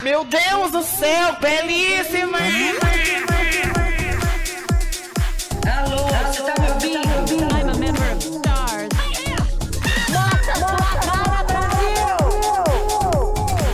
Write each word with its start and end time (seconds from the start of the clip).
Meu 0.00 0.24
Deus 0.24 0.70
do 0.70 0.80
céu, 0.80 1.36
belíssima! 1.40 2.38
Alô, 5.76 6.06
você 6.06 6.42
tá 6.44 6.54
me 6.62 6.70
ouvindo? 6.70 7.42
I'm 7.52 7.68
a 7.68 7.74
member 7.74 8.12
of 8.12 8.22
stars. 8.22 8.88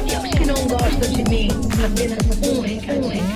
E 0.06 0.16
os 0.16 0.22
que 0.34 0.46
não 0.46 0.66
gostam 0.66 1.12
de 1.12 1.24
mim, 1.28 1.50
apenas 1.84 2.18
um 2.42 2.60
recado, 2.62 3.04
um 3.04 3.08
recado. 3.08 3.34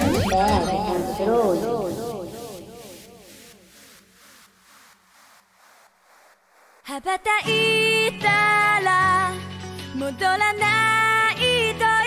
羽 11.40 11.97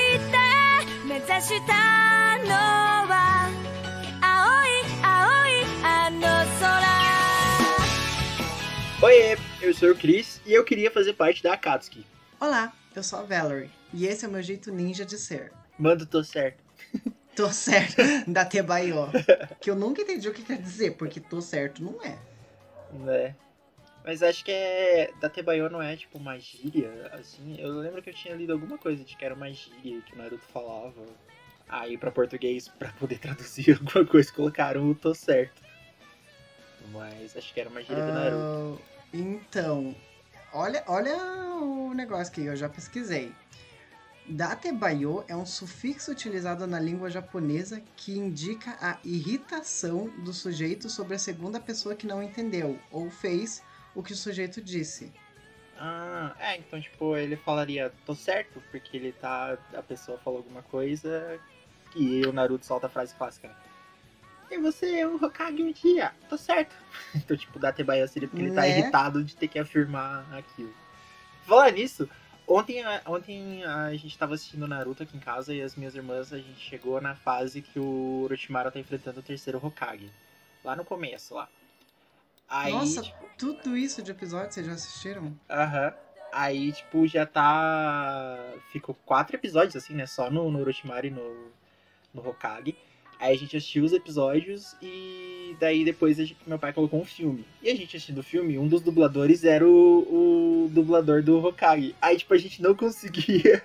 Oi, 9.04 9.38
eu 9.62 9.74
sou 9.74 9.92
o 9.92 9.96
Cris 9.96 10.40
e 10.46 10.54
eu 10.54 10.64
queria 10.64 10.90
fazer 10.90 11.12
parte 11.12 11.44
da 11.44 11.52
Akatsuki. 11.52 12.06
Olá, 12.40 12.72
eu 12.96 13.04
sou 13.04 13.20
a 13.20 13.24
Valerie 13.24 13.70
e 13.94 14.08
esse 14.08 14.24
é 14.24 14.28
o 14.30 14.32
meu 14.32 14.42
jeito 14.42 14.72
ninja 14.72 15.04
de 15.04 15.18
ser. 15.18 15.52
Manda, 15.78 16.06
tô 16.06 16.24
certo. 16.24 16.64
tô 17.36 17.50
certo, 17.52 17.98
da 18.26 18.46
Tebaió. 18.46 19.10
que 19.60 19.70
eu 19.70 19.76
nunca 19.76 20.02
entendi 20.04 20.30
o 20.30 20.34
que 20.34 20.44
quer 20.44 20.62
dizer, 20.62 20.92
porque 20.92 21.20
tô 21.20 21.42
certo 21.42 21.84
não 21.84 22.02
é. 22.02 22.18
Não 22.94 23.12
é. 23.12 23.36
Mas 24.04 24.24
acho 24.24 24.44
que 24.44 24.52
é. 24.52 25.12
Da 25.20 25.30
Tebayo 25.30 25.70
não 25.70 25.82
é 25.82 25.96
tipo 25.96 26.18
uma 26.18 26.38
gíria, 26.40 26.90
assim. 27.14 27.56
Eu 27.60 27.74
lembro 27.80 28.02
que 28.02 28.10
eu 28.10 28.14
tinha 28.14 28.36
lido 28.36 28.54
alguma 28.54 28.78
coisa 28.78 29.04
de 29.04 29.16
que 29.16 29.24
era 29.24 29.36
uma 29.36 29.52
gíria 29.52 30.02
que 30.02 30.14
o 30.14 30.18
Naruto 30.18 30.46
falava. 30.48 31.06
Aí 31.70 31.98
pra 31.98 32.12
português, 32.12 32.68
pra 32.68 32.92
poder 32.94 33.20
traduzir 33.20 33.74
alguma 33.80 34.06
coisa, 34.06 34.32
colocaram 34.34 34.90
o 34.90 34.96
tô 34.96 35.14
certo. 35.14 35.62
Mas 36.92 37.38
acho 37.38 37.54
que 37.54 37.60
era 37.60 37.70
uma 37.70 37.82
gíria 37.82 38.04
do 38.06 38.12
Naruto. 38.12 38.82
Ah, 38.82 39.08
então, 39.14 39.96
olha, 40.54 40.84
olha 40.88 41.16
o 41.62 41.94
negócio 41.94 42.34
que 42.34 42.42
eu 42.42 42.56
já 42.56 42.68
pesquisei. 42.68 43.32
Datebayo 44.28 45.24
é 45.28 45.36
um 45.36 45.46
sufixo 45.46 46.12
utilizado 46.12 46.66
na 46.68 46.80
língua 46.80 47.10
japonesa 47.10 47.82
que 47.96 48.18
indica 48.18 48.78
a 48.82 48.98
irritação 49.04 50.08
do 50.24 50.32
sujeito 50.32 50.90
sobre 50.90 51.16
a 51.16 51.20
segunda 51.20 51.60
pessoa 51.60 51.96
que 51.96 52.08
não 52.08 52.22
entendeu 52.22 52.80
ou 52.92 53.10
fez 53.10 53.62
o 53.96 54.02
que 54.04 54.14
o 54.14 54.16
sujeito 54.16 54.62
disse. 54.62 55.12
Ah, 55.78 56.36
é, 56.40 56.58
então 56.58 56.80
tipo, 56.80 57.16
ele 57.18 57.36
falaria 57.36 57.92
tô 58.06 58.14
certo, 58.14 58.62
porque 58.72 58.96
ele 58.98 59.12
tá. 59.14 59.58
A 59.74 59.82
pessoa 59.82 60.18
falou 60.20 60.38
alguma 60.40 60.62
coisa 60.62 61.40
e 61.96 62.22
o 62.26 62.32
Naruto 62.32 62.66
solta 62.66 62.88
a 62.88 62.90
frase 62.90 63.16
clássica. 63.16 63.50
E 64.50 64.58
você 64.58 65.00
é 65.00 65.08
um 65.08 65.16
Hokage 65.16 65.64
um 65.64 65.72
dia, 65.72 66.12
tô 66.30 66.38
certo. 66.38 66.76
Então, 67.16 67.36
tipo, 67.38 67.58
da 67.58 67.72
Tebaia 67.72 68.08
seria 68.08 68.28
porque 68.28 68.44
ele 68.44 68.52
tá 68.54 68.62
Né? 68.62 68.70
irritado 68.70 69.24
de 69.24 69.36
ter 69.36 69.48
que 69.48 69.58
afirmar 69.58 70.26
aquilo. 70.38 70.74
Falar 71.46 71.72
nisso, 71.72 72.08
ontem, 72.46 72.84
a- 72.84 73.02
ontem 73.08 73.64
a 73.64 73.94
gente 73.96 74.18
tava 74.18 74.36
assistindo 74.36 74.68
Naruto 74.68 75.04
aqui 75.04 75.16
em 75.18 75.20
casa 75.22 75.54
e 75.54 75.62
as 75.62 75.76
minhas 75.76 75.96
irmãs, 75.96 76.32
a 76.34 76.38
gente 76.38 76.60
chegou 76.60 77.00
na 77.02 77.16
fase 77.16 77.62
que 77.62 77.80
o 77.80 78.24
Orochimaru 78.26 78.72
tá 78.72 78.80
enfrentando 78.80 79.22
o 79.22 79.24
terceiro 79.24 79.58
Hokage. 79.66 80.12
Lá 80.64 80.76
no 80.76 80.84
começo, 80.86 81.34
lá. 81.34 81.48
Aí, 82.52 82.74
Nossa, 82.74 83.02
tipo, 83.02 83.26
tudo 83.38 83.78
isso 83.78 84.04
de 84.04 84.12
episódio 84.12 84.52
vocês 84.52 84.66
já 84.66 84.74
assistiram? 84.74 85.34
Aham. 85.50 85.94
Aí, 86.34 86.72
tipo, 86.74 87.08
já 87.08 87.26
tá. 87.26 88.38
Ficou 88.72 88.96
quatro 89.06 89.36
episódios, 89.38 89.76
assim, 89.76 89.94
né? 89.94 90.06
Só 90.06 90.30
no, 90.30 90.52
no 90.52 90.60
Orochimaru 90.60 91.08
e 91.08 91.12
no, 91.12 91.48
no 92.14 92.28
Hokage. 92.28 92.76
Aí 93.20 93.34
a 93.36 93.38
gente 93.38 93.56
assistiu 93.56 93.84
os 93.86 93.94
episódios 93.94 94.76
e 94.82 95.56
daí 95.60 95.86
depois 95.86 96.18
gente- 96.18 96.36
meu 96.46 96.58
pai 96.58 96.74
colocou 96.74 97.00
um 97.00 97.06
filme. 97.06 97.46
E 97.62 97.70
a 97.70 97.76
gente 97.76 97.96
assistindo 97.96 98.18
o 98.18 98.24
filme, 98.24 98.58
um 98.58 98.68
dos 98.68 98.82
dubladores 98.82 99.44
era 99.44 99.66
o, 99.68 100.66
o 100.66 100.70
dublador 100.70 101.22
do 101.24 101.38
Hokage. 101.46 101.96
Aí, 102.02 102.18
tipo, 102.18 102.34
a 102.34 102.38
gente 102.38 102.62
não 102.62 102.74
conseguia 102.76 103.62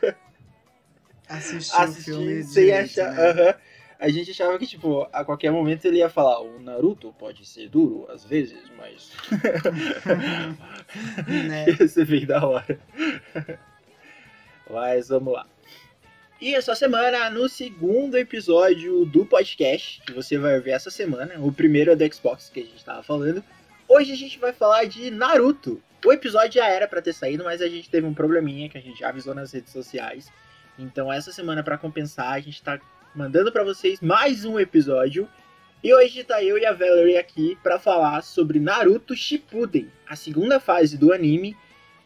Assistir 1.29 1.75
o 1.75 1.79
assistir 1.81 2.05
filme 2.05 2.43
sem 2.45 2.65
direito, 2.67 3.01
achar. 3.01 3.13
né? 3.15 3.31
Aham. 3.31 3.55
A 3.99 4.09
gente 4.11 4.31
achava 4.31 4.59
que, 4.59 4.67
tipo, 4.67 5.09
a 5.13 5.25
qualquer 5.25 5.51
momento 5.51 5.85
ele 5.87 5.99
ia 5.99 6.11
falar: 6.11 6.41
o 6.41 6.61
Naruto 6.61 7.15
pode 7.19 7.47
ser 7.47 7.69
duro 7.69 8.07
às 8.11 8.25
vezes, 8.25 8.59
mas. 8.77 9.13
Né? 11.27 11.67
Ia 11.69 11.89
ser 11.89 12.07
bem 12.07 12.25
da 12.25 12.47
hora. 12.47 12.79
Mas 14.71 15.09
vamos 15.09 15.33
lá. 15.33 15.47
E 16.41 16.55
essa 16.55 16.75
semana, 16.75 17.31
no 17.31 17.49
segundo 17.49 18.17
episódio 18.17 19.07
do 19.07 19.25
podcast, 19.25 20.03
que 20.03 20.13
você 20.13 20.37
vai 20.37 20.61
ver 20.61 20.73
essa 20.73 20.91
semana, 20.91 21.35
o 21.39 21.51
primeiro 21.51 21.91
é 21.91 21.97
do 21.97 22.15
Xbox 22.15 22.51
que 22.51 22.61
a 22.61 22.65
gente 22.65 22.85
tava 22.85 23.03
falando. 23.03 23.43
Hoje 23.89 24.13
a 24.13 24.17
gente 24.17 24.39
vai 24.39 24.53
falar 24.53 24.85
de 24.85 25.11
Naruto. 25.11 25.83
O 26.05 26.13
episódio 26.13 26.61
já 26.61 26.69
era 26.69 26.87
pra 26.87 27.01
ter 27.01 27.15
saído, 27.15 27.43
mas 27.43 27.63
a 27.63 27.69
gente 27.69 27.89
teve 27.89 28.07
um 28.07 28.13
probleminha 28.13 28.69
que 28.69 28.77
a 28.77 28.81
gente 28.83 29.01
já 29.01 29.09
avisou 29.09 29.35
nas 29.35 29.51
redes 29.51 29.73
sociais. 29.73 30.31
Então 30.79 31.11
essa 31.13 31.33
semana, 31.33 31.63
pra 31.63 31.79
compensar, 31.79 32.33
a 32.33 32.41
gente 32.41 32.63
tá 32.63 32.79
mandando 33.17 33.51
pra 33.51 33.65
vocês 33.65 34.01
mais 34.01 34.45
um 34.45 34.59
episódio. 34.61 35.29
E 35.83 35.93
hoje 35.95 36.23
tá 36.25 36.43
eu 36.43 36.59
e 36.59 36.67
a 36.67 36.73
Valerie 36.73 37.17
aqui 37.17 37.57
pra 37.63 37.79
falar 37.79 38.23
sobre 38.23 38.59
Naruto 38.61 39.15
Shippuden, 39.15 39.91
a 40.09 40.17
segunda 40.17 40.59
fase 40.59 40.97
do 40.99 41.13
anime, 41.13 41.57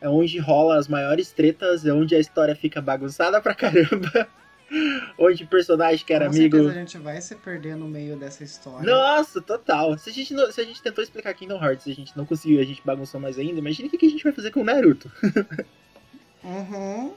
é 0.01 0.09
onde 0.09 0.39
rola 0.39 0.77
as 0.79 0.87
maiores 0.89 1.33
tretas, 1.33 1.85
é 1.87 1.93
onde 1.93 2.15
a 2.15 2.19
história 2.19 2.55
fica 2.55 2.81
bagunçada 2.81 3.41
pra 3.41 3.55
caramba, 3.55 4.29
onde 5.19 5.45
o 5.45 5.47
personagem 5.47 6.05
que 6.05 6.13
era 6.13 6.27
Com 6.27 6.33
amigo... 6.33 6.57
certeza 6.57 6.75
a 6.77 6.81
gente 6.81 6.99
vai 6.99 7.21
se 7.21 7.35
perder 7.37 7.77
no 7.77 7.89
meio 7.89 8.17
dessa 8.17 8.45
história. 8.45 8.85
Nossa, 8.93 9.41
total. 9.41 9.97
Se 9.99 10.11
a, 10.11 10.13
gente 10.13 10.35
não- 10.35 10.51
se 10.53 10.61
a 10.61 10.65
gente 10.65 10.83
tentou 10.83 11.03
explicar 11.03 11.33
Kingdom 11.35 11.63
Hearts 11.63 11.87
e 11.87 11.93
a 11.93 11.95
gente 11.95 12.17
não 12.17 12.27
conseguiu, 12.27 12.61
a 12.61 12.65
gente 12.65 12.83
bagunçou 12.85 13.21
mais 13.21 13.39
ainda, 13.39 13.59
imagina 13.59 13.89
o 13.89 13.91
que 13.91 14.07
a 14.07 14.11
gente 14.11 14.25
vai 14.25 14.33
fazer 14.33 14.51
com 14.51 14.61
o 14.61 14.65
Naruto. 14.65 15.11
Uhum. 16.43 17.13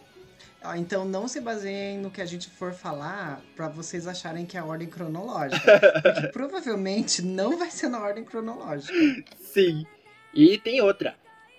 Então 0.77 1.05
não 1.05 1.27
se 1.27 1.41
baseiem 1.41 1.97
no 1.97 2.09
que 2.09 2.21
a 2.21 2.25
gente 2.25 2.49
for 2.49 2.73
falar 2.73 3.41
pra 3.55 3.67
vocês 3.67 4.07
acharem 4.07 4.45
que 4.45 4.55
é 4.55 4.59
a 4.59 4.65
ordem 4.65 4.87
cronológica. 4.87 5.79
Porque 6.01 6.27
provavelmente 6.27 7.21
não 7.21 7.57
vai 7.57 7.69
ser 7.69 7.89
na 7.89 7.99
ordem 7.99 8.23
cronológica. 8.23 8.93
Sim. 9.39 9.85
E 10.33 10.57
tem 10.57 10.81
outra. 10.81 11.15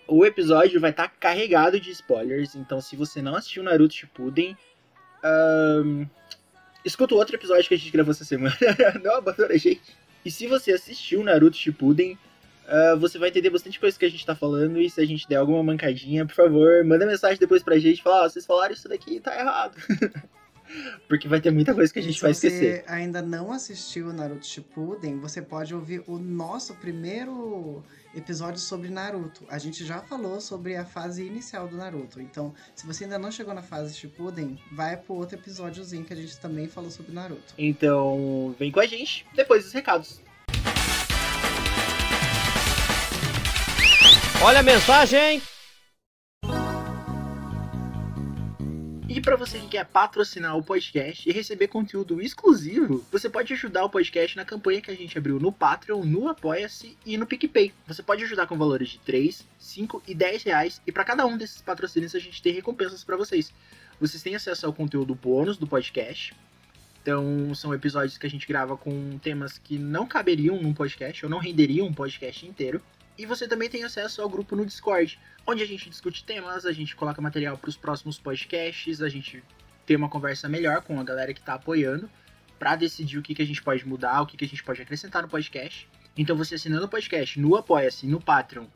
O 0.06 0.24
episódio 0.24 0.80
vai 0.80 0.90
estar 0.90 1.08
carregado 1.08 1.80
de 1.80 1.90
spoilers, 1.90 2.54
então 2.54 2.80
se 2.80 2.94
você 2.94 3.22
não 3.22 3.36
assistiu 3.36 3.62
Naruto 3.62 3.94
Shippuden, 3.94 4.56
ahn, 5.22 6.06
escuta 6.84 7.14
o 7.14 7.18
outro 7.18 7.36
episódio 7.36 7.66
que 7.66 7.74
a 7.74 7.78
gente 7.78 7.90
gravou 7.90 8.12
essa 8.12 8.24
semana. 8.24 8.56
não 9.02 9.16
abandona 9.16 9.54
a 9.54 9.56
gente. 9.56 9.96
E 10.24 10.30
se 10.30 10.46
você 10.46 10.72
assistiu 10.72 11.22
Naruto 11.22 11.56
Shippuden, 11.56 12.18
ah, 12.66 12.94
você 12.96 13.18
vai 13.18 13.28
entender 13.30 13.50
bastante 13.50 13.78
coisa 13.80 13.98
que 13.98 14.04
a 14.04 14.10
gente 14.10 14.24
tá 14.24 14.34
falando 14.34 14.80
e 14.80 14.88
se 14.90 15.00
a 15.00 15.06
gente 15.06 15.28
der 15.28 15.36
alguma 15.36 15.62
mancadinha, 15.62 16.26
por 16.26 16.34
favor, 16.34 16.84
manda 16.84 17.06
mensagem 17.06 17.38
depois 17.38 17.62
pra 17.62 17.78
gente, 17.78 18.02
fala, 18.02 18.24
ó, 18.24 18.28
vocês 18.28 18.46
falaram 18.46 18.74
isso 18.74 18.88
daqui, 18.88 19.20
tá 19.20 19.38
errado. 19.38 19.76
Porque 21.06 21.28
vai 21.28 21.40
ter 21.40 21.50
muita 21.50 21.74
coisa 21.74 21.92
que 21.92 21.98
a 21.98 22.02
E 22.02 22.04
gente 22.06 22.20
se 22.20 22.22
vai 22.22 22.32
você 22.34 22.46
esquecer. 22.48 22.84
ainda 22.88 23.20
não 23.20 23.52
assistiu 23.52 24.12
Naruto 24.12 24.46
Shippuden, 24.46 25.20
você 25.20 25.42
pode 25.42 25.74
ouvir 25.74 26.02
o 26.06 26.18
nosso 26.18 26.74
primeiro 26.76 27.82
episódio 28.14 28.58
sobre 28.58 28.88
Naruto. 28.88 29.44
A 29.48 29.58
gente 29.58 29.84
já 29.84 30.00
falou 30.00 30.40
sobre 30.40 30.74
a 30.74 30.84
fase 30.84 31.22
inicial 31.24 31.68
do 31.68 31.76
Naruto. 31.76 32.20
Então, 32.20 32.54
se 32.74 32.86
você 32.86 33.04
ainda 33.04 33.18
não 33.18 33.30
chegou 33.30 33.52
na 33.54 33.62
fase 33.62 33.94
Shippuden, 33.94 34.58
vai 34.72 34.96
pro 34.96 35.14
outro 35.14 35.36
episódiozinho 35.38 36.04
que 36.04 36.12
a 36.12 36.16
gente 36.16 36.38
também 36.40 36.66
falou 36.66 36.90
sobre 36.90 37.12
Naruto. 37.12 37.54
Então, 37.58 38.54
vem 38.58 38.72
com 38.72 38.80
a 38.80 38.86
gente 38.86 39.26
depois 39.34 39.64
dos 39.64 39.72
recados. 39.72 40.20
Olha 44.46 44.60
a 44.60 44.62
mensagem! 44.62 45.40
E 49.08 49.18
para 49.18 49.36
você 49.36 49.58
que 49.58 49.68
quer 49.68 49.86
patrocinar 49.86 50.54
o 50.54 50.62
podcast 50.62 51.26
e 51.26 51.32
receber 51.32 51.68
conteúdo 51.68 52.20
exclusivo, 52.20 53.02
você 53.10 53.30
pode 53.30 53.54
ajudar 53.54 53.86
o 53.86 53.88
podcast 53.88 54.36
na 54.36 54.44
campanha 54.44 54.82
que 54.82 54.90
a 54.90 54.94
gente 54.94 55.16
abriu 55.16 55.40
no 55.40 55.50
Patreon, 55.50 56.04
no 56.04 56.28
Apoia-se 56.28 56.94
e 57.06 57.16
no 57.16 57.26
PicPay. 57.26 57.72
Você 57.86 58.02
pode 58.02 58.22
ajudar 58.24 58.46
com 58.46 58.58
valores 58.58 58.90
de 58.90 58.98
3, 58.98 59.48
5 59.58 60.02
e 60.06 60.14
10 60.14 60.42
reais, 60.42 60.82
e 60.86 60.92
para 60.92 61.04
cada 61.04 61.24
um 61.24 61.38
desses 61.38 61.62
patrocínios 61.62 62.14
a 62.14 62.18
gente 62.18 62.42
tem 62.42 62.52
recompensas 62.52 63.02
para 63.02 63.16
vocês. 63.16 63.50
Vocês 63.98 64.22
têm 64.22 64.36
acesso 64.36 64.66
ao 64.66 64.74
conteúdo 64.74 65.14
bônus 65.14 65.56
do 65.56 65.66
podcast. 65.66 66.36
Então, 67.00 67.54
são 67.54 67.72
episódios 67.72 68.18
que 68.18 68.26
a 68.26 68.30
gente 68.30 68.46
grava 68.46 68.76
com 68.76 69.18
temas 69.22 69.56
que 69.56 69.78
não 69.78 70.06
caberiam 70.06 70.60
num 70.60 70.74
podcast, 70.74 71.24
ou 71.24 71.30
não 71.30 71.38
renderiam 71.38 71.86
um 71.86 71.94
podcast 71.94 72.46
inteiro. 72.46 72.82
E 73.16 73.26
você 73.26 73.46
também 73.46 73.70
tem 73.70 73.84
acesso 73.84 74.20
ao 74.20 74.28
grupo 74.28 74.56
no 74.56 74.66
Discord, 74.66 75.20
onde 75.46 75.62
a 75.62 75.66
gente 75.66 75.88
discute 75.88 76.24
temas, 76.24 76.66
a 76.66 76.72
gente 76.72 76.96
coloca 76.96 77.22
material 77.22 77.56
para 77.56 77.68
os 77.68 77.76
próximos 77.76 78.18
podcasts, 78.18 79.00
a 79.00 79.08
gente 79.08 79.42
tem 79.86 79.96
uma 79.96 80.08
conversa 80.08 80.48
melhor 80.48 80.82
com 80.82 80.98
a 80.98 81.04
galera 81.04 81.32
que 81.32 81.40
está 81.40 81.54
apoiando 81.54 82.10
para 82.58 82.74
decidir 82.76 83.18
o 83.18 83.22
que, 83.22 83.34
que 83.34 83.42
a 83.42 83.46
gente 83.46 83.62
pode 83.62 83.86
mudar, 83.86 84.22
o 84.22 84.26
que, 84.26 84.36
que 84.36 84.44
a 84.44 84.48
gente 84.48 84.64
pode 84.64 84.82
acrescentar 84.82 85.22
no 85.22 85.28
podcast. 85.28 85.88
Então 86.16 86.36
você 86.36 86.54
assinando 86.54 86.86
o 86.86 86.88
podcast 86.88 87.38
no 87.38 87.56
Apoia-se, 87.56 88.06
no 88.06 88.20
Patreon 88.20 88.66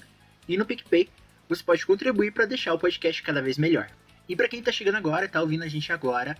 e 0.46 0.56
no 0.56 0.67
PicPay, 0.67 1.08
você 1.49 1.62
pode 1.62 1.84
contribuir 1.87 2.32
para 2.32 2.46
deixar 2.46 2.75
o 2.75 2.79
podcast 2.79 3.23
cada 3.23 3.41
vez 3.41 3.58
melhor. 3.58 3.88
E 4.29 4.37
para 4.37 4.49
quem 4.49 4.62
tá 4.62 4.70
chegando 4.70 4.96
agora, 4.96 5.29
tá 5.29 5.41
ouvindo 5.41 5.64
a 5.64 5.69
gente 5.69 5.93
agora, 5.93 6.37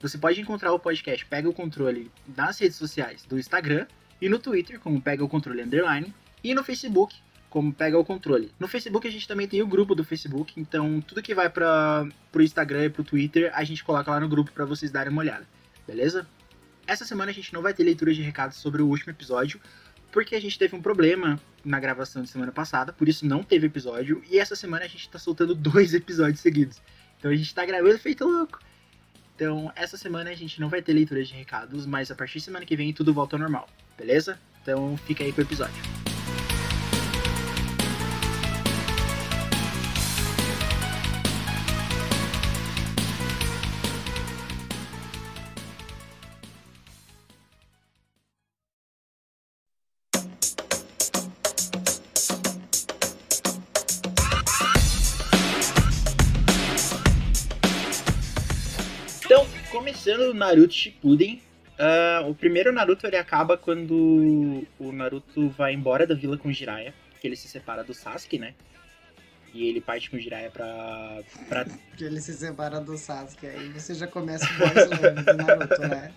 Você 0.00 0.16
pode 0.16 0.40
encontrar 0.40 0.72
o 0.72 0.78
podcast 0.78 1.26
Pega 1.26 1.48
o 1.48 1.52
Controle 1.52 2.08
nas 2.36 2.56
redes 2.60 2.76
sociais 2.76 3.24
do 3.24 3.36
Instagram 3.36 3.84
e 4.20 4.28
no 4.28 4.38
Twitter, 4.38 4.78
como 4.78 5.02
Pega 5.02 5.24
o 5.24 5.28
Controle 5.28 5.62
Underline, 5.62 6.14
e 6.42 6.54
no 6.54 6.62
Facebook, 6.62 7.16
como 7.58 7.74
Pega 7.74 7.98
o 7.98 8.04
Controle. 8.04 8.52
No 8.56 8.68
Facebook 8.68 9.08
a 9.08 9.10
gente 9.10 9.26
também 9.26 9.48
tem 9.48 9.60
o 9.60 9.66
grupo 9.66 9.92
do 9.92 10.04
Facebook, 10.04 10.60
então 10.60 11.00
tudo 11.00 11.20
que 11.20 11.34
vai 11.34 11.50
para 11.50 12.06
pro 12.30 12.40
Instagram 12.40 12.84
e 12.84 12.88
pro 12.88 13.02
Twitter, 13.02 13.50
a 13.52 13.64
gente 13.64 13.82
coloca 13.82 14.08
lá 14.12 14.20
no 14.20 14.28
grupo 14.28 14.52
para 14.52 14.64
vocês 14.64 14.92
darem 14.92 15.12
uma 15.12 15.22
olhada, 15.22 15.44
beleza? 15.84 16.24
Essa 16.86 17.04
semana 17.04 17.32
a 17.32 17.34
gente 17.34 17.52
não 17.52 17.60
vai 17.60 17.74
ter 17.74 17.82
leitura 17.82 18.14
de 18.14 18.22
recados 18.22 18.58
sobre 18.58 18.80
o 18.80 18.86
último 18.86 19.10
episódio, 19.10 19.60
porque 20.12 20.36
a 20.36 20.40
gente 20.40 20.56
teve 20.56 20.76
um 20.76 20.80
problema 20.80 21.40
na 21.64 21.80
gravação 21.80 22.22
de 22.22 22.28
semana 22.28 22.52
passada, 22.52 22.92
por 22.92 23.08
isso 23.08 23.26
não 23.26 23.42
teve 23.42 23.66
episódio, 23.66 24.22
e 24.30 24.38
essa 24.38 24.54
semana 24.54 24.84
a 24.84 24.88
gente 24.88 25.08
tá 25.08 25.18
soltando 25.18 25.52
dois 25.58 25.94
episódios 25.94 26.38
seguidos. 26.38 26.80
Então 27.18 27.28
a 27.28 27.34
gente 27.34 27.52
tá 27.52 27.66
gravando 27.66 27.98
feito 27.98 28.24
louco. 28.24 28.60
Então, 29.34 29.72
essa 29.74 29.96
semana 29.96 30.30
a 30.30 30.34
gente 30.34 30.60
não 30.60 30.68
vai 30.68 30.80
ter 30.80 30.92
leitura 30.92 31.24
de 31.24 31.34
recados, 31.34 31.86
mas 31.86 32.08
a 32.08 32.14
partir 32.14 32.38
da 32.38 32.44
semana 32.44 32.64
que 32.64 32.76
vem 32.76 32.92
tudo 32.92 33.12
volta 33.12 33.34
ao 33.34 33.40
normal, 33.40 33.68
beleza? 33.96 34.38
Então 34.62 34.96
fica 34.98 35.24
aí 35.24 35.32
com 35.32 35.40
o 35.40 35.44
episódio. 35.44 35.97
Naruto 60.38 60.72
Shippuden, 60.72 61.42
ah, 61.78 62.24
o 62.26 62.34
primeiro 62.34 62.72
Naruto 62.72 63.06
ele 63.06 63.16
acaba 63.16 63.56
quando 63.58 64.64
o 64.78 64.92
Naruto 64.92 65.48
vai 65.50 65.74
embora 65.74 66.06
da 66.06 66.14
vila 66.14 66.38
com 66.38 66.48
o 66.48 66.52
Jiraiya, 66.52 66.94
que 67.20 67.26
ele 67.26 67.36
se 67.36 67.48
separa 67.48 67.84
do 67.84 67.92
Sasuke, 67.92 68.38
né? 68.38 68.54
E 69.54 69.66
ele 69.66 69.80
parte 69.80 70.10
com 70.10 70.16
o 70.16 70.20
Jiraiya 70.20 70.50
pra, 70.50 71.20
pra 71.48 71.64
Que 71.96 72.04
ele 72.04 72.20
se 72.20 72.34
separa 72.34 72.80
do 72.80 72.96
Sasuke. 72.98 73.46
Aí 73.46 73.68
você 73.70 73.94
já 73.94 74.06
começa 74.06 74.44
o 74.44 74.58
boys 74.58 75.24
do 75.24 75.34
Naruto, 75.34 75.80
né? 75.82 76.12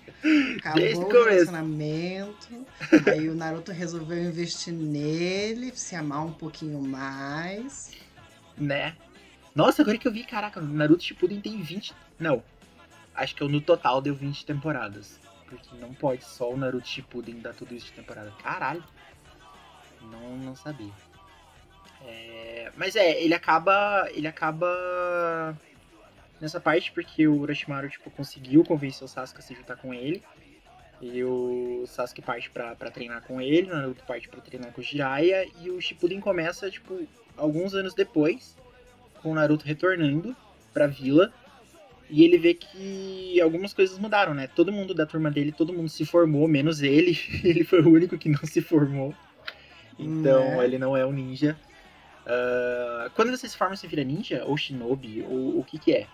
Acabou 0.60 0.80
Desde 0.82 0.98
o 1.04 1.08
o 1.08 1.10
começo. 1.10 1.30
relacionamento. 1.30 2.66
Aí 3.10 3.30
o 3.30 3.34
Naruto 3.36 3.72
resolveu 3.72 4.18
investir 4.22 4.74
nele, 4.74 5.72
se 5.74 5.96
amar 5.96 6.26
um 6.26 6.34
pouquinho 6.34 6.82
mais. 6.82 7.92
né? 8.58 8.96
Nossa, 9.56 9.82
agora 9.82 9.98
que 9.98 10.08
eu 10.08 10.12
vi, 10.12 10.24
caraca, 10.24 10.60
o 10.60 10.64
Naruto 10.64 11.04
Shippuden 11.04 11.42
tem 11.42 11.62
20... 11.62 11.94
Não, 12.20 12.44
acho 13.16 13.36
que 13.36 13.42
eu, 13.42 13.50
no 13.50 13.62
total 13.62 14.02
deu 14.02 14.16
20 14.16 14.46
temporadas. 14.46 15.20
Porque 15.48 15.76
não 15.76 15.94
pode 15.94 16.24
só 16.24 16.50
o 16.50 16.58
Naruto 16.58 16.88
Shippuden 16.88 17.40
dar 17.40 17.54
tudo 17.54 17.76
isso 17.76 17.88
de 17.88 17.94
temporada. 17.94 18.32
Caralho. 18.42 18.84
Não, 20.02 20.38
não 20.38 20.56
sabia. 20.56 20.92
É, 22.06 22.72
mas 22.76 22.96
é, 22.96 23.22
ele 23.22 23.34
acaba. 23.34 24.08
Ele 24.12 24.28
acaba. 24.28 25.58
Nessa 26.40 26.60
parte 26.60 26.92
porque 26.92 27.28
o 27.28 27.42
Orochimaru 27.42 27.88
tipo, 27.90 28.10
conseguiu 28.10 28.64
convencer 28.64 29.04
o 29.04 29.08
Sasuke 29.08 29.40
a 29.40 29.44
se 29.44 29.54
juntar 29.54 29.76
com 29.76 29.94
ele. 29.94 30.24
E 31.02 31.24
o 31.24 31.84
Sasuke 31.88 32.22
parte 32.22 32.50
pra 32.50 32.76
treinar 32.92 33.24
com 33.24 33.42
ele, 33.42 33.72
o 33.72 33.76
Naruto 33.76 34.04
parte 34.06 34.30
pra 34.30 34.40
treinar 34.40 34.72
com 34.72 34.82
o 34.82 34.84
Jiraiya. 34.84 35.48
E 35.60 35.70
o 35.70 35.82
Shippuden 35.82 36.20
começa, 36.20 36.70
tipo, 36.70 37.08
alguns 37.36 37.74
anos 37.74 37.94
depois, 37.94 38.56
com 39.22 39.32
o 39.32 39.36
Naruto 39.36 39.66
retornando 39.66 40.36
pra 40.74 40.88
vila. 40.88 41.34
E 42.12 42.24
ele 42.26 42.38
vê 42.38 42.54
que 42.54 43.40
algumas 43.42 43.74
coisas 43.74 43.98
mudaram, 43.98 44.34
né? 44.34 44.46
Todo 44.48 44.72
mundo 44.72 44.94
da 44.94 45.06
turma 45.06 45.32
dele, 45.32 45.52
todo 45.54 45.72
mundo 45.74 45.88
se 45.90 46.06
formou, 46.06 46.46
menos 46.48 46.82
ele. 46.82 47.18
Ele 47.42 47.64
foi 47.64 47.82
o 47.82 47.90
único 47.90 48.18
que 48.18 48.28
não 48.30 48.44
se 48.44 48.62
formou. 48.62 49.16
Então, 49.98 50.40
Né? 50.58 50.66
ele 50.66 50.78
não 50.78 50.96
é 50.98 51.06
um 51.06 51.12
ninja. 51.14 51.58
Ah, 52.26 53.10
quando 53.16 53.32
você 53.32 53.48
se 53.48 53.58
forma, 53.58 53.76
você 53.76 53.88
vira 53.88 54.04
ninja? 54.04 54.44
Ou 54.46 54.58
shinobi? 54.58 55.24
Ou 55.28 55.60
o 55.60 55.64
que 55.64 55.80
que 55.80 55.94
é? 55.94 56.08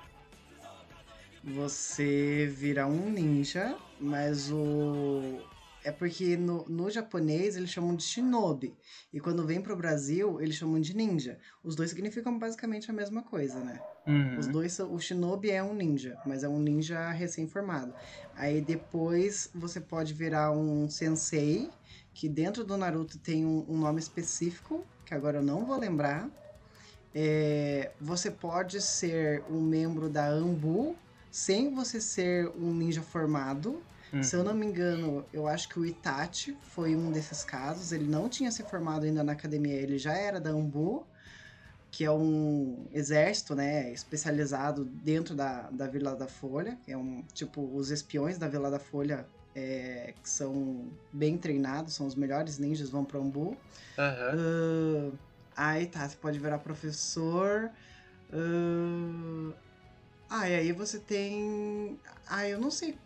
Você 1.44 2.52
vira 2.56 2.86
um 2.86 3.10
ninja, 3.10 3.76
mas 4.00 4.52
o. 4.52 5.40
É 5.88 5.92
porque 5.92 6.36
no, 6.36 6.66
no 6.68 6.89
japonês 6.89 7.56
eles 7.56 7.69
chamam 7.69 7.95
de 7.95 8.04
shinobi. 8.04 8.75
E 9.13 9.22
quando 9.22 9.48
vem 9.48 9.62
pro 9.62 9.74
Brasil, 9.74 10.42
eles 10.42 10.56
chamam 10.57 10.81
de 10.81 10.94
ninja. 10.94 11.39
Os 11.63 11.78
dois 11.78 11.92
significam 11.92 12.38
basicamente 12.38 12.92
a 12.92 12.94
mesma 12.94 13.24
coisa, 13.24 13.57
né? 13.62 13.80
Uhum. 14.06 14.38
Os 14.38 14.48
dois 14.48 14.74
são. 14.74 14.94
O 14.94 15.00
shinobi 15.00 15.50
é 15.50 15.63
um 15.63 15.74
ninja, 15.74 16.18
mas 16.25 16.44
é 16.44 16.50
um 16.50 16.60
ninja 16.60 17.10
recém-formado. 17.12 17.94
Aí 18.36 18.60
depois 18.60 19.50
você 19.56 19.80
pode 19.80 20.13
virar 20.13 20.51
um 20.51 20.89
sensei, 20.89 21.69
que 22.13 22.28
dentro 22.28 22.66
do 22.66 22.75
Naruto 22.75 23.18
tem 23.18 23.45
um, 23.45 23.66
um 23.69 23.78
nome 23.78 24.01
específico, 24.01 24.86
que 25.06 25.13
agora 25.13 25.38
eu 25.38 25.44
não 25.44 25.66
vou 25.66 25.80
lembrar. 25.80 26.30
É, 27.16 27.92
você 28.01 28.30
pode 28.30 28.81
ser 28.81 29.42
um 29.50 29.62
membro 29.62 30.10
da 30.10 30.28
Ambu 30.28 30.98
sem 31.31 31.74
você 31.74 32.01
ser 32.01 32.50
um 32.60 32.74
ninja 32.74 33.01
formado. 33.01 33.81
Uhum. 34.13 34.21
Se 34.21 34.36
eu 34.36 34.44
não 34.44 34.54
me 34.54 34.65
engano, 34.65 35.27
eu 35.31 35.48
acho 35.48 35.69
que 35.69 35.80
o 35.80 35.86
Itachi 35.86 36.59
foi 36.63 36.95
um 36.95 37.12
desses 37.12 37.44
casos. 37.44 37.92
Ele 37.92 38.07
não 38.07 38.30
tinha 38.30 38.51
se 38.51 38.63
formado 38.65 39.06
ainda 39.06 39.24
na 39.24 39.33
academia, 39.33 39.75
ele 39.75 39.98
já 39.98 40.13
era 40.18 40.39
da 40.42 40.50
Ambu, 40.51 41.09
que 41.92 42.04
é 42.04 42.12
um 42.12 42.88
exército, 42.92 43.56
né, 43.56 43.92
especializado 43.94 44.86
dentro 44.86 45.36
da, 45.36 45.69
da 45.71 45.88
Vila 45.88 46.15
da 46.15 46.27
Folha. 46.27 46.80
É 46.88 46.98
um 46.98 47.25
tipo 47.33 47.75
os 47.75 47.92
espiões 47.92 48.38
da 48.38 48.48
Vila 48.48 48.69
da 48.71 48.80
Folha 48.80 49.30
é, 49.56 50.13
que 50.24 50.30
são 50.30 50.98
bem 51.12 51.38
treinados, 51.39 51.95
são 51.95 52.06
os 52.07 52.15
melhores 52.15 52.60
ninjas, 52.60 52.89
vão 52.92 53.06
para 53.06 53.19
Ambu. 53.19 53.63
Aham. 53.98 54.38
Ah, 55.56 55.71
aí 55.71 55.88
tá, 55.88 56.07
você 56.07 56.18
pode 56.18 56.39
virar 56.39 56.60
professor. 56.60 57.71
Ah, 58.31 59.57
ah, 60.30 60.50
e 60.50 60.56
aí 60.56 60.71
você 60.74 61.00
tem. 61.03 62.01
Ah, 62.27 62.48
eu 62.48 62.60
não 62.60 62.71
sei. 62.71 63.01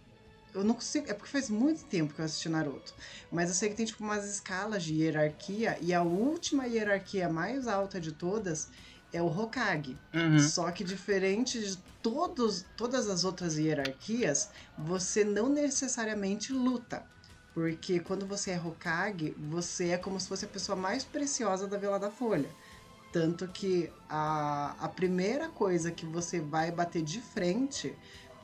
Eu 0.53 0.63
não 0.63 0.75
consigo. 0.75 1.09
É 1.09 1.13
porque 1.13 1.31
faz 1.31 1.49
muito 1.49 1.83
tempo 1.85 2.13
que 2.13 2.19
eu 2.19 2.25
assisti 2.25 2.49
Naruto. 2.49 2.93
Mas 3.31 3.49
eu 3.49 3.55
sei 3.55 3.69
que 3.69 3.75
tem 3.75 3.85
tipo 3.85 4.03
umas 4.03 4.25
escalas 4.29 4.83
de 4.83 4.93
hierarquia. 4.93 5.77
E 5.81 5.93
a 5.93 6.01
última 6.01 6.67
hierarquia 6.67 7.29
mais 7.29 7.67
alta 7.67 7.99
de 7.99 8.11
todas 8.11 8.69
é 9.13 9.21
o 9.21 9.27
Hokage. 9.27 9.97
Uhum. 10.13 10.39
Só 10.39 10.71
que 10.71 10.83
diferente 10.83 11.59
de 11.59 11.77
todos, 12.01 12.65
todas 12.75 13.09
as 13.09 13.23
outras 13.23 13.57
hierarquias, 13.57 14.49
você 14.77 15.23
não 15.23 15.49
necessariamente 15.49 16.53
luta. 16.53 17.03
Porque 17.53 17.99
quando 17.99 18.25
você 18.25 18.51
é 18.51 18.59
Hokage, 18.59 19.35
você 19.37 19.89
é 19.89 19.97
como 19.97 20.19
se 20.19 20.27
fosse 20.27 20.45
a 20.45 20.47
pessoa 20.47 20.75
mais 20.75 21.03
preciosa 21.03 21.67
da 21.67 21.77
Vila 21.77 21.99
da 21.99 22.09
Folha. 22.09 22.49
Tanto 23.11 23.45
que 23.49 23.91
a, 24.09 24.73
a 24.79 24.87
primeira 24.87 25.49
coisa 25.49 25.91
que 25.91 26.05
você 26.05 26.39
vai 26.39 26.71
bater 26.71 27.01
de 27.01 27.19
frente 27.19 27.93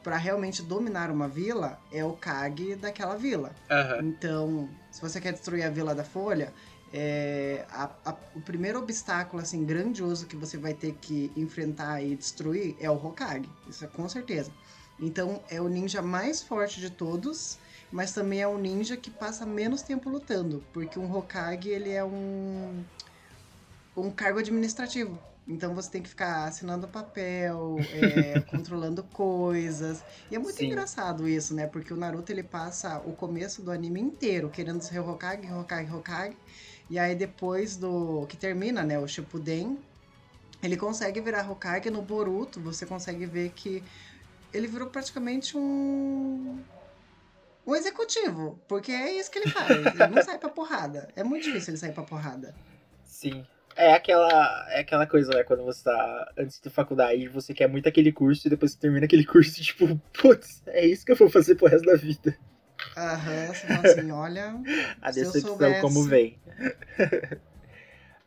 para 0.07 0.15
realmente 0.15 0.63
dominar 0.63 1.11
uma 1.11 1.27
vila 1.27 1.77
é 1.91 2.01
o 2.01 2.13
Kage 2.13 2.75
daquela 2.77 3.17
vila. 3.17 3.53
Aham. 3.69 4.05
Então, 4.05 4.69
se 4.89 5.01
você 5.01 5.19
quer 5.19 5.33
destruir 5.33 5.63
a 5.63 5.69
Vila 5.69 5.93
da 5.93 6.05
Folha, 6.05 6.53
é, 6.93 7.65
a- 7.69 7.89
a- 8.05 8.15
o 8.33 8.39
primeiro 8.39 8.79
obstáculo 8.79 9.41
assim 9.43 9.65
grandioso 9.65 10.25
que 10.25 10.37
você 10.37 10.57
vai 10.57 10.73
ter 10.73 10.93
que 10.93 11.29
enfrentar 11.35 12.01
e 12.01 12.15
destruir 12.15 12.77
é 12.79 12.89
o 12.89 12.93
Hokage. 12.95 13.49
Isso 13.67 13.83
é 13.83 13.87
com 13.89 14.07
certeza. 14.07 14.49
Então, 14.97 15.41
é 15.49 15.59
o 15.59 15.67
ninja 15.67 16.01
mais 16.01 16.41
forte 16.41 16.79
de 16.79 16.89
todos, 16.89 17.57
mas 17.91 18.13
também 18.13 18.41
é 18.41 18.47
um 18.47 18.57
ninja 18.57 18.95
que 18.95 19.11
passa 19.11 19.45
menos 19.45 19.81
tempo 19.81 20.09
lutando, 20.09 20.63
porque 20.71 20.97
um 20.97 21.13
Hokage 21.13 21.67
ele 21.67 21.89
é 21.91 22.05
um 22.05 22.81
um 23.97 24.09
cargo 24.09 24.39
administrativo. 24.39 25.19
Então 25.47 25.73
você 25.73 25.89
tem 25.89 26.01
que 26.01 26.09
ficar 26.09 26.45
assinando 26.45 26.87
papel, 26.87 27.79
é, 27.93 28.41
controlando 28.51 29.03
coisas. 29.03 30.03
E 30.29 30.35
é 30.35 30.39
muito 30.39 30.57
Sim. 30.57 30.67
engraçado 30.67 31.27
isso, 31.27 31.53
né? 31.55 31.67
Porque 31.67 31.93
o 31.93 31.97
Naruto 31.97 32.31
ele 32.31 32.43
passa 32.43 32.99
o 32.99 33.13
começo 33.13 33.61
do 33.61 33.71
anime 33.71 34.01
inteiro 34.01 34.49
querendo 34.49 34.81
ser 34.81 34.99
Hokage, 34.99 35.51
Hokage, 35.51 35.91
Hokage. 35.91 36.37
E 36.89 36.99
aí 36.99 37.15
depois 37.15 37.77
do 37.77 38.25
que 38.27 38.35
termina, 38.35 38.83
né, 38.83 38.99
o 38.99 39.07
Shippuden, 39.07 39.77
ele 40.61 40.75
consegue 40.75 41.21
virar 41.21 41.49
Hokage 41.49 41.89
no 41.89 42.01
Boruto, 42.01 42.59
você 42.61 42.85
consegue 42.85 43.25
ver 43.25 43.51
que 43.51 43.83
ele 44.53 44.67
virou 44.67 44.89
praticamente 44.89 45.57
um 45.57 46.63
um 47.65 47.75
executivo, 47.75 48.57
porque 48.65 48.93
é 48.93 49.11
isso 49.11 49.29
que 49.29 49.39
ele 49.39 49.47
faz. 49.47 49.93
Ele 49.93 50.07
não 50.07 50.19
sai 50.23 50.37
pra 50.39 50.49
porrada. 50.49 51.09
É 51.17 51.23
muito 51.23 51.43
difícil 51.43 51.71
ele 51.71 51.77
sair 51.77 51.93
pra 51.93 52.03
porrada. 52.03 52.55
Sim. 53.03 53.45
É 53.77 53.93
aquela, 53.93 54.67
é 54.71 54.79
aquela 54.79 55.05
coisa, 55.05 55.31
né? 55.33 55.43
Quando 55.43 55.63
você 55.63 55.83
tá 55.83 56.31
antes 56.37 56.59
da 56.59 56.69
faculdade, 56.71 57.27
você 57.27 57.53
quer 57.53 57.69
muito 57.69 57.87
aquele 57.87 58.11
curso 58.11 58.47
e 58.47 58.49
depois 58.49 58.71
você 58.71 58.79
termina 58.79 59.05
aquele 59.05 59.23
curso 59.23 59.53
tipo, 59.61 59.95
putz, 60.19 60.63
é 60.67 60.85
isso 60.85 61.05
que 61.05 61.11
eu 61.11 61.15
vou 61.15 61.29
fazer 61.29 61.55
pro 61.55 61.67
resto 61.67 61.85
da 61.85 61.95
vida. 61.95 62.35
Aham, 62.97 63.47
você 63.47 63.67
fala 63.67 63.87
assim, 63.87 64.09
olha. 64.11 64.59
A 65.01 65.11
decepção 65.11 65.51
soubesse- 65.51 65.81
como 65.81 66.03
vem. 66.03 66.39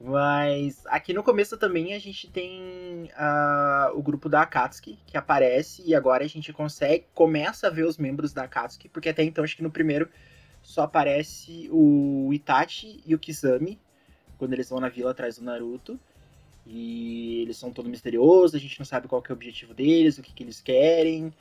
Mas 0.02 0.82
aqui 0.86 1.12
no 1.12 1.22
começo 1.22 1.58
também 1.58 1.92
a 1.94 1.98
gente 1.98 2.30
tem 2.30 3.10
ah, 3.16 3.90
o 3.94 4.02
grupo 4.02 4.28
da 4.30 4.42
Akatsuki 4.42 4.98
que 5.04 5.16
aparece 5.16 5.82
e 5.84 5.94
agora 5.94 6.24
a 6.24 6.28
gente 6.28 6.52
consegue, 6.54 7.04
começa 7.12 7.66
a 7.66 7.70
ver 7.70 7.84
os 7.84 7.98
membros 7.98 8.32
da 8.32 8.44
Akatsuki, 8.44 8.88
porque 8.88 9.10
até 9.10 9.22
então 9.22 9.44
acho 9.44 9.56
que 9.56 9.62
no 9.62 9.70
primeiro 9.70 10.08
só 10.62 10.82
aparece 10.84 11.68
o 11.70 12.30
Itachi 12.32 13.02
e 13.04 13.14
o 13.14 13.18
Kizami 13.18 13.78
quando 14.40 14.54
eles 14.54 14.68
vão 14.70 14.80
na 14.80 14.88
vila 14.88 15.10
atrás 15.12 15.36
do 15.36 15.44
Naruto. 15.44 16.00
E 16.66 17.42
eles 17.42 17.56
são 17.56 17.70
todo 17.70 17.88
misteriosos, 17.88 18.54
a 18.54 18.58
gente 18.58 18.78
não 18.78 18.86
sabe 18.86 19.06
qual 19.06 19.22
é 19.28 19.30
o 19.30 19.34
objetivo 19.34 19.74
deles, 19.74 20.18
o 20.18 20.22
que, 20.22 20.32
que 20.32 20.42
eles 20.42 20.60
querem. 20.60 21.32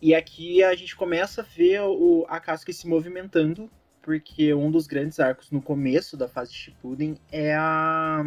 E 0.00 0.14
aqui 0.14 0.62
a 0.62 0.74
gente 0.74 0.96
começa 0.96 1.42
a 1.42 1.44
ver 1.44 1.80
o 1.82 2.26
Akatsuki 2.28 2.72
se 2.72 2.88
movimentando 2.88 3.70
porque 4.02 4.52
um 4.52 4.70
dos 4.70 4.88
grandes 4.88 5.20
arcos 5.20 5.50
no 5.52 5.62
começo 5.62 6.16
da 6.16 6.28
fase 6.28 6.50
de 6.50 6.58
Shippuden 6.58 7.16
é 7.30 7.54
a 7.54 8.24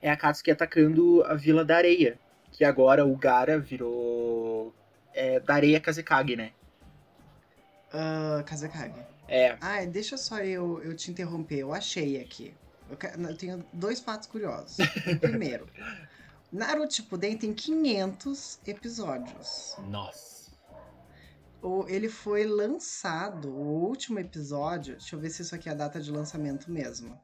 é 0.00 0.10
a 0.10 0.16
Katsuki 0.16 0.50
atacando 0.50 1.24
a 1.24 1.34
Vila 1.34 1.64
da 1.64 1.76
Areia, 1.76 2.18
que 2.52 2.64
agora 2.64 3.04
o 3.04 3.16
Gara 3.16 3.58
virou 3.58 4.72
é, 5.12 5.40
da 5.40 5.54
Areia 5.54 5.80
Kazekage, 5.80 6.36
né? 6.36 6.52
Ah, 7.92 8.44
Kazekage. 8.46 9.00
É, 9.26 9.56
Ah, 9.60 9.84
deixa 9.86 10.16
só 10.16 10.38
eu, 10.38 10.80
eu 10.82 10.94
te 10.94 11.10
interromper. 11.10 11.60
Eu 11.60 11.72
achei 11.72 12.20
aqui. 12.20 12.54
Eu, 12.90 12.96
que- 12.96 13.06
eu 13.06 13.36
tenho 13.36 13.64
dois 13.72 14.00
fatos 14.00 14.26
curiosos. 14.28 14.76
Primeiro, 15.20 15.66
Naruto 16.52 16.94
Shippuden 16.94 17.36
tem 17.36 17.52
500 17.54 18.60
episódios. 18.66 19.74
nossa. 19.88 20.34
O, 21.62 21.86
ele 21.88 22.10
foi 22.10 22.44
lançado, 22.44 23.48
o 23.48 23.86
último 23.86 24.18
episódio. 24.18 24.96
Deixa 24.98 25.16
eu 25.16 25.18
ver 25.20 25.30
se 25.30 25.40
isso 25.40 25.54
aqui 25.54 25.66
é 25.66 25.72
a 25.72 25.74
data 25.74 25.98
de 25.98 26.10
lançamento 26.10 26.70
mesmo. 26.70 27.18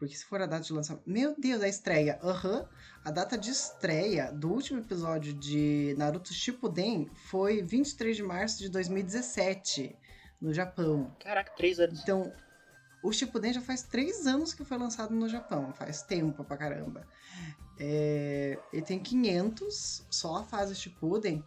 Porque 0.00 0.16
se 0.16 0.24
for 0.24 0.42
a 0.42 0.46
data 0.46 0.64
de 0.64 0.72
lançamento. 0.72 1.04
Meu 1.08 1.32
Deus, 1.38 1.62
a 1.62 1.68
estreia. 1.68 2.18
Aham. 2.24 2.68
A 3.04 3.10
data 3.12 3.38
de 3.38 3.50
estreia 3.50 4.32
do 4.32 4.50
último 4.52 4.80
episódio 4.80 5.32
de 5.32 5.94
Naruto 5.96 6.34
Shippuden 6.34 7.08
foi 7.30 7.62
23 7.62 8.16
de 8.16 8.22
março 8.24 8.58
de 8.58 8.68
2017, 8.68 9.96
no 10.40 10.52
Japão. 10.52 11.16
Caraca, 11.20 11.52
três 11.56 11.78
anos. 11.78 12.00
Então, 12.02 12.32
o 13.02 13.12
Shippuden 13.12 13.52
já 13.52 13.60
faz 13.60 13.82
três 13.82 14.26
anos 14.26 14.54
que 14.54 14.64
foi 14.64 14.78
lançado 14.78 15.14
no 15.14 15.28
Japão. 15.28 15.72
Faz 15.72 16.02
tempo 16.02 16.44
pra 16.44 16.56
caramba. 16.56 17.06
É, 17.78 18.58
ele 18.72 18.82
tem 18.82 18.98
500, 18.98 20.04
só 20.10 20.36
a 20.36 20.44
fase 20.44 20.74
Shippuden. 20.74 21.42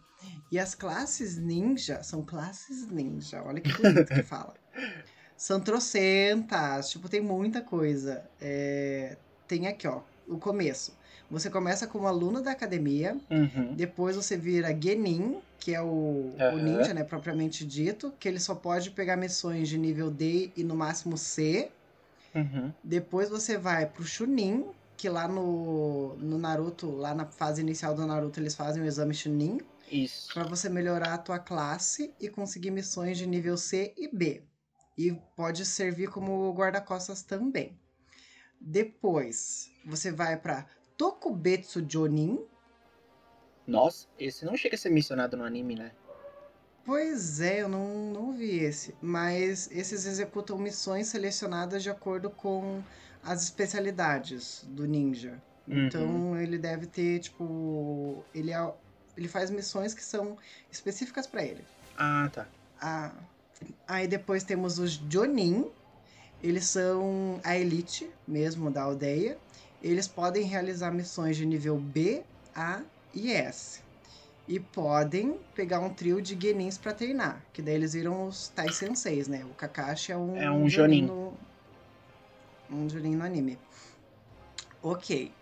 E 0.50 0.58
as 0.58 0.74
classes 0.74 1.36
ninja, 1.36 2.02
são 2.02 2.22
classes 2.24 2.86
ninja, 2.90 3.42
olha 3.42 3.60
que 3.60 3.72
bonito 3.72 4.06
que 4.12 4.22
fala. 4.22 4.54
São 5.38 5.60
trocentas, 5.60 6.88
tipo, 6.88 7.10
tem 7.10 7.20
muita 7.20 7.60
coisa. 7.60 8.24
É, 8.40 9.18
tem 9.46 9.66
aqui, 9.66 9.86
ó, 9.86 10.00
o 10.26 10.38
começo. 10.38 10.96
Você 11.30 11.50
começa 11.50 11.86
como 11.86 12.06
aluno 12.06 12.40
da 12.40 12.52
academia, 12.52 13.18
Uhum. 13.30 13.74
depois 13.74 14.16
você 14.16 14.34
vira 14.34 14.68
Genin, 14.80 15.38
que 15.58 15.74
é 15.74 15.80
o, 15.80 15.86
o 15.86 16.36
Aham. 16.38 16.62
ninja, 16.62 16.94
né, 16.94 17.04
propriamente 17.04 17.64
dito, 17.64 18.12
que 18.18 18.28
ele 18.28 18.38
só 18.40 18.54
pode 18.54 18.90
pegar 18.90 19.16
missões 19.16 19.68
de 19.68 19.78
nível 19.78 20.10
D 20.10 20.50
e 20.56 20.62
no 20.62 20.74
máximo 20.74 21.16
C. 21.16 21.70
Uhum. 22.34 22.72
Depois 22.82 23.28
você 23.28 23.56
vai 23.56 23.86
pro 23.86 24.04
Chunin, 24.04 24.66
que 24.96 25.08
lá 25.08 25.26
no, 25.28 26.16
no 26.16 26.38
Naruto, 26.38 26.90
lá 26.90 27.14
na 27.14 27.26
fase 27.26 27.60
inicial 27.60 27.94
do 27.94 28.06
Naruto, 28.06 28.40
eles 28.40 28.54
fazem 28.54 28.82
o 28.82 28.86
exame 28.86 29.14
Chunin, 29.14 29.60
Isso. 29.90 30.32
para 30.32 30.44
você 30.44 30.68
melhorar 30.68 31.14
a 31.14 31.18
tua 31.18 31.38
classe 31.38 32.12
e 32.20 32.28
conseguir 32.28 32.70
missões 32.70 33.18
de 33.18 33.26
nível 33.26 33.56
C 33.56 33.92
e 33.96 34.08
B. 34.08 34.42
E 34.96 35.12
pode 35.36 35.66
servir 35.66 36.08
como 36.08 36.52
guarda-costas 36.52 37.22
também. 37.22 37.78
Depois, 38.60 39.70
você 39.84 40.10
vai 40.10 40.36
para 40.36 40.66
Tokubetsu 40.96 41.84
Jonin, 41.86 42.40
Nossa, 43.66 44.06
esse 44.18 44.44
não 44.44 44.56
chega 44.56 44.76
a 44.76 44.78
ser 44.78 44.90
mencionado 44.90 45.36
no 45.36 45.44
anime, 45.44 45.74
né? 45.74 45.90
Pois 46.84 47.40
é, 47.40 47.62
eu 47.62 47.68
não, 47.68 48.12
não 48.12 48.32
vi 48.32 48.60
esse. 48.60 48.94
Mas 49.02 49.68
esses 49.72 50.06
executam 50.06 50.56
missões 50.56 51.08
selecionadas 51.08 51.82
de 51.82 51.90
acordo 51.90 52.30
com 52.30 52.80
as 53.24 53.42
especialidades 53.42 54.64
do 54.68 54.86
ninja. 54.86 55.42
Uhum. 55.66 55.86
Então 55.86 56.40
ele 56.40 56.56
deve 56.56 56.86
ter, 56.86 57.18
tipo. 57.18 58.24
Ele, 58.32 58.52
é- 58.52 58.72
ele 59.16 59.26
faz 59.26 59.50
missões 59.50 59.94
que 59.94 60.04
são 60.04 60.36
específicas 60.70 61.26
pra 61.26 61.42
ele. 61.42 61.64
Ah, 61.98 62.30
tá. 62.32 62.46
Ah, 62.80 63.12
aí 63.88 64.06
depois 64.06 64.44
temos 64.44 64.78
os 64.78 64.92
Jonin. 64.92 65.68
Eles 66.40 66.66
são 66.66 67.40
a 67.42 67.56
elite 67.56 68.08
mesmo 68.28 68.70
da 68.70 68.82
aldeia. 68.82 69.36
Eles 69.82 70.06
podem 70.06 70.44
realizar 70.44 70.92
missões 70.92 71.36
de 71.36 71.44
nível 71.44 71.76
B, 71.78 72.22
A 72.54 72.82
e 73.16 73.32
S. 73.32 73.80
E 74.46 74.60
podem 74.60 75.38
pegar 75.54 75.80
um 75.80 75.90
trio 75.90 76.20
de 76.22 76.38
Genins 76.40 76.78
pra 76.78 76.92
treinar. 76.92 77.42
Que 77.52 77.60
daí 77.60 77.74
eles 77.74 77.94
viram 77.94 78.26
os 78.28 78.48
Tai 78.48 78.70
Senseis, 78.72 79.26
né? 79.26 79.44
O 79.44 79.54
Kakashi 79.54 80.12
é 80.12 80.16
um, 80.16 80.36
É 80.36 80.50
um 80.50 80.68
Jonin. 80.68 81.06
no, 81.06 81.32
um 82.70 82.88
Jonin 82.88 83.16
no 83.16 83.24
anime. 83.24 83.58
Ok. 84.82 85.32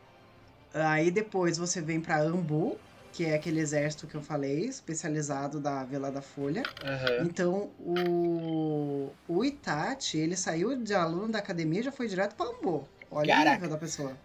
Aí 0.73 1.11
depois 1.11 1.57
você 1.59 1.81
vem 1.81 2.01
pra 2.01 2.21
Ambu, 2.21 2.77
que 3.13 3.25
é 3.25 3.35
aquele 3.35 3.61
exército 3.61 4.07
que 4.07 4.15
eu 4.15 4.23
falei, 4.23 4.65
especializado 4.65 5.61
da 5.61 5.85
Vila 5.85 6.11
da 6.11 6.23
Folha. 6.23 6.65
Aham. 6.83 7.27
Então, 7.27 7.71
o, 7.79 9.13
o 9.29 9.45
Itachi, 9.45 10.19
ele 10.19 10.37
saiu 10.37 10.83
de 10.83 10.95
aluno 10.95 11.29
da 11.29 11.39
academia 11.39 11.81
e 11.81 11.83
já 11.85 11.93
foi 11.93 12.09
direto 12.09 12.35
pra 12.35 12.47
Ambo. 12.47 12.89
Olha 13.11 13.27
o 13.27 13.37
Caraca. 13.37 13.55
nível 13.55 13.69
da 13.71 13.77
pessoa. 13.77 14.17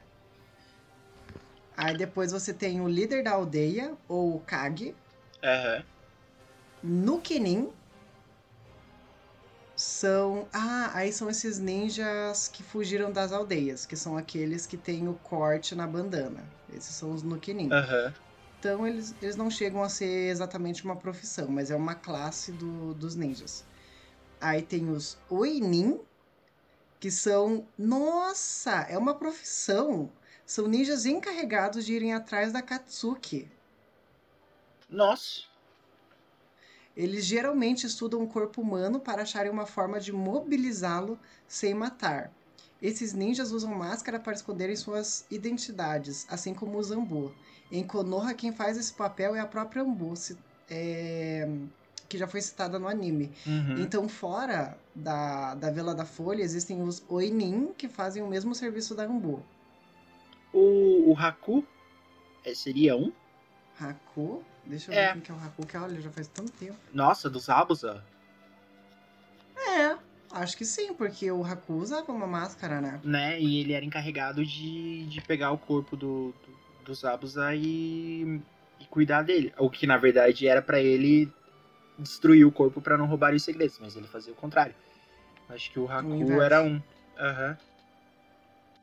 Aí 1.81 1.95
depois 1.95 2.31
você 2.33 2.53
tem 2.53 2.81
o 2.81 2.88
líder 2.89 3.24
da 3.24 3.31
aldeia, 3.31 3.98
ou 4.07 4.36
o 4.36 4.41
Kage, 4.41 4.93
Aham. 5.43 5.83
no 6.83 7.21
Kenin. 7.21 7.71
São. 9.75 10.50
Ah, 10.53 10.91
aí 10.93 11.12
são 11.13 11.29
esses 11.29 11.57
ninjas 11.59 12.48
que 12.50 12.63
fugiram 12.63 13.12
das 13.12 13.31
aldeias, 13.31 13.86
que 13.86 13.95
são 13.95 14.17
aqueles 14.17 14.65
que 14.67 14.77
têm 14.77 15.07
o 15.07 15.15
corte 15.15 15.74
na 15.74 15.88
bandana. 15.88 16.51
Esses 16.67 16.95
são 16.98 17.12
os 17.13 17.24
Nukenin. 17.24 17.69
Aham. 17.71 18.13
Então 18.59 18.88
eles, 18.88 19.15
eles 19.21 19.36
não 19.38 19.50
chegam 19.51 19.83
a 19.83 19.89
ser 19.89 20.29
exatamente 20.31 20.83
uma 20.86 20.98
profissão, 21.00 21.50
mas 21.50 21.71
é 21.71 21.75
uma 21.77 21.95
classe 21.95 22.53
do- 22.53 22.93
dos 22.95 23.15
ninjas. 23.15 23.67
Aí 24.41 24.62
tem 24.63 24.89
os 24.89 25.24
Oinin, 25.29 26.00
que 27.00 27.12
são. 27.12 27.71
Nossa! 27.77 28.81
É 28.89 28.98
uma 28.98 29.17
profissão! 29.17 30.19
São 30.50 30.68
ninjas 30.68 31.06
encarregados 31.06 31.86
de 31.86 31.94
irem 31.94 32.12
atrás 32.12 32.51
da 32.51 32.60
Katsuki. 32.60 33.48
Nossa. 34.89 35.44
Eles 36.98 37.24
geralmente 37.24 37.86
estudam 37.86 38.24
o 38.24 38.27
corpo 38.27 38.60
humano 38.60 39.00
para 39.00 39.22
acharem 39.22 39.51
uma 39.51 39.68
forma 39.68 40.00
de 40.00 40.12
mobilizá-lo 40.12 41.20
sem 41.48 41.75
matar. 41.75 42.32
Esses 42.82 43.13
ninjas 43.13 43.51
usam 43.51 43.75
máscara 43.75 44.20
para 44.20 44.34
esconderem 44.34 44.75
suas 44.75 45.24
identidades, 45.29 46.25
assim 46.27 46.56
como 46.56 46.79
o 46.79 46.84
Zambu. 46.84 47.32
Em 47.72 47.84
Konoha, 47.84 48.34
quem 48.34 48.51
faz 48.51 48.75
esse 48.75 48.94
papel 48.94 49.36
é 49.36 49.39
a 49.39 49.46
própria 49.46 49.84
Ambu, 49.84 50.15
é, 50.68 51.48
que 52.10 52.18
já 52.18 52.27
foi 52.27 52.41
citada 52.41 52.79
no 52.79 52.88
anime. 52.88 53.32
Uhum. 53.46 53.84
Então, 53.84 54.10
fora 54.10 54.75
da, 54.96 55.53
da 55.53 55.70
Vila 55.70 55.94
da 55.94 56.06
Folha, 56.06 56.41
existem 56.41 56.82
os 56.82 57.03
Oinin, 57.08 57.72
que 57.77 57.88
fazem 57.88 58.24
o 58.24 58.27
mesmo 58.27 58.56
serviço 58.56 58.96
da 58.96 59.03
Ambu. 59.03 59.46
O, 60.53 61.12
o 61.12 61.18
Haku 61.18 61.65
é, 62.44 62.53
seria 62.53 62.96
um? 62.96 63.12
Haku, 63.79 64.44
deixa 64.65 64.91
eu 64.91 64.96
É. 64.98 65.08
ver 65.08 65.13
quem 65.13 65.22
que 65.22 65.32
é 65.32 65.34
o 65.34 65.38
Haku, 65.38 65.65
que 65.65 65.77
olha, 65.77 66.01
já 66.01 66.10
faz 66.10 66.27
tanto 66.27 66.51
tempo. 66.53 66.77
Nossa, 66.91 67.29
dos 67.29 67.50
Abusa. 67.50 68.03
É, 69.56 69.96
acho 70.32 70.58
que 70.58 70.65
sim, 70.65 70.94
porque 70.94 71.32
o 71.32 71.44
Haku 71.44 71.74
usava 71.74 72.12
uma 72.12 72.27
máscara, 72.27 72.82
né? 72.82 73.00
né? 73.03 73.39
E 73.39 73.60
ele 73.60 73.74
era 73.74 73.86
encarregado 73.86 74.44
de, 74.46 75.06
de 75.06 75.22
pegar 75.22 75.51
o 75.51 75.58
corpo 75.58 75.96
do, 75.96 76.34
do- 76.44 76.84
dos 76.86 77.06
Abusa 77.06 77.53
e, 77.56 78.41
e 78.79 78.86
cuidar 78.89 79.22
dele. 79.22 79.53
O 79.58 79.70
que 79.70 79.86
na 79.86 79.98
verdade 79.98 80.48
era 80.48 80.62
pra 80.62 80.82
ele 80.82 81.32
destruir 81.98 82.46
o 82.46 82.51
corpo 82.51 82.82
pra 82.82 82.98
não 82.98 83.06
roubar 83.06 83.34
os 83.34 83.44
segredos, 83.44 83.77
mas 83.79 83.96
ele 83.96 84.08
fazia 84.08 84.34
o 84.34 84.36
contrário. 84.36 84.74
Acho 85.50 85.72
que 85.72 85.79
o 85.79 85.89
Haku 85.91 86.41
era 86.41 86.62
um. 86.63 86.82
Aham. 87.18 87.58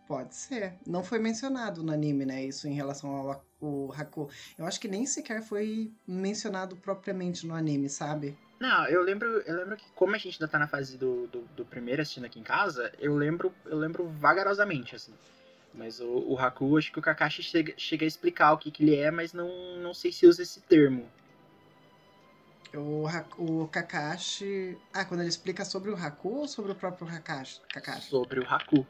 Pode 0.06 0.34
ser. 0.36 0.74
Não 0.86 1.02
foi 1.02 1.18
mencionado 1.18 1.82
no 1.82 1.92
anime, 1.92 2.24
né? 2.24 2.44
Isso 2.44 2.68
em 2.68 2.74
relação 2.74 3.10
ao 3.10 3.44
ao 3.60 3.90
Haku. 3.92 4.28
Eu 4.58 4.66
acho 4.66 4.78
que 4.78 4.86
nem 4.86 5.06
sequer 5.06 5.42
foi 5.42 5.90
mencionado 6.06 6.76
propriamente 6.76 7.46
no 7.46 7.54
anime, 7.54 7.88
sabe? 7.88 8.36
Não, 8.60 8.86
eu 8.86 9.02
lembro, 9.02 9.26
eu 9.40 9.56
lembro 9.56 9.76
que 9.76 9.84
como 9.94 10.14
a 10.14 10.18
gente 10.18 10.34
ainda 10.34 10.48
tá 10.50 10.58
na 10.58 10.66
fase 10.68 10.96
do, 10.96 11.26
do, 11.26 11.40
do 11.56 11.64
primeiro 11.64 12.02
assistindo 12.02 12.26
aqui 12.26 12.38
em 12.38 12.42
casa, 12.42 12.92
eu 12.98 13.16
lembro, 13.16 13.52
eu 13.64 13.76
lembro 13.78 14.06
vagarosamente, 14.08 14.94
assim. 14.94 15.12
Mas 15.74 16.00
o, 16.00 16.06
o 16.06 16.38
Haku, 16.38 16.76
acho 16.78 16.92
que 16.92 16.98
o 16.98 17.02
Kakashi 17.02 17.42
chega, 17.42 17.74
chega 17.76 18.04
a 18.04 18.08
explicar 18.08 18.52
o 18.52 18.58
que, 18.58 18.70
que 18.70 18.82
ele 18.82 18.94
é, 18.96 19.10
mas 19.10 19.32
não, 19.32 19.76
não 19.78 19.92
sei 19.92 20.12
se 20.12 20.26
usa 20.26 20.42
esse 20.42 20.60
termo. 20.60 21.10
O, 22.74 23.06
Haku- 23.06 23.62
o 23.62 23.68
Kakashi. 23.68 24.76
Ah, 24.92 25.04
quando 25.04 25.20
ele 25.20 25.28
explica 25.28 25.64
sobre 25.64 25.90
o 25.90 25.96
Haku 25.96 26.28
ou 26.40 26.48
sobre 26.48 26.72
o 26.72 26.74
próprio 26.74 27.06
Kakashi? 27.06 27.60
Kakashi? 27.72 28.10
Sobre 28.10 28.40
o 28.40 28.46
Haku. 28.46 28.86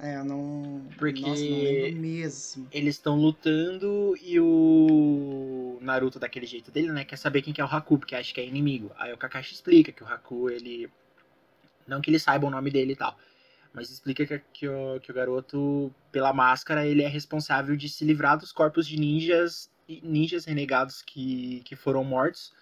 É, 0.00 0.16
eu 0.16 0.24
não. 0.24 0.86
Porque- 0.98 1.20
Nossa, 1.20 1.44
não 1.44 2.00
mesmo. 2.00 2.68
Eles 2.72 2.96
estão 2.96 3.16
lutando 3.16 4.16
e 4.22 4.38
o 4.40 5.78
Naruto, 5.80 6.18
daquele 6.18 6.46
jeito 6.46 6.70
dele, 6.70 6.90
né, 6.92 7.04
quer 7.04 7.16
saber 7.16 7.42
quem 7.42 7.52
que 7.52 7.60
é 7.60 7.64
o 7.64 7.68
Haku, 7.68 7.98
porque 7.98 8.14
acha 8.14 8.32
que 8.32 8.40
é 8.40 8.46
inimigo. 8.46 8.90
Aí 8.96 9.12
o 9.12 9.18
Kakashi 9.18 9.54
explica 9.54 9.92
que 9.92 10.02
o 10.02 10.06
Haku, 10.06 10.50
ele. 10.50 10.90
Não 11.86 12.00
que 12.00 12.10
ele 12.10 12.18
saiba 12.18 12.46
o 12.46 12.50
nome 12.50 12.70
dele 12.70 12.92
e 12.92 12.96
tal. 12.96 13.16
Mas 13.72 13.90
explica 13.90 14.26
que, 14.26 14.38
que 14.52 14.68
o, 14.68 14.98
que 15.00 15.10
o 15.10 15.14
garoto, 15.14 15.94
pela 16.10 16.32
máscara, 16.32 16.86
ele 16.86 17.02
é 17.02 17.08
responsável 17.08 17.76
de 17.76 17.88
se 17.88 18.04
livrar 18.04 18.38
dos 18.38 18.52
corpos 18.52 18.86
de 18.86 18.98
ninjas 18.98 19.70
ninjas 20.02 20.44
renegados 20.44 21.00
que, 21.00 21.60
que 21.64 21.76
foram 21.76 22.02
mortos 22.02 22.52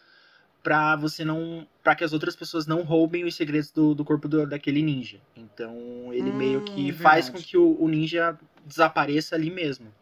pra 0.65 0.97
você 0.97 1.25
não. 1.25 1.69
para 1.85 1.97
que 1.97 2.05
as 2.05 2.15
outras 2.15 2.37
pessoas 2.37 2.67
não 2.67 2.83
roubem 2.85 3.25
os 3.27 3.37
segredos 3.37 3.71
do, 3.73 3.95
do 3.95 4.05
corpo 4.05 4.29
do- 4.29 4.49
daquele 4.49 4.83
ninja. 4.83 5.21
Então 5.37 6.13
ele 6.15 6.33
Hum, 6.33 6.33
meio 6.33 6.63
que 6.63 6.93
faz 6.93 7.31
com 7.31 7.41
verdade. 7.41 7.43
que 7.43 7.59
o, 7.59 7.81
o 7.81 7.89
ninja 7.89 8.39
desapareça 8.67 9.37
ali 9.37 9.51
mesmo. 9.51 9.93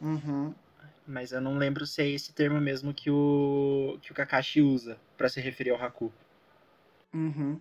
Uhum. 0.00 0.54
Mas 1.06 1.32
eu 1.32 1.40
não 1.40 1.58
lembro 1.58 1.84
se 1.86 2.02
é 2.02 2.08
esse 2.08 2.32
termo 2.32 2.60
mesmo 2.60 2.94
que 2.94 3.10
o, 3.10 3.98
que 4.02 4.12
o 4.12 4.14
Kakashi 4.14 4.60
usa 4.62 4.96
pra 5.16 5.28
se 5.28 5.40
referir 5.40 5.70
ao 5.70 5.82
Haku. 5.82 6.12
Uhum. 7.14 7.60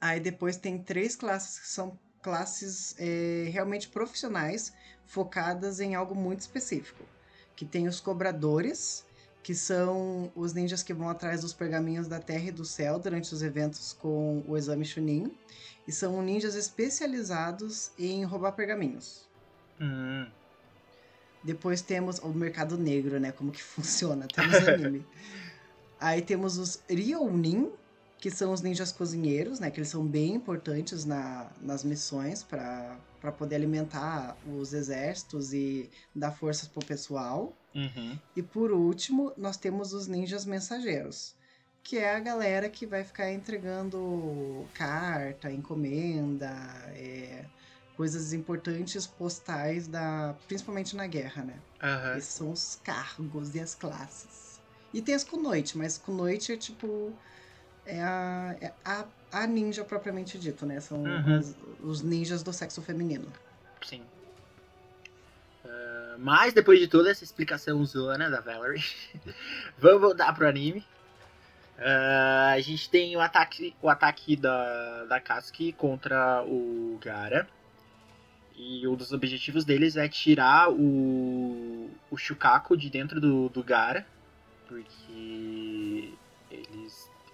Aí 0.00 0.20
depois 0.20 0.56
tem 0.56 0.82
três 0.82 1.16
classes 1.16 1.58
que 1.60 1.68
são 1.68 1.98
classes 2.22 2.94
é, 2.98 3.48
realmente 3.50 3.88
profissionais, 3.88 4.72
focadas 5.06 5.80
em 5.80 5.94
algo 5.94 6.14
muito 6.14 6.40
específico. 6.40 7.04
Que 7.54 7.64
tem 7.64 7.88
os 7.88 8.00
cobradores, 8.00 9.05
que 9.46 9.54
são 9.54 10.32
os 10.34 10.52
ninjas 10.52 10.82
que 10.82 10.92
vão 10.92 11.08
atrás 11.08 11.42
dos 11.42 11.52
pergaminhos 11.52 12.08
da 12.08 12.18
Terra 12.18 12.48
e 12.48 12.50
do 12.50 12.64
Céu 12.64 12.98
durante 12.98 13.32
os 13.32 13.42
eventos 13.42 13.92
com 13.92 14.42
o 14.44 14.56
exame 14.56 14.84
Chunin. 14.84 15.32
E 15.86 15.92
são 15.92 16.20
ninjas 16.20 16.56
especializados 16.56 17.92
em 17.96 18.24
roubar 18.24 18.50
pergaminhos. 18.56 19.24
Hum, 19.80 20.26
Depois 21.44 21.80
temos 21.80 22.18
o 22.18 22.30
mercado 22.30 22.76
negro, 22.76 23.20
né? 23.20 23.30
Como 23.30 23.52
que 23.52 23.62
funciona, 23.62 24.24
até 24.24 24.44
nos 24.44 24.66
anime. 24.66 25.06
Aí 26.00 26.22
temos 26.22 26.58
os 26.58 26.82
Ryounin, 26.90 27.70
que 28.18 28.30
são 28.30 28.52
os 28.52 28.60
ninjas 28.60 28.92
cozinheiros, 28.92 29.60
né? 29.60 29.70
Que 29.70 29.80
eles 29.80 29.88
são 29.88 30.06
bem 30.06 30.34
importantes 30.34 31.04
na, 31.04 31.50
nas 31.60 31.84
missões 31.84 32.42
para 32.42 32.98
poder 33.36 33.56
alimentar 33.56 34.36
os 34.46 34.72
exércitos 34.72 35.52
e 35.52 35.90
dar 36.14 36.32
forças 36.32 36.68
pro 36.68 36.84
pessoal. 36.84 37.56
uhum. 37.74 38.18
E 38.34 38.42
por 38.42 38.72
último, 38.72 39.32
nós 39.36 39.56
temos 39.56 39.92
os 39.92 40.06
ninjas 40.06 40.46
mensageiros, 40.46 41.34
que 41.82 41.98
é 41.98 42.14
a 42.14 42.20
galera 42.20 42.68
que 42.68 42.86
vai 42.86 43.04
ficar 43.04 43.30
entregando 43.30 44.66
carta, 44.74 45.50
encomenda, 45.52 46.50
é, 46.94 47.44
coisas 47.96 48.32
importantes 48.32 49.06
postais 49.06 49.86
da, 49.88 50.34
principalmente 50.46 50.94
na 50.94 51.06
guerra, 51.06 51.44
né? 51.44 51.58
Aham. 51.82 52.16
Esses 52.16 52.34
são 52.34 52.50
os 52.50 52.80
cargos 52.82 53.54
e 53.54 53.60
as 53.60 53.74
classes. 53.74 54.60
E 54.92 55.02
tem 55.02 55.14
as 55.14 55.24
Kunoite, 55.24 55.76
mas 55.76 55.98
Kunoite 55.98 56.52
é 56.52 56.56
tipo. 56.56 57.12
É 57.86 58.00
a, 58.02 58.56
é 58.60 58.72
a, 58.84 59.04
a 59.32 59.46
ninja 59.46 59.84
propriamente 59.84 60.38
dito, 60.38 60.66
né? 60.66 60.80
São 60.80 61.02
Uhum. 61.02 61.38
as- 61.38 61.56
os 61.82 62.02
ninjas 62.02 62.42
do 62.42 62.52
sexo 62.52 62.82
feminino. 62.82 63.32
Sim. 63.84 64.02
Ah, 65.64 66.16
mas 66.18 66.52
depois 66.52 66.78
de 66.80 66.88
toda 66.88 67.10
essa 67.10 67.24
explicação 67.24 67.84
zona 67.84 68.28
da 68.30 68.40
Valerie, 68.40 68.82
vamos 69.78 70.00
voltar 70.00 70.34
pro 70.34 70.48
anime. 70.48 70.84
Ah, 71.78 72.52
a 72.56 72.60
gente 72.60 72.88
tem 72.90 73.14
o 73.16 73.20
ataque, 73.20 73.74
o 73.82 73.88
ataque 73.88 74.34
da, 74.36 75.04
da 75.04 75.20
Katsuki 75.20 75.72
contra 75.72 76.42
o 76.44 76.98
Gara. 77.02 77.46
E 78.58 78.88
um 78.88 78.94
dos 78.96 79.12
objetivos 79.12 79.66
deles 79.66 79.96
é 79.96 80.08
tirar 80.08 80.70
o, 80.72 81.90
o 82.10 82.16
Shukaku 82.16 82.74
de 82.74 82.88
dentro 82.88 83.20
do, 83.20 83.50
do 83.50 83.62
Gara. 83.62 84.06
Porque. 84.66 85.55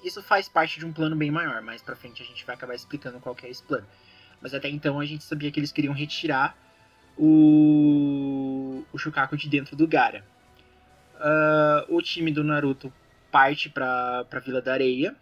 Isso 0.03 0.23
faz 0.23 0.49
parte 0.49 0.79
de 0.79 0.87
um 0.87 0.93
plano 0.93 1.15
bem 1.15 1.31
maior. 1.31 1.63
Mais 1.63 1.83
pra 1.83 1.97
frente 1.97 2.23
a 2.23 2.27
gente 2.27 2.45
vai 2.45 2.55
acabar 2.55 2.75
explicando 2.75 3.21
qual 3.21 3.35
que 3.35 3.47
é 3.47 3.51
esse 3.51 3.63
plano. 3.63 3.87
Mas 4.41 4.53
até 4.55 4.69
então 4.69 4.99
a 4.99 5.05
gente 5.05 5.23
sabia 5.25 5.51
que 5.51 5.61
eles 5.61 5.71
queriam 5.71 5.95
retirar 5.95 6.57
o, 7.17 8.85
o 8.93 8.99
Shukaku 8.99 9.37
de 9.37 9.49
dentro 9.49 9.77
do 9.77 9.87
Gara. 9.87 10.25
Ah, 11.17 11.87
o 11.89 12.03
time 12.03 12.33
do 12.33 12.43
Naruto 12.43 12.93
parte 13.31 13.71
pra, 13.71 14.25
pra 14.25 14.41
Vila 14.41 14.61
da 14.61 14.73
Areia. 14.73 15.15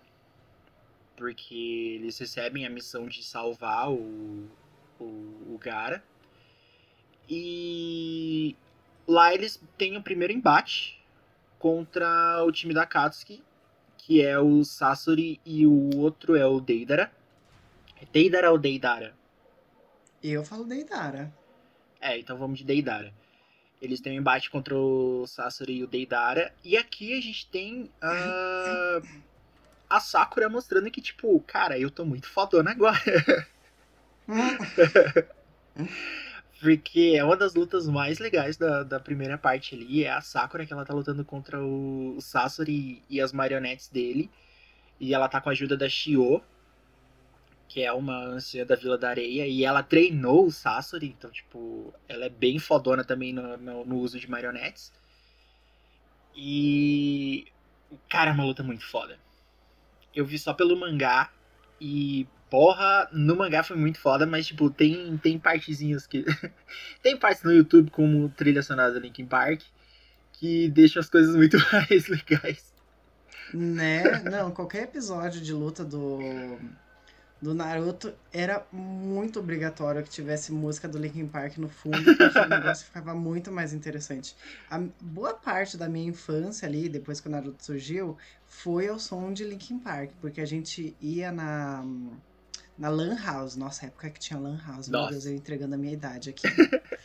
Porque 1.17 1.99
eles 2.01 2.19
recebem 2.19 2.67
a 2.67 2.71
missão 2.71 3.07
de 3.07 3.23
salvar 3.23 3.91
o, 3.91 4.49
o, 4.99 5.05
o 5.05 5.59
Gara. 5.63 6.03
E 7.29 8.57
lá 9.07 9.33
eles 9.35 9.63
têm 9.77 9.97
o 9.97 10.03
primeiro 10.03 10.33
embate 10.33 10.99
contra 11.59 12.43
o 12.45 12.51
time 12.51 12.73
da 12.73 12.87
Katsuki, 12.87 13.43
que 14.11 14.21
é 14.21 14.37
o 14.41 14.65
Sasori 14.65 15.41
e 15.47 15.65
o 15.65 15.97
outro 15.97 16.35
é 16.35 16.45
o 16.45 16.59
Deidara. 16.59 17.13
É 18.03 18.05
Deidara 18.13 18.51
ou 18.51 18.59
Deidara? 18.59 19.15
Eu 20.21 20.45
falo 20.45 20.65
Deidara. 20.65 21.33
É, 22.01 22.19
então 22.19 22.37
vamos 22.37 22.59
de 22.59 22.65
Deidara. 22.65 23.15
Eles 23.81 24.01
têm 24.01 24.15
um 24.15 24.21
embate 24.21 24.51
contra 24.51 24.77
o 24.77 25.25
Sasori 25.29 25.75
e 25.75 25.85
o 25.85 25.87
Deidara. 25.87 26.53
E 26.65 26.77
aqui 26.77 27.17
a 27.17 27.23
gente 27.23 27.47
tem 27.47 27.89
ah, 28.03 29.01
a 29.89 30.01
Sakura 30.01 30.49
mostrando 30.49 30.91
que, 30.91 31.01
tipo, 31.01 31.39
cara, 31.47 31.79
eu 31.79 31.89
tô 31.89 32.05
muito 32.05 32.29
fodona 32.29 32.73
agora. 32.73 33.47
Porque 36.61 37.15
é 37.17 37.25
uma 37.25 37.37
das 37.37 37.55
lutas 37.55 37.89
mais 37.89 38.19
legais 38.19 38.59
da, 38.59 38.83
da 38.83 39.01
primeira 39.01 39.39
parte 39.39 39.75
ali. 39.75 40.05
É 40.05 40.11
a 40.11 40.21
Sakura 40.21 40.67
que 40.67 40.73
ela 40.73 40.85
tá 40.85 40.93
lutando 40.93 41.25
contra 41.25 41.59
o, 41.59 42.19
Sasori 42.21 43.03
e 43.09 43.19
as 43.19 43.33
marionetes 43.33 43.89
dele. 43.89 44.31
E 45.01 45.15
ela 45.15 45.27
tá 45.27 45.41
com 45.41 45.49
a 45.49 45.53
ajuda 45.53 45.75
da 45.75 45.89
Shio, 45.89 46.43
que 47.67 47.83
é 47.83 47.91
uma 47.91 48.25
anciã 48.27 48.67
da 48.67 48.77
Vila 48.77 48.99
da 48.99 49.09
Areia. 49.09 49.47
E 49.47 49.65
ela 49.65 49.83
treinou 49.83 50.47
o 50.47 50.51
Sasori, 50.51 51.07
então, 51.07 51.31
tipo, 51.31 51.95
ela 52.07 52.27
é 52.27 52.29
bem 52.29 52.59
fodona 52.59 53.03
também 53.05 53.33
no, 53.33 53.57
no, 53.57 53.87
no 53.87 53.97
uso 53.97 54.21
de 54.21 54.31
marionetes. 54.31 54.93
E. 56.37 57.47
Cara, 58.09 58.31
é 58.31 58.35
uma 58.35 58.45
luta 58.45 58.63
muito 58.63 58.87
foda. 58.87 59.19
Eu 60.15 60.27
vi 60.27 60.39
só 60.39 60.53
pelo 60.53 60.79
mangá 60.79 61.33
e. 61.81 62.27
Porra, 62.51 63.09
no 63.13 63.37
mangá 63.37 63.63
foi 63.63 63.77
muito 63.77 64.01
foda, 64.01 64.27
mas, 64.27 64.49
tipo, 64.49 64.69
tem, 64.69 65.17
tem 65.19 65.39
partezinhas 65.39 66.05
que. 66.05 66.25
tem 67.01 67.17
partes 67.17 67.45
no 67.45 67.53
YouTube, 67.53 67.91
como 67.93 68.29
trilha 68.31 68.61
sonora 68.61 68.93
do 68.93 68.99
Linkin 68.99 69.25
Park, 69.25 69.63
que 70.33 70.69
deixam 70.69 70.99
as 71.01 71.09
coisas 71.09 71.37
muito 71.37 71.57
mais 71.73 72.09
legais. 72.09 72.75
Né? 73.55 74.21
Não, 74.23 74.51
qualquer 74.51 74.85
episódio 74.85 75.41
de 75.41 75.53
luta 75.53 75.85
do, 75.85 76.19
do 77.41 77.55
Naruto 77.55 78.13
era 78.33 78.67
muito 78.73 79.39
obrigatório 79.39 80.03
que 80.03 80.11
tivesse 80.11 80.53
música 80.53 80.89
do 80.89 80.99
Linkin 80.99 81.27
Park 81.29 81.57
no 81.57 81.69
fundo, 81.69 82.17
porque 82.17 82.39
o 82.39 82.47
negócio 82.49 82.85
ficava 82.85 83.15
muito 83.15 83.53
mais 83.53 83.73
interessante. 83.73 84.37
A 84.69 84.81
boa 85.01 85.35
parte 85.35 85.77
da 85.77 85.89
minha 85.89 86.09
infância 86.09 86.67
ali, 86.67 86.89
depois 86.89 87.21
que 87.21 87.29
o 87.29 87.31
Naruto 87.31 87.65
surgiu, 87.65 88.17
foi 88.47 88.89
ao 88.89 88.99
som 88.99 89.33
de 89.33 89.45
Linkin 89.45 89.79
Park, 89.79 90.11
porque 90.21 90.41
a 90.41 90.47
gente 90.47 90.97
ia 91.01 91.31
na, 91.33 91.85
na 92.79 92.89
Lan 92.89 93.17
House. 93.17 93.57
Nossa, 93.57 93.87
época 93.87 94.11
que 94.11 94.21
tinha 94.21 94.39
Lan 94.39 94.59
House. 94.67 94.89
Meu 94.89 95.01
Nossa. 95.01 95.13
Deus, 95.13 95.27
eu 95.27 95.35
entregando 95.35 95.75
a 95.75 95.79
minha 95.79 95.93
idade 95.93 96.31
aqui. 96.31 96.47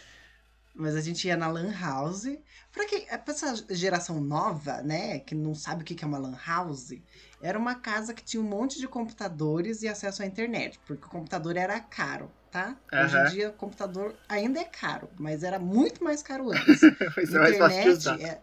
Mas 0.78 0.96
a 0.96 1.02
gente 1.02 1.26
ia 1.26 1.38
na 1.38 1.48
Lan 1.48 1.72
House. 1.72 2.28
Pra, 2.72 2.86
quem, 2.86 3.06
é 3.10 3.18
pra 3.18 3.34
essa 3.34 3.56
geração 3.70 4.20
nova, 4.20 4.82
né, 4.82 5.20
que 5.20 5.34
não 5.34 5.56
sabe 5.56 5.84
o 5.84 5.86
que 5.86 6.04
é 6.04 6.08
uma 6.08 6.18
Lan 6.18 6.38
House, 6.46 6.94
era 7.42 7.58
uma 7.58 7.76
casa 7.76 8.14
que 8.14 8.22
tinha 8.22 8.44
um 8.44 8.46
monte 8.46 8.78
de 8.78 8.88
computadores 8.88 9.82
e 9.82 9.88
acesso 9.88 10.22
à 10.22 10.26
internet, 10.26 10.78
porque 10.86 11.06
o 11.06 11.10
computador 11.10 11.56
era 11.56 11.80
caro, 11.80 12.30
tá? 12.52 12.76
Hoje 12.92 13.16
Aham. 13.16 13.28
em 13.28 13.32
dia 13.32 13.50
o 13.50 13.54
computador 13.54 14.14
ainda 14.28 14.60
é 14.60 14.66
caro, 14.66 15.10
mas 15.18 15.44
era 15.44 15.58
muito 15.58 16.04
mais 16.04 16.22
caro 16.22 16.52
antes. 16.52 16.82
Usar. 17.24 17.50
internet, 17.50 18.08
é, 18.22 18.42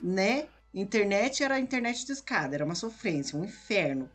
né? 0.00 0.46
Internet 0.72 1.42
era 1.42 1.58
internet 1.58 2.06
de 2.06 2.12
escada, 2.12 2.54
era 2.54 2.64
uma 2.64 2.76
sofrência, 2.76 3.36
um 3.36 3.44
inferno 3.44 4.08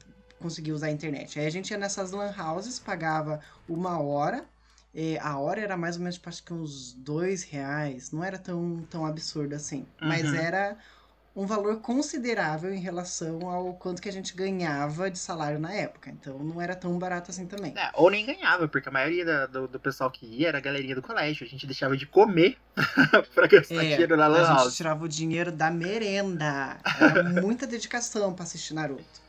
conseguir 0.44 0.74
usar 0.74 0.88
a 0.88 0.92
internet. 0.92 1.40
Aí 1.40 1.48
a 1.48 1.52
gente 1.52 1.72
ia 1.72 1.78
nessas 1.80 2.12
lan 2.12 2.34
houses, 2.38 2.80
pagava 2.80 3.42
uma 3.68 4.00
hora, 4.02 4.46
a 5.22 5.40
hora 5.40 5.62
era 5.62 5.78
mais 5.78 5.96
ou 5.96 6.02
menos, 6.02 6.16
tipo, 6.16 6.30
acho 6.30 6.44
que 6.44 6.54
uns 6.54 6.94
dois 6.94 7.44
reais, 7.44 8.12
não 8.12 8.24
era 8.24 8.38
tão, 8.38 8.84
tão 8.90 9.06
absurdo 9.06 9.56
assim, 9.56 9.88
mas 10.02 10.34
Uhum. 10.34 10.36
era 10.36 10.78
um 11.36 11.46
valor 11.48 11.82
considerável 11.82 12.74
em 12.74 12.80
relação 12.80 13.50
ao 13.50 13.74
quanto 13.76 14.02
que 14.02 14.10
a 14.10 14.14
gente 14.14 14.36
ganhava 14.36 15.10
de 15.12 15.20
salário 15.20 15.60
na 15.60 15.74
época, 15.74 16.10
então 16.12 16.40
não 16.40 16.62
era 16.62 16.76
tão 16.76 16.98
barato 17.00 17.32
assim 17.32 17.48
também. 17.48 17.74
É, 17.76 17.90
ou 17.96 18.10
nem 18.12 18.26
ganhava, 18.26 18.68
porque 18.68 18.88
a 18.88 18.92
maioria 18.92 19.26
da- 19.26 19.48
do, 19.48 19.68
do 19.68 19.80
pessoal 19.80 20.12
que 20.12 20.26
ia 20.28 20.50
era 20.50 20.60
a 20.60 20.62
galerinha 20.62 20.94
do 20.96 21.02
colégio. 21.02 21.46
A 21.46 21.50
gente 21.50 21.66
deixava 21.66 21.98
de 21.98 22.06
comer 22.06 22.58
pra 23.34 23.48
gastar 23.48 23.84
É, 23.84 23.86
dinheiro 23.86 24.16
na 24.16 24.28
a 24.28 24.28
Lan 24.28 24.44
gente 24.44 24.58
House. 24.58 24.76
tirava 24.76 25.04
o 25.06 25.08
dinheiro 25.10 25.52
da 25.52 25.70
merenda. 25.72 26.86
Era 26.94 27.16
muita 27.18 27.66
dedicação 27.68 28.34
pra 28.34 28.44
assistir 28.44 28.74
Naruto. 28.74 29.23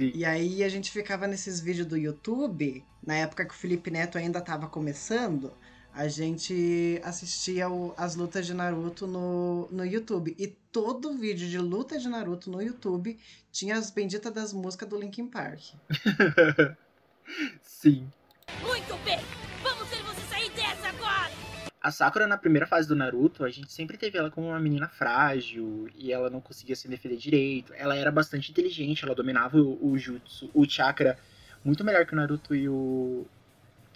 Sim. 0.00 0.12
E 0.14 0.24
aí 0.24 0.64
a 0.64 0.68
gente 0.70 0.90
ficava 0.90 1.26
nesses 1.26 1.60
vídeos 1.60 1.86
do 1.86 1.94
YouTube, 1.96 2.82
na 3.06 3.16
época 3.16 3.44
que 3.44 3.52
o 3.52 3.56
Felipe 3.56 3.90
Neto 3.90 4.16
ainda 4.16 4.40
tava 4.40 4.66
começando, 4.66 5.52
a 5.92 6.08
gente 6.08 6.98
assistia 7.04 7.68
o- 7.68 7.92
as 7.98 8.14
lutas 8.16 8.46
de 8.46 8.54
Naruto 8.54 9.06
no, 9.06 9.68
no 9.70 9.84
YouTube. 9.84 10.34
E 10.38 10.46
todo 10.46 11.12
vídeo 11.12 11.46
de 11.46 11.58
luta 11.58 11.98
de 11.98 12.08
Naruto 12.08 12.50
no 12.50 12.62
YouTube 12.62 13.18
tinha 13.52 13.76
as 13.76 13.90
benditas 13.90 14.32
das 14.32 14.52
músicas 14.54 14.88
do 14.88 14.98
Linkin 14.98 15.26
Park. 15.26 15.60
Sim. 17.62 18.08
Muito 18.62 18.96
bem! 19.04 19.20
Vamos 19.62 19.88
ver 19.88 20.02
A 21.82 21.90
Sakura, 21.90 22.26
na 22.26 22.36
primeira 22.36 22.66
fase 22.66 22.86
do 22.86 22.94
Naruto, 22.94 23.42
a 23.42 23.48
gente 23.48 23.72
sempre 23.72 23.96
teve 23.96 24.18
ela 24.18 24.30
como 24.30 24.48
uma 24.48 24.60
menina 24.60 24.86
frágil 24.86 25.88
e 25.96 26.12
ela 26.12 26.28
não 26.28 26.40
conseguia 26.40 26.76
se 26.76 26.86
defender 26.86 27.16
direito. 27.16 27.72
Ela 27.74 27.96
era 27.96 28.10
bastante 28.10 28.50
inteligente, 28.50 29.02
ela 29.02 29.14
dominava 29.14 29.56
o, 29.56 29.92
o 29.92 29.96
jutsu, 29.96 30.50
o 30.52 30.68
chakra 30.68 31.18
muito 31.64 31.82
melhor 31.82 32.04
que 32.04 32.12
o 32.12 32.16
Naruto 32.16 32.54
e 32.54 32.68
o, 32.68 33.26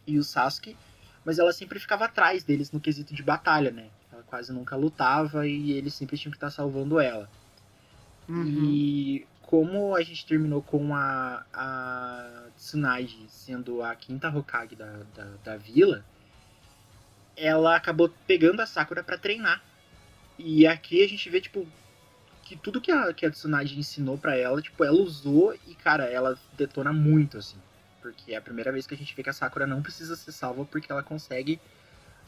e 0.07 0.19
o 0.19 0.25
Sasuke, 0.25 0.77
mas 1.25 1.39
ela 1.39 1.53
sempre 1.53 1.79
ficava 1.79 2.07
atrás 2.07 2.43
deles 2.43 2.73
no 2.73 2.81
quesito 2.81 3.15
de 3.15 3.23
batalha, 3.23 3.71
né? 3.71 3.89
Ela 4.11 4.23
quase 4.23 4.53
nunca 4.53 4.77
lutava 4.77 5.47
e 5.47 5.73
eles 5.73 5.93
sempre 5.93 6.17
tinham 6.17 6.31
que 6.31 6.37
estar 6.37 6.51
salvando 6.51 6.99
ela. 6.99 7.29
Uhum. 8.27 8.65
E 8.65 9.27
como 9.43 9.95
a 9.95 10.03
gente 10.03 10.25
terminou 10.27 10.63
com 10.63 10.95
a, 10.95 11.45
a 11.53 12.47
Tsunade 12.57 13.27
sendo 13.29 13.83
a 13.83 13.95
quinta 13.95 14.29
Hokage 14.29 14.75
da, 14.75 15.01
da, 15.15 15.25
da 15.45 15.57
vila, 15.57 16.05
ela 17.37 17.77
acabou 17.77 18.09
pegando 18.27 18.61
a 18.61 18.67
Sakura 18.67 19.03
pra 19.03 19.19
treinar. 19.19 19.63
E 20.39 20.67
aqui 20.67 21.03
a 21.05 21.09
gente 21.09 21.29
vê, 21.31 21.41
tipo, 21.41 21.67
que 22.43 22.57
tudo 22.57 22.81
que 22.81 22.91
a, 22.91 23.13
que 23.13 23.25
a 23.25 23.31
Tsunade 23.31 23.79
ensinou 23.79 24.19
pra 24.19 24.37
ela, 24.37 24.61
tipo, 24.61 24.83
ela 24.85 24.97
usou 24.97 25.55
e, 25.67 25.75
cara, 25.75 26.05
ela 26.05 26.39
detona 26.57 26.93
muito, 26.93 27.39
assim. 27.39 27.57
Porque 28.03 28.33
é 28.33 28.37
a 28.37 28.43
primeira 28.43 28.71
vez 28.73 28.87
que 28.87 28.95
a 28.95 28.97
gente 28.97 29.15
vê 29.15 29.23
que 29.23 29.31
a 29.31 29.33
Sakura 29.33 29.67
não 29.67 29.83
precisa 29.83 30.15
ser 30.17 30.33
salva 30.33 30.65
porque 30.65 30.91
ela 30.91 31.03
consegue. 31.03 31.61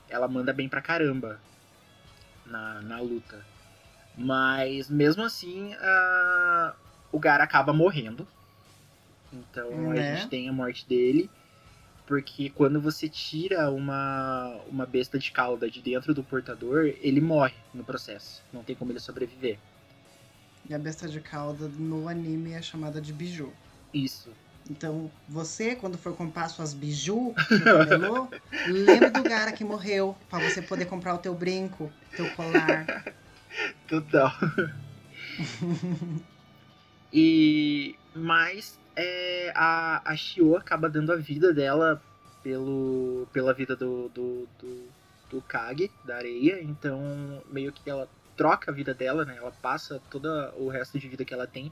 Ela 0.08 0.28
manda 0.28 0.52
bem 0.52 0.68
pra 0.68 0.80
caramba 0.80 1.40
na, 2.46 2.80
na 2.82 3.00
luta. 3.00 3.44
Mas 4.16 4.88
mesmo 4.88 5.22
assim, 5.24 5.74
a- 5.74 6.74
o 7.12 7.18
Gara 7.18 7.44
acaba 7.44 7.72
morrendo. 7.72 8.26
Então 9.32 9.70
Né? 9.92 10.12
a 10.12 10.16
gente 10.16 10.28
tem 10.28 10.48
a 10.48 10.52
morte 10.52 10.86
dele. 10.88 11.28
Porque 12.06 12.50
quando 12.50 12.80
você 12.80 13.08
tira 13.08 13.68
uma, 13.70 14.60
uma 14.68 14.86
besta 14.86 15.18
de 15.18 15.32
cauda 15.32 15.68
de 15.68 15.82
dentro 15.82 16.14
do 16.14 16.22
portador, 16.22 16.94
ele 17.00 17.20
morre 17.20 17.54
no 17.74 17.82
processo. 17.82 18.42
Não 18.52 18.62
tem 18.62 18.76
como 18.76 18.92
ele 18.92 19.00
sobreviver. 19.00 19.58
E 20.68 20.74
a 20.74 20.78
besta 20.78 21.08
de 21.08 21.20
cauda 21.20 21.68
no 21.68 22.08
anime 22.08 22.52
é 22.52 22.62
chamada 22.62 23.00
de 23.00 23.12
biju. 23.12 23.52
Isso. 23.92 24.30
Então, 24.68 25.10
você, 25.28 25.76
quando 25.76 25.96
for 25.96 26.14
comprar 26.16 26.48
suas 26.48 26.74
biju 26.74 27.34
no 27.50 27.86
camelô, 27.88 28.28
lembre 28.66 29.10
do 29.10 29.22
Gara 29.22 29.52
que 29.52 29.64
morreu, 29.64 30.16
pra 30.28 30.40
você 30.40 30.60
poder 30.60 30.86
comprar 30.86 31.14
o 31.14 31.18
teu 31.18 31.34
brinco, 31.34 31.92
teu 32.16 32.28
colar. 32.30 33.04
Total. 33.86 34.32
e 37.12 37.94
mas 38.14 38.78
é, 38.96 39.52
a, 39.54 40.10
a 40.10 40.16
Shio 40.16 40.56
acaba 40.56 40.88
dando 40.88 41.12
a 41.12 41.16
vida 41.16 41.52
dela 41.52 42.02
pelo, 42.42 43.28
pela 43.32 43.52
vida 43.52 43.76
do, 43.76 44.08
do, 44.08 44.48
do, 44.58 44.88
do 45.30 45.42
Kage, 45.42 45.90
da 46.04 46.16
areia. 46.16 46.62
Então, 46.62 47.42
meio 47.50 47.72
que 47.72 47.88
ela 47.88 48.08
troca 48.36 48.70
a 48.70 48.74
vida 48.74 48.94
dela, 48.94 49.24
né? 49.24 49.36
Ela 49.36 49.52
passa 49.62 50.00
todo 50.10 50.28
o 50.56 50.68
resto 50.68 50.98
de 50.98 51.08
vida 51.08 51.24
que 51.24 51.34
ela 51.34 51.46
tem 51.46 51.70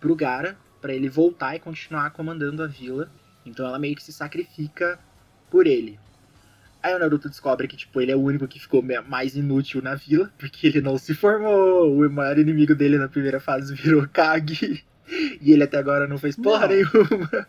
pro 0.00 0.14
Gara, 0.14 0.56
pra 0.80 0.94
ele 0.94 1.08
voltar 1.08 1.56
e 1.56 1.60
continuar 1.60 2.10
comandando 2.10 2.62
a 2.62 2.66
vila. 2.66 3.10
Então 3.44 3.66
ela 3.66 3.78
meio 3.78 3.94
que 3.94 4.02
se 4.02 4.12
sacrifica 4.12 4.98
por 5.50 5.66
ele. 5.66 5.98
Aí 6.82 6.94
o 6.94 6.98
Naruto 6.98 7.28
descobre 7.28 7.66
que, 7.66 7.76
tipo, 7.76 8.00
ele 8.00 8.12
é 8.12 8.16
o 8.16 8.20
único 8.20 8.46
que 8.46 8.60
ficou 8.60 8.82
mais 9.08 9.34
inútil 9.34 9.82
na 9.82 9.94
vila, 9.94 10.32
porque 10.38 10.66
ele 10.68 10.80
não 10.80 10.96
se 10.98 11.14
formou. 11.14 11.92
O 11.92 12.10
maior 12.10 12.38
inimigo 12.38 12.74
dele 12.74 12.98
na 12.98 13.08
primeira 13.08 13.40
fase 13.40 13.74
virou 13.74 14.06
Kage. 14.06 14.84
E 15.40 15.52
ele 15.52 15.64
até 15.64 15.78
agora 15.78 16.06
não 16.06 16.18
fez 16.18 16.36
porra 16.36 16.66
Não. 16.66 16.74
nenhuma. 16.74 17.46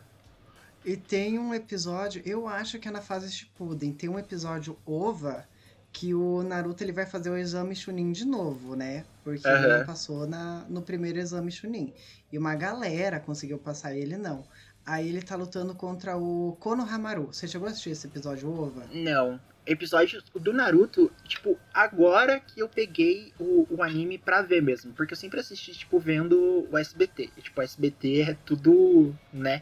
E 0.86 0.96
tem 0.96 1.38
um 1.38 1.54
episódio, 1.54 2.22
eu 2.26 2.48
acho 2.48 2.80
que 2.80 2.88
é 2.88 2.92
na 2.92 3.02
fase 3.02 3.30
Shippuden, 3.32 3.92
tem 3.92 4.10
um 4.10 4.18
episódio 4.18 4.78
OVA 4.86 5.46
que 5.92 6.14
o 6.14 6.44
Naruto 6.44 6.84
ele 6.84 6.92
vai 6.92 7.06
fazer 7.06 7.30
o 7.30 7.38
exame 7.38 7.76
Chunin 7.76 8.12
de 8.12 8.24
novo, 8.24 8.76
né? 8.76 9.04
Porque 9.24 9.46
ele 9.48 9.58
Aham. 9.58 9.78
não 9.80 9.86
passou 9.86 10.28
na, 10.28 10.64
no 10.70 10.82
primeiro 10.82 11.18
exame 11.20 11.52
Chunin. 11.52 11.94
E 12.32 12.38
uma 12.38 12.56
galera 12.56 13.20
conseguiu 13.20 13.58
passar 13.58 13.96
ele, 13.96 14.16
não. 14.16 14.46
Aí 14.86 15.10
ele 15.10 15.22
tá 15.22 15.36
lutando 15.36 15.76
contra 15.76 16.16
o 16.16 16.56
Konohamaru. 16.60 17.28
Você 17.34 17.48
chegou 17.48 17.68
a 17.68 17.72
assistir 17.72 17.90
esse 17.90 18.08
episódio 18.08 18.50
OVA? 18.50 18.86
Não. 18.94 19.40
Episódio 19.68 20.24
do 20.34 20.54
Naruto, 20.54 21.12
tipo, 21.26 21.60
agora 21.74 22.40
que 22.40 22.62
eu 22.62 22.70
peguei 22.70 23.34
o, 23.38 23.68
o 23.70 23.84
anime 23.84 24.18
pra 24.18 24.42
ver 24.42 24.62
mesmo. 24.62 24.94
Porque 24.94 25.14
eu 25.14 25.18
sempre 25.18 25.42
assisti, 25.42 25.74
tipo, 25.74 26.00
vendo 26.00 26.66
o 26.72 26.78
SBT. 26.78 27.32
E, 27.36 27.42
tipo, 27.42 27.60
o 27.60 27.64
SBT 27.64 28.22
é 28.22 28.38
tudo, 28.46 29.14
né? 29.34 29.62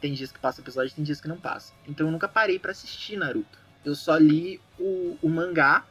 Tem 0.00 0.12
dias 0.12 0.30
que 0.30 0.38
passa 0.38 0.60
episódio, 0.60 0.94
tem 0.94 1.02
dias 1.02 1.20
que 1.20 1.26
não 1.26 1.36
passa. 1.36 1.72
Então 1.88 2.06
eu 2.06 2.12
nunca 2.12 2.28
parei 2.28 2.60
pra 2.60 2.70
assistir 2.70 3.16
Naruto. 3.16 3.58
Eu 3.84 3.96
só 3.96 4.16
li 4.16 4.60
o, 4.78 5.18
o 5.20 5.28
mangá. 5.28 5.84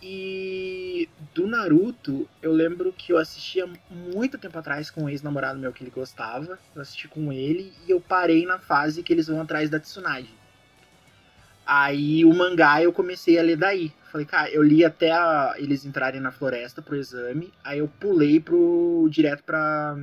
E 0.00 1.08
do 1.34 1.46
Naruto, 1.46 2.28
eu 2.40 2.52
lembro 2.52 2.92
que 2.92 3.12
eu 3.12 3.18
assistia 3.18 3.68
muito 3.90 4.38
tempo 4.38 4.56
atrás 4.56 4.90
com 4.90 5.02
um 5.02 5.08
ex-namorado 5.08 5.58
meu 5.58 5.72
que 5.72 5.82
ele 5.82 5.90
gostava. 5.90 6.58
Eu 6.74 6.80
assisti 6.80 7.08
com 7.08 7.32
ele 7.32 7.72
e 7.86 7.90
eu 7.90 8.00
parei 8.00 8.46
na 8.46 8.58
fase 8.58 9.02
que 9.02 9.12
eles 9.12 9.26
vão 9.26 9.40
atrás 9.40 9.68
da 9.68 9.80
Tsunade. 9.80 10.37
Aí 11.70 12.24
o 12.24 12.32
mangá 12.32 12.82
eu 12.82 12.90
comecei 12.94 13.38
a 13.38 13.42
ler 13.42 13.56
daí. 13.56 13.92
Falei, 14.10 14.24
cara, 14.26 14.50
eu 14.50 14.62
li 14.62 14.82
até 14.86 15.10
a- 15.12 15.52
eles 15.58 15.84
entrarem 15.84 16.18
na 16.18 16.32
floresta 16.32 16.80
pro 16.80 16.96
exame. 16.96 17.52
Aí 17.62 17.78
eu 17.80 17.88
pulei 17.88 18.40
pro 18.40 19.06
direto 19.10 19.44
pra, 19.44 19.94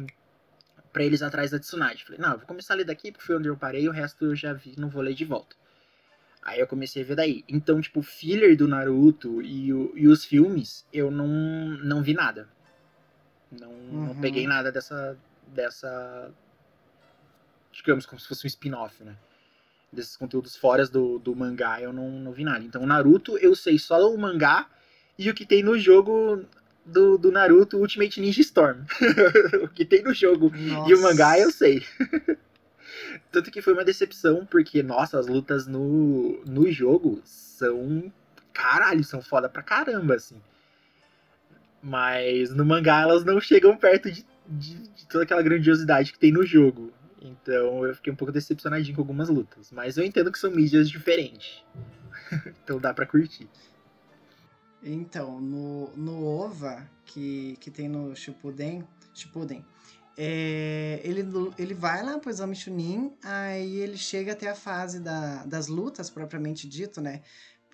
pra 0.93 1.03
eles 1.03 1.23
atrás 1.23 1.49
da 1.49 1.57
Tsunade. 1.59 2.03
Falei, 2.05 2.21
não, 2.21 2.33
eu 2.33 2.37
vou 2.37 2.45
começar 2.45 2.75
a 2.75 2.77
ler 2.77 2.83
daqui 2.85 3.11
porque 3.11 3.25
foi 3.25 3.35
onde 3.37 3.47
eu 3.47 3.57
parei, 3.57 3.89
o 3.89 3.91
resto 3.91 4.25
eu 4.25 4.35
já 4.35 4.53
vi, 4.53 4.75
não 4.77 4.89
vou 4.89 5.01
ler 5.01 5.15
de 5.15 5.25
volta. 5.25 5.55
Aí 6.43 6.59
eu 6.59 6.67
comecei 6.67 7.01
a 7.01 7.05
ver 7.05 7.15
daí. 7.15 7.43
Então, 7.49 7.81
tipo, 7.81 8.01
o 8.01 8.03
filler 8.03 8.55
do 8.55 8.67
Naruto 8.67 9.41
e, 9.41 9.73
o- 9.73 9.91
e 9.95 10.07
os 10.07 10.23
filmes, 10.23 10.85
eu 10.93 11.09
não, 11.09 11.27
não 11.27 12.03
vi 12.03 12.13
nada. 12.13 12.47
Não, 13.51 13.71
não 13.71 14.11
Uhum. 14.11 14.21
peguei 14.21 14.45
nada 14.45 14.71
dessa. 14.71 15.17
dessa. 15.47 16.31
Digamos, 17.71 18.05
como 18.05 18.19
se 18.19 18.27
fosse 18.27 18.45
um 18.45 18.47
spin-off, 18.47 19.03
né? 19.03 19.15
Desses 19.95 20.17
conteúdos 20.17 20.55
fora 20.55 20.85
do, 20.87 21.17
do 21.19 21.35
mangá, 21.35 21.81
eu 21.81 21.93
não, 21.93 22.09
não 22.11 22.31
vi 22.31 22.43
nada. 22.43 22.63
Então, 22.63 22.83
o 22.83 22.85
Naruto, 22.85 23.37
eu 23.37 23.55
sei 23.55 23.79
só 23.79 24.13
o 24.13 24.17
mangá 24.17 24.67
e 25.17 25.29
o 25.29 25.33
que 25.33 25.45
tem 25.45 25.63
no 25.63 25.79
jogo 25.79 26.45
do, 26.85 27.17
do 27.17 27.31
Naruto 27.31 27.77
Ultimate 27.77 28.19
Ninja 28.19 28.41
Storm. 28.41 28.81
o 29.63 29.67
que 29.69 29.85
tem 29.85 30.03
no 30.03 30.13
jogo 30.13 30.51
e 30.55 30.93
o 30.93 31.01
mangá 31.01 31.39
eu 31.39 31.51
sei. 31.51 31.83
Tanto 33.31 33.51
que 33.51 33.61
foi 33.61 33.73
uma 33.73 33.83
decepção, 33.83 34.45
porque, 34.45 34.83
nossa, 34.83 35.19
as 35.19 35.27
lutas 35.27 35.67
no, 35.67 36.41
no 36.45 36.71
jogo 36.71 37.21
são. 37.25 38.11
Caralho, 38.53 39.03
são 39.03 39.21
foda 39.21 39.49
pra 39.49 39.61
caramba, 39.61 40.15
assim. 40.15 40.41
Mas 41.81 42.53
no 42.53 42.65
mangá 42.65 43.01
elas 43.01 43.23
não 43.23 43.39
chegam 43.39 43.75
perto 43.75 44.09
de, 44.09 44.25
de, 44.47 44.75
de 44.89 45.07
toda 45.07 45.23
aquela 45.23 45.41
grandiosidade 45.41 46.13
que 46.13 46.19
tem 46.19 46.31
no 46.31 46.45
jogo. 46.45 46.93
Então 47.25 47.85
eu 47.85 47.95
fiquei 47.95 48.13
um 48.13 48.15
pouco 48.15 48.31
decepcionadinho 48.31 48.95
com 48.95 49.01
algumas 49.01 49.29
lutas. 49.29 49.71
Mas 49.71 49.97
eu 49.97 50.03
entendo 50.03 50.31
que 50.31 50.39
são 50.39 50.51
mídias 50.51 50.89
diferentes. 50.89 51.63
então 52.63 52.79
dá 52.79 52.93
pra 52.93 53.05
curtir. 53.05 53.49
Então, 54.83 55.41
no, 55.41 55.89
no 55.95 56.23
OVA, 56.25 56.87
que, 57.05 57.57
que 57.59 57.71
tem 57.71 57.89
no 57.89 58.15
Shippuden, 58.15 58.83
Shippuden 59.15 59.65
é, 60.17 61.01
ele, 61.03 61.25
ele 61.57 61.73
vai 61.73 62.01
lá 62.03 62.17
pro 62.17 62.29
exame 62.29 62.55
Chunin, 62.55 63.11
aí 63.21 63.77
ele 63.77 63.97
chega 63.97 64.31
até 64.31 64.49
a 64.49 64.55
fase 64.55 64.99
da, 64.99 65.43
das 65.45 65.67
lutas, 65.67 66.09
propriamente 66.09 66.67
dito, 66.67 67.01
né? 67.01 67.21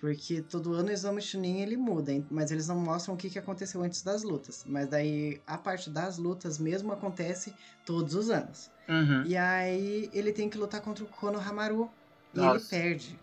Porque 0.02 0.42
todo 0.42 0.74
ano 0.74 0.88
o 0.88 0.92
exame 0.92 1.22
Chunin 1.22 1.60
ele 1.60 1.76
muda, 1.76 2.12
mas 2.28 2.50
eles 2.50 2.66
não 2.66 2.74
mostram 2.74 3.14
o 3.14 3.16
que, 3.16 3.30
que 3.30 3.38
aconteceu 3.38 3.80
antes 3.84 4.02
das 4.02 4.24
lutas. 4.24 4.64
Mas 4.66 4.88
daí 4.88 5.40
a 5.46 5.56
parte 5.56 5.88
das 5.88 6.18
lutas 6.18 6.58
mesmo 6.58 6.92
acontece 6.92 7.54
todos 7.86 8.16
os 8.16 8.28
anos. 8.28 8.68
Uhum. 8.88 9.22
E 9.24 9.36
aí 9.36 10.10
ele 10.12 10.32
tem 10.32 10.50
que 10.50 10.58
lutar 10.58 10.80
contra 10.80 11.04
o 11.04 11.06
Konohamaru 11.06 11.88
e 12.34 12.40
ele 12.40 12.46
Nossa. 12.48 12.68
perde. 12.68 13.16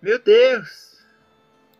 Meu 0.00 0.18
Deus! 0.18 0.95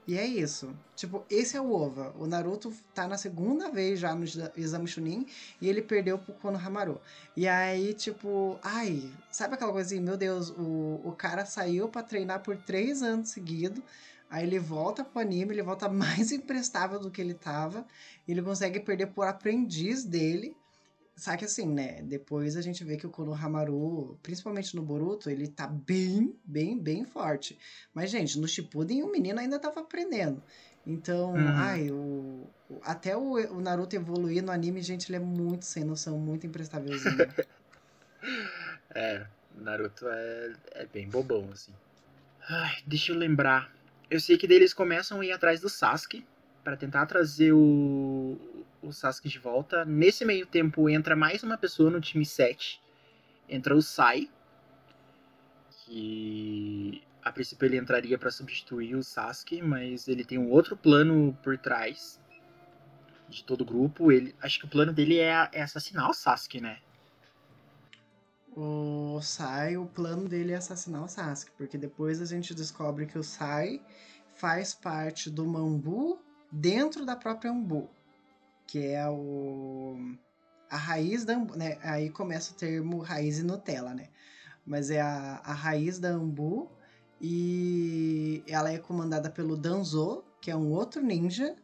E 0.07 0.17
é 0.17 0.25
isso. 0.25 0.73
Tipo, 0.95 1.25
esse 1.29 1.57
é 1.57 1.61
o 1.61 1.73
OVA. 1.73 2.15
O 2.17 2.27
Naruto 2.27 2.73
tá 2.95 3.09
na 3.09 3.19
segunda 3.19 3.71
vez 3.71 3.99
já 3.99 4.15
no 4.15 4.23
exa- 4.25 4.53
exame 4.57 4.87
Chunin 4.87 5.27
e 5.61 5.69
ele 5.69 5.83
perdeu 5.83 6.17
pro 6.19 6.33
Konohamaru. 6.35 7.01
E 7.37 7.49
aí, 7.49 7.93
tipo, 7.93 8.57
ai, 8.63 9.11
sabe 9.31 9.55
aquela 9.55 9.73
coisa 9.73 9.89
assim, 9.95 10.01
meu 10.01 10.17
Deus, 10.17 10.51
o, 10.51 11.01
o 11.05 11.13
cara 11.19 11.45
saiu 11.45 11.89
pra 11.89 12.03
treinar 12.05 12.41
por 12.41 12.57
três 12.57 13.03
anos 13.03 13.31
seguidos. 13.31 13.83
Aí 14.31 14.45
ele 14.47 14.59
volta 14.61 15.05
pro 15.05 15.21
anime, 15.21 15.53
ele 15.55 15.63
volta 15.63 15.89
mais 15.91 16.31
imprestável 16.31 17.01
do 17.01 17.11
que 17.11 17.21
ele 17.21 17.35
tava. 17.35 17.85
Ele 18.29 18.43
consegue 18.43 18.79
perder 18.81 19.09
por 19.09 19.27
aprendiz 19.27 20.05
dele. 20.05 20.57
Só 21.17 21.37
que 21.37 21.45
assim, 21.47 21.67
né? 21.67 22.03
Depois 22.03 22.57
a 22.57 22.63
gente 22.63 22.85
vê 22.85 22.97
que 22.97 23.07
o 23.07 23.11
Konohamaru, 23.11 24.19
principalmente 24.23 24.77
no 24.77 24.83
Boruto, 24.83 25.31
ele 25.31 25.49
tá 25.49 25.67
bem, 25.67 26.39
bem, 26.45 26.79
bem 26.79 27.05
forte. 27.07 27.59
Mas, 27.95 28.11
gente, 28.11 28.39
no 28.39 28.47
Shippuden 28.47 29.03
o 29.03 29.11
menino 29.11 29.41
ainda 29.41 29.59
tava 29.59 29.81
aprendendo. 29.81 30.43
Então, 30.85 31.35
Uhum. 31.35 31.53
ai, 31.57 31.91
o, 31.91 32.55
até 32.83 33.17
o, 33.17 33.33
o 33.57 33.61
Naruto 33.61 33.97
evoluir 33.97 34.43
no 34.43 34.53
anime, 34.53 34.83
gente, 34.83 35.09
ele 35.09 35.17
é 35.17 35.21
muito 35.21 35.65
sem 35.65 35.85
noção, 35.85 36.19
muito 36.19 36.47
imprestávelzinho. 36.47 37.35
É, 38.95 39.27
Naruto 39.55 40.09
é, 40.09 40.53
é 40.73 40.87
bem 40.87 41.09
bobão, 41.09 41.49
assim. 41.53 41.73
Ai, 42.49 42.77
deixa 42.87 43.13
eu 43.13 43.17
lembrar. 43.17 43.73
Eu 44.11 44.21
sei 44.21 44.39
que 44.39 44.47
daí 44.47 44.57
eles 44.57 44.73
começam 44.73 45.21
a 45.21 45.27
ir 45.27 45.33
atrás 45.33 45.61
do 45.61 45.69
Sasuke 45.69 46.25
pra 46.63 46.77
tentar 46.77 47.07
trazer 47.07 47.53
o, 47.53 48.66
o 48.87 48.93
Sasuke 48.93 49.29
de 49.29 49.39
volta. 49.39 49.85
Nesse 49.85 50.25
meio 50.25 50.47
tempo 50.47 50.89
entra 50.89 51.17
mais 51.17 51.43
uma 51.43 51.59
pessoa 51.59 51.91
no 51.91 52.01
time 52.01 52.25
7. 52.25 52.81
Entra 53.49 53.75
o 53.77 53.83
Sai. 53.83 54.31
Que 55.85 57.03
a 57.23 57.33
princípio 57.33 57.67
ele 57.67 57.77
entraria 57.77 58.19
pra 58.19 58.31
substituir 58.31 58.95
o 58.95 59.03
Sasuke, 59.03 59.61
mas 59.63 60.09
ele 60.09 60.25
tem 60.25 60.39
um 60.39 60.51
outro 60.51 60.77
plano 60.77 61.37
por 61.43 61.59
trás 61.59 62.21
de 63.29 63.45
todo 63.45 63.63
o 63.63 63.65
grupo. 63.65 64.11
Ele, 64.13 64.35
acho 64.41 64.61
que 64.61 64.67
o 64.67 64.71
plano 64.71 64.93
dele 64.93 65.19
é, 65.19 65.49
é 65.53 65.63
assassinar 65.63 66.09
o 66.09 66.15
Sasuke, 66.15 66.61
né? 66.61 66.79
o 68.57 69.21
Sai, 69.21 69.77
o 69.77 69.85
plano 69.85 70.27
dele 70.27 70.53
é 70.53 70.57
assassinar 70.57 71.05
o 71.05 71.09
Sasuke, 71.09 71.53
porque 71.59 71.77
depois 71.77 72.23
a 72.23 72.25
gente 72.25 72.55
descobre 72.55 73.05
que 73.05 73.19
o 73.19 73.23
Sai 73.23 73.83
faz 74.35 74.75
parte 74.75 75.29
do 75.29 75.45
Mambu 75.45 76.19
dentro 76.51 77.05
da 77.05 77.15
própria 77.15 77.51
Ambu, 77.51 77.91
que 78.67 78.87
é 78.87 79.09
o 79.09 79.97
a 80.69 80.77
raiz 80.77 81.25
da 81.25 81.37
né? 81.39 81.79
Aí 81.83 82.11
começa 82.11 82.53
o 82.53 82.57
termo 82.57 82.99
raiz 82.99 83.39
e 83.39 83.43
Nutella, 83.43 83.95
né? 83.95 84.09
Mas 84.65 84.91
é 84.91 85.01
a, 85.01 85.41
a 85.45 85.53
raiz 85.53 85.99
da 85.99 86.09
Ambu 86.09 86.71
e 87.21 88.43
ela 88.47 88.73
é 88.73 88.79
comandada 88.79 89.31
pelo 89.31 89.57
Danzo, 89.57 90.25
que 90.41 90.51
é 90.51 90.57
um 90.57 90.71
outro 90.73 91.01
ninja, 91.01 91.57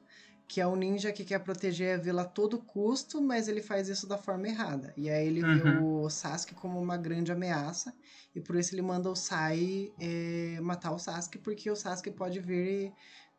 que 0.47 0.61
é 0.61 0.67
um 0.67 0.77
ninja 0.77 1.13
que 1.13 1.25
quer 1.25 1.41
proteger 1.41 1.99
a 1.99 2.03
vila 2.03 2.23
a 2.23 2.27
todo 2.27 2.59
custo, 2.59 3.21
mas 3.21 3.49
ele 3.49 3.61
faz 3.61 3.89
isso 3.89 4.07
da 4.07 4.17
forma 4.17 4.47
errada. 4.47 4.93
E 4.97 5.11
aí 5.11 5.27
ele 5.27 5.41
vê 5.41 5.79
o 5.83 6.09
Sasuke 6.09 6.55
como 6.55 6.81
uma 6.81 6.97
grande 6.97 7.33
ameaça, 7.33 7.93
e 8.35 8.41
por 8.41 8.57
isso 8.57 8.75
ele 8.75 8.83
manda 8.83 9.11
o 9.11 9.17
Sai 9.17 9.93
é, 9.99 10.61
matar 10.61 10.93
o 10.93 10.99
Sasuke, 10.99 11.39
porque 11.39 11.71
o 11.71 11.77
Sasuke 11.77 12.11
pode 12.11 12.39
vir 12.39 12.67
e 12.67 12.93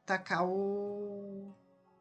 tacar 0.05 0.45
o, 0.45 1.53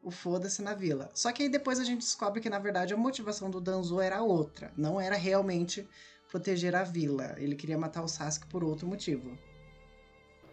o 0.03 0.11
foda-se 0.11 0.62
na 0.62 0.75
vila. 0.75 1.09
Só 1.15 1.31
que 1.33 1.45
aí 1.45 1.49
depois 1.49 1.79
a 1.79 1.85
gente 1.85 2.01
descobre 2.01 2.41
que, 2.41 2.51
na 2.51 2.59
verdade, 2.59 2.93
a 2.93 2.97
motivação 2.97 3.51
do 3.51 3.61
Danzo 3.61 4.01
era 4.01 4.21
outra. 4.23 4.73
Não 4.77 5.01
era 5.01 5.17
realmente 5.17 5.88
proteger 6.29 6.75
a 6.75 6.83
vila. 6.83 7.35
Ele 7.38 7.55
queria 7.55 7.79
matar 7.79 8.03
o 8.03 8.09
Sasuke 8.09 8.47
por 8.49 8.65
outro 8.65 8.87
motivo. 8.87 9.38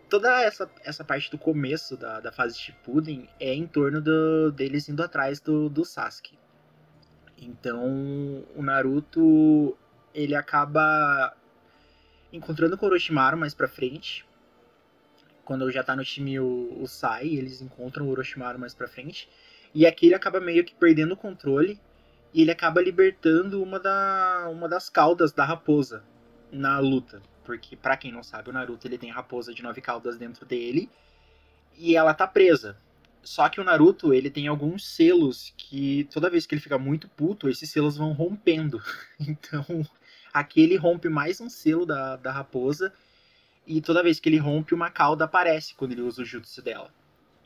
toda 0.09 0.41
essa, 0.43 0.69
essa 0.83 1.03
parte 1.03 1.31
do 1.31 1.38
começo 1.38 1.95
da, 1.95 2.19
da 2.19 2.31
fase 2.31 2.57
Shippuden 2.57 3.29
é 3.39 3.53
em 3.53 3.65
torno 3.65 4.01
do, 4.01 4.51
deles 4.51 4.89
indo 4.89 5.01
atrás 5.03 5.39
do, 5.39 5.69
do 5.69 5.85
Sasuke. 5.85 6.38
Então, 7.38 8.43
o 8.55 8.62
Naruto, 8.62 9.77
ele 10.13 10.35
acaba 10.35 11.33
encontrando 12.33 12.77
o 12.79 12.85
Orochimaru 12.85 13.38
mais 13.38 13.53
pra 13.53 13.67
frente. 13.67 14.25
Quando 15.49 15.71
já 15.71 15.83
tá 15.83 15.95
no 15.95 16.05
time 16.05 16.39
o, 16.39 16.77
o 16.79 16.85
Sai, 16.85 17.29
eles 17.29 17.59
encontram 17.59 18.05
o 18.05 18.12
Orochimaru 18.12 18.59
mais 18.59 18.75
pra 18.75 18.88
frente. 18.88 19.27
E 19.73 19.83
aqui 19.83 20.05
ele 20.05 20.13
acaba 20.13 20.39
meio 20.39 20.63
que 20.63 20.75
perdendo 20.75 21.15
o 21.15 21.17
controle. 21.17 21.79
E 22.31 22.43
ele 22.43 22.51
acaba 22.51 22.79
libertando 22.79 23.59
uma, 23.63 23.79
da, 23.79 24.47
uma 24.51 24.69
das 24.69 24.91
caudas 24.91 25.31
da 25.31 25.43
raposa 25.43 26.03
na 26.51 26.77
luta. 26.77 27.19
Porque, 27.43 27.75
pra 27.75 27.97
quem 27.97 28.12
não 28.12 28.21
sabe, 28.21 28.51
o 28.51 28.53
Naruto 28.53 28.88
ele 28.88 28.99
tem 28.99 29.09
raposa 29.09 29.51
de 29.51 29.63
nove 29.63 29.81
caudas 29.81 30.19
dentro 30.19 30.45
dele. 30.45 30.88
E 31.75 31.95
ela 31.95 32.13
tá 32.13 32.27
presa. 32.27 32.77
Só 33.23 33.49
que 33.49 33.59
o 33.59 33.63
Naruto, 33.63 34.13
ele 34.13 34.29
tem 34.29 34.47
alguns 34.47 34.88
selos 34.88 35.51
que 35.57 36.07
toda 36.13 36.29
vez 36.29 36.45
que 36.45 36.53
ele 36.53 36.62
fica 36.62 36.77
muito 36.77 37.09
puto, 37.09 37.49
esses 37.49 37.71
selos 37.71 37.97
vão 37.97 38.12
rompendo. 38.12 38.79
Então, 39.19 39.65
aqui 40.31 40.62
ele 40.62 40.75
rompe 40.75 41.09
mais 41.09 41.41
um 41.41 41.49
selo 41.49 41.88
da, 41.88 42.17
da 42.17 42.31
raposa. 42.31 42.93
E 43.71 43.82
toda 43.82 44.01
vez 44.01 44.19
que 44.19 44.27
ele 44.27 44.38
rompe, 44.39 44.73
uma 44.73 44.89
cauda 44.89 45.25
aparece 45.25 45.75
quando 45.75 45.91
ele 45.91 46.01
usa 46.01 46.23
o 46.23 46.25
jutsu 46.25 46.60
dela. 46.60 46.91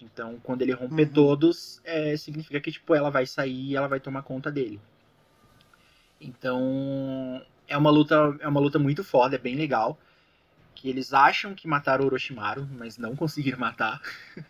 Então, 0.02 0.40
quando 0.42 0.62
ele 0.62 0.72
romper 0.72 1.08
Uhum. 1.08 1.14
todos, 1.14 1.82
é, 1.84 2.16
significa 2.16 2.62
que 2.62 2.72
tipo, 2.72 2.96
ela 2.96 3.10
vai 3.10 3.26
sair 3.26 3.72
e 3.72 3.76
ela 3.76 3.88
vai 3.90 4.00
tomar 4.00 4.24
conta 4.24 4.50
dele. 4.50 4.80
Então, 6.20 7.42
é 7.68 7.78
uma 7.78 7.90
luta, 7.90 8.36
é 8.40 8.48
uma 8.48 8.60
luta 8.60 8.80
muito 8.80 9.04
foda, 9.04 9.36
é 9.36 9.40
bem 9.40 9.56
legal. 9.56 10.00
Que 10.76 10.90
eles 10.90 11.14
acham 11.14 11.54
que 11.54 11.68
mataram 11.68 12.04
o 12.04 12.08
Orochimaru, 12.08 12.68
mas 12.72 12.98
não 12.98 13.16
conseguiram 13.18 13.60
matar. 13.60 14.02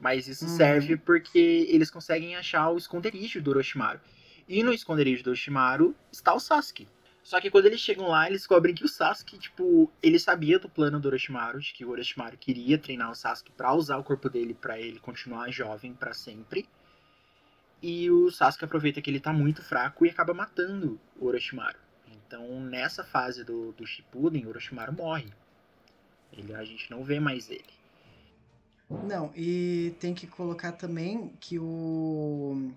mas 0.00 0.26
isso 0.28 0.44
Uhum. 0.44 0.50
serve 0.50 0.96
porque 0.96 1.66
eles 1.70 1.90
conseguem 1.90 2.34
achar 2.36 2.70
o 2.70 2.76
esconderijo 2.76 3.40
do 3.40 3.50
Orochimaru. 3.50 4.00
E 4.48 4.62
no 4.62 4.72
esconderijo 4.72 5.22
do 5.22 5.28
Orochimaru 5.28 5.94
está 6.12 6.34
o 6.34 6.40
Sasuke. 6.40 6.88
Só 7.24 7.40
que 7.40 7.50
quando 7.50 7.64
eles 7.64 7.80
chegam 7.80 8.06
lá, 8.06 8.26
eles 8.26 8.42
descobrem 8.42 8.74
que 8.74 8.84
o 8.84 8.88
Sasuke, 8.88 9.38
tipo, 9.38 9.90
ele 10.02 10.18
sabia 10.18 10.58
do 10.58 10.68
plano 10.68 11.00
do 11.00 11.08
Orochimaru, 11.08 11.58
de 11.58 11.72
que 11.72 11.82
o 11.82 11.90
Orochimaru 11.90 12.36
queria 12.36 12.78
treinar 12.78 13.10
o 13.10 13.14
Sasuke 13.14 13.50
pra 13.50 13.72
usar 13.72 13.96
o 13.96 14.04
corpo 14.04 14.28
dele 14.28 14.52
pra 14.52 14.78
ele 14.78 15.00
continuar 15.00 15.50
jovem 15.50 15.94
pra 15.94 16.12
sempre. 16.12 16.68
E 17.82 18.10
o 18.10 18.30
Sasuke 18.30 18.66
aproveita 18.66 19.00
que 19.00 19.10
ele 19.10 19.20
tá 19.20 19.32
muito 19.32 19.62
fraco 19.62 20.04
e 20.04 20.10
acaba 20.10 20.34
matando 20.34 21.00
o 21.18 21.26
Orochimaru. 21.26 21.78
Então, 22.12 22.60
nessa 22.60 23.02
fase 23.02 23.42
do, 23.42 23.72
do 23.72 23.86
Shippuden, 23.86 24.44
o 24.44 24.50
Orochimaru 24.50 24.92
morre. 24.92 25.32
Ele, 26.30 26.54
a 26.54 26.62
gente 26.62 26.90
não 26.90 27.02
vê 27.02 27.18
mais 27.18 27.50
ele. 27.50 27.64
Não, 28.90 29.32
e 29.34 29.94
tem 29.98 30.12
que 30.12 30.26
colocar 30.26 30.72
também 30.72 31.32
que 31.40 31.58
o. 31.58 32.70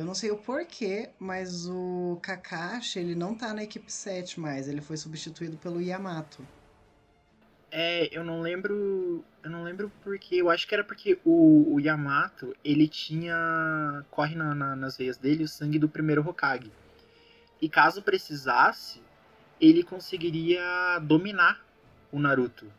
Eu 0.00 0.06
não 0.06 0.14
sei 0.14 0.30
o 0.30 0.38
porquê, 0.38 1.10
mas 1.18 1.66
o 1.68 2.18
Kakashi, 2.22 2.98
ele 2.98 3.14
não 3.14 3.34
tá 3.34 3.52
na 3.52 3.62
equipe 3.62 3.92
7 3.92 4.40
mais. 4.40 4.66
Ele 4.66 4.80
foi 4.80 4.96
substituído 4.96 5.58
pelo 5.58 5.78
Yamato. 5.78 6.42
É, 7.70 8.08
eu 8.10 8.24
não 8.24 8.40
lembro. 8.40 9.22
Eu 9.44 9.50
não 9.50 9.62
lembro 9.62 9.92
porque. 10.02 10.36
Eu 10.36 10.48
acho 10.48 10.66
que 10.66 10.74
era 10.74 10.82
porque 10.82 11.18
o, 11.22 11.74
o 11.74 11.78
Yamato, 11.78 12.56
ele 12.64 12.88
tinha. 12.88 14.04
Corre 14.10 14.34
na- 14.34 14.54
na- 14.54 14.74
nas 14.74 14.96
veias 14.96 15.18
dele 15.18 15.44
o 15.44 15.48
sangue 15.48 15.78
do 15.78 15.88
primeiro 15.88 16.26
Hokage. 16.26 16.72
E 17.60 17.68
caso 17.68 18.02
precisasse, 18.02 19.02
ele 19.60 19.82
conseguiria 19.82 20.98
dominar 21.02 21.62
o 22.10 22.18
Naruto. 22.18 22.72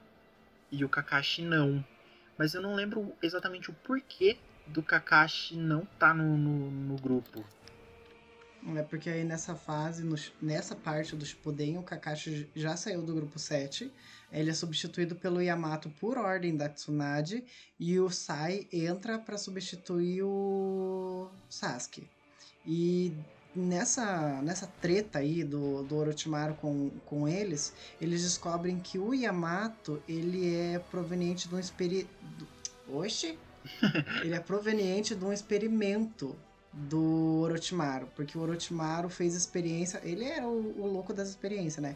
E 0.71 0.83
o 0.83 0.89
Kakashi 0.89 1.43
não. 1.43 1.85
Mas 2.35 2.55
eu 2.55 2.63
não 2.63 2.73
lembro 2.73 3.13
exatamente 3.21 3.69
o 3.69 3.73
porquê 3.73 4.37
do 4.71 4.81
Kakashi 4.81 5.55
não 5.55 5.85
tá 5.99 6.13
no, 6.13 6.37
no, 6.37 6.71
no 6.71 6.95
grupo. 6.95 7.43
É 8.75 8.83
porque 8.83 9.09
aí 9.09 9.23
nessa 9.23 9.55
fase, 9.55 10.03
no- 10.03 10.15
nessa 10.41 10.75
parte 10.75 11.15
do 11.15 11.25
Shippuden, 11.25 11.77
o 11.79 11.83
Kakashi 11.83 12.47
já 12.55 12.75
saiu 12.77 13.01
do 13.01 13.13
grupo 13.15 13.39
7. 13.39 13.91
Ele 14.31 14.49
é 14.49 14.53
substituído 14.53 15.15
pelo 15.15 15.41
Yamato 15.41 15.89
por 15.99 16.17
ordem 16.17 16.55
da 16.55 16.69
Tsunade. 16.69 17.43
E 17.79 17.99
o 17.99 18.09
Sai 18.09 18.67
entra 18.71 19.17
pra 19.17 19.37
substituir 19.37 20.21
o 20.23 21.27
Sasuke. 21.49 22.07
E 22.65 23.11
nessa, 23.55 24.41
nessa 24.43 24.67
treta 24.79 25.17
aí 25.19 25.43
do, 25.43 25.81
do 25.83 25.95
Orochimaru 25.97 26.53
com, 26.53 26.91
com 27.05 27.27
eles, 27.27 27.73
eles 27.99 28.21
descobrem 28.21 28.79
que 28.79 28.99
o 28.99 29.11
Yamato, 29.13 30.01
ele 30.07 30.55
é 30.55 30.77
proveniente 30.77 31.49
de 31.49 31.55
um 31.55 31.59
experi... 31.59 32.07
do- 32.37 32.47
Oxi! 32.93 33.39
ele 34.23 34.35
é 34.35 34.39
proveniente 34.39 35.15
de 35.15 35.23
um 35.23 35.31
experimento 35.33 36.35
do 36.73 37.41
Orochimaru, 37.41 38.07
porque 38.15 38.37
o 38.37 38.41
Orochimaru 38.41 39.09
fez 39.09 39.35
experiência, 39.35 39.99
ele 40.03 40.23
era 40.23 40.47
o, 40.47 40.81
o 40.81 40.87
louco 40.87 41.13
das 41.13 41.29
experiências, 41.29 41.83
né? 41.83 41.95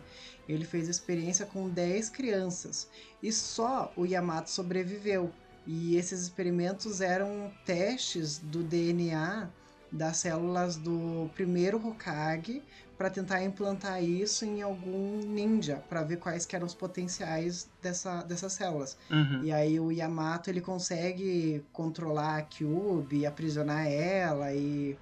Ele 0.50 0.66
fez 0.66 0.90
experiência 0.90 1.46
com 1.46 1.70
10 1.70 2.10
crianças 2.10 2.90
e 3.24 3.32
só 3.32 3.94
o 3.96 4.06
Yamato 4.06 4.50
sobreviveu. 4.50 5.32
E 5.66 5.96
esses 5.96 6.22
experimentos 6.22 7.02
eram 7.02 7.52
testes 7.66 8.38
do 8.38 8.62
DNA 8.62 9.50
das 9.92 10.18
células 10.18 10.76
do 10.76 11.30
primeiro 11.34 11.78
Hokage 11.78 12.62
para 12.98 13.10
tentar 13.10 13.44
implantar 13.44 14.04
isso 14.04 14.46
em 14.46 14.62
algum 14.62 15.20
ninja, 15.20 15.84
para 15.90 16.04
ver 16.04 16.18
quais 16.18 16.46
que 16.46 16.56
eram 16.56 16.66
os 16.66 16.74
potenciais 16.74 17.70
dessa, 17.82 18.22
dessas 18.24 18.54
células. 18.54 18.98
Uhum. 19.10 19.44
E 19.44 19.52
aí 19.52 19.80
o 19.80 19.92
Yamato 19.92 20.50
ele 20.50 20.62
consegue 20.62 21.64
controlar 21.74 22.38
a 22.38 22.42
Kyuubi, 22.42 23.20
e 23.20 23.26
aprisionar 23.26 23.88
ela 23.88 24.54
e, 24.54 24.98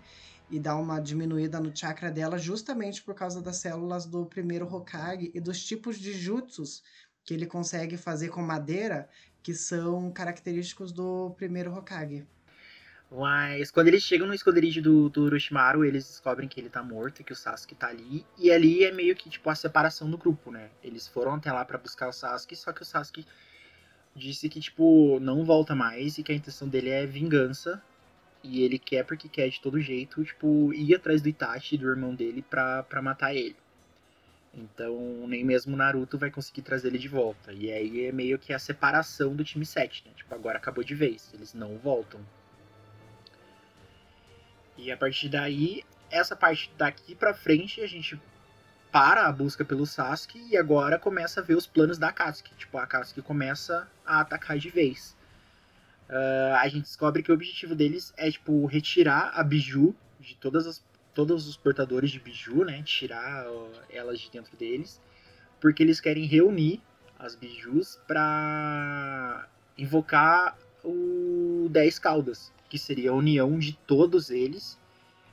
e 0.50 0.60
dar 0.60 0.76
uma 0.76 1.00
diminuída 1.00 1.60
no 1.60 1.76
chakra 1.76 2.12
dela 2.12 2.38
justamente 2.38 3.02
por 3.02 3.14
causa 3.14 3.42
das 3.42 3.58
células 3.58 4.06
do 4.06 4.26
primeiro 4.26 4.66
Hokage 4.66 5.32
e 5.34 5.40
dos 5.40 5.64
tipos 5.64 5.98
de 5.98 6.14
jutsus 6.14 6.84
que 7.24 7.34
ele 7.34 7.46
consegue 7.46 7.96
fazer 7.96 8.30
com 8.30 8.42
madeira 8.42 9.08
que 9.42 9.54
são 9.54 10.12
característicos 10.12 10.92
do 10.92 11.32
primeiro 11.38 11.74
Hokage. 11.74 12.26
Mas 13.16 13.70
quando 13.70 13.90
eles 13.90 14.02
chegam 14.02 14.26
no 14.26 14.34
esconderijo 14.34 14.82
do, 14.82 15.08
do 15.08 15.26
Orochimaru, 15.26 15.86
eles 15.86 16.04
descobrem 16.04 16.50
que 16.50 16.60
ele 16.60 16.70
tá 16.70 16.82
morto 16.82 17.20
e 17.20 17.24
que 17.24 17.32
o 17.32 17.36
Sasuke 17.36 17.76
tá 17.76 17.88
ali. 17.88 18.26
E 18.40 18.52
ali 18.52 18.84
é 18.84 18.92
meio 18.92 19.16
que 19.16 19.30
tipo 19.30 19.50
a 19.52 19.56
separação 19.56 20.10
do 20.10 20.18
grupo, 20.18 20.50
né? 20.50 20.70
Eles 20.84 21.08
foram 21.08 21.36
até 21.36 21.52
lá 21.52 21.64
para 21.64 21.78
buscar 21.78 22.10
o 22.10 22.12
Sasuke, 22.12 22.56
só 22.56 22.74
que 22.74 22.82
o 22.82 22.86
Sasuke 22.86 23.26
disse 24.16 24.50
que 24.50 24.60
tipo 24.60 25.20
não 25.20 25.46
volta 25.46 25.76
mais 25.76 26.18
e 26.18 26.24
que 26.24 26.32
a 26.32 26.36
intenção 26.36 26.68
dele 26.68 26.90
é 26.90 27.06
vingança. 27.06 27.82
E 28.44 28.64
ele 28.64 28.80
quer 28.80 29.06
porque 29.06 29.30
quer 29.30 29.48
de 29.48 29.62
todo 29.62 29.80
jeito, 29.80 30.24
tipo, 30.24 30.74
ir 30.74 30.96
atrás 30.96 31.22
do 31.22 31.30
Itachi, 31.30 31.78
do 31.78 31.88
irmão 31.88 32.14
dele, 32.14 32.42
pra, 32.42 32.84
pra 32.84 33.02
matar 33.02 33.34
ele. 33.34 33.56
Então, 34.54 35.26
nem 35.28 35.46
mesmo 35.46 35.74
o 35.74 35.78
Naruto 35.78 36.18
vai 36.18 36.30
conseguir 36.30 36.62
trazer 36.62 36.90
ele 36.90 36.98
de 36.98 37.08
volta. 37.08 37.54
E 37.54 37.72
aí 37.72 38.06
é 38.06 38.12
meio 38.12 38.38
que 38.38 38.52
a 38.52 38.60
separação 38.60 39.36
do 39.36 39.44
time 39.46 39.66
7, 39.66 40.04
né? 40.06 40.12
Tipo, 40.16 40.36
agora 40.36 40.58
acabou 40.58 40.84
de 40.84 40.94
vez. 40.94 41.32
Eles 41.34 41.54
não 41.54 41.78
voltam. 41.78 42.20
E 44.78 44.92
a 44.92 44.98
partir 44.98 45.30
daí, 45.30 45.84
essa 46.10 46.36
parte 46.36 46.72
daqui 46.78 47.16
pra 47.16 47.34
frente, 47.34 47.82
a 47.82 47.88
gente 47.88 48.20
para 48.92 49.28
a 49.28 49.32
busca 49.32 49.66
pelo 49.66 49.88
Sasuke 49.88 50.40
e 50.52 50.56
agora 50.56 51.00
começa 51.00 51.40
a 51.40 51.44
ver 51.44 51.56
os 51.56 51.66
planos 51.66 51.98
da 51.98 52.10
Akatsuki. 52.10 52.54
Tipo, 52.56 52.78
a 52.78 52.84
Akatsuki 52.84 53.22
começa 53.24 53.88
a 54.06 54.20
atacar 54.20 54.58
de 54.58 54.70
vez. 54.70 55.18
Uh, 56.08 56.56
a 56.60 56.68
gente 56.68 56.84
descobre 56.84 57.24
que 57.24 57.32
o 57.32 57.34
objetivo 57.34 57.74
deles 57.74 58.14
é, 58.16 58.30
tipo, 58.30 58.66
retirar 58.68 59.32
a 59.34 59.44
Biju 59.44 59.96
de 60.20 60.36
todas 60.36 60.68
as, 60.68 60.86
todos 61.14 61.48
os 61.48 61.58
portadores 61.58 62.12
de 62.12 62.20
Biju, 62.20 62.66
né? 62.66 62.84
Tirar 62.84 63.48
uh, 63.48 63.72
elas 63.90 64.20
de 64.20 64.30
dentro 64.30 64.56
deles. 64.56 65.02
Porque 65.60 65.82
eles 65.82 66.00
querem 66.00 66.26
reunir 66.26 66.80
as 67.18 67.36
Bijus 67.36 68.00
pra 68.06 69.48
invocar 69.78 70.58
o 70.84 71.68
10 71.72 71.98
Caudas 72.00 72.52
que 72.74 72.80
seria 72.80 73.12
a 73.12 73.14
união 73.14 73.60
de 73.60 73.74
todos 73.86 74.32
eles, 74.32 74.80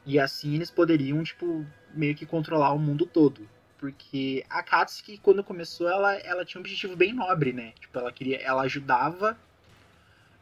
e 0.04 0.20
assim 0.20 0.56
eles 0.56 0.70
poderiam, 0.70 1.24
tipo, 1.24 1.64
meio 1.94 2.14
que 2.14 2.26
controlar 2.26 2.70
o 2.74 2.78
mundo 2.78 3.06
todo. 3.06 3.48
Porque 3.78 4.44
a 4.50 4.62
Katsuki, 4.62 5.16
quando 5.16 5.42
começou, 5.42 5.88
ela, 5.88 6.12
ela 6.16 6.44
tinha 6.44 6.58
um 6.58 6.62
objetivo 6.62 6.94
bem 6.94 7.14
nobre, 7.14 7.54
né? 7.54 7.72
Tipo, 7.80 7.98
ela 7.98 8.12
queria. 8.12 8.36
Ela 8.42 8.60
ajudava 8.64 9.38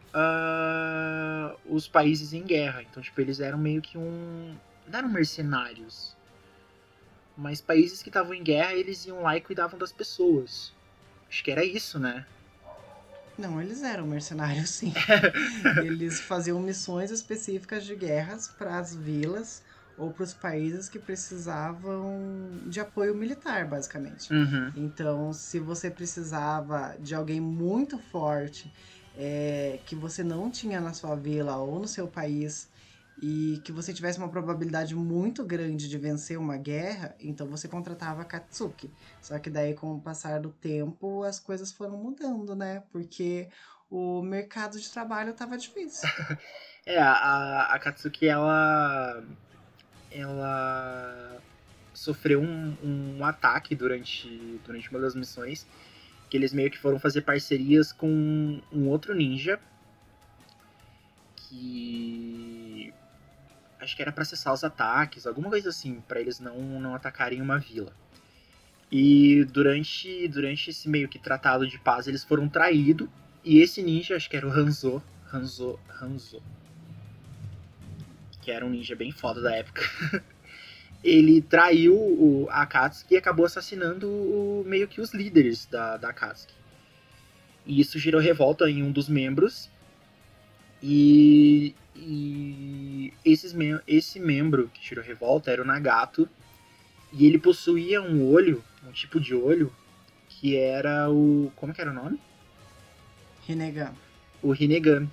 uh, 0.09 1.57
os 1.73 1.87
países 1.87 2.33
em 2.33 2.43
guerra. 2.43 2.83
Então, 2.83 3.01
tipo, 3.01 3.21
eles 3.21 3.39
eram 3.39 3.59
meio 3.59 3.81
que 3.81 3.97
um. 3.97 4.57
Não 4.89 4.99
eram 4.99 5.09
mercenários. 5.09 6.17
Mas 7.37 7.61
países 7.61 8.03
que 8.03 8.09
estavam 8.09 8.35
em 8.35 8.43
guerra, 8.43 8.75
eles 8.75 9.07
iam 9.07 9.23
lá 9.23 9.37
e 9.37 9.41
cuidavam 9.41 9.79
das 9.79 9.93
pessoas. 9.93 10.75
Acho 11.29 11.45
que 11.45 11.53
era 11.53 11.65
isso, 11.65 11.97
né? 12.01 12.27
Não, 13.38 13.62
eles 13.62 13.83
eram 13.83 14.07
mercenários, 14.07 14.70
sim. 14.70 14.92
eles 15.85 16.18
faziam 16.20 16.61
missões 16.61 17.11
específicas 17.12 17.85
de 17.85 17.94
guerras 17.94 18.48
para 18.48 18.79
as 18.79 18.94
vilas 18.94 19.62
ou 19.96 20.12
para 20.12 20.24
os 20.24 20.35
países 20.35 20.88
que 20.88 20.98
precisavam 20.98 22.61
de 22.66 22.81
apoio 22.81 23.14
militar, 23.14 23.64
basicamente. 23.66 24.33
Uhum. 24.33 24.72
Então, 24.74 25.33
se 25.33 25.59
você 25.59 25.90
precisava 25.90 26.96
de 27.01 27.14
alguém 27.14 27.40
muito 27.40 27.98
forte 27.98 28.72
é, 29.16 29.81
que 29.85 29.96
você 29.96 30.22
não 30.22 30.51
tinha 30.51 30.81
na 30.81 30.92
sua 30.92 31.16
vila 31.16 31.57
ou 31.57 31.81
no 31.81 31.88
seu 31.88 32.07
país 32.07 32.68
e 33.21 33.61
que 33.65 33.73
você 33.73 33.93
tivesse 33.93 34.19
uma 34.19 34.29
probabilidade 34.29 34.95
muito 34.95 35.45
grande 35.45 35.89
de 35.89 35.99
vencer 35.99 36.39
uma 36.39 36.57
guerra, 36.57 37.17
então 37.19 37.49
você 37.49 37.67
contratava 37.67 38.23
a 38.23 38.25
Katsuki. 38.25 38.91
Só 39.21 39.39
que 39.39 39.51
daí, 39.51 39.75
com 39.75 39.95
o 39.97 40.01
passar 40.01 40.41
do 40.41 40.51
tempo, 40.51 41.25
as 41.25 41.41
coisas 41.41 41.73
foram 41.73 41.97
mudando, 41.97 42.55
né? 42.55 42.85
Porque 42.93 43.49
o 43.91 44.23
mercado 44.23 44.79
de 44.79 44.89
trabalho 44.89 45.31
estava 45.31 45.59
difícil. 45.59 46.09
é, 46.87 46.99
a, 46.99 47.75
a 47.75 47.79
Katsuki, 47.79 48.29
ela. 48.29 49.25
Ela 50.11 51.41
sofreu 51.93 52.41
um, 52.41 52.77
um 53.19 53.25
ataque 53.25 53.75
durante, 53.75 54.61
durante 54.65 54.89
uma 54.91 55.01
das 55.01 55.15
missões. 55.17 55.67
Que 56.31 56.37
eles 56.37 56.53
meio 56.53 56.71
que 56.71 56.79
foram 56.79 57.01
fazer 57.01 57.23
parcerias 57.23 57.93
com 57.93 58.61
um 58.73 58.89
outro 58.89 59.13
ninja. 59.13 59.59
Que 61.35 62.93
acho 63.81 63.97
que 63.97 64.03
era 64.03 64.12
para 64.12 64.25
cessar 64.25 64.53
os 64.53 64.64
ataques, 64.64 65.27
alguma 65.27 65.51
coisa 65.51 65.69
assim, 65.71 66.01
para 66.07 66.21
eles 66.21 66.41
não, 66.41 66.59
não 66.81 66.95
atacarem 66.95 67.41
uma 67.41 67.59
vila. 67.59 67.93
E 68.91 69.45
durante, 69.45 70.29
durante 70.29 70.71
esse 70.71 70.88
meio 70.88 71.09
que 71.09 71.19
tratado 71.19 71.67
de 71.67 71.79
paz, 71.79 72.07
eles 72.07 72.25
foram 72.25 72.49
traídos. 72.49 73.09
E 73.45 73.61
esse 73.61 73.83
ninja, 73.83 74.17
acho 74.17 74.29
que 74.29 74.37
era 74.37 74.47
o 74.47 74.51
Hanzo. 74.51 75.03
Hanzo. 75.33 75.79
Hanzo. 76.01 76.43
Que 78.41 78.51
era 78.51 78.64
um 78.64 78.71
ninja 78.71 78.97
bem 78.97 79.12
foda 79.12 79.43
da 79.43 79.55
época. 79.55 79.83
ele 81.05 81.43
traiu 81.43 81.95
o 81.95 82.49
Akatsuki 82.51 83.14
e 83.14 83.17
acabou 83.17 83.45
assassinando 83.45 84.09
o, 84.09 84.64
meio 84.67 84.88
que 84.88 85.01
os 85.01 85.12
líderes 85.12 85.67
da, 85.67 85.97
da 85.99 86.09
Akatsuki. 86.09 86.55
E 87.67 87.81
isso 87.81 87.99
gerou 87.99 88.21
revolta 88.21 88.69
em 88.71 88.83
um 88.83 88.91
dos 88.91 89.09
membros. 89.09 89.71
E 90.83 91.75
e 92.01 93.12
esses 93.25 93.53
mem 93.53 93.79
esse 93.87 94.21
membro 94.21 94.71
que 94.73 94.81
tirou 94.81 95.05
revolta 95.05 95.51
era 95.51 95.62
o 95.62 95.67
Nagato. 95.67 96.29
E 97.12 97.27
ele 97.27 97.38
possuía 97.38 98.01
um 98.03 98.31
olho, 98.31 98.62
um 98.87 98.93
tipo 98.93 99.19
de 99.19 99.35
olho, 99.35 99.73
que 100.29 100.57
era 100.57 101.11
o. 101.11 101.51
Como 101.57 101.73
que 101.75 101.81
era 101.81 101.91
o 101.91 101.95
nome? 101.95 102.21
Rinnegan. 103.47 103.95
O 104.43 104.53
Rinnegan. 104.53 105.09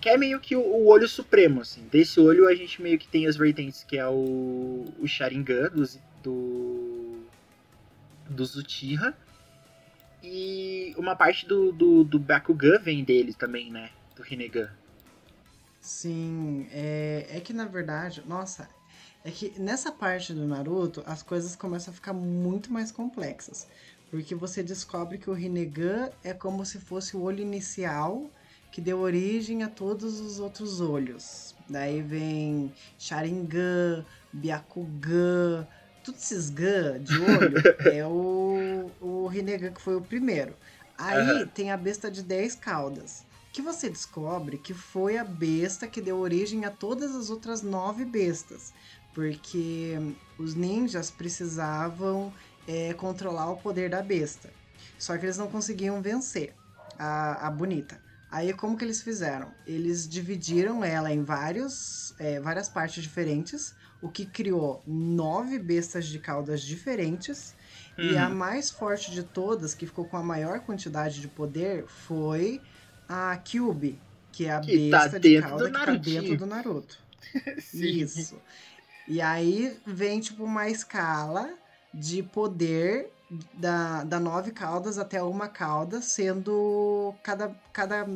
Que 0.00 0.08
é 0.10 0.16
meio 0.16 0.40
que 0.40 0.56
o, 0.56 0.60
o, 0.60 0.86
olho 0.86 1.08
supremo, 1.08 1.60
assim. 1.60 1.86
Desse 1.88 2.18
olho 2.20 2.48
a 2.48 2.54
gente 2.54 2.82
meio 2.82 2.98
que 2.98 3.06
tem 3.06 3.26
as 3.26 3.36
vertentes, 3.36 3.84
que 3.84 3.98
é 3.98 4.06
o, 4.06 4.84
o 4.98 5.06
Sharingan 5.06 5.70
do, 5.70 5.84
do, 6.22 7.26
do 8.28 8.44
Zutiha. 8.44 9.14
E 10.22 10.94
uma 10.96 11.14
parte 11.14 11.46
do, 11.46 11.70
do, 11.70 12.02
do 12.02 12.18
Bakugan 12.18 12.78
vem 12.78 13.04
dele 13.04 13.34
também, 13.34 13.70
né? 13.70 13.90
Do 14.16 14.22
Rinnegan. 14.22 14.70
Sim, 15.86 16.66
é, 16.72 17.28
é 17.30 17.40
que 17.40 17.52
na 17.52 17.64
verdade, 17.64 18.20
nossa, 18.26 18.68
é 19.24 19.30
que 19.30 19.56
nessa 19.56 19.92
parte 19.92 20.34
do 20.34 20.44
Naruto 20.44 21.00
as 21.06 21.22
coisas 21.22 21.54
começam 21.54 21.92
a 21.92 21.94
ficar 21.94 22.12
muito 22.12 22.72
mais 22.72 22.90
complexas. 22.90 23.68
Porque 24.10 24.34
você 24.34 24.64
descobre 24.64 25.16
que 25.16 25.30
o 25.30 25.32
Rinnegan 25.32 26.10
é 26.24 26.34
como 26.34 26.66
se 26.66 26.80
fosse 26.80 27.16
o 27.16 27.22
olho 27.22 27.40
inicial 27.40 28.28
que 28.72 28.80
deu 28.80 28.98
origem 28.98 29.62
a 29.62 29.68
todos 29.68 30.18
os 30.18 30.40
outros 30.40 30.80
olhos. 30.80 31.54
Daí 31.70 32.02
vem 32.02 32.74
Sharingan, 32.98 34.04
Byakugan, 34.32 35.68
todos 36.02 36.20
esses 36.20 36.50
Gan 36.50 37.00
de 37.00 37.16
olho 37.16 37.62
é 37.94 38.04
o, 38.04 38.90
o 39.00 39.28
Rinnegan 39.28 39.70
que 39.70 39.80
foi 39.80 39.94
o 39.94 40.00
primeiro. 40.00 40.52
Aí 40.98 41.42
uhum. 41.42 41.46
tem 41.46 41.70
a 41.70 41.76
besta 41.76 42.10
de 42.10 42.24
10 42.24 42.56
caudas 42.56 43.25
que 43.56 43.62
você 43.62 43.88
descobre 43.88 44.58
que 44.58 44.74
foi 44.74 45.16
a 45.16 45.24
besta 45.24 45.86
que 45.86 46.02
deu 46.02 46.18
origem 46.18 46.66
a 46.66 46.70
todas 46.70 47.16
as 47.16 47.30
outras 47.30 47.62
nove 47.62 48.04
bestas, 48.04 48.70
porque 49.14 49.96
os 50.36 50.54
ninjas 50.54 51.10
precisavam 51.10 52.30
é, 52.68 52.92
controlar 52.92 53.50
o 53.50 53.56
poder 53.56 53.88
da 53.88 54.02
besta, 54.02 54.52
só 54.98 55.16
que 55.16 55.24
eles 55.24 55.38
não 55.38 55.50
conseguiam 55.50 56.02
vencer 56.02 56.52
a, 56.98 57.46
a 57.46 57.50
bonita. 57.50 57.98
Aí 58.30 58.52
como 58.52 58.76
que 58.76 58.84
eles 58.84 59.00
fizeram? 59.00 59.50
Eles 59.66 60.06
dividiram 60.06 60.84
ela 60.84 61.10
em 61.10 61.24
vários, 61.24 62.14
é, 62.18 62.38
várias 62.38 62.68
partes 62.68 63.02
diferentes, 63.02 63.74
o 64.02 64.10
que 64.10 64.26
criou 64.26 64.82
nove 64.86 65.58
bestas 65.58 66.04
de 66.06 66.18
caudas 66.18 66.60
diferentes. 66.60 67.54
E 67.96 68.18
a 68.18 68.28
uhum. 68.28 68.34
mais 68.34 68.68
forte 68.68 69.10
de 69.10 69.22
todas, 69.22 69.72
que 69.72 69.86
ficou 69.86 70.04
com 70.04 70.18
a 70.18 70.22
maior 70.22 70.60
quantidade 70.60 71.18
de 71.18 71.28
poder, 71.28 71.86
foi 71.86 72.60
a 73.08 73.36
Kyubi, 73.36 73.98
que 74.32 74.46
é 74.46 74.54
a 74.54 74.60
que 74.60 74.90
tá 74.90 75.02
besta 75.02 75.10
tá 75.10 75.18
de 75.18 75.40
cauda 75.40 75.70
que 75.70 75.72
tá 75.72 75.94
dentro 75.96 76.36
do 76.36 76.46
Naruto. 76.46 76.98
Isso. 77.72 78.40
E 79.08 79.20
aí 79.20 79.78
vem, 79.86 80.20
tipo, 80.20 80.44
uma 80.44 80.68
escala 80.68 81.50
de 81.94 82.22
poder 82.22 83.10
da, 83.54 84.04
da 84.04 84.20
nove 84.20 84.50
caudas 84.50 84.98
até 84.98 85.22
uma 85.22 85.48
cauda, 85.48 86.00
sendo 86.02 87.14
cada, 87.22 87.54
cada 87.72 88.06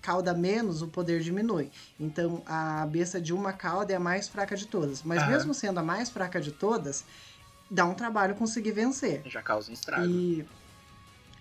cauda 0.00 0.34
menos, 0.34 0.82
o 0.82 0.88
poder 0.88 1.20
diminui. 1.20 1.70
Então 1.98 2.42
a 2.46 2.86
besta 2.86 3.20
de 3.20 3.32
uma 3.32 3.52
cauda 3.52 3.92
é 3.92 3.96
a 3.96 4.00
mais 4.00 4.28
fraca 4.28 4.56
de 4.56 4.66
todas. 4.66 5.02
Mas 5.02 5.22
Aham. 5.22 5.32
mesmo 5.32 5.54
sendo 5.54 5.78
a 5.78 5.82
mais 5.82 6.10
fraca 6.10 6.40
de 6.40 6.52
todas, 6.52 7.04
dá 7.70 7.84
um 7.84 7.94
trabalho 7.94 8.34
conseguir 8.34 8.72
vencer. 8.72 9.22
Já 9.26 9.42
causa 9.42 9.70
um 9.70 9.74
estrago. 9.74 10.06
E 10.06 10.46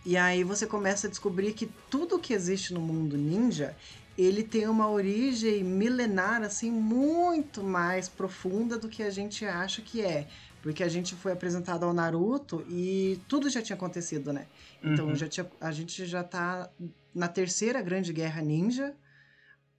e 0.05 0.15
aí 0.15 0.43
você 0.43 0.65
começa 0.65 1.07
a 1.07 1.09
descobrir 1.09 1.53
que 1.53 1.69
tudo 1.89 2.19
que 2.19 2.33
existe 2.33 2.73
no 2.73 2.79
mundo 2.79 3.17
ninja, 3.17 3.75
ele 4.17 4.43
tem 4.43 4.67
uma 4.67 4.89
origem 4.89 5.63
milenar 5.63 6.41
assim 6.41 6.71
muito 6.71 7.63
mais 7.63 8.09
profunda 8.09 8.77
do 8.77 8.89
que 8.89 9.03
a 9.03 9.09
gente 9.09 9.45
acha 9.45 9.81
que 9.81 10.01
é. 10.01 10.27
Porque 10.61 10.83
a 10.83 10.89
gente 10.89 11.15
foi 11.15 11.31
apresentado 11.31 11.83
ao 11.83 11.93
Naruto 11.93 12.65
e 12.67 13.21
tudo 13.27 13.49
já 13.49 13.61
tinha 13.61 13.75
acontecido, 13.75 14.33
né? 14.33 14.47
Então 14.83 15.07
uhum. 15.07 15.15
já 15.15 15.27
tinha, 15.27 15.49
a 15.61 15.71
gente 15.71 16.05
já 16.05 16.23
tá 16.23 16.69
na 17.13 17.27
terceira 17.27 17.81
grande 17.81 18.11
guerra 18.11 18.41
ninja. 18.41 18.95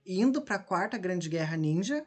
indo 0.05 0.41
para 0.41 0.55
a 0.55 0.59
quarta 0.59 0.97
grande 0.97 1.27
guerra 1.29 1.57
ninja. 1.57 2.05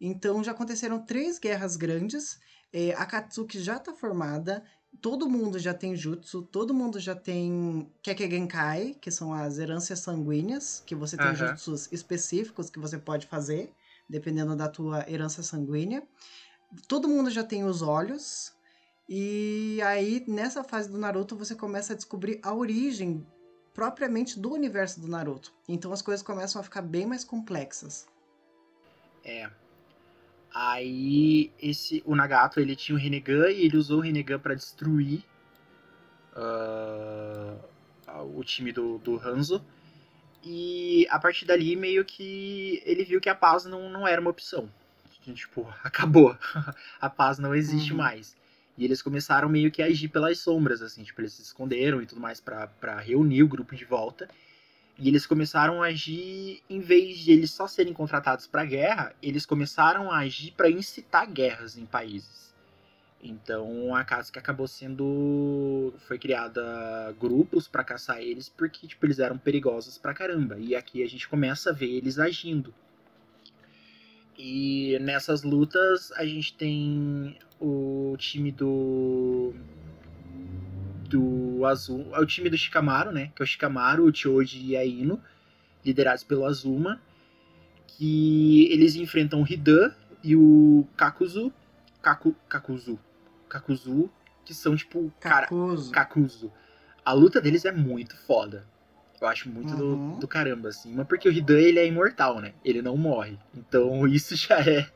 Então 0.00 0.42
já 0.42 0.52
aconteceram 0.52 1.04
três 1.04 1.38
guerras 1.38 1.76
grandes. 1.76 2.38
É, 2.72 2.92
a 2.94 3.06
Katsuki 3.06 3.60
já 3.60 3.76
está 3.76 3.94
formada. 3.94 4.62
Todo 5.00 5.28
mundo 5.28 5.58
já 5.58 5.72
tem 5.72 5.94
jutsu, 5.94 6.42
todo 6.42 6.74
mundo 6.74 6.98
já 6.98 7.14
tem 7.14 7.88
Kekkei 8.02 8.94
que 9.00 9.10
são 9.10 9.32
as 9.32 9.58
heranças 9.58 10.00
sanguíneas, 10.00 10.82
que 10.84 10.94
você 10.94 11.16
tem 11.16 11.28
Aham. 11.28 11.48
jutsus 11.48 11.88
específicos 11.92 12.68
que 12.68 12.80
você 12.80 12.98
pode 12.98 13.26
fazer, 13.26 13.72
dependendo 14.08 14.56
da 14.56 14.68
tua 14.68 15.08
herança 15.08 15.42
sanguínea. 15.42 16.02
Todo 16.88 17.08
mundo 17.08 17.30
já 17.30 17.44
tem 17.44 17.64
os 17.64 17.80
olhos. 17.80 18.52
E 19.08 19.80
aí, 19.82 20.24
nessa 20.26 20.64
fase 20.64 20.90
do 20.90 20.98
Naruto, 20.98 21.36
você 21.36 21.54
começa 21.54 21.92
a 21.92 21.96
descobrir 21.96 22.40
a 22.42 22.52
origem 22.52 23.24
propriamente 23.72 24.40
do 24.40 24.52
universo 24.52 25.00
do 25.00 25.06
Naruto. 25.06 25.54
Então 25.68 25.92
as 25.92 26.02
coisas 26.02 26.26
começam 26.26 26.60
a 26.60 26.64
ficar 26.64 26.82
bem 26.82 27.06
mais 27.06 27.22
complexas. 27.22 28.08
É. 29.24 29.48
Aí 30.54 31.50
esse 31.60 32.02
o 32.06 32.16
Nagato 32.16 32.58
ele 32.60 32.74
tinha 32.74 32.96
o 32.96 32.98
Rinnegan 33.00 33.50
e 33.50 33.64
ele 33.66 33.76
usou 33.76 33.98
o 33.98 34.00
Rinnegan 34.00 34.38
pra 34.38 34.54
destruir 34.54 35.22
ah, 36.34 38.22
o 38.22 38.42
time 38.44 38.72
do, 38.72 38.98
do 38.98 39.16
Hanzo. 39.18 39.64
E 40.44 41.06
a 41.10 41.18
partir 41.18 41.44
dali 41.44 41.74
meio 41.76 42.04
que 42.04 42.82
ele 42.86 43.04
viu 43.04 43.20
que 43.20 43.28
a 43.28 43.34
paz 43.34 43.64
não, 43.64 43.90
não 43.90 44.06
era 44.06 44.20
uma 44.20 44.30
opção. 44.30 44.68
Tipo, 45.34 45.68
acabou. 45.84 46.36
a 47.00 47.10
paz 47.10 47.38
não 47.38 47.54
existe 47.54 47.90
Uhum. 47.92 47.98
mais. 47.98 48.36
E 48.76 48.84
eles 48.84 49.02
começaram 49.02 49.48
meio 49.48 49.72
que 49.72 49.82
a 49.82 49.86
agir 49.86 50.08
pelas 50.08 50.38
sombras, 50.38 50.80
assim, 50.80 51.02
tipo, 51.02 51.20
eles 51.20 51.32
se 51.32 51.42
esconderam 51.42 52.00
e 52.00 52.06
tudo 52.06 52.20
mais 52.20 52.40
pra 52.40 53.00
reunir 53.00 53.42
o 53.42 53.48
grupo 53.48 53.74
de 53.74 53.84
volta. 53.84 54.28
E 54.98 55.08
eles 55.08 55.26
começaram 55.26 55.80
a 55.82 55.86
agir, 55.86 56.60
em 56.68 56.80
vez 56.80 57.18
de 57.18 57.30
eles 57.30 57.52
só 57.52 57.68
serem 57.68 57.92
contratados 57.92 58.48
pra 58.48 58.64
guerra, 58.64 59.14
eles 59.22 59.46
começaram 59.46 60.10
a 60.10 60.18
agir 60.18 60.52
pra 60.56 60.68
incitar 60.68 61.30
guerras 61.30 61.78
em 61.78 61.86
países. 61.86 62.52
Então 63.22 63.94
a 63.94 64.04
Katsuki 64.04 64.38
acabou 64.38 64.66
sendo. 64.66 65.92
Foi 65.98 66.18
criada 66.18 67.14
grupos 67.20 67.66
pra 67.66 67.84
caçar 67.84 68.20
eles 68.20 68.48
porque 68.48 68.86
tipo, 68.86 69.04
eles 69.06 69.18
eram 69.18 69.38
perigosos 69.38 69.98
pra 69.98 70.14
caramba. 70.14 70.56
E 70.58 70.74
aqui 70.74 71.02
a 71.02 71.08
gente 71.08 71.28
começa 71.28 71.70
a 71.70 71.72
ver 71.72 71.90
eles 71.90 72.18
agindo. 72.18 72.72
E 74.36 74.98
nessas 75.00 75.42
lutas 75.42 76.12
a 76.12 76.24
gente 76.24 76.54
tem 76.54 77.36
o 77.60 78.16
time 78.18 78.52
do. 78.52 79.52
Do 81.08 81.64
Azul. 81.64 82.06
É 82.14 82.20
o 82.20 82.26
time 82.26 82.50
do 82.50 82.56
Shikamaru, 82.58 83.10
né? 83.12 83.30
Que 83.34 83.42
é 83.42 83.44
o 83.44 83.46
Shikamaru, 83.46 84.04
o 84.04 84.14
Choji 84.14 84.64
e 84.66 84.76
a 84.76 84.84
Ino, 84.84 85.20
liderados 85.84 86.22
pelo 86.24 86.44
Azuma. 86.44 87.00
Que 87.86 88.70
eles 88.72 88.94
enfrentam 88.96 89.42
o 89.42 89.46
Hidan 89.50 89.92
e 90.22 90.36
o 90.36 90.86
Kakuzu. 90.96 91.52
Kaku, 92.02 92.34
Kakuzu. 92.48 92.98
Kakuzu, 93.48 94.10
que 94.44 94.52
são 94.54 94.76
tipo. 94.76 95.12
Cara, 95.20 95.42
Kakuzu. 95.46 95.90
Kakuzu. 95.92 96.52
A 97.04 97.12
luta 97.12 97.40
deles 97.40 97.64
é 97.64 97.72
muito 97.72 98.16
foda. 98.16 98.64
Eu 99.20 99.26
acho 99.26 99.48
muito 99.48 99.74
do- 99.74 99.84
Uhum. 99.84 100.18
do, 100.20 100.28
caramba, 100.28 100.68
assim. 100.68 100.94
Mas 100.94 101.06
porque 101.08 101.28
o 101.28 101.32
Hidan, 101.32 101.58
ele 101.58 101.78
é 101.80 101.86
imortal, 101.86 102.40
né? 102.40 102.52
Ele 102.64 102.80
não 102.82 102.96
morre. 102.96 103.36
Então 103.56 104.06
isso 104.06 104.36
já 104.36 104.60
é 104.60 104.88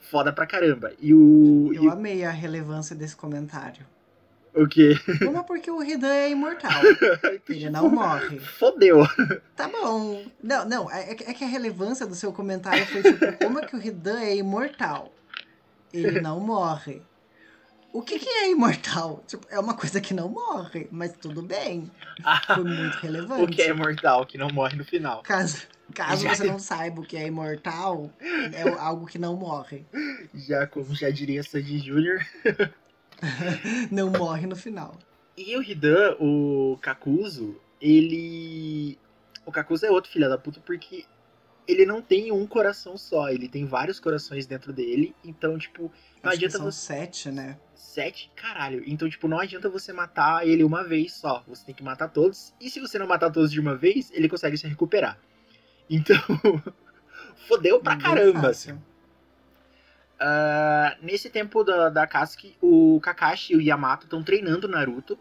foda 0.00 0.32
pra 0.32 0.46
caramba. 0.46 0.92
E 0.98 1.14
o... 1.14 1.70
e 1.72 1.76
Eu 1.76 1.84
o- 1.84 1.90
amei 1.90 2.24
a 2.24 2.30
relevância 2.30 2.96
desse 2.96 3.14
comentário. 3.14 3.86
O 4.56 4.66
quê? 4.68 4.94
Uma 5.22 5.44
porque 5.44 5.70
o 5.70 5.82
Hidan 5.82 6.12
é 6.12 6.30
imortal. 6.30 6.80
Ele 7.48 7.70
não 7.70 7.88
morre. 7.90 8.38
Fodeu. 8.40 9.06
Tá 9.54 9.68
bom. 9.68 10.24
Não, 10.42 10.64
não. 10.68 10.90
É, 10.90 11.10
é 11.10 11.14
que 11.34 11.44
a 11.44 11.48
relevância 11.48 12.06
do 12.06 12.14
seu 12.14 12.32
comentário 12.32 12.84
foi 12.86 13.02
tipo, 13.02 13.32
como 13.38 13.58
é 13.58 13.66
que 13.66 13.76
o 13.76 13.80
Hidan 13.84 14.20
é 14.20 14.36
imortal? 14.36 15.12
Ele 15.92 16.20
não 16.20 16.40
morre. 16.40 17.02
O 17.92 18.02
que, 18.02 18.18
que 18.18 18.28
é 18.28 18.50
imortal? 18.50 19.24
Tipo, 19.26 19.46
é 19.48 19.58
uma 19.58 19.74
coisa 19.74 20.00
que 20.02 20.12
não 20.12 20.28
morre, 20.28 20.86
mas 20.90 21.12
tudo 21.14 21.40
bem. 21.40 21.90
Foi 22.46 22.62
muito 22.62 22.94
relevante. 22.98 23.42
o 23.42 23.46
que 23.46 23.62
é 23.62 23.68
imortal, 23.68 24.26
que 24.26 24.36
não 24.36 24.48
morre 24.48 24.76
no 24.76 24.84
final. 24.84 25.22
Caso, 25.22 25.66
caso 25.94 26.22
Já- 26.24 26.34
você 26.34 26.44
não 26.44 26.58
saiba 26.58 27.00
o 27.00 27.04
que 27.06 27.16
é 27.16 27.26
imortal, 27.26 28.10
é 28.20 28.68
algo 28.78 29.06
que 29.06 29.18
não 29.18 29.34
morre. 29.36 29.86
Já, 30.34 30.66
como 30.66 30.94
já 30.94 31.08
diria 31.08 31.42
Sandy 31.42 31.80
Jr. 31.80 32.26
Não 33.90 34.10
morre 34.10 34.46
no 34.46 34.56
final. 34.56 34.98
E 35.36 35.56
o 35.56 35.62
Hidan, 35.62 36.16
o 36.18 36.78
Kakuzu, 36.80 37.60
ele. 37.80 38.98
O 39.44 39.52
Kakuzu 39.52 39.86
é 39.86 39.90
outro 39.90 40.10
filho 40.10 40.28
da 40.28 40.38
puta 40.38 40.60
porque 40.60 41.04
ele 41.68 41.84
não 41.84 42.00
tem 42.00 42.30
um 42.32 42.46
coração 42.46 42.96
só, 42.96 43.28
ele 43.28 43.48
tem 43.48 43.64
vários 43.64 43.98
corações 43.98 44.46
dentro 44.46 44.72
dele. 44.72 45.14
Então, 45.24 45.58
tipo, 45.58 45.82
não 46.22 46.30
Acho 46.30 46.38
que 46.38 46.44
adianta 46.46 46.56
são 46.58 46.70
você. 46.70 46.94
sete, 46.94 47.30
né? 47.30 47.58
Sete? 47.74 48.30
Caralho. 48.36 48.82
Então, 48.86 49.08
tipo, 49.08 49.26
não 49.28 49.38
adianta 49.38 49.68
você 49.68 49.92
matar 49.92 50.46
ele 50.46 50.62
uma 50.64 50.84
vez 50.84 51.14
só. 51.14 51.42
Você 51.46 51.66
tem 51.66 51.74
que 51.74 51.82
matar 51.82 52.08
todos. 52.08 52.54
E 52.60 52.70
se 52.70 52.80
você 52.80 52.98
não 52.98 53.06
matar 53.06 53.30
todos 53.30 53.50
de 53.50 53.60
uma 53.60 53.74
vez, 53.74 54.10
ele 54.12 54.28
consegue 54.28 54.56
se 54.56 54.66
recuperar. 54.66 55.18
Então. 55.90 56.16
Fodeu 57.48 57.80
pra 57.80 57.96
caramba. 57.96 58.40
fácil. 58.40 58.80
Ah, 60.18 60.96
nesse 61.02 61.28
tempo 61.28 61.62
da, 61.62 61.88
da 61.88 62.06
Katsuki, 62.06 62.56
o 62.60 62.98
Kakashi 63.02 63.52
e 63.52 63.56
o 63.56 63.60
Yamato 63.60 64.04
estão 64.04 64.22
treinando 64.22 64.68
Naruto 64.68 65.18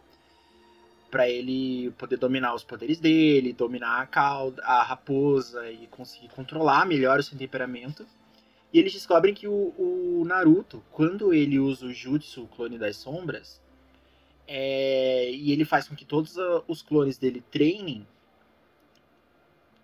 pra 1.12 1.30
ele 1.30 1.92
poder 1.92 2.18
dominar 2.18 2.54
os 2.54 2.64
poderes 2.64 3.00
dele, 3.00 3.54
dominar 3.54 4.02
a 4.02 4.06
cauda, 4.06 4.62
a 4.64 4.84
raposa 4.84 5.70
e 5.70 5.88
conseguir 5.88 6.30
controlar 6.30 6.86
melhor 6.86 7.20
o 7.20 7.24
seu 7.24 7.38
temperamento. 7.38 8.06
E 8.74 8.80
eles 8.80 8.94
descobrem 8.94 9.34
que 9.34 9.48
o, 9.48 9.74
o 9.78 10.24
Naruto, 10.26 10.84
quando 10.92 11.34
ele 11.34 11.60
usa 11.60 11.86
o 11.86 11.94
Jutsu, 11.94 12.44
o 12.44 12.48
clone 12.48 12.78
das 12.78 12.98
sombras, 12.98 13.62
é, 14.48 15.32
e 15.32 15.52
ele 15.52 15.64
faz 15.64 15.88
com 15.88 15.96
que 15.96 16.06
todos 16.06 16.36
os 16.68 16.82
clones 16.82 17.18
dele 17.18 17.44
treinem, 17.52 18.06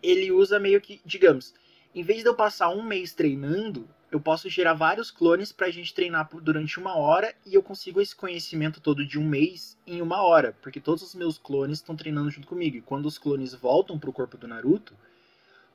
ele 0.04 0.32
usa 0.32 0.60
meio 0.60 0.82
que, 0.82 1.00
digamos, 1.06 1.54
em 1.94 2.04
vez 2.04 2.24
de 2.24 2.28
eu 2.28 2.36
passar 2.36 2.70
um 2.70 2.84
mês 2.84 3.14
treinando, 3.14 3.88
eu 4.12 4.20
posso 4.20 4.50
gerar 4.50 4.74
vários 4.74 5.10
clones 5.10 5.54
pra 5.54 5.72
gente 5.72 5.94
treinar 5.94 6.30
durante 6.42 6.78
uma 6.78 6.98
hora 6.98 7.34
e 7.46 7.54
eu 7.54 7.64
consigo 7.64 8.02
esse 8.02 8.14
conhecimento 8.14 8.82
todo 8.82 9.06
de 9.06 9.18
um 9.18 9.26
mês 9.26 9.78
em 9.88 10.02
uma 10.02 10.22
hora, 10.22 10.56
porque 10.62 10.82
todos 10.82 11.02
os 11.02 11.16
meus 11.16 11.38
clones 11.38 11.78
estão 11.78 11.96
treinando 11.96 12.30
junto 12.30 12.46
comigo. 12.46 12.76
E 12.76 12.82
quando 12.82 13.06
os 13.06 13.18
clones 13.18 13.54
voltam 13.54 13.98
pro 13.98 14.12
corpo 14.12 14.38
do 14.38 14.50
Naruto, 14.50 14.94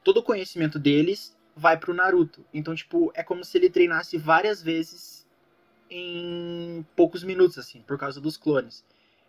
todo 0.04 0.18
o 0.18 0.22
conhecimento 0.22 0.78
deles 0.78 1.34
vai 1.56 1.78
pro 1.78 1.94
Naruto. 1.94 2.44
Então, 2.52 2.74
tipo, 2.74 3.10
é 3.14 3.22
como 3.22 3.42
se 3.42 3.56
ele 3.56 3.70
treinasse 3.70 4.18
várias 4.18 4.62
vezes 4.62 5.26
em 5.90 6.84
poucos 6.94 7.24
minutos, 7.24 7.56
assim, 7.56 7.80
por 7.80 7.96
causa 7.96 8.20
dos 8.20 8.36
clones. 8.36 8.84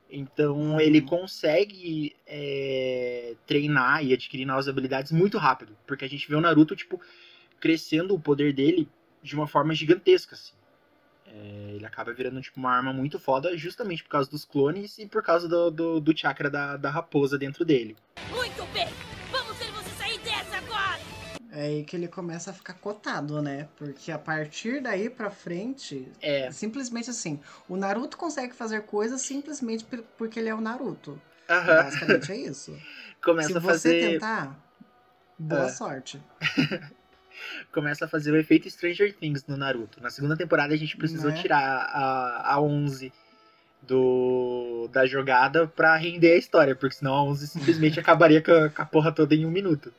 Então 0.09 0.79
ele 0.79 1.01
consegue 1.01 2.15
é, 2.25 3.35
treinar 3.45 4.03
e 4.03 4.13
adquirir 4.13 4.45
novas 4.45 4.67
habilidades 4.67 5.11
muito 5.13 5.37
rápido. 5.37 5.77
Porque 5.85 6.03
a 6.03 6.09
gente 6.09 6.27
vê 6.27 6.35
o 6.35 6.41
Naruto, 6.41 6.75
tipo, 6.75 6.99
crescendo 7.59 8.13
o 8.15 8.19
poder 8.19 8.53
dele 8.53 8.87
de 9.21 9.35
uma 9.35 9.47
forma 9.47 9.73
gigantesca, 9.73 10.35
assim. 10.35 10.53
É, 11.25 11.71
ele 11.75 11.85
acaba 11.85 12.13
virando, 12.13 12.39
tipo, 12.41 12.59
uma 12.59 12.71
arma 12.71 12.93
muito 12.93 13.19
foda 13.19 13.55
justamente 13.57 14.03
por 14.03 14.09
causa 14.09 14.29
dos 14.29 14.45
clones 14.45 14.97
e 14.97 15.05
por 15.05 15.21
causa 15.21 15.47
do, 15.47 15.69
do, 15.69 15.99
do 15.99 16.17
chakra 16.17 16.49
da, 16.49 16.77
da 16.77 16.89
raposa 16.89 17.37
dentro 17.37 17.65
dele. 17.65 17.95
Muito 18.29 18.65
bem! 18.73 18.87
Vamos 19.31 19.57
ver 19.57 19.69
você 19.71 19.89
sair 19.97 20.19
dessa 20.19 20.57
agora! 20.57 21.01
É 21.51 21.63
aí 21.63 21.83
que 21.83 21.95
ele 21.95 22.07
começa 22.07 22.51
a 22.51 22.53
ficar 22.53 22.75
cotado, 22.75 23.41
né? 23.41 23.67
Porque 23.77 24.11
a 24.11 24.17
partir 24.19 24.81
daí 24.81 25.09
pra 25.09 25.29
frente, 25.29 26.09
É, 26.21 26.49
simplesmente 26.51 27.09
assim, 27.09 27.39
o 27.67 27.75
Naruto 27.75 28.15
consegue 28.17 28.53
fazer 28.53 28.83
coisas 28.83 29.21
simplesmente 29.21 29.83
por- 29.83 30.03
porque 30.17 30.39
ele 30.39 30.49
é 30.49 30.55
o 30.55 30.61
Naruto. 30.61 31.19
aham, 31.49 31.83
Basicamente 31.83 32.31
é 32.31 32.37
isso. 32.37 32.77
começa 33.21 33.49
Se 33.49 33.57
a 33.57 33.59
você 33.59 33.71
fazer. 33.71 34.13
tentar, 34.13 34.57
boa 35.37 35.65
Ah. 35.65 35.69
sorte. 35.69 36.21
começa 37.71 38.05
a 38.05 38.07
fazer 38.07 38.31
o 38.31 38.37
efeito 38.37 38.69
Stranger 38.69 39.13
Things 39.15 39.45
no 39.47 39.57
Naruto. 39.57 40.01
Na 40.01 40.09
segunda 40.09 40.35
temporada 40.37 40.73
a 40.73 40.77
gente 40.77 40.95
precisou 40.97 41.31
Né? 41.31 41.37
tirar 41.41 41.59
a, 41.59 42.53
a 42.53 42.61
11 42.61 43.11
do, 43.81 44.89
da 44.91 45.05
jogada 45.05 45.67
pra 45.67 45.95
render 45.95 46.33
a 46.33 46.37
história, 46.37 46.75
porque 46.75 46.95
senão 46.95 47.13
a 47.13 47.23
11 47.23 47.47
simplesmente 47.47 47.99
acabaria 47.99 48.41
com 48.41 48.51
a, 48.51 48.69
com 48.69 48.81
a 48.81 48.85
porra 48.85 49.11
toda 49.11 49.35
em 49.35 49.45
um 49.45 49.51
minuto. 49.51 49.93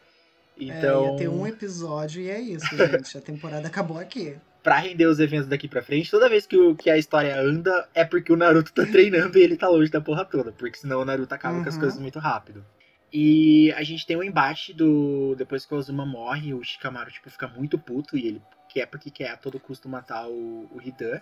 Então, 0.61 1.05
É, 1.05 1.11
ia 1.13 1.17
ter 1.17 1.29
um 1.29 1.47
episódio 1.47 2.21
e 2.21 2.29
é 2.29 2.41
isso, 2.41 2.67
gente. 2.77 3.17
A 3.17 3.21
temporada 3.21 3.69
acabou 3.69 3.99
aqui. 3.99 4.37
pra 4.63 4.79
render 4.79 5.07
os 5.07 5.21
eventos 5.21 5.47
daqui 5.47 5.69
pra 5.69 5.81
frente, 5.83 6.11
toda 6.11 6.29
vez 6.29 6.47
que, 6.47 6.57
o, 6.57 6.75
que 6.75 6.91
a 6.91 6.99
história 6.99 7.41
anda, 7.41 7.89
é 7.95 8.05
porque 8.05 8.33
o 8.33 8.37
Naruto 8.37 8.73
tá 8.73 8.85
treinando 8.85 9.39
e 9.39 9.43
ele 9.43 9.57
tá 9.57 9.69
longe 9.69 9.91
da 9.91 10.01
porra 10.01 10.25
toda, 10.25 10.51
porque 10.53 10.77
senão 10.77 11.01
o 11.01 11.05
Naruto 11.05 11.33
acaba 11.33 11.63
com 11.63 11.69
as 11.69 11.75
Uhum. 11.77 11.81
coisas 11.81 11.99
muito 11.99 12.19
rápido. 12.19 12.65
E 13.13 13.73
a 13.73 13.83
gente 13.83 14.07
tem 14.07 14.17
um 14.17 14.23
embate 14.23 14.73
do. 14.73 15.35
Depois 15.37 15.65
que 15.65 15.75
o 15.75 15.79
Azuma 15.79 16.05
morre, 16.05 16.53
o 16.53 16.63
Shikamaru 16.63 17.11
tipo, 17.11 17.31
fica 17.31 17.49
muito 17.49 17.79
puto 17.79 18.17
e 18.17 18.27
ele 18.27 18.43
quer 18.69 18.87
porque 18.87 19.11
quer 19.11 19.31
a 19.31 19.37
todo 19.37 19.59
custo 19.59 19.89
matar 19.89 20.29
o, 20.29 20.69
o 20.71 20.81
Hidan. 20.83 21.21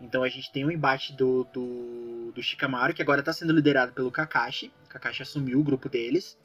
Então 0.00 0.22
a 0.22 0.28
gente 0.28 0.50
tem 0.50 0.64
um 0.64 0.70
embate 0.70 1.12
do, 1.12 1.44
do, 1.52 2.32
do 2.34 2.42
Shikamaru, 2.42 2.94
que 2.94 3.02
agora 3.02 3.22
tá 3.22 3.32
sendo 3.32 3.52
liderado 3.52 3.92
pelo 3.92 4.10
Kakashi. 4.10 4.72
O 4.86 4.88
Kakashi 4.88 5.22
assumiu 5.22 5.60
o 5.60 5.62
grupo 5.62 5.88
deles. 5.88 6.36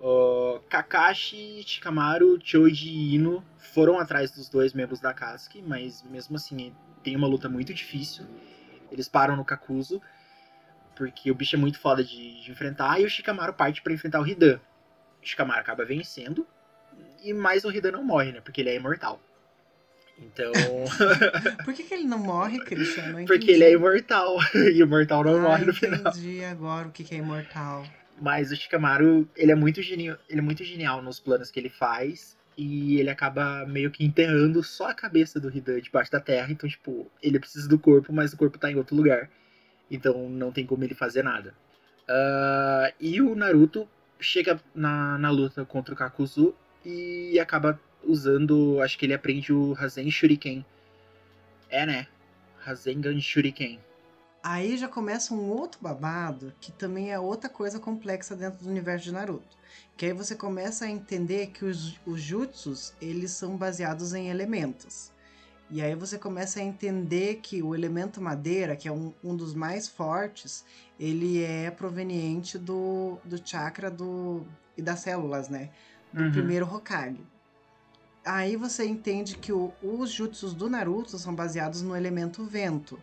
Uh, 0.00 0.58
Kakashi, 0.68 1.62
Shikamaru, 1.64 2.40
Choji 2.42 2.88
e 2.88 3.14
Ino 3.16 3.44
foram 3.58 3.98
atrás 3.98 4.30
dos 4.30 4.48
dois 4.48 4.72
membros 4.72 4.98
da 4.98 5.12
Katsuki, 5.12 5.62
mas 5.62 6.02
mesmo 6.04 6.36
assim 6.36 6.74
tem 7.04 7.14
uma 7.14 7.26
luta 7.26 7.48
muito 7.50 7.74
difícil. 7.74 8.24
Eles 8.90 9.08
param 9.08 9.36
no 9.36 9.44
Kakuzu, 9.44 10.00
porque 11.00 11.30
o 11.30 11.34
bicho 11.34 11.56
é 11.56 11.58
muito 11.58 11.78
foda 11.78 12.04
de, 12.04 12.42
de 12.42 12.50
enfrentar, 12.50 13.00
e 13.00 13.06
o 13.06 13.08
Shikamaru 13.08 13.54
parte 13.54 13.80
para 13.80 13.90
enfrentar 13.90 14.20
o 14.20 14.26
Hidan. 14.26 14.60
O 15.22 15.26
Shikamaru 15.26 15.58
acaba 15.58 15.82
vencendo, 15.82 16.46
e 17.24 17.32
mais 17.32 17.64
o 17.64 17.70
Hidan 17.70 17.92
não 17.92 18.04
morre, 18.04 18.32
né? 18.32 18.42
Porque 18.42 18.60
ele 18.60 18.68
é 18.68 18.76
imortal. 18.76 19.18
Então. 20.18 20.52
Por 21.64 21.72
que, 21.72 21.84
que 21.84 21.94
ele 21.94 22.04
não 22.04 22.18
morre, 22.18 22.58
Não 22.58 23.24
porque 23.24 23.50
ele 23.50 23.64
é 23.64 23.72
imortal. 23.72 24.36
E 24.54 24.82
o 24.82 24.84
imortal 24.84 25.24
não 25.24 25.36
ah, 25.36 25.40
morre 25.40 25.64
no 25.64 25.72
final. 25.72 26.00
entendi 26.00 26.44
agora 26.44 26.88
o 26.88 26.90
que, 26.92 27.02
que 27.02 27.14
é 27.14 27.18
imortal. 27.18 27.82
Mas 28.20 28.52
o 28.52 28.56
Shikamaru, 28.56 29.26
ele 29.34 29.52
é 29.52 29.54
muito 29.54 29.80
genial, 29.80 30.18
ele 30.28 30.40
é 30.40 30.42
muito 30.42 30.62
genial 30.62 31.00
nos 31.00 31.18
planos 31.18 31.50
que 31.50 31.58
ele 31.58 31.70
faz. 31.70 32.36
E 32.58 33.00
ele 33.00 33.08
acaba 33.08 33.64
meio 33.64 33.90
que 33.90 34.04
enterrando 34.04 34.62
só 34.62 34.90
a 34.90 34.94
cabeça 34.94 35.40
do 35.40 35.48
Hidan 35.48 35.80
debaixo 35.80 36.12
da 36.12 36.20
terra. 36.20 36.52
Então, 36.52 36.68
tipo, 36.68 37.10
ele 37.22 37.40
precisa 37.40 37.66
do 37.66 37.78
corpo, 37.78 38.12
mas 38.12 38.34
o 38.34 38.36
corpo 38.36 38.58
tá 38.58 38.70
em 38.70 38.76
outro 38.76 38.94
lugar. 38.94 39.30
Então 39.90 40.28
não 40.28 40.52
tem 40.52 40.64
como 40.66 40.84
ele 40.84 40.94
fazer 40.94 41.22
nada. 41.22 41.54
Ah, 42.08 42.92
e 43.00 43.20
o 43.20 43.34
Naruto 43.34 43.88
chega 44.18 44.60
na, 44.74 45.16
na 45.18 45.30
luta 45.30 45.64
contra 45.64 45.94
o 45.94 45.96
Kakuzu 45.96 46.54
e 46.84 47.38
acaba 47.38 47.80
usando. 48.04 48.80
Acho 48.82 48.98
que 48.98 49.06
ele 49.06 49.14
aprende 49.14 49.52
o 49.52 49.72
Rasen 49.72 50.10
Shuriken. 50.10 50.64
É, 51.68 51.86
né? 51.86 52.06
Rasengan 52.58 53.18
Shuriken. 53.20 53.80
Aí 54.42 54.76
já 54.76 54.88
começa 54.88 55.34
um 55.34 55.50
outro 55.50 55.80
babado, 55.82 56.52
que 56.60 56.72
também 56.72 57.12
é 57.12 57.18
outra 57.18 57.48
coisa 57.48 57.78
complexa 57.78 58.34
dentro 58.34 58.64
do 58.64 58.70
universo 58.70 59.04
de 59.04 59.12
Naruto. 59.12 59.56
Que 59.96 60.06
aí 60.06 60.12
você 60.12 60.34
começa 60.34 60.86
a 60.86 60.90
entender 60.90 61.48
que 61.48 61.64
os, 61.64 62.00
os 62.06 62.20
jutsus, 62.20 62.94
eles 63.00 63.32
são 63.32 63.56
baseados 63.56 64.14
em 64.14 64.30
elementos. 64.30 65.12
E 65.70 65.80
aí 65.80 65.94
você 65.94 66.18
começa 66.18 66.58
a 66.58 66.62
entender 66.64 67.36
que 67.36 67.62
o 67.62 67.74
elemento 67.74 68.20
madeira, 68.20 68.74
que 68.74 68.88
é 68.88 68.92
um, 68.92 69.12
um 69.22 69.36
dos 69.36 69.54
mais 69.54 69.88
fortes, 69.88 70.64
ele 70.98 71.42
é 71.42 71.70
proveniente 71.70 72.58
do, 72.58 73.18
do 73.24 73.40
chakra 73.46 73.88
do, 73.88 74.44
e 74.76 74.82
das 74.82 75.00
células, 75.00 75.48
né? 75.48 75.70
Do 76.12 76.24
Uhum. 76.24 76.32
primeiro 76.32 76.66
Hokage. 76.66 77.24
Aí 78.24 78.56
você 78.56 78.84
entende 78.84 79.36
que 79.36 79.52
o- 79.52 79.72
os 79.80 80.10
jutsus 80.10 80.52
do 80.54 80.68
Naruto 80.68 81.16
são 81.18 81.34
baseados 81.34 81.82
no 81.82 81.96
elemento 81.96 82.44
vento. 82.44 83.00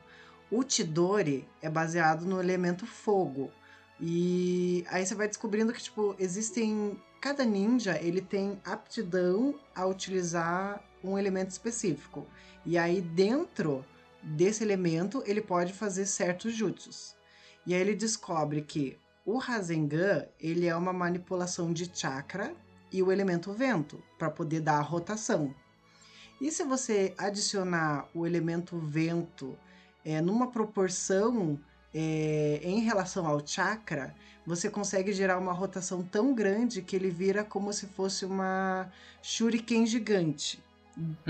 O 0.52 0.62
Chidori 0.68 1.48
é 1.62 1.70
baseado 1.70 2.26
no 2.26 2.40
elemento 2.42 2.86
fogo. 2.86 3.50
E 4.00 4.86
aí 4.90 5.06
você 5.06 5.16
vai 5.16 5.28
descobrindo 5.28 5.74
que, 5.74 5.82
tipo, 5.82 6.16
existem. 6.20 7.02
Cada 7.20 7.44
ninja 7.44 7.98
ele 8.00 8.22
tem 8.22 8.62
aptidão 8.64 9.56
a 9.74 9.86
utilizar 9.88 10.84
um 11.04 11.18
elemento 11.18 11.52
específico. 11.52 12.26
E 12.66 12.78
aí, 12.78 13.02
dentro 13.02 13.86
desse 14.22 14.64
elemento, 14.64 15.24
ele 15.26 15.42
pode 15.42 15.74
fazer 15.74 16.06
certos 16.06 16.54
jutsus. 16.54 17.16
E 17.66 17.74
aí 17.74 17.82
ele 17.82 17.96
descobre 17.96 18.62
que 18.62 18.98
o 19.26 19.38
Rasengan 19.38 20.26
ele 20.40 20.68
é 20.68 20.76
uma 20.76 20.94
manipulação 20.94 21.74
de 21.74 21.90
chakra 21.94 22.54
e 22.92 23.04
o 23.04 23.12
elemento 23.12 23.52
vento 23.52 24.02
para 24.18 24.30
poder 24.30 24.62
dar 24.62 24.78
a 24.78 24.82
rotação. 24.82 25.54
E 26.40 26.52
se 26.52 26.64
você 26.64 27.14
adicionar 27.18 28.08
o 28.14 28.26
elemento 28.26 28.78
vento 28.78 29.58
é, 30.06 30.22
numa 30.22 30.50
proporção 30.50 31.60
é, 31.94 32.62
em 32.64 32.80
relação 32.80 33.26
ao 33.26 33.46
chakra, 33.46 34.16
você 34.46 34.70
consegue 34.70 35.12
gerar 35.12 35.38
uma 35.38 35.52
rotação 35.52 36.04
tão 36.04 36.34
grande 36.34 36.82
que 36.82 36.96
ele 36.96 37.10
vira 37.10 37.44
como 37.44 37.74
se 37.74 37.88
fosse 37.88 38.24
uma 38.24 38.90
shuriken 39.22 39.86
gigante 39.86 40.64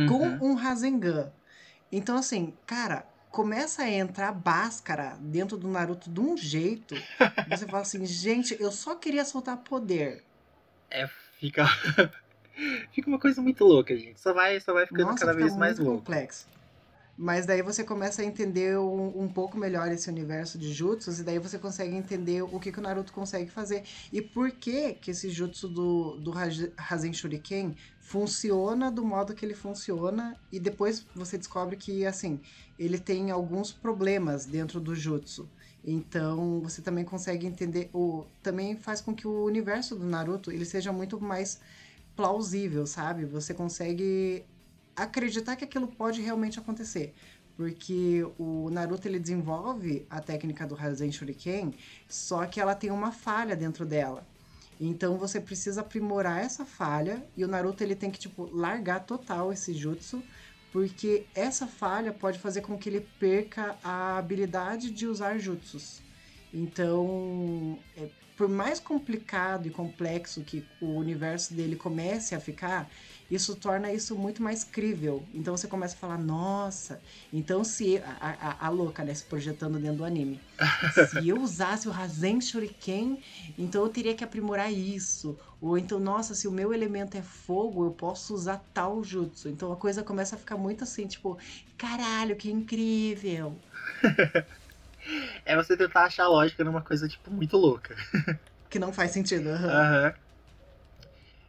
com 0.07 0.38
Uhum. 0.38 0.38
um 0.41 0.53
Rasengan. 0.55 1.32
Então, 1.91 2.18
assim, 2.18 2.53
cara, 2.65 3.05
começa 3.30 3.84
a 3.84 3.89
entrar 3.89 4.32
Bhaskara 4.32 5.18
dentro 5.22 5.57
do 5.57 5.68
Naruto 5.68 6.09
de 6.09 6.20
um 6.20 6.36
jeito. 6.38 6.95
Você 7.49 7.65
fala 7.65 7.82
assim, 7.82 8.05
gente, 8.05 8.55
eu 8.59 8.72
só 8.72 8.95
queria 8.95 9.26
soltar 9.26 9.57
poder. 9.57 10.24
É, 10.89 11.07
fica. 11.39 11.65
fica 12.91 13.07
uma 13.09 13.20
coisa 13.20 13.41
muito 13.41 13.63
louca, 13.63 13.95
gente. 13.95 14.20
Só 14.20 14.34
vai, 14.34 14.59
só 14.59 14.74
vai 14.74 14.86
ficando 14.86 15.09
Nossa, 15.11 15.20
cada 15.26 15.34
fica 15.34 15.45
vez 15.45 15.55
mais 15.57 15.78
muito 15.78 15.89
louco. 15.89 16.05
complexo. 16.05 16.47
Mas 17.20 17.47
daí 17.47 17.63
você 17.63 17.84
começa 17.84 18.22
a 18.22 18.26
entender 18.26 18.78
um, 18.78 19.24
um 19.24 19.28
pouco 19.28 19.57
melhor 19.57 19.91
esse 19.91 20.07
universo 20.07 20.55
de 20.55 20.72
jutsus, 20.72 21.20
e 21.20 21.24
daí 21.24 21.39
você 21.39 21.57
consegue 21.57 21.95
entender 21.95 22.43
o 22.43 22.59
que, 22.59 22.72
que 22.72 22.78
o 22.78 22.82
Naruto 22.82 23.11
consegue 23.11 23.49
fazer. 23.49 23.84
E 24.13 24.22
por 24.22 24.51
que 24.51 24.93
que 24.93 25.09
esse 25.09 25.28
jutsu 25.32 25.68
do, 25.68 26.18
do 26.18 26.30
Rasen 26.78 27.13
Shuriken 27.13 27.76
funciona 28.08 28.89
do 28.89 29.03
modo 29.03 29.36
que 29.36 29.45
ele 29.45 29.53
funciona, 29.53 30.34
e 30.49 30.62
depois 30.62 31.05
você 31.14 31.38
descobre 31.38 31.76
que, 31.76 32.05
assim, 32.05 32.39
ele 32.80 32.97
tem 32.97 33.32
alguns 33.32 33.74
problemas 33.74 34.45
dentro 34.45 34.80
do 34.80 34.95
jutsu. 34.95 35.49
Então 35.84 36.62
você 36.62 36.82
também 36.82 37.03
consegue 37.03 37.45
entender, 37.45 37.89
o, 37.93 38.24
também 38.41 38.78
faz 38.78 39.01
com 39.01 39.14
que 39.14 39.28
o 39.28 39.43
universo 39.43 39.93
do 39.93 40.05
Naruto 40.05 40.53
ele 40.53 40.64
seja 40.64 40.93
muito 40.93 41.20
mais 41.20 41.60
plausível, 42.16 42.88
sabe? 42.88 43.26
Você 43.26 43.53
consegue 43.53 44.45
acreditar 44.95 45.58
que 45.58 45.66
aquilo 45.66 45.89
pode 45.89 46.22
realmente 46.22 46.58
acontecer. 46.58 47.14
Porque 47.58 48.26
o 48.38 48.70
Naruto 48.70 49.05
ele 49.05 49.20
desenvolve 49.20 50.05
a 50.10 50.22
técnica 50.22 50.66
do 50.66 50.76
Rasen 50.76 51.12
Shuriken, 51.12 51.74
só 52.08 52.45
que 52.45 52.62
ela 52.62 52.74
tem 52.74 52.89
uma 52.89 53.12
falha 53.12 53.55
dentro 53.55 53.86
dela. 53.86 54.26
Então 54.80 55.17
você 55.17 55.39
precisa 55.39 55.82
aprimorar 55.82 56.39
essa 56.39 56.65
falha 56.65 57.23
e 57.36 57.43
o 57.43 57.47
Naruto 57.47 57.84
ele 57.84 57.95
tem 57.95 58.11
que 58.11 58.19
tipo 58.19 58.49
largar 58.55 59.05
total 59.05 59.51
esse 59.51 59.73
jutsu, 59.73 60.21
porque 60.71 61.25
essa 61.34 61.65
falha 61.65 62.13
pode 62.13 62.38
fazer 62.39 62.61
com 62.61 62.78
que 62.78 62.89
ele 62.89 63.07
perca 63.19 63.75
a 63.84 64.17
habilidade 64.17 64.91
de 64.91 65.07
usar 65.07 65.39
jutsus. 65.39 66.01
Então, 66.53 67.80
é, 67.95 68.07
por 68.38 68.47
mais 68.47 68.80
complicado 68.80 69.67
e 69.67 69.71
complexo 69.71 70.43
que 70.43 70.63
o 70.80 70.93
universo 70.93 71.53
dele 71.53 71.75
comece 71.75 72.36
a 72.36 72.39
ficar, 72.39 72.89
isso 73.30 73.55
torna 73.59 73.91
isso 73.93 74.17
muito 74.17 74.41
mais 74.43 74.63
crível. 74.63 75.30
Então 75.34 75.55
você 75.55 75.67
começa 75.67 75.95
a 75.95 75.99
falar, 75.99 76.17
nossa, 76.17 77.01
então 77.32 77.63
se. 77.63 77.97
A, 77.99 78.63
a, 78.63 78.67
a 78.67 78.69
louca, 78.69 79.03
né? 79.03 79.13
Se 79.13 79.25
projetando 79.28 79.80
dentro 79.80 79.97
do 79.97 80.05
anime. 80.05 80.43
se 80.89 81.28
eu 81.28 81.39
usasse 81.39 81.88
o 81.88 81.91
Rasen 81.91 82.39
Shuriken, 82.41 83.17
então 83.57 83.84
eu 83.84 83.89
teria 83.89 84.15
que 84.15 84.23
aprimorar 84.23 84.71
isso. 84.71 85.38
Ou 85.59 85.78
então, 85.78 85.99
nossa, 85.99 86.34
se 86.36 86.47
o 86.47 86.51
meu 86.51 86.73
elemento 86.73 87.17
é 87.17 87.21
fogo, 87.23 87.86
eu 87.86 87.91
posso 87.93 88.34
usar 88.34 88.57
tal 88.73 89.03
jutsu. 89.03 89.49
Então 89.49 89.71
a 89.71 89.78
coisa 89.78 90.03
começa 90.03 90.36
a 90.36 90.39
ficar 90.39 90.57
muito 90.57 90.84
assim, 90.84 91.07
tipo, 91.07 91.38
caralho, 91.78 92.36
que 92.38 92.49
incrível. 92.51 93.63
É 95.45 95.55
você 95.55 95.75
tentar 95.78 96.05
achar 96.05 96.28
lógica 96.28 96.63
numa 96.63 96.82
coisa, 96.84 97.07
tipo, 97.07 97.32
muito 97.32 97.57
louca. 97.57 97.95
Que 98.69 98.80
não 98.80 98.93
faz 98.93 99.11
sentido. 99.11 99.49
aham. 99.49 99.69
Aham. 99.69 100.13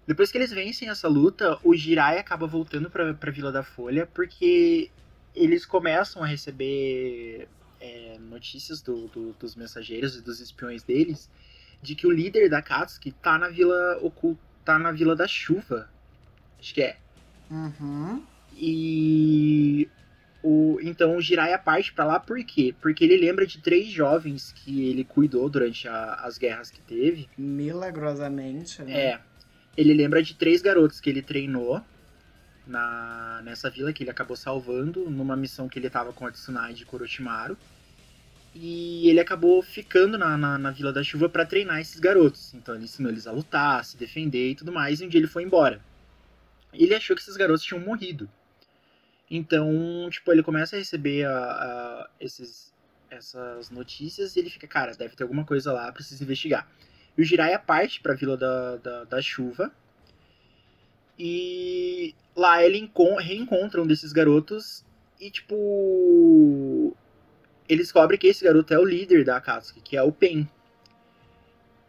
Depois 0.08 0.32
que 0.32 0.38
eles 0.38 0.50
vencem 0.50 0.88
essa 0.88 1.06
luta, 1.06 1.58
o 1.62 1.74
Jirai 1.76 2.18
acaba 2.18 2.46
voltando 2.46 2.88
pra, 2.90 3.12
pra 3.12 3.30
Vila 3.30 3.52
da 3.52 3.62
Folha, 3.62 4.06
porque 4.06 4.90
eles 5.36 5.66
começam 5.66 6.22
a 6.22 6.26
receber 6.26 7.46
é, 7.80 8.16
notícias 8.18 8.80
do- 8.82 9.06
do- 9.08 9.32
dos 9.34 9.54
mensageiros 9.54 10.16
e 10.16 10.22
dos 10.22 10.40
espiões 10.40 10.82
deles 10.82 11.30
de 11.82 11.94
que 11.94 12.06
o 12.06 12.10
líder 12.10 12.48
da 12.48 12.60
Katsuki 12.62 13.12
tá 13.12 13.38
na 13.38 13.48
Vila 13.50 13.98
Oculta, 14.02 14.40
tá 14.64 14.78
na 14.78 14.90
Vila 14.90 15.14
da 15.14 15.28
Chuva. 15.28 15.88
Acho 16.58 16.74
que 16.74 16.80
é. 16.82 16.96
Uhum. 17.50 18.24
E 18.56 19.88
o 20.42 20.78
então 20.82 21.16
o 21.16 21.20
Jiraiya 21.20 21.58
parte 21.58 21.92
pra 21.92 22.04
lá 22.04 22.18
por 22.18 22.42
quê? 22.44 22.74
Porque 22.80 23.04
ele 23.04 23.16
lembra 23.18 23.46
de 23.46 23.60
três 23.60 23.86
jovens 23.88 24.52
que 24.52 24.88
ele 24.88 25.04
cuidou 25.04 25.48
durante 25.48 25.86
a- 25.86 26.14
as 26.24 26.36
guerras 26.38 26.70
que 26.70 26.80
teve. 26.80 27.28
Milagrosamente. 27.36 28.82
né? 28.82 29.00
É. 29.00 29.20
Ele 29.78 29.94
lembra 29.94 30.22
de 30.22 30.34
três 30.34 30.60
garotos 30.60 31.00
que 31.00 31.08
ele 31.08 31.22
treinou 31.22 31.80
na 32.66 33.40
nessa 33.44 33.70
vila 33.70 33.92
que 33.94 34.02
ele 34.02 34.10
acabou 34.10 34.36
salvando 34.36 35.08
numa 35.10 35.36
missão 35.36 35.68
que 35.70 35.78
ele 35.78 35.88
tava 35.90 36.12
com 36.12 36.26
a 36.26 36.32
Tsunade 36.32 36.78
de 36.78 36.86
Korochimaru. 36.86 37.56
E 38.54 39.08
ele 39.08 39.20
acabou 39.20 39.62
ficando 39.62 40.18
na, 40.18 40.36
na, 40.36 40.58
na 40.58 40.70
Vila 40.70 40.92
da 40.92 41.02
Chuva 41.02 41.28
pra 41.28 41.46
treinar 41.46 41.80
esses 41.80 42.00
garotos. 42.00 42.54
Então 42.54 42.74
ele 42.74 42.84
ensinou 42.84 43.10
eles 43.12 43.26
a 43.26 43.32
lutar, 43.32 43.80
a 43.80 43.82
se 43.84 43.96
defender 43.96 44.50
e 44.50 44.54
tudo 44.54 44.72
mais. 44.72 45.00
E 45.00 45.04
um 45.06 45.08
dia 45.08 45.20
ele 45.20 45.28
foi 45.28 45.44
embora. 45.44 45.80
Ele 46.72 46.94
achou 46.94 47.16
que 47.16 47.22
esses 47.22 47.36
garotos 47.36 47.64
tinham 47.64 47.80
morrido. 47.82 48.28
Então, 49.30 50.08
tipo, 50.10 50.32
ele 50.32 50.42
começa 50.42 50.76
a 50.76 50.78
receber 50.78 51.24
a, 51.26 51.38
a- 51.38 52.10
esses, 52.20 52.72
essas 53.10 53.70
notícias 53.70 54.34
e 54.36 54.40
ele 54.40 54.50
fica, 54.50 54.66
cara, 54.66 54.94
deve 54.94 55.14
ter 55.16 55.22
alguma 55.24 55.44
coisa 55.44 55.72
lá, 55.72 55.92
preciso 55.92 56.22
investigar. 56.24 56.66
E 57.18 57.22
o 57.22 57.24
Jiraiya 57.24 57.58
parte 57.58 58.00
pra 58.00 58.14
Vila 58.14 58.36
da, 58.36 58.76
da, 58.76 59.04
da 59.04 59.20
Chuva. 59.20 59.72
E 61.18 62.14
lá 62.36 62.62
ele 62.62 62.78
encon- 62.78 63.16
reencontra 63.16 63.82
um 63.82 63.86
desses 63.86 64.12
garotos 64.12 64.84
e, 65.20 65.28
tipo. 65.28 66.96
Ele 67.68 67.82
descobre 67.82 68.16
que 68.16 68.28
esse 68.28 68.44
garoto 68.44 68.72
é 68.72 68.78
o 68.78 68.84
líder 68.84 69.24
da 69.24 69.36
Akatsuki, 69.36 69.80
que 69.80 69.96
é 69.96 70.02
o 70.02 70.12
Pen. 70.12 70.48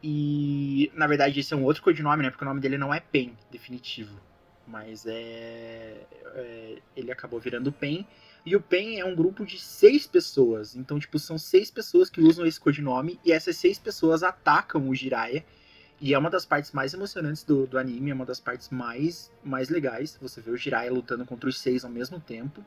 E 0.01 0.91
na 0.95 1.05
verdade 1.07 1.39
esse 1.39 1.53
é 1.53 1.57
um 1.57 1.63
outro 1.63 1.84
codinome, 1.84 2.23
né? 2.23 2.32
Porque 2.32 2.43
o 2.43 2.47
nome 2.47 2.59
dele 2.59 2.77
não 2.77 2.93
é 2.93 2.99
Pen, 2.99 3.38
definitivo. 3.51 4.19
Mas 4.67 5.05
é, 5.05 5.95
é 6.36 6.77
ele 6.95 7.11
acabou 7.11 7.39
virando 7.39 7.71
Pen. 7.71 8.05
E 8.45 8.55
o 8.55 8.61
PEN 8.61 8.99
é 8.99 9.05
um 9.05 9.15
grupo 9.15 9.45
de 9.45 9.59
seis 9.59 10.07
pessoas. 10.07 10.75
Então, 10.75 10.99
tipo, 10.99 11.19
são 11.19 11.37
seis 11.37 11.69
pessoas 11.69 12.09
que 12.09 12.21
usam 12.21 12.45
esse 12.45 12.59
codinome. 12.59 13.19
E 13.23 13.31
essas 13.31 13.57
seis 13.57 13.77
pessoas 13.77 14.23
atacam 14.23 14.87
o 14.87 14.95
Jiraiya. 14.95 15.45
E 16.01 16.13
é 16.13 16.17
uma 16.17 16.29
das 16.29 16.45
partes 16.45 16.71
mais 16.71 16.93
emocionantes 16.93 17.43
do, 17.43 17.67
do 17.67 17.77
anime. 17.77 18.11
É 18.11 18.13
uma 18.13 18.25
das 18.25 18.39
partes 18.39 18.69
mais, 18.69 19.31
mais 19.43 19.69
legais. 19.69 20.17
Você 20.21 20.41
vê 20.41 20.51
o 20.51 20.57
Jiraiya 20.57 20.91
lutando 20.91 21.25
contra 21.25 21.49
os 21.49 21.59
seis 21.59 21.83
ao 21.83 21.91
mesmo 21.91 22.19
tempo. 22.19 22.63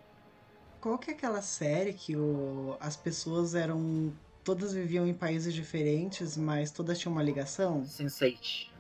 Qual 0.80 0.98
que 0.98 1.10
é 1.10 1.14
aquela 1.14 1.40
série 1.40 1.92
que 1.92 2.16
o, 2.16 2.76
as 2.80 2.96
pessoas 2.96 3.54
eram. 3.54 4.12
Todas 4.44 4.72
viviam 4.72 5.06
em 5.06 5.14
países 5.14 5.54
diferentes, 5.54 6.36
mas 6.36 6.72
todas 6.72 6.98
tinham 6.98 7.12
uma 7.12 7.22
ligação? 7.22 7.82
Sense8. 7.84 8.71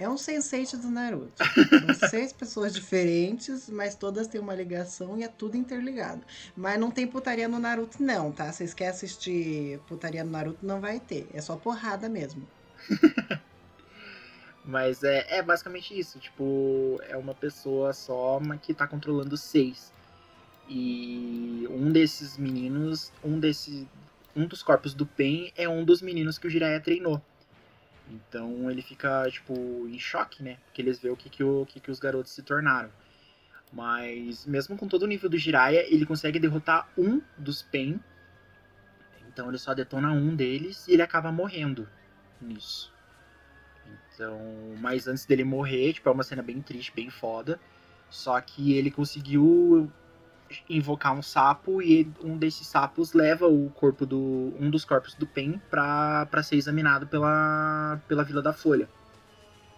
É 0.00 0.08
um 0.08 0.14
Sense8 0.14 0.80
do 0.80 0.88
Naruto. 0.88 1.44
São 1.44 2.08
seis 2.08 2.32
pessoas 2.32 2.72
diferentes, 2.72 3.68
mas 3.68 3.94
todas 3.94 4.26
têm 4.26 4.40
uma 4.40 4.54
ligação 4.54 5.18
e 5.18 5.22
é 5.22 5.28
tudo 5.28 5.58
interligado. 5.58 6.22
Mas 6.56 6.80
não 6.80 6.90
tem 6.90 7.06
putaria 7.06 7.46
no 7.46 7.58
Naruto, 7.58 8.02
não, 8.02 8.32
tá? 8.32 8.50
Vocês 8.50 8.72
querem 8.72 8.94
assistir 8.94 9.78
putaria 9.86 10.24
no 10.24 10.30
Naruto, 10.30 10.64
não 10.64 10.80
vai 10.80 10.98
ter. 10.98 11.28
É 11.34 11.40
só 11.42 11.54
porrada 11.54 12.08
mesmo. 12.08 12.48
Mas 14.64 15.04
é, 15.04 15.36
é 15.36 15.42
basicamente 15.42 15.98
isso. 15.98 16.18
Tipo, 16.18 16.98
é 17.06 17.18
uma 17.18 17.34
pessoa 17.34 17.92
só 17.92 18.40
que 18.62 18.72
tá 18.72 18.86
controlando 18.86 19.36
seis. 19.36 19.92
E 20.66 21.68
um 21.68 21.92
desses 21.92 22.38
meninos, 22.38 23.12
um 23.22 23.38
desses. 23.38 23.86
Um 24.34 24.46
dos 24.46 24.62
corpos 24.62 24.94
do 24.94 25.04
Pen 25.04 25.52
é 25.56 25.68
um 25.68 25.84
dos 25.84 26.00
meninos 26.00 26.38
que 26.38 26.46
o 26.46 26.50
Jiraiya 26.50 26.80
treinou. 26.80 27.20
Então 28.10 28.70
ele 28.70 28.82
fica, 28.82 29.30
tipo, 29.30 29.54
em 29.88 29.98
choque, 29.98 30.42
né? 30.42 30.58
Porque 30.64 30.82
eles 30.82 30.98
veem 30.98 31.14
o 31.14 31.16
que, 31.16 31.30
que, 31.30 31.44
o, 31.44 31.64
que, 31.66 31.78
que 31.78 31.90
os 31.90 32.00
garotos 32.00 32.32
se 32.32 32.42
tornaram. 32.42 32.90
Mas 33.72 34.44
mesmo 34.46 34.76
com 34.76 34.88
todo 34.88 35.04
o 35.04 35.06
nível 35.06 35.30
do 35.30 35.38
Jiraiya, 35.38 35.86
ele 35.92 36.04
consegue 36.04 36.40
derrotar 36.40 36.88
um 36.98 37.22
dos 37.38 37.62
Pen. 37.62 38.00
Então 39.28 39.48
ele 39.48 39.58
só 39.58 39.72
detona 39.72 40.10
um 40.10 40.34
deles 40.34 40.88
e 40.88 40.92
ele 40.92 41.02
acaba 41.02 41.30
morrendo 41.30 41.88
nisso. 42.40 42.92
Então, 44.12 44.40
mas 44.80 45.06
antes 45.06 45.24
dele 45.24 45.44
morrer, 45.44 45.92
tipo, 45.92 46.08
é 46.08 46.12
uma 46.12 46.24
cena 46.24 46.42
bem 46.42 46.60
triste, 46.60 46.92
bem 46.94 47.08
foda. 47.08 47.60
Só 48.10 48.40
que 48.40 48.74
ele 48.76 48.90
conseguiu 48.90 49.90
invocar 50.68 51.12
um 51.12 51.22
sapo 51.22 51.80
e 51.82 52.10
um 52.22 52.36
desses 52.36 52.66
sapos 52.66 53.12
leva 53.12 53.46
o 53.46 53.70
corpo 53.70 54.04
do 54.04 54.52
um 54.58 54.70
dos 54.70 54.84
corpos 54.84 55.14
do 55.14 55.26
Pen 55.26 55.60
pra 55.70 56.42
ser 56.42 56.56
examinado 56.56 57.06
pela, 57.06 58.00
pela 58.08 58.24
Vila 58.24 58.42
da 58.42 58.52
Folha. 58.52 58.88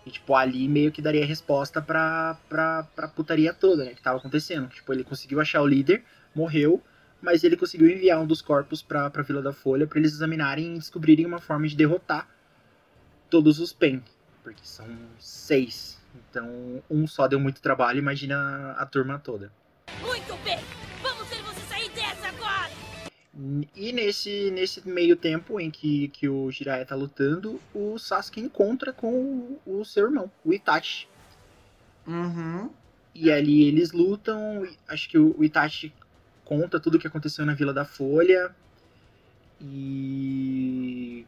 E, 0.05 0.11
tipo, 0.11 0.35
ali 0.35 0.69
meio 0.69 0.91
que 0.91 1.01
daria 1.01 1.25
resposta 1.25 1.81
pra, 1.81 2.37
pra 2.49 3.09
putaria 3.15 3.55
toda, 3.55 3.85
né, 3.85 3.95
que 3.95 4.03
tava 4.03 4.19
acontecendo. 4.19 4.69
Tipo, 4.69 4.93
ele 4.93 5.05
conseguiu 5.05 5.41
achar 5.41 5.63
o 5.63 5.67
líder, 5.67 6.05
morreu, 6.35 6.83
mas 7.21 7.45
ele 7.45 7.57
conseguiu 7.57 7.89
enviar 7.89 8.21
um 8.21 8.27
dos 8.27 8.43
corpos 8.43 8.83
pra, 8.83 9.09
pra 9.11 9.23
Vila 9.23 9.41
da 9.41 9.53
Folha 9.53 9.87
para 9.87 9.99
eles 9.99 10.13
examinarem 10.13 10.75
e 10.75 10.79
descobrirem 10.79 11.25
uma 11.25 11.39
forma 11.39 11.69
de 11.69 11.77
derrotar 11.77 12.29
todos 13.31 13.61
os 13.61 13.73
Pen. 13.73 14.03
Porque 14.43 14.65
são 14.65 14.87
seis. 15.21 16.01
Então, 16.29 16.83
um 16.91 17.07
só 17.07 17.29
deu 17.29 17.39
muito 17.39 17.63
trabalho, 17.63 18.01
imagina 18.01 18.73
a 18.73 18.85
turma 18.85 19.21
toda. 19.21 19.53
Muito 20.23 20.45
bem! 20.45 20.59
Vamos 21.03 21.29
ver 21.29 21.43
você 21.43 21.61
sair 21.63 21.91
dessa 21.91 22.29
agora! 22.29 22.71
E 23.75 23.93
nesse, 23.93 24.53
nesse 24.53 24.87
meio 24.89 25.17
tempo 25.17 25.59
em 25.59 25.69
que, 25.69 26.09
que 26.09 26.29
o 26.29 26.49
Jiraiya 26.51 26.87
tá 26.87 26.95
lutando, 26.95 27.61
o 27.75 27.99
Sasuke 27.99 28.41
encontra 28.41 28.93
com 28.93 29.13
o, 29.13 29.61
o 29.81 29.85
seu 29.85 30.05
irmão, 30.05 30.31
o 30.45 30.53
Itachi. 30.53 31.09
Uhum. 32.07 32.71
E 33.13 33.33
ali 33.33 33.65
eles 33.67 33.91
lutam, 33.91 34.65
acho 34.87 35.09
que 35.09 35.19
o, 35.19 35.35
o 35.37 35.43
Itachi 35.43 35.93
conta 36.45 36.79
tudo 36.79 36.97
o 36.97 37.01
que 37.01 37.07
aconteceu 37.09 37.45
na 37.45 37.55
Vila 37.55 37.73
da 37.73 37.85
Folha. 37.85 38.55
E 39.61 41.27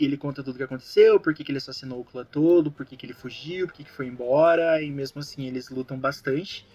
ele 0.00 0.16
conta 0.16 0.42
tudo 0.42 0.54
o 0.54 0.58
que 0.58 0.64
aconteceu, 0.64 1.20
por 1.20 1.34
que, 1.34 1.44
que 1.44 1.50
ele 1.50 1.58
assassinou 1.58 2.00
o 2.00 2.04
clã 2.04 2.24
todo, 2.24 2.70
por 2.70 2.86
que, 2.86 2.96
que 2.96 3.04
ele 3.04 3.14
fugiu, 3.14 3.66
por 3.66 3.74
que, 3.74 3.84
que 3.84 3.90
foi 3.90 4.06
embora, 4.06 4.80
e 4.80 4.90
mesmo 4.90 5.20
assim 5.20 5.46
eles 5.46 5.68
lutam 5.68 5.98
bastante. 5.98 6.66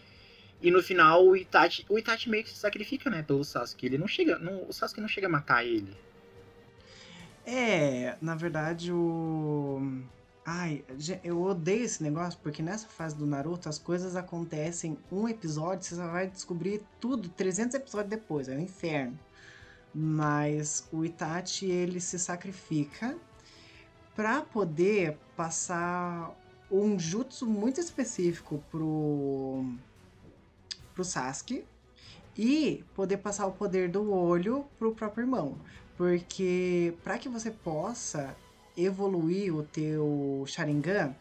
E 0.62 0.70
no 0.70 0.84
final 0.84 1.26
o 1.26 1.36
Itachi, 1.36 1.86
o 1.90 1.98
Itachi 1.98 2.30
meio 2.30 2.44
que 2.44 2.50
se 2.52 2.56
sacrifica, 2.56 3.10
né, 3.10 3.24
pelo 3.24 3.44
Sasuke. 3.44 3.86
Ele 3.86 3.98
não 3.98 4.08
chega, 4.08 4.38
não, 4.38 4.68
o 4.68 4.74
Sasuke 4.74 5.02
não 5.02 5.08
chega 5.08 5.28
a 5.28 5.30
matar 5.30 5.66
ele. 5.66 5.96
É, 7.46 8.16
na 8.22 8.36
verdade 8.36 8.92
o. 8.92 9.82
Ai, 10.46 10.84
eu 11.24 11.42
odeio 11.42 11.84
esse 11.84 12.02
negócio 12.02 12.40
porque 12.42 12.62
nessa 12.64 12.88
fase 12.88 13.16
do 13.16 13.26
Naruto 13.26 13.70
as 13.70 13.78
coisas 13.78 14.16
acontecem 14.16 14.98
um 15.12 15.28
episódio, 15.28 15.86
você 15.86 15.96
só 15.96 16.08
vai 16.08 16.28
descobrir 16.28 16.82
tudo 17.00 17.30
300 17.30 17.76
episódios 17.76 18.10
depois, 18.10 18.48
é 18.48 18.56
um 18.56 18.60
inferno. 18.60 19.18
Mas 19.94 20.88
o 20.92 21.04
Itachi 21.06 21.66
ele 21.68 22.00
se 22.00 22.18
sacrifica 22.18 23.16
pra 24.16 24.42
poder 24.42 25.18
passar 25.36 26.36
um 26.72 26.98
jutsu 26.98 27.46
muito 27.46 27.80
específico 27.80 28.64
pro 28.72 29.66
pro 31.02 31.04
Sasuke 31.04 31.66
e 32.38 32.84
poder 32.96 33.18
passar 33.18 33.48
o 33.48 33.52
poder 33.52 33.90
do 33.90 34.14
olho 34.14 34.66
pro 34.78 34.94
próprio 34.94 35.24
irmão. 35.24 35.58
Porque 35.98 36.94
para 37.04 37.18
que 37.18 37.28
você 37.28 37.52
possa 37.52 38.36
evoluir 38.78 39.54
o 39.54 39.64
teu 39.64 40.44
Sharingan, 40.48 41.16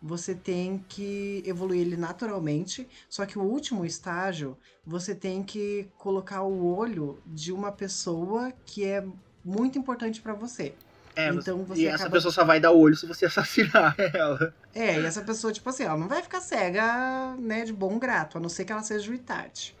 você 0.00 0.34
tem 0.34 0.84
que 0.88 1.42
evoluir 1.46 1.80
ele 1.80 1.96
naturalmente, 1.96 2.88
só 3.08 3.26
que 3.26 3.38
o 3.38 3.42
último 3.42 3.84
estágio, 3.84 4.56
você 4.86 5.14
tem 5.14 5.42
que 5.42 5.88
colocar 5.98 6.42
o 6.42 6.66
olho 6.74 7.18
de 7.26 7.52
uma 7.52 7.72
pessoa 7.72 8.52
que 8.66 8.84
é 8.84 9.04
muito 9.44 9.78
importante 9.78 10.20
para 10.20 10.34
você. 10.34 10.74
É, 11.16 11.28
Então 11.28 11.64
você- 11.64 11.82
e 11.82 11.86
essa 11.86 12.10
pessoa 12.10 12.32
só 12.32 12.44
vai 12.44 12.58
dar 12.58 12.72
o 12.72 12.78
olho 12.78 12.96
se 12.96 13.06
você 13.06 13.26
assassinar 13.26 13.94
ela. 13.98 14.54
É, 14.74 15.00
e 15.00 15.04
essa 15.06 15.22
pessoa, 15.22 15.52
tipo 15.52 15.68
assim, 15.70 15.84
ela 15.84 15.96
não 15.96 16.08
vai 16.08 16.22
ficar 16.22 16.40
cega, 16.40 17.36
né, 17.38 17.64
de 17.64 17.72
bom 17.72 17.98
grato, 17.98 18.36
a 18.36 18.40
não 18.40 18.48
ser 18.48 18.64
que 18.64 18.72
ela 18.72 18.82
seja 18.82 19.10
o 19.10 19.14
Itachi. 19.14 19.74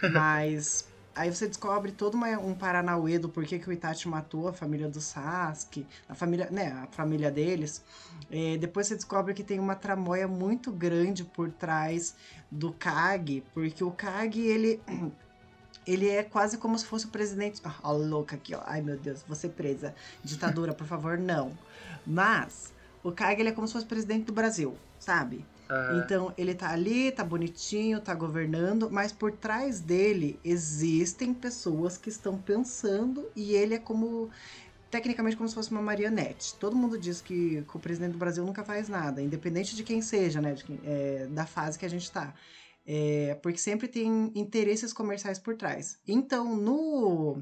Mas 0.12 0.88
aí 1.14 1.32
você 1.32 1.46
descobre 1.46 1.92
todo 1.92 2.14
uma- 2.14 2.38
um 2.38 2.54
paranauê 2.54 3.18
do 3.18 3.28
porquê 3.28 3.58
que 3.58 3.68
o 3.68 3.72
Itachi 3.72 4.08
matou 4.08 4.48
a 4.48 4.52
família 4.52 4.88
do 4.88 5.00
Sasuke, 5.00 5.86
a 6.08 6.14
família, 6.14 6.48
né, 6.50 6.72
a 6.82 6.86
família 6.94 7.30
deles. 7.30 7.82
É, 8.30 8.56
depois 8.56 8.86
você 8.88 8.94
descobre 8.96 9.34
que 9.34 9.44
tem 9.44 9.60
uma 9.60 9.74
tramóia 9.76 10.26
muito 10.26 10.72
grande 10.72 11.22
por 11.24 11.50
trás 11.52 12.14
do 12.50 12.72
Kage, 12.72 13.44
porque 13.54 13.84
o 13.84 13.90
Kage, 13.92 14.40
ele... 14.40 14.80
Ele 15.86 16.08
é 16.08 16.22
quase 16.22 16.58
como 16.58 16.78
se 16.78 16.84
fosse 16.84 17.06
o 17.06 17.08
presidente. 17.08 17.60
Ah, 17.64 17.74
ó, 17.82 17.92
louca 17.92 18.36
aqui, 18.36 18.54
ó. 18.54 18.60
Ai, 18.64 18.80
meu 18.80 18.98
Deus, 18.98 19.22
vou 19.26 19.36
ser 19.36 19.50
presa. 19.50 19.94
Ditadura, 20.22 20.72
por 20.74 20.86
favor, 20.86 21.18
não. 21.18 21.56
Mas 22.06 22.72
o 23.02 23.10
Kage 23.12 23.40
ele 23.40 23.48
é 23.48 23.52
como 23.52 23.66
se 23.66 23.72
fosse 23.72 23.86
presidente 23.86 24.24
do 24.24 24.32
Brasil, 24.32 24.76
sabe? 24.98 25.44
Aham. 25.70 26.02
Então 26.04 26.34
ele 26.36 26.54
tá 26.54 26.70
ali, 26.70 27.12
tá 27.12 27.24
bonitinho, 27.24 28.00
tá 28.00 28.14
governando, 28.14 28.90
mas 28.90 29.12
por 29.12 29.32
trás 29.32 29.80
dele 29.80 30.38
existem 30.44 31.32
pessoas 31.32 31.96
que 31.96 32.08
estão 32.08 32.36
pensando 32.36 33.30
e 33.36 33.54
ele 33.54 33.74
é 33.74 33.78
como 33.78 34.30
tecnicamente 34.90 35.36
como 35.36 35.48
se 35.48 35.54
fosse 35.54 35.70
uma 35.70 35.80
marionete. 35.80 36.54
Todo 36.56 36.74
mundo 36.74 36.98
diz 36.98 37.20
que, 37.20 37.62
que 37.62 37.76
o 37.76 37.78
presidente 37.78 38.12
do 38.12 38.18
Brasil 38.18 38.44
nunca 38.44 38.64
faz 38.64 38.88
nada, 38.88 39.22
independente 39.22 39.76
de 39.76 39.84
quem 39.84 40.02
seja, 40.02 40.40
né, 40.40 40.54
de 40.54 40.64
é, 40.84 41.28
da 41.30 41.46
fase 41.46 41.78
que 41.78 41.86
a 41.86 41.90
gente 41.90 42.10
tá. 42.10 42.34
É, 42.92 43.36
porque 43.36 43.58
sempre 43.58 43.86
tem 43.86 44.32
interesses 44.34 44.92
comerciais 44.92 45.38
por 45.38 45.56
trás. 45.56 46.00
Então, 46.08 46.56
no 46.56 47.40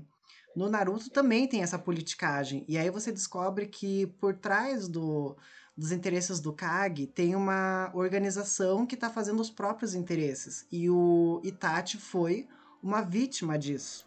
no 0.55 0.69
Naruto 0.69 1.09
também 1.09 1.49
tem 1.49 1.63
essa 1.63 1.79
politicagem. 1.79 2.67
E 2.69 2.77
aí 2.77 2.91
você 2.91 3.11
descobre 3.11 3.67
que 3.67 4.09
por 4.21 4.35
trás 4.35 4.89
do, 4.89 5.35
dos 5.75 5.91
interesses 5.91 6.39
do 6.39 6.53
Kage 6.53 7.07
tem 7.07 7.35
uma 7.35 7.91
organização 7.95 8.85
que 8.85 8.95
está 8.95 9.09
fazendo 9.09 9.41
os 9.41 9.49
próprios 9.49 9.95
interesses. 9.95 10.67
E 10.71 10.91
o 10.91 11.41
Itachi 11.43 11.97
foi 11.97 12.47
uma 12.83 13.01
vítima 13.01 13.59
disso. 13.59 14.07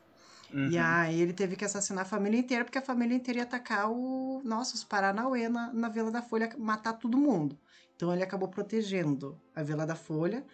Uhum. 0.53 0.69
E 0.69 0.77
aí 0.77 1.19
ele 1.19 1.33
teve 1.33 1.55
que 1.55 1.65
assassinar 1.65 2.03
a 2.03 2.07
família 2.07 2.37
inteira, 2.37 2.63
porque 2.63 2.77
a 2.77 2.83
família 2.83 3.15
inteira 3.15 3.39
ia 3.39 3.43
atacar 3.45 3.89
o. 3.89 4.43
Nossa, 4.43 4.75
os 4.75 4.83
Paranauê 4.83 5.49
na, 5.49 5.73
na 5.73 5.89
Vila 5.89 6.11
da 6.11 6.21
Folha, 6.21 6.53
matar 6.59 6.93
todo 6.93 7.17
mundo. 7.17 7.57
Então 7.95 8.13
ele 8.13 8.21
acabou 8.21 8.47
protegendo 8.47 9.39
a 9.55 9.63
Vila 9.63 9.87
da 9.87 9.95
Folha. 9.95 10.45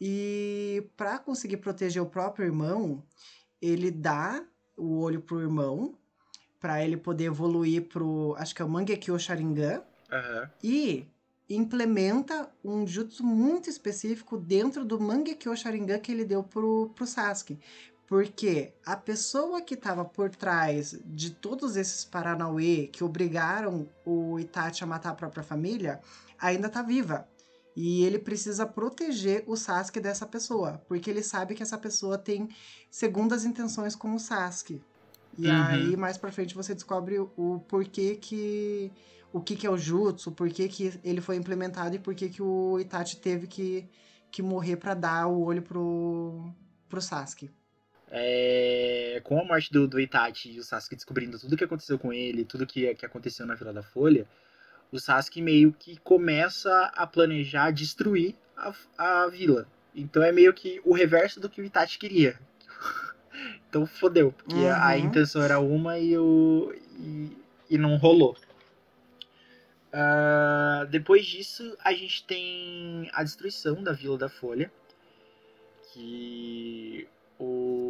E 0.00 0.88
para 0.96 1.18
conseguir 1.18 1.58
proteger 1.58 2.02
o 2.02 2.06
próprio 2.06 2.46
irmão, 2.46 3.02
ele 3.60 3.90
dá 3.90 4.42
o 4.76 4.98
olho 4.98 5.20
pro 5.20 5.40
irmão, 5.40 5.94
para 6.58 6.82
ele 6.84 6.96
poder 6.96 7.24
evoluir 7.24 7.88
pro. 7.88 8.34
Acho 8.38 8.54
que 8.54 8.62
é 8.62 8.64
o 8.64 8.68
Mangekyo 8.68 9.18
Sharingan 9.18 9.82
Aham. 10.10 10.50
e 10.62 11.06
implementa 11.48 12.48
um 12.64 12.86
jutsu 12.86 13.24
muito 13.24 13.68
específico 13.68 14.38
dentro 14.38 14.84
do 14.84 15.00
Mangekyo 15.00 15.56
Sharingan 15.56 15.98
que 15.98 16.12
ele 16.12 16.24
deu 16.24 16.42
pro, 16.42 16.90
pro 16.94 17.06
Sasuke. 17.06 17.58
Porque 18.06 18.72
a 18.84 18.96
pessoa 18.96 19.62
que 19.62 19.74
estava 19.74 20.04
por 20.04 20.30
trás 20.30 20.98
de 21.04 21.30
todos 21.30 21.76
esses 21.76 22.04
Paranauê 22.04 22.88
que 22.88 23.04
obrigaram 23.04 23.88
o 24.04 24.38
Itachi 24.38 24.82
a 24.82 24.86
matar 24.86 25.10
a 25.10 25.14
própria 25.14 25.44
família 25.44 26.00
ainda 26.38 26.68
tá 26.68 26.82
viva. 26.82 27.28
E 27.76 28.04
ele 28.04 28.18
precisa 28.18 28.66
proteger 28.66 29.44
o 29.46 29.56
Sasuke 29.56 30.00
dessa 30.00 30.26
pessoa, 30.26 30.82
porque 30.88 31.08
ele 31.10 31.22
sabe 31.22 31.54
que 31.54 31.62
essa 31.62 31.78
pessoa 31.78 32.18
tem 32.18 32.48
segundas 32.90 33.44
intenções 33.44 33.94
com 33.94 34.14
o 34.14 34.18
Sasuke. 34.18 34.82
E 35.38 35.46
Uhum. 35.46 35.54
aí, 35.54 35.96
mais 35.96 36.18
pra 36.18 36.32
frente, 36.32 36.54
você 36.54 36.74
descobre 36.74 37.18
o 37.18 37.60
porquê 37.68 38.16
que. 38.16 38.92
O 39.32 39.40
que, 39.40 39.54
que 39.54 39.64
é 39.66 39.70
o 39.70 39.78
Jutsu, 39.78 40.32
por 40.32 40.50
que, 40.50 40.68
que 40.68 40.92
ele 41.04 41.20
foi 41.20 41.36
implementado 41.36 41.94
e 41.94 42.00
por 42.00 42.16
que, 42.16 42.28
que 42.28 42.42
o 42.42 42.80
Itachi 42.80 43.16
teve 43.16 43.46
que, 43.46 43.88
que 44.30 44.42
morrer 44.42 44.76
pra 44.76 44.92
dar 44.92 45.28
o 45.28 45.40
olho 45.44 45.62
pro, 45.62 46.52
pro 46.88 47.00
Sasuke. 47.00 47.48
É, 48.12 49.20
com 49.22 49.38
a 49.40 49.44
morte 49.44 49.72
do, 49.72 49.86
do 49.86 50.00
Itachi 50.00 50.50
e 50.50 50.58
o 50.58 50.64
Sasuke 50.64 50.96
descobrindo 50.96 51.38
tudo 51.38 51.56
que 51.56 51.62
aconteceu 51.62 51.96
com 51.96 52.12
ele, 52.12 52.44
tudo 52.44 52.66
que, 52.66 52.92
que 52.96 53.06
aconteceu 53.06 53.46
na 53.46 53.54
Vila 53.54 53.72
da 53.72 53.84
Folha, 53.84 54.26
o 54.92 54.98
Sasuke 54.98 55.40
meio 55.42 55.72
que 55.72 55.96
começa 55.98 56.86
a 56.94 57.06
planejar 57.06 57.70
destruir 57.70 58.34
a, 58.56 58.72
a 58.98 59.26
vila. 59.28 59.66
Então 59.94 60.22
é 60.22 60.32
meio 60.32 60.52
que 60.54 60.80
o 60.84 60.92
reverso 60.94 61.40
do 61.40 61.48
que 61.48 61.60
o 61.60 61.64
Itachi 61.64 61.98
queria. 61.98 62.38
então 63.68 63.86
fodeu, 63.86 64.32
porque 64.32 64.66
a, 64.66 64.86
a 64.88 64.98
Uhum. 64.98 64.98
intenção 64.98 65.42
era 65.42 65.58
uma 65.60 65.98
e, 65.98 66.16
o, 66.18 66.72
e, 66.98 67.36
e 67.70 67.78
não 67.78 67.96
rolou. 67.96 68.36
Ah, 69.92 70.86
depois 70.90 71.26
disso, 71.26 71.76
a 71.84 71.92
gente 71.92 72.24
tem 72.24 73.10
a 73.12 73.22
destruição 73.24 73.82
da 73.82 73.92
Vila 73.92 74.16
da 74.16 74.28
Folha, 74.28 74.70
que 75.92 77.08
o, 77.38 77.89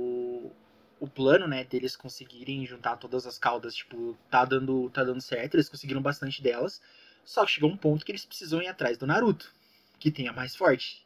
o 1.01 1.09
plano, 1.09 1.49
né, 1.49 1.65
deles 1.65 1.97
conseguirem 1.97 2.65
juntar 2.67 2.97
todas 2.97 3.27
as 3.27 3.39
caudas, 3.39 3.75
tipo, 3.75 4.17
tá 4.31 4.45
dando, 4.45 4.91
tá 4.91 5.03
dando 5.03 5.21
certo, 5.21 5.55
eles 5.55 5.69
conseguiram 5.69 6.03
bastante 6.03 6.43
delas, 6.43 6.81
só 7.25 7.45
que 7.45 7.53
chegou 7.53 7.71
um 7.71 7.77
ponto 7.77 8.05
que 8.05 8.13
eles 8.13 8.25
precisam 8.25 8.61
ir 8.61 8.69
atrás 8.69 8.99
do 8.99 9.07
Naruto, 9.07 9.51
que 9.99 10.11
tem 10.11 10.29
a 10.29 10.33
mais 10.33 10.55
forte. 10.55 11.05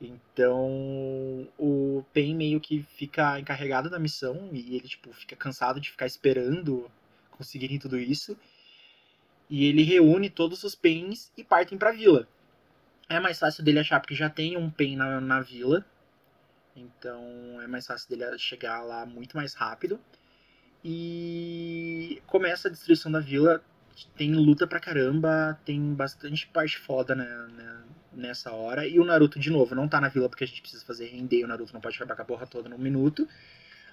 Então, 0.00 1.48
o 1.58 2.04
Pen 2.12 2.34
meio 2.34 2.60
que 2.60 2.82
fica 2.82 3.38
encarregado 3.38 3.88
da 3.88 3.98
missão 3.98 4.50
e 4.52 4.76
ele, 4.76 4.88
tipo, 4.88 5.12
fica 5.12 5.36
cansado 5.36 5.80
de 5.80 5.90
ficar 5.90 6.06
esperando 6.06 6.90
conseguirem 7.30 7.78
tudo 7.78 7.98
isso. 7.98 8.36
E 9.48 9.66
ele 9.66 9.82
reúne 9.82 10.28
todos 10.28 10.64
os 10.64 10.74
Pens 10.74 11.30
e 11.36 11.44
partem 11.44 11.78
pra 11.78 11.92
vila. 11.92 12.28
É 13.08 13.20
mais 13.20 13.38
fácil 13.38 13.62
dele 13.62 13.78
achar 13.78 14.00
porque 14.00 14.14
já 14.14 14.28
tem 14.28 14.56
um 14.56 14.70
Pen 14.70 14.96
na, 14.96 15.20
na 15.20 15.40
vila. 15.40 15.84
Então 16.76 17.60
é 17.62 17.66
mais 17.66 17.86
fácil 17.86 18.08
dele 18.10 18.38
chegar 18.38 18.82
lá 18.82 19.06
muito 19.06 19.36
mais 19.36 19.54
rápido. 19.54 19.98
E 20.84 22.22
começa 22.26 22.68
a 22.68 22.70
destruição 22.70 23.10
da 23.10 23.20
vila. 23.20 23.62
Tem 24.14 24.34
luta 24.34 24.66
pra 24.66 24.78
caramba, 24.78 25.58
tem 25.64 25.94
bastante 25.94 26.46
parte 26.48 26.78
foda 26.78 27.14
né, 27.14 27.24
né, 27.56 27.82
nessa 28.12 28.52
hora. 28.52 28.86
E 28.86 29.00
o 29.00 29.04
Naruto, 29.04 29.38
de 29.38 29.50
novo, 29.50 29.74
não 29.74 29.88
tá 29.88 30.00
na 30.00 30.08
vila 30.08 30.28
porque 30.28 30.44
a 30.44 30.46
gente 30.46 30.60
precisa 30.60 30.84
fazer 30.84 31.06
render. 31.06 31.44
O 31.44 31.48
Naruto 31.48 31.72
não 31.72 31.80
pode 31.80 31.96
acabar 31.96 32.14
com 32.14 32.22
a 32.22 32.24
porra 32.26 32.46
toda 32.46 32.68
num 32.68 32.78
minuto. 32.78 33.26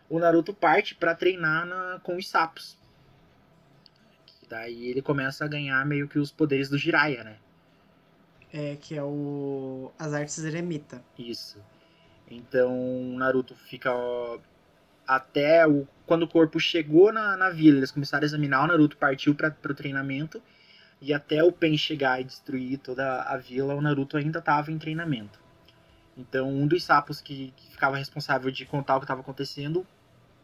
O 0.10 0.20
Naruto 0.20 0.54
parte 0.54 0.94
pra 0.94 1.16
treinar 1.16 1.66
na- 1.66 2.00
com 2.04 2.18
os 2.18 2.28
sapos. 2.28 2.78
Que 4.26 4.48
daí 4.50 4.88
ele 4.88 5.02
começa 5.02 5.46
a 5.46 5.48
ganhar 5.48 5.86
meio 5.86 6.08
que 6.08 6.20
os 6.20 6.32
poderes 6.32 6.70
do 6.70 6.78
Jiraiya, 6.78 7.24
né? 7.24 7.38
É, 8.52 8.76
que 8.76 8.94
é 8.96 9.02
o. 9.04 9.92
As 9.98 10.14
artes 10.14 10.38
eremita. 10.44 11.02
Isso. 11.18 11.58
Então 12.36 12.72
Naruto 13.18 13.56
fica 13.56 13.92
até 15.08 15.68
o 15.68 15.88
quando 16.06 16.24
o 16.24 16.28
corpo 16.28 16.60
chegou 16.60 17.14
na, 17.14 17.38
na 17.38 17.50
vila, 17.50 17.78
eles 17.78 17.92
começaram 17.92 18.24
a 18.24 18.26
examinar, 18.26 18.64
o 18.64 18.68
Naruto 18.68 18.98
partiu 18.98 19.34
para 19.34 19.56
o 19.64 19.74
treinamento 19.74 20.42
e 21.02 21.14
até 21.14 21.42
o 21.44 21.52
Pen 21.52 21.78
chegar 21.78 22.20
e 22.20 22.26
destruir 22.26 22.78
toda 22.78 23.22
a 23.24 23.38
vila, 23.38 23.74
o 23.74 23.82
Naruto 23.82 24.18
ainda 24.18 24.40
estava 24.40 24.72
em 24.72 24.78
treinamento. 24.78 25.40
Então 26.18 26.50
um 26.50 26.68
dos 26.68 26.84
sapos 26.84 27.22
que, 27.22 27.54
que 27.56 27.72
ficava 27.72 27.98
responsável 27.98 28.52
de 28.52 28.66
contar 28.66 28.98
o 28.98 29.00
que 29.00 29.06
estava 29.06 29.22
acontecendo, 29.22 29.88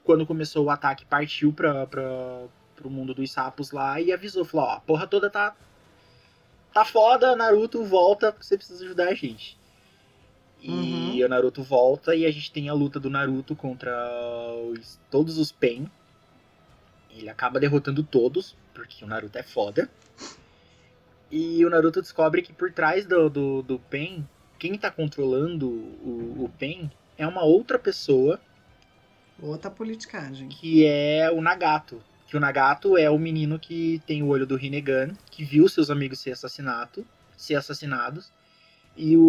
quando 0.03 0.25
começou 0.25 0.65
o 0.65 0.69
ataque, 0.69 1.05
partiu 1.05 1.51
para 1.51 2.47
o 2.83 2.89
mundo 2.89 3.13
dos 3.13 3.31
sapos 3.31 3.71
lá 3.71 3.99
e 3.99 4.13
avisou, 4.13 4.45
falou, 4.45 4.67
ó, 4.67 4.73
a 4.75 4.79
porra 4.79 5.07
toda 5.07 5.29
tá 5.29 5.53
tá 6.73 6.85
foda, 6.85 7.35
Naruto 7.35 7.83
volta, 7.83 8.33
você 8.39 8.55
precisa 8.55 8.85
ajudar 8.85 9.09
a 9.09 9.13
gente. 9.13 9.58
E 10.61 10.69
Uhum. 10.69 11.25
o 11.25 11.29
Naruto 11.29 11.63
volta 11.63 12.13
e 12.15 12.25
a 12.25 12.31
gente 12.31 12.51
tem 12.51 12.67
a 12.69 12.73
luta 12.73 12.99
do 12.99 13.09
Naruto 13.09 13.55
contra 13.55 13.93
os- 14.71 14.99
todos 15.09 15.37
os 15.37 15.51
Pen. 15.51 15.89
Ele 17.11 17.29
acaba 17.29 17.59
derrotando 17.59 18.03
todos, 18.03 18.55
porque 18.73 19.03
o 19.03 19.07
Naruto 19.07 19.37
é 19.37 19.43
foda. 19.43 19.89
E 21.31 21.63
o 21.65 21.69
Naruto 21.69 22.01
descobre 22.01 22.41
que 22.41 22.51
por 22.51 22.71
trás 22.71 23.05
do, 23.05 23.29
do, 23.29 23.61
do 23.61 23.79
Pen, 23.79 24.27
quem 24.57 24.77
tá 24.77 24.89
controlando 24.91 25.67
o, 25.69 26.45
o 26.45 26.51
Pen 26.57 26.89
é 27.17 27.25
uma 27.27 27.43
outra 27.43 27.77
pessoa 27.79 28.39
Outra 29.41 29.69
politicagem. 29.71 30.49
que 30.49 30.85
é 30.85 31.31
o 31.31 31.41
Nagato. 31.41 32.01
Que 32.27 32.35
o 32.35 32.39
Nagato 32.39 32.97
é 32.97 33.09
o 33.09 33.17
menino 33.17 33.57
que 33.57 34.01
tem 34.05 34.21
o 34.21 34.27
olho 34.27 34.45
do 34.45 34.55
Rinnegan, 34.55 35.15
que 35.31 35.43
viu 35.43 35.67
seus 35.69 35.89
amigos 35.89 36.19
ser 36.19 36.31
assassinato, 36.31 37.05
ser 37.37 37.55
assassinados. 37.55 38.31
E 38.95 39.15
o, 39.17 39.21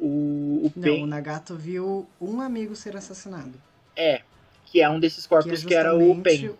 o, 0.00 0.66
o 0.66 0.72
Não, 0.76 0.82
Pen 0.82 1.02
o 1.02 1.06
Nagato 1.06 1.56
viu 1.56 2.08
um 2.20 2.40
amigo 2.40 2.76
ser 2.76 2.96
assassinado. 2.96 3.60
é, 3.96 4.22
que 4.64 4.80
é 4.80 4.88
um 4.88 5.00
desses 5.00 5.26
corpos 5.26 5.64
que, 5.64 5.74
era 5.74 5.94
o 5.96 6.20
Pen. 6.22 6.54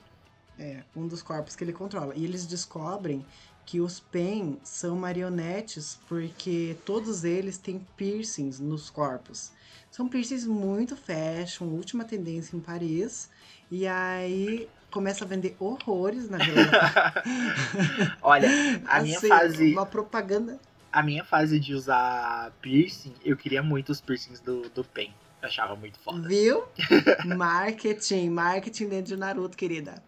É, 0.59 0.85
um 0.95 1.07
dos 1.09 1.23
corpos 1.23 1.57
que 1.57 1.65
ele 1.65 1.73
controla. 1.73 2.15
E 2.15 2.25
eles 2.25 2.47
descobrem 2.47 3.25
que 3.67 3.81
os 3.81 3.99
Pen 4.01 4.59
são 4.63 4.97
marionetes 4.97 5.99
porque 6.07 6.77
todos 6.85 7.25
eles 7.25 7.59
têm 7.59 7.87
piercings 7.97 8.61
nos 8.61 8.91
corpos. 8.91 9.53
São 9.91 10.09
piercings 10.09 10.47
muito 10.47 10.97
fashion, 10.97 11.67
última 11.67 12.05
tendência 12.05 12.57
em 12.57 12.61
Paris. 12.61 13.31
E 13.71 13.87
aí 13.87 14.69
começa 14.91 15.25
a 15.25 15.29
vender 15.29 15.57
horrores 15.59 16.29
na 16.31 16.39
Olha, 18.23 18.49
a 18.87 19.01
minha 19.03 19.19
Assim, 19.19 19.29
fase, 19.29 19.73
Uma 19.73 19.87
propaganda. 19.87 20.61
A 20.95 21.03
minha 21.03 21.25
fase 21.25 21.59
de 21.59 21.75
usar 21.75 22.53
piercing, 22.63 23.13
eu 23.25 23.37
queria 23.37 23.61
muito 23.65 23.91
os 23.91 24.01
piercings 24.01 24.39
do, 24.39 24.69
do 24.71 24.85
Pen. 24.85 25.13
Eu 25.43 25.49
achava 25.49 25.75
muito 25.75 25.99
foda. 25.99 26.29
Viu? 26.29 26.63
marketing, 27.37 28.31
marketing 28.31 28.89
dentro 28.89 29.07
de 29.07 29.17
Naruto, 29.17 29.57
querida. 29.57 30.01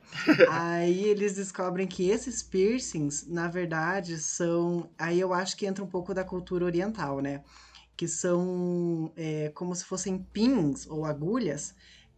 Aí 0.48 1.04
eles 1.04 1.34
descobrem 1.34 1.88
que 1.88 2.08
esses 2.08 2.40
piercings, 2.40 3.26
na 3.26 3.48
verdade, 3.48 4.16
são. 4.16 4.88
Aí 4.96 5.18
eu 5.18 5.34
acho 5.34 5.56
que 5.56 5.66
entra 5.66 5.82
um 5.82 5.88
pouco 5.88 6.14
da 6.14 6.22
cultura 6.22 6.64
oriental, 6.64 7.20
né? 7.20 7.42
Que 7.96 8.06
são 8.06 9.12
é, 9.16 9.50
como 9.56 9.74
se 9.74 9.84
fossem 9.84 10.18
pins 10.32 10.86
ou 10.86 11.04
agulhas 11.04 11.74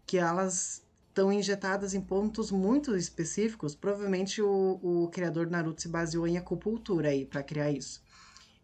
que 0.07 0.19
elas 0.19 0.87
estão 1.09 1.33
injetadas 1.33 1.95
em 1.95 2.03
pontos 2.03 2.51
muito 2.51 2.95
específicos. 2.95 3.75
Provavelmente 3.75 4.43
o, 4.43 4.79
o 4.83 5.09
criador 5.09 5.47
do 5.47 5.53
Naruto 5.53 5.81
se 5.81 5.89
baseou 5.89 6.27
em 6.27 6.37
acupuntura 6.37 7.09
aí 7.09 7.25
para 7.25 7.43
criar 7.43 7.71
isso. 7.71 8.07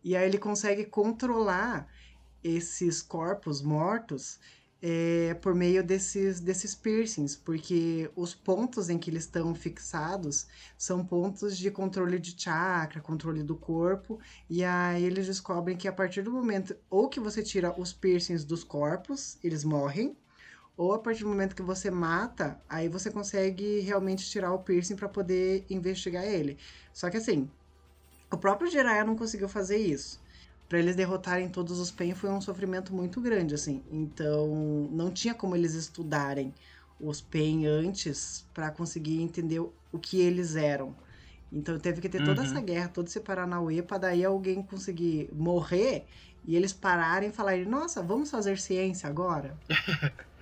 E 0.04 0.14
aí 0.14 0.26
ele 0.28 0.38
consegue 0.38 0.84
controlar 0.84 1.88
esses 2.42 3.00
corpos 3.00 3.62
mortos 3.62 4.38
é, 4.86 5.32
por 5.40 5.54
meio 5.54 5.82
desses, 5.82 6.40
desses 6.40 6.74
piercings, 6.74 7.34
porque 7.34 8.10
os 8.14 8.34
pontos 8.34 8.90
em 8.90 8.98
que 8.98 9.10
eles 9.10 9.24
estão 9.24 9.54
fixados 9.54 10.46
são 10.76 11.02
pontos 11.02 11.56
de 11.56 11.70
controle 11.70 12.18
de 12.18 12.38
chakra, 12.38 13.00
controle 13.00 13.42
do 13.42 13.56
corpo, 13.56 14.20
e 14.48 14.62
aí 14.62 15.02
eles 15.02 15.26
descobrem 15.26 15.74
que 15.74 15.88
a 15.88 15.92
partir 15.92 16.20
do 16.20 16.30
momento 16.30 16.76
ou 16.90 17.08
que 17.08 17.18
você 17.18 17.42
tira 17.42 17.74
os 17.80 17.94
piercings 17.94 18.44
dos 18.44 18.62
corpos, 18.62 19.38
eles 19.42 19.64
morrem, 19.64 20.14
ou 20.76 20.92
a 20.92 20.98
partir 20.98 21.22
do 21.22 21.30
momento 21.30 21.56
que 21.56 21.62
você 21.62 21.90
mata, 21.90 22.60
aí 22.68 22.86
você 22.86 23.10
consegue 23.10 23.80
realmente 23.80 24.28
tirar 24.28 24.52
o 24.52 24.58
piercing 24.58 24.96
para 24.96 25.08
poder 25.08 25.64
investigar 25.70 26.24
ele. 26.24 26.58
Só 26.92 27.08
que 27.08 27.16
assim, 27.16 27.48
o 28.34 28.38
próprio 28.38 28.70
Jiraiya 28.70 29.04
não 29.04 29.16
conseguiu 29.16 29.48
fazer 29.48 29.78
isso. 29.78 30.22
Pra 30.68 30.78
eles 30.78 30.96
derrotarem 30.96 31.50
todos 31.50 31.78
os 31.78 31.90
Pen 31.92 32.14
foi 32.14 32.30
um 32.30 32.40
sofrimento 32.40 32.94
muito 32.94 33.20
grande, 33.20 33.54
assim. 33.54 33.84
Então, 33.90 34.88
não 34.92 35.12
tinha 35.12 35.34
como 35.34 35.54
eles 35.56 35.74
estudarem 35.74 36.54
os 36.98 37.20
Pen 37.20 37.66
antes 37.66 38.48
pra 38.54 38.70
conseguir 38.70 39.20
entender 39.20 39.60
o 39.60 39.98
que 40.00 40.20
eles 40.20 40.56
eram. 40.56 40.98
Então, 41.52 41.78
teve 41.78 42.00
que 42.00 42.08
ter 42.08 42.20
toda 42.20 42.42
Uhum. 42.42 42.48
essa 42.48 42.60
guerra, 42.60 42.88
todo 42.88 43.06
esse 43.08 43.20
Paranauê, 43.20 43.82
pra 43.82 43.98
daí 43.98 44.24
alguém 44.24 44.62
conseguir 44.64 45.30
morrer 45.32 46.08
e 46.44 46.56
eles 46.56 46.72
pararem 46.72 47.30
e 47.30 47.32
falarem: 47.32 47.64
Nossa, 47.66 48.02
vamos 48.02 48.30
fazer 48.30 48.58
ciência 48.58 49.08
agora? 49.08 49.62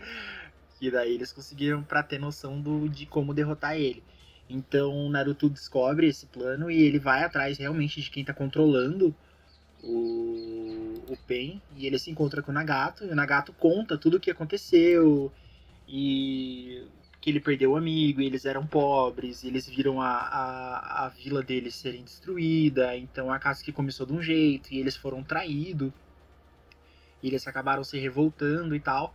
E 0.81 0.91
daí 0.91 1.15
eles 1.15 1.33
conseguiram 1.33 1.85
pra 1.85 2.03
ter 2.03 2.19
noção 2.19 2.61
do, 2.61 2.89
de 2.89 3.07
como 3.07 3.33
derrotar 3.33 3.77
ele. 3.77 4.05
Então 4.53 5.09
Naruto 5.09 5.49
descobre 5.49 6.09
esse 6.09 6.27
plano 6.27 6.71
e 6.71 6.83
ele 6.83 6.99
vai 6.99 7.25
atrás 7.25 7.59
realmente 7.59 8.01
de 8.01 8.11
quem 8.11 8.25
tá 8.25 8.33
controlando 8.33 9.15
o, 9.83 10.95
o 11.09 11.17
Pen. 11.27 11.61
E 11.77 11.87
ele 11.87 11.99
se 11.99 12.11
encontra 12.11 12.43
com 12.43 12.51
o 12.51 12.55
Nagato. 12.55 13.05
E 13.05 13.09
o 13.09 13.15
Nagato 13.15 13.53
conta 13.53 13.99
tudo 13.99 14.17
o 14.17 14.21
que 14.21 14.31
aconteceu. 14.31 15.33
E 15.89 16.87
que 17.23 17.31
ele 17.31 17.41
perdeu 17.41 17.71
o 17.71 17.77
amigo, 17.77 18.21
eles 18.21 18.45
eram 18.45 18.67
pobres, 18.67 19.45
eles 19.45 19.69
viram 19.69 20.03
a, 20.03 20.11
a, 20.11 21.07
a 21.07 21.09
vila 21.09 21.41
deles 21.41 21.77
serem 21.77 22.03
destruída, 22.03 22.97
então 22.97 23.31
a 23.33 23.39
casa 23.39 23.63
que 23.63 23.71
começou 23.71 24.05
de 24.05 24.13
um 24.13 24.21
jeito, 24.21 24.75
e 24.75 24.81
eles 24.81 24.97
foram 24.97 25.23
traídos, 25.23 25.93
e 27.23 27.29
eles 27.29 27.47
acabaram 27.47 27.85
se 27.85 27.97
revoltando 27.97 28.75
e 28.75 28.81
tal. 28.81 29.15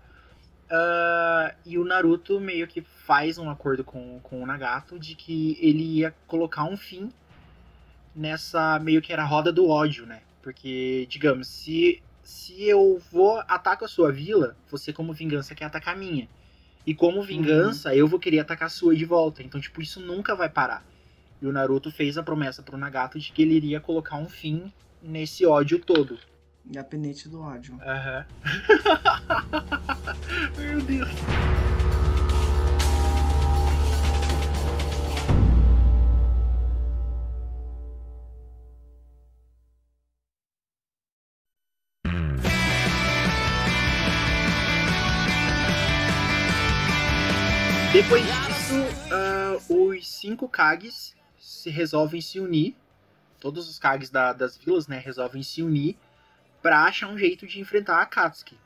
Uh, 0.70 1.55
e 1.65 1.78
o 1.78 1.86
Naruto 1.86 2.41
meio 2.41 2.68
que 2.68 2.82
faz 2.82 3.38
um 3.38 3.49
acordo 3.49 3.86
com, 3.86 4.20
com 4.22 4.43
o 4.43 4.45
Nagato 4.45 4.99
de 4.99 5.15
que 5.15 5.57
ele 5.61 5.82
ia 5.82 6.13
colocar 6.28 6.65
um 6.65 6.76
fim 6.76 7.09
nessa 8.13 8.78
meio 8.80 9.01
que 9.01 9.13
era 9.13 9.24
a 9.24 9.26
roda 9.26 9.51
do 9.51 9.70
ódio, 9.70 10.05
né? 10.05 10.22
Porque, 10.41 11.05
digamos, 11.09 11.47
se, 11.47 12.01
se 12.22 12.63
eu 12.63 13.01
vou 13.11 13.39
atacar 13.47 13.86
a 13.86 13.88
sua 13.88 14.11
vila, 14.11 14.57
você 14.70 14.91
como 14.91 15.13
vingança 15.13 15.55
quer 15.55 15.65
atacar 15.65 15.95
a 15.95 15.97
minha. 15.97 16.28
E 16.86 16.93
como 16.93 17.22
vingança, 17.22 17.89
uhum. 17.89 17.95
eu 17.95 18.07
vou 18.07 18.20
querer 18.20 18.39
atacar 18.39 18.68
a 18.68 18.70
sua 18.70 18.95
de 18.95 19.05
volta. 19.05 19.43
Então, 19.43 19.59
tipo, 19.61 19.82
isso 19.82 19.99
nunca 19.99 20.36
vai 20.36 20.49
parar. 20.49 20.86
E 21.41 21.45
o 21.45 21.51
Naruto 21.51 21.91
fez 21.91 22.18
a 22.18 22.24
promessa 22.24 22.63
pro 22.63 22.78
Nagato 22.78 23.20
de 23.20 23.32
que 23.32 23.41
ele 23.41 23.53
iria 23.53 23.80
colocar 23.80 24.18
um 24.18 24.28
fim 24.28 24.72
nesse 25.01 25.45
ódio 25.45 25.80
todo. 25.80 26.18
Gabinete 26.70 27.30
do 27.30 27.41
ódio. 27.41 27.80
Aham. 27.82 28.26
Uhum. 28.45 29.57
Meu 30.57 30.82
Deus. 30.82 31.09
Depois 47.93 48.24
disso, 48.24 48.76
uh, 49.09 49.89
os 49.89 50.07
cinco 50.07 50.47
Kages 50.47 51.15
se 51.39 51.70
resolvem 51.70 52.22
se 52.22 52.39
unir. 52.39 52.76
Todos 53.39 53.70
os 53.70 53.80
Kages 53.80 54.09
da, 54.09 54.34
das 54.34 54.57
vilas, 54.57 54.88
né, 54.88 54.99
resolvem 54.99 55.41
se 55.41 55.63
unir 55.63 55.97
para 56.68 56.84
achar 56.84 57.07
um 57.07 57.18
jeito 57.18 57.47
de 57.47 57.61
enfrentar 57.61 57.95
a 57.95 58.01
Akatsuki. 58.01 58.59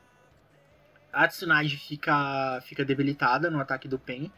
A 1.13 1.27
Tsunade 1.27 1.77
fica, 1.77 2.59
fica 2.61 2.83
debilitada 2.83 3.51
no 3.51 3.59
ataque 3.59 3.87
do 3.87 3.99
Pen, 3.99 4.31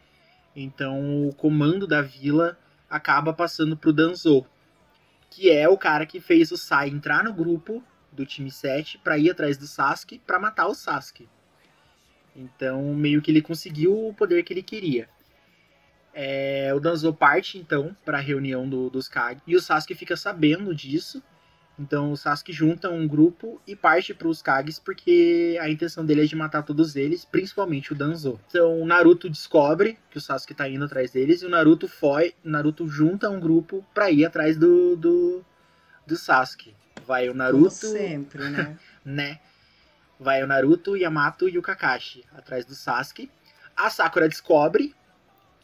então 0.54 1.26
o 1.26 1.34
comando 1.34 1.86
da 1.86 2.02
vila 2.02 2.58
acaba 2.90 3.32
passando 3.32 3.74
pro 3.74 3.90
Danzo, 3.90 4.44
que 5.30 5.50
é 5.50 5.66
o 5.66 5.78
cara 5.78 6.04
que 6.04 6.20
fez 6.20 6.52
o 6.52 6.58
Sai 6.58 6.90
entrar 6.90 7.24
no 7.24 7.32
grupo 7.32 7.82
do 8.12 8.26
time 8.26 8.50
7 8.50 8.98
para 8.98 9.16
ir 9.16 9.30
atrás 9.30 9.56
do 9.56 9.66
Sasuke 9.66 10.18
para 10.18 10.38
matar 10.38 10.66
o 10.66 10.74
Sasuke. 10.74 11.26
Então, 12.36 12.94
meio 12.94 13.22
que 13.22 13.30
ele 13.30 13.40
conseguiu 13.40 14.08
o 14.08 14.12
poder 14.12 14.42
que 14.42 14.52
ele 14.52 14.62
queria. 14.62 15.08
É, 16.12 16.70
o 16.74 16.80
Danzo 16.80 17.14
parte, 17.14 17.56
então, 17.56 17.96
para 18.04 18.18
a 18.18 18.20
reunião 18.20 18.68
do, 18.68 18.90
dos 18.90 19.08
Kage. 19.08 19.40
E 19.46 19.56
o 19.56 19.60
Sasuke 19.62 19.94
fica 19.94 20.18
sabendo 20.18 20.74
disso. 20.74 21.22
Então, 21.78 22.12
o 22.12 22.16
Sasuke 22.16 22.52
junta 22.52 22.88
um 22.88 23.06
grupo 23.06 23.60
e 23.66 23.74
parte 23.74 24.14
para 24.14 24.28
os 24.28 24.40
Kages, 24.40 24.78
porque 24.78 25.58
a 25.60 25.68
intenção 25.68 26.06
dele 26.06 26.22
é 26.22 26.26
de 26.26 26.36
matar 26.36 26.62
todos 26.62 26.94
eles, 26.94 27.24
principalmente 27.24 27.92
o 27.92 27.96
Danzo. 27.96 28.38
Então, 28.48 28.80
o 28.80 28.86
Naruto 28.86 29.28
descobre 29.28 29.98
que 30.10 30.18
o 30.18 30.20
Sasuke 30.20 30.52
está 30.52 30.68
indo 30.68 30.84
atrás 30.84 31.10
deles. 31.10 31.42
E 31.42 31.46
o 31.46 31.50
Naruto 31.50 31.88
foi, 31.88 32.34
Naruto 32.44 32.86
junta 32.86 33.28
um 33.28 33.40
grupo 33.40 33.84
para 33.92 34.10
ir 34.10 34.24
atrás 34.24 34.56
do, 34.56 34.94
do, 34.94 35.44
do 36.06 36.16
Sasuke. 36.16 36.74
Vai 37.04 37.28
o 37.28 37.34
Naruto. 37.34 37.80
Como 37.80 37.92
sempre, 37.92 38.48
né? 38.48 38.78
né? 39.04 39.40
vai 40.18 40.42
o 40.42 40.46
Naruto, 40.46 40.92
o 40.92 40.96
Yamato 40.96 41.48
e 41.48 41.58
o 41.58 41.62
Kakashi 41.62 42.24
atrás 42.36 42.64
do 42.64 42.74
Sasuke. 42.74 43.30
A 43.76 43.90
Sakura 43.90 44.28
descobre 44.28 44.94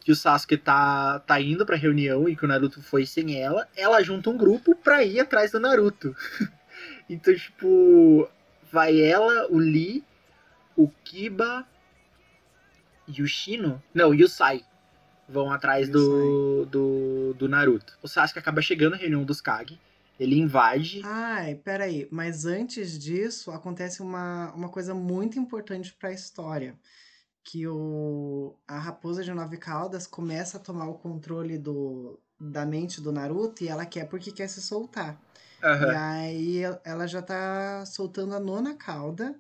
que 0.01 0.11
o 0.11 0.17
Sasuke 0.17 0.57
tá, 0.57 1.21
tá 1.21 1.41
indo 1.41 1.65
pra 1.67 1.77
reunião 1.77 2.29
e 2.29 2.35
que 2.35 2.45
o 2.45 2.49
Naruto 2.49 2.83
foi 2.83 3.05
sem 3.05 3.41
ela. 3.41 3.69
Ela 3.77 4.03
junta 4.03 4.31
um 4.31 4.37
grupo 4.37 4.75
pra 4.75 5.05
ir 5.05 5.21
atrás 5.21 5.53
do 5.53 5.61
Naruto. 5.61 6.17
então, 7.09 7.35
tipo, 7.35 8.29
vai 8.73 9.01
ela, 9.01 9.47
o 9.51 9.59
Lee, 9.59 10.03
o 10.75 10.89
Kiba 11.05 11.67
e 13.07 13.23
o 13.23 13.27
Shino. 13.27 13.83
Não, 13.93 14.15
e 14.15 14.25
o 14.25 14.29
Sai. 14.29 14.65
Vão 15.29 15.53
atrás 15.53 15.89
do, 15.89 16.67
do, 16.67 17.35
do 17.39 17.49
Naruto. 17.49 17.97
O 18.03 18.09
Sasuke 18.09 18.39
acaba 18.39 18.61
chegando 18.61 18.93
na 18.93 18.97
reunião 18.97 19.23
dos 19.23 19.41
Kage. 19.41 19.79
Ele 20.19 20.39
invade. 20.39 21.01
Ai, 21.05 21.55
peraí. 21.55 22.09
Mas 22.11 22.45
antes 22.45 22.99
disso, 22.99 23.51
acontece 23.51 24.03
uma, 24.03 24.53
uma 24.53 24.69
coisa 24.69 24.95
muito 24.95 25.39
importante 25.39 25.95
para 25.99 26.11
a 26.11 26.13
história. 26.13 26.77
Que 27.51 27.67
o, 27.67 28.55
a 28.65 28.79
raposa 28.79 29.25
de 29.25 29.35
nove 29.35 29.57
caudas 29.57 30.07
começa 30.07 30.57
a 30.57 30.61
tomar 30.61 30.89
o 30.89 30.95
controle 30.95 31.59
do, 31.59 32.17
da 32.39 32.65
mente 32.65 33.01
do 33.01 33.11
Naruto 33.11 33.65
e 33.65 33.69
ela 33.69 33.85
quer 33.85 34.09
porque 34.09 34.31
quer 34.31 34.47
se 34.47 34.63
soltar. 34.63 35.21
Uhum. 35.61 35.91
E 35.91 35.97
aí 35.97 36.63
ela 36.85 37.09
já 37.09 37.21
tá 37.21 37.85
soltando 37.87 38.37
a 38.37 38.39
nona 38.39 38.77
cauda. 38.77 39.37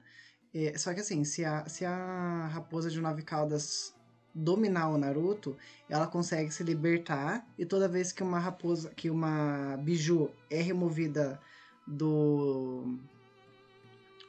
É, 0.52 0.76
só 0.76 0.92
que 0.92 0.98
assim, 0.98 1.22
se 1.22 1.44
a, 1.44 1.68
se 1.68 1.84
a 1.84 2.48
raposa 2.52 2.90
de 2.90 3.00
nove 3.00 3.22
caudas 3.22 3.94
dominar 4.34 4.88
o 4.88 4.98
Naruto, 4.98 5.56
ela 5.88 6.08
consegue 6.08 6.50
se 6.50 6.64
libertar 6.64 7.46
e 7.56 7.64
toda 7.64 7.86
vez 7.86 8.11
que 8.11 8.24
uma 8.24 8.40
raposa, 8.40 8.90
que 8.90 9.08
uma 9.08 9.76
biju 9.84 10.32
é 10.50 10.61
removida 10.61 11.40
do 11.86 12.98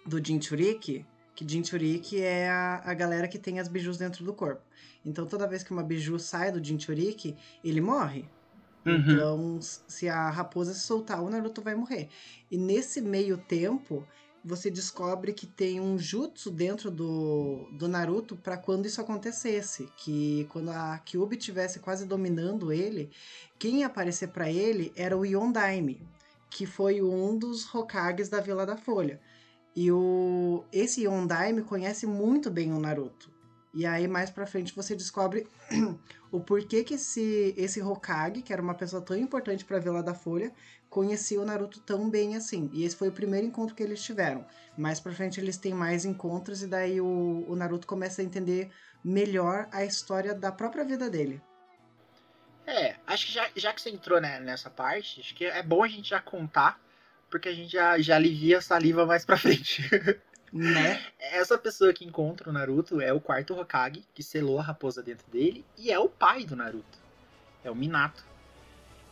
do 0.06 0.24
Jinchuriki, 0.24 1.04
que 1.36 1.48
Jinchuriki 1.48 2.22
é 2.22 2.50
a, 2.50 2.82
a 2.84 2.94
galera 2.94 3.28
que 3.28 3.40
tem 3.40 3.60
as 3.60 3.68
bijus 3.68 3.98
dentro 3.98 4.24
do 4.24 4.34
corpo. 4.34 4.62
Então 5.06 5.26
toda 5.26 5.48
vez 5.48 5.64
que 5.64 5.72
uma 5.72 5.84
biju 5.84 6.20
sai 6.20 6.52
do 6.52 6.64
Jinchuriki, 6.64 7.36
ele 7.64 7.82
morre. 7.82 8.26
Uhum. 8.86 8.96
Então, 8.96 9.60
se 9.62 10.10
a 10.10 10.30
raposa 10.30 10.74
se 10.74 10.82
soltar, 10.82 11.24
o 11.24 11.30
Naruto 11.30 11.62
vai 11.62 11.76
morrer. 11.76 12.10
E 12.50 12.58
nesse 12.58 13.00
meio 13.00 13.38
tempo, 13.38 14.08
você 14.44 14.72
descobre 14.72 15.34
que 15.34 15.46
tem 15.46 15.80
um 15.80 15.98
jutsu 16.00 16.50
dentro 16.50 16.90
do, 16.90 17.70
do 17.74 17.88
Naruto 17.88 18.36
para 18.36 18.58
quando 18.58 18.88
isso 18.88 19.00
acontecesse, 19.00 19.88
que 19.98 20.48
quando 20.50 20.70
a 20.70 20.98
Kyubi 21.00 21.38
tivesse 21.38 21.80
quase 21.80 22.06
dominando 22.06 22.74
ele, 22.74 23.12
quem 23.60 23.82
ia 23.82 23.88
aparecer 23.88 24.30
para 24.30 24.52
ele 24.52 24.92
era 24.96 25.16
o 25.16 25.26
Yondaime, 25.26 26.02
que 26.50 26.66
foi 26.66 27.02
um 27.02 27.38
dos 27.38 27.74
Hokages 27.74 28.30
da 28.30 28.42
Vila 28.42 28.66
da 28.66 28.76
Folha. 28.76 29.22
E 29.76 29.92
o 29.92 30.64
esse 30.72 31.06
Yondaime 31.06 31.64
conhece 31.64 32.06
muito 32.06 32.50
bem 32.50 32.74
o 32.74 32.80
Naruto. 32.80 33.32
E 33.74 33.86
aí 33.86 34.08
mais 34.08 34.30
para 34.30 34.46
frente 34.46 34.76
você 34.76 34.96
descobre 34.96 35.48
o 36.32 36.42
porquê 36.42 36.84
que 36.84 36.96
esse 36.96 37.54
esse 37.58 37.82
Hokage, 37.82 38.42
que 38.42 38.52
era 38.52 38.62
uma 38.62 38.74
pessoa 38.74 39.02
tão 39.02 39.16
importante 39.16 39.64
para 39.64 39.80
Vila 39.80 40.04
da 40.04 40.14
Folha, 40.14 40.52
conhecia 40.90 41.40
o 41.40 41.46
Naruto 41.46 41.80
tão 41.80 42.10
bem 42.10 42.36
assim. 42.36 42.70
E 42.74 42.84
esse 42.84 42.96
foi 42.98 43.08
o 43.08 43.14
primeiro 43.14 43.48
encontro 43.48 43.74
que 43.74 43.82
eles 43.82 44.04
tiveram. 44.04 44.46
Mais 44.78 45.00
pra 45.00 45.14
frente 45.14 45.40
eles 45.40 45.58
têm 45.58 45.74
mais 45.74 46.04
encontros 46.04 46.62
e 46.62 46.68
daí 46.68 47.00
o, 47.00 47.46
o 47.48 47.56
Naruto 47.56 47.88
começa 47.88 48.22
a 48.22 48.26
entender 48.26 48.70
melhor 49.04 49.70
a 49.72 49.86
história 49.86 50.36
da 50.36 50.52
própria 50.52 50.84
vida 50.84 51.10
dele. 51.10 51.42
É, 52.66 52.96
acho 53.08 53.26
que 53.26 53.32
já, 53.32 53.50
já 53.56 53.74
que 53.74 53.82
você 53.82 53.90
entrou 53.90 54.22
né, 54.22 54.40
nessa 54.40 54.70
parte, 54.70 55.20
acho 55.20 55.34
que 55.34 55.46
é 55.46 55.64
bom 55.64 55.84
a 55.84 55.88
gente 55.88 56.10
já 56.10 56.22
contar, 56.22 56.80
porque 57.32 57.50
a 57.50 57.54
gente 57.54 57.72
já, 57.72 57.98
já 58.00 58.18
alivia 58.18 58.60
a 58.60 58.62
saliva 58.62 59.06
mais 59.06 59.26
pra 59.26 59.38
frente. 59.38 59.82
Né? 60.54 61.02
Essa 61.18 61.58
pessoa 61.58 61.94
que 61.94 62.04
encontra 62.04 62.50
o 62.50 62.52
Naruto 62.52 63.00
é 63.00 63.14
o 63.14 63.22
quarto 63.22 63.58
Hokage, 63.58 64.06
que 64.14 64.22
selou 64.22 64.60
a 64.60 64.62
raposa 64.62 65.02
dentro 65.02 65.26
dele, 65.32 65.64
e 65.78 65.90
é 65.90 65.98
o 65.98 66.10
pai 66.10 66.44
do 66.44 66.58
Naruto. 66.58 67.00
É 67.64 67.72
o 67.72 67.76
Minato. 67.76 68.22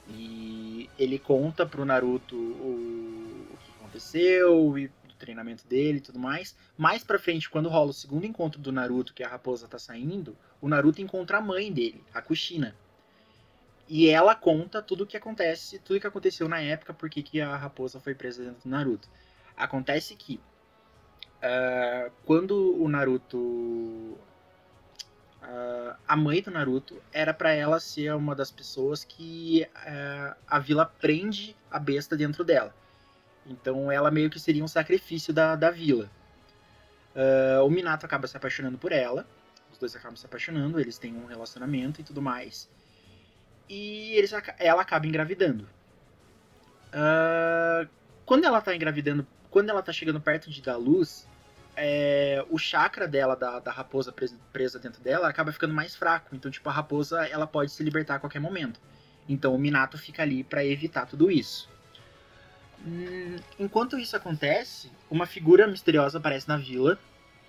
E 0.10 0.90
ele 1.00 1.18
conta 1.18 1.66
pro 1.66 1.86
Naruto 1.86 2.36
o, 2.36 3.48
o 3.54 3.58
que 3.58 3.72
aconteceu 3.80 4.78
e 4.78 4.88
o 4.88 4.92
treinamento 5.18 5.66
dele 5.66 6.00
e 6.00 6.02
tudo 6.02 6.20
mais. 6.20 6.58
Mais 6.78 7.06
pra 7.06 7.18
frente, 7.18 7.50
quando 7.50 7.70
rola 7.70 7.92
o 7.92 7.94
segundo 7.94 8.26
encontro 8.26 8.60
do 8.60 8.74
Naruto, 8.74 9.14
que 9.14 9.24
a 9.24 9.30
raposa 9.30 9.66
tá 9.66 9.80
saindo, 9.80 10.36
o 10.60 10.68
Naruto 10.68 11.02
encontra 11.02 11.38
a 11.38 11.42
mãe 11.42 11.72
dele, 11.72 12.04
a 12.14 12.22
Kushina. 12.22 12.76
E 13.92 14.08
ela 14.08 14.36
conta 14.36 14.84
tudo 14.84 15.04
o 15.04 15.08
que 15.08 15.18
acontece, 15.18 15.80
tudo 15.80 15.98
o 15.98 16.00
que 16.00 16.06
aconteceu 16.06 16.48
na 16.48 16.62
época, 16.62 16.94
porque 16.94 17.24
que 17.24 17.42
a 17.42 17.56
raposa 17.58 18.00
foi 18.00 18.14
presa 18.14 18.44
dentro 18.44 18.62
do 18.62 18.70
Naruto. 18.70 19.10
Acontece 19.58 20.16
que 20.16 20.40
uh, 21.44 22.12
quando 22.26 22.82
o 22.82 22.88
Naruto 22.88 24.18
Uh, 25.42 25.96
a 26.08 26.16
mãe 26.16 26.44
do 26.44 26.52
Naruto 26.52 27.02
era 27.12 27.34
para 27.34 27.52
ela 27.52 27.80
ser 27.80 28.14
uma 28.14 28.36
das 28.36 28.52
pessoas 28.52 29.04
que 29.04 29.68
uh, 29.74 30.36
a 30.48 30.60
vila 30.60 30.86
prende 30.86 31.56
a 31.72 31.80
besta 31.80 32.16
dentro 32.16 32.44
dela. 32.44 32.76
Então 33.48 33.92
ela 33.92 34.12
meio 34.12 34.30
que 34.30 34.40
seria 34.40 34.64
um 34.64 34.68
sacrifício 34.68 35.34
da, 35.34 35.56
da 35.56 35.72
vila. 35.72 36.08
O 37.66 37.70
Minato 37.70 38.06
acaba 38.06 38.28
se 38.28 38.38
apaixonando 38.38 38.78
por 38.78 38.92
ela. 38.92 39.26
Os 39.72 39.80
dois 39.80 39.96
acabam 39.96 40.16
se 40.16 40.26
apaixonando, 40.26 40.80
eles 40.80 41.00
têm 41.00 41.16
um 41.16 41.26
relacionamento 41.26 42.00
e 42.00 42.04
tudo 42.04 42.22
mais. 42.22 42.70
E 43.70 44.14
eles, 44.16 44.32
ela 44.58 44.82
acaba 44.82 45.06
engravidando. 45.06 45.70
quando 48.26 48.46
ela 48.46 48.60
tá 48.62 48.76
engravidando, 48.76 49.26
quando 49.52 49.70
ela 49.70 49.84
tá 49.84 49.94
chegando 49.94 50.20
perto 50.20 50.50
de 50.50 50.62
dar 50.62 50.76
luz, 50.76 51.28
é, 51.78 52.44
o 52.50 52.58
chakra 52.58 53.08
dela, 53.08 53.36
da, 53.36 53.60
da 53.60 53.72
raposa 53.72 54.12
presa, 54.12 54.36
presa 54.52 54.80
dentro 54.80 55.02
dela, 55.02 55.30
acaba 55.30 55.52
ficando 55.52 55.74
mais 55.74 55.96
fraco. 55.96 56.36
Então, 56.36 56.50
tipo, 56.50 56.68
a 56.68 56.72
raposa 56.72 57.26
ela 57.28 57.48
pode 57.48 57.72
se 57.72 57.84
libertar 57.84 58.16
a 58.16 58.20
qualquer 58.20 58.40
momento. 58.40 58.82
Então 59.30 59.54
o 59.54 59.60
Minato 59.60 59.98
fica 59.98 60.24
ali 60.24 60.44
para 60.44 60.66
evitar 60.66 61.06
tudo 61.06 61.30
isso. 61.30 61.70
Hum, 62.86 63.38
enquanto 63.60 64.00
isso 64.00 64.16
acontece, 64.16 64.92
uma 65.10 65.26
figura 65.26 65.68
misteriosa 65.68 66.18
aparece 66.18 66.48
na 66.48 66.58
vila, 66.58 66.98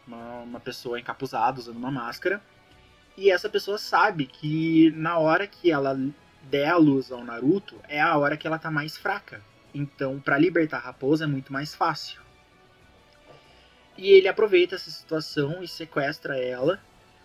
uma, 0.07 0.41
uma 0.41 0.61
pessoa 0.61 1.01
encapuzada 1.01 1.59
usando 1.59 1.77
uma 1.77 1.91
máscara, 1.91 2.43
e 3.21 3.31
essa 3.31 3.51
pessoa 3.51 3.77
sabe 3.77 4.25
que 4.25 4.91
na 4.93 5.19
hora 5.19 5.47
que 5.47 5.71
ela 5.71 5.95
der 6.45 6.71
a 6.71 6.79
luz 6.79 7.13
ao 7.13 7.23
Naruto 7.23 7.77
é 7.87 8.01
a 8.01 8.17
hora 8.17 8.35
que 8.35 8.47
ela 8.47 8.59
tá 8.59 8.71
mais 8.71 8.97
fraca. 8.97 9.43
Então, 9.75 10.19
para 10.19 10.39
libertar 10.39 10.79
a 10.79 10.81
raposa 10.81 11.25
é 11.25 11.27
muito 11.27 11.53
mais 11.53 11.75
fácil. 11.75 12.19
E 13.95 14.09
ele 14.09 14.27
aproveita 14.27 14.75
essa 14.75 14.91
situação 14.91 15.63
e 15.63 15.69
sequestra 15.69 16.39
ela. 16.39 16.81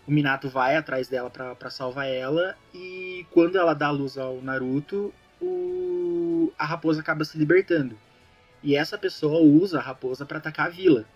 O 0.06 0.12
Minato 0.12 0.50
vai 0.50 0.76
atrás 0.76 1.08
dela 1.08 1.30
para 1.30 1.70
salvar 1.70 2.06
ela. 2.06 2.54
E 2.74 3.24
quando 3.30 3.56
ela 3.56 3.72
dá 3.72 3.86
a 3.86 3.90
luz 3.90 4.18
ao 4.18 4.42
Naruto, 4.42 5.14
o... 5.40 6.52
a 6.58 6.66
raposa 6.66 7.00
acaba 7.00 7.24
se 7.24 7.38
libertando. 7.38 7.98
E 8.62 8.76
essa 8.76 8.98
pessoa 8.98 9.40
usa 9.40 9.78
a 9.78 9.82
raposa 9.82 10.26
para 10.26 10.36
atacar 10.36 10.66
a 10.66 10.70
vila. 10.70 11.06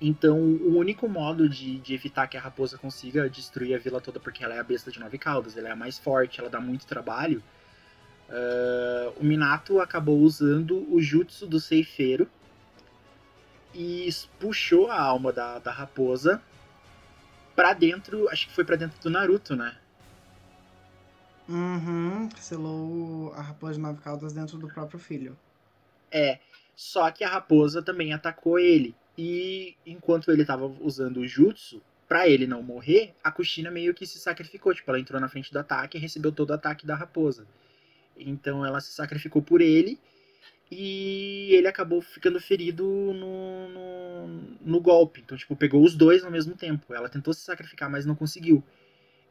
Então, 0.00 0.38
o 0.38 0.76
único 0.76 1.08
modo 1.08 1.48
de, 1.48 1.78
de, 1.78 1.94
evitar 1.94 2.26
que 2.26 2.36
a 2.36 2.40
raposa 2.40 2.76
consiga 2.76 3.30
destruir 3.30 3.74
a 3.74 3.78
vila 3.78 4.00
toda, 4.00 4.20
porque 4.20 4.44
ela 4.44 4.54
é 4.54 4.58
a 4.58 4.62
besta 4.62 4.90
de 4.90 5.00
nove 5.00 5.16
caudas, 5.16 5.56
ela 5.56 5.68
é 5.68 5.72
a 5.72 5.76
mais 5.76 5.98
forte, 5.98 6.38
ela 6.38 6.50
dá 6.50 6.60
muito 6.60 6.86
trabalho, 6.86 7.42
uh, 8.28 9.18
o 9.18 9.24
Minato 9.24 9.80
acabou 9.80 10.18
usando 10.18 10.86
o 10.92 11.00
jutsu 11.00 11.46
do 11.46 11.58
ceifeiro 11.58 12.28
e 13.74 14.08
puxou 14.38 14.90
a 14.90 15.00
alma 15.00 15.32
da, 15.32 15.58
da 15.58 15.72
raposa 15.72 16.42
pra 17.54 17.72
dentro, 17.72 18.28
acho 18.28 18.48
que 18.48 18.54
foi 18.54 18.64
pra 18.64 18.76
dentro 18.76 19.00
do 19.00 19.08
Naruto, 19.08 19.56
né? 19.56 19.74
Uhum, 21.48 22.28
selou 22.36 23.32
a 23.32 23.40
raposa 23.40 23.74
de 23.74 23.80
nove 23.80 24.02
caudas 24.02 24.32
dentro 24.34 24.58
do 24.58 24.68
próprio 24.68 24.98
filho. 24.98 25.38
É, 26.10 26.38
só 26.74 27.10
que 27.10 27.24
a 27.24 27.28
raposa 27.28 27.82
também 27.82 28.12
atacou 28.12 28.58
ele. 28.58 28.94
E 29.16 29.76
enquanto 29.86 30.30
ele 30.30 30.44
tava 30.44 30.66
usando 30.66 31.20
o 31.20 31.26
jutsu, 31.26 31.82
para 32.08 32.28
ele 32.28 32.46
não 32.46 32.62
morrer, 32.62 33.14
a 33.22 33.32
Kushina 33.32 33.70
meio 33.70 33.94
que 33.94 34.06
se 34.06 34.18
sacrificou. 34.18 34.74
Tipo, 34.74 34.90
ela 34.90 35.00
entrou 35.00 35.20
na 35.20 35.28
frente 35.28 35.52
do 35.52 35.58
ataque 35.58 35.96
e 35.96 36.00
recebeu 36.00 36.30
todo 36.30 36.50
o 36.50 36.54
ataque 36.54 36.86
da 36.86 36.94
raposa. 36.94 37.46
Então 38.16 38.64
ela 38.64 38.80
se 38.80 38.92
sacrificou 38.92 39.42
por 39.42 39.60
ele 39.60 39.98
e 40.70 41.48
ele 41.52 41.68
acabou 41.68 42.00
ficando 42.00 42.40
ferido 42.40 42.84
no, 42.84 43.68
no, 43.68 44.28
no, 44.60 44.80
golpe. 44.80 45.20
Então, 45.20 45.36
tipo, 45.36 45.54
pegou 45.54 45.82
os 45.82 45.94
dois 45.94 46.24
ao 46.24 46.30
mesmo 46.30 46.54
tempo. 46.54 46.92
Ela 46.94 47.08
tentou 47.08 47.32
se 47.32 47.40
sacrificar, 47.40 47.90
mas 47.90 48.06
não 48.06 48.14
conseguiu. 48.14 48.62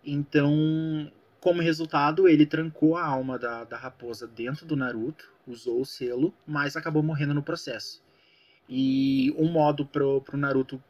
Então, 0.04 1.12
como 1.40 1.62
resultado, 1.62 2.28
ele 2.28 2.46
trancou 2.46 2.96
a 2.96 3.06
alma 3.06 3.38
da, 3.38 3.64
da 3.64 3.78
raposa 3.78 4.28
dentro 4.28 4.66
do 4.66 4.76
Naruto, 4.76 5.30
usou 5.48 5.82
o 5.82 5.86
selo, 5.86 6.34
mas 6.46 6.76
acabou 6.76 7.04
morrendo 7.04 7.34
no 7.34 7.44
processo. 7.44 8.05
E 8.68 9.34
um 9.38 9.52
modo 9.52 9.86
pro, 9.86 10.22
pro 10.22 10.38
Naruto 10.38 10.82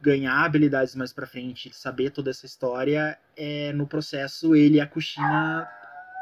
ganhar 0.00 0.44
habilidades 0.44 0.94
mais 0.94 1.12
pra 1.12 1.26
frente, 1.26 1.74
saber 1.74 2.10
toda 2.10 2.30
essa 2.30 2.46
história, 2.46 3.18
é 3.36 3.72
no 3.72 3.86
processo 3.86 4.54
ele 4.54 4.76
e 4.76 4.80
a 4.80 4.86
Kushina 4.86 5.68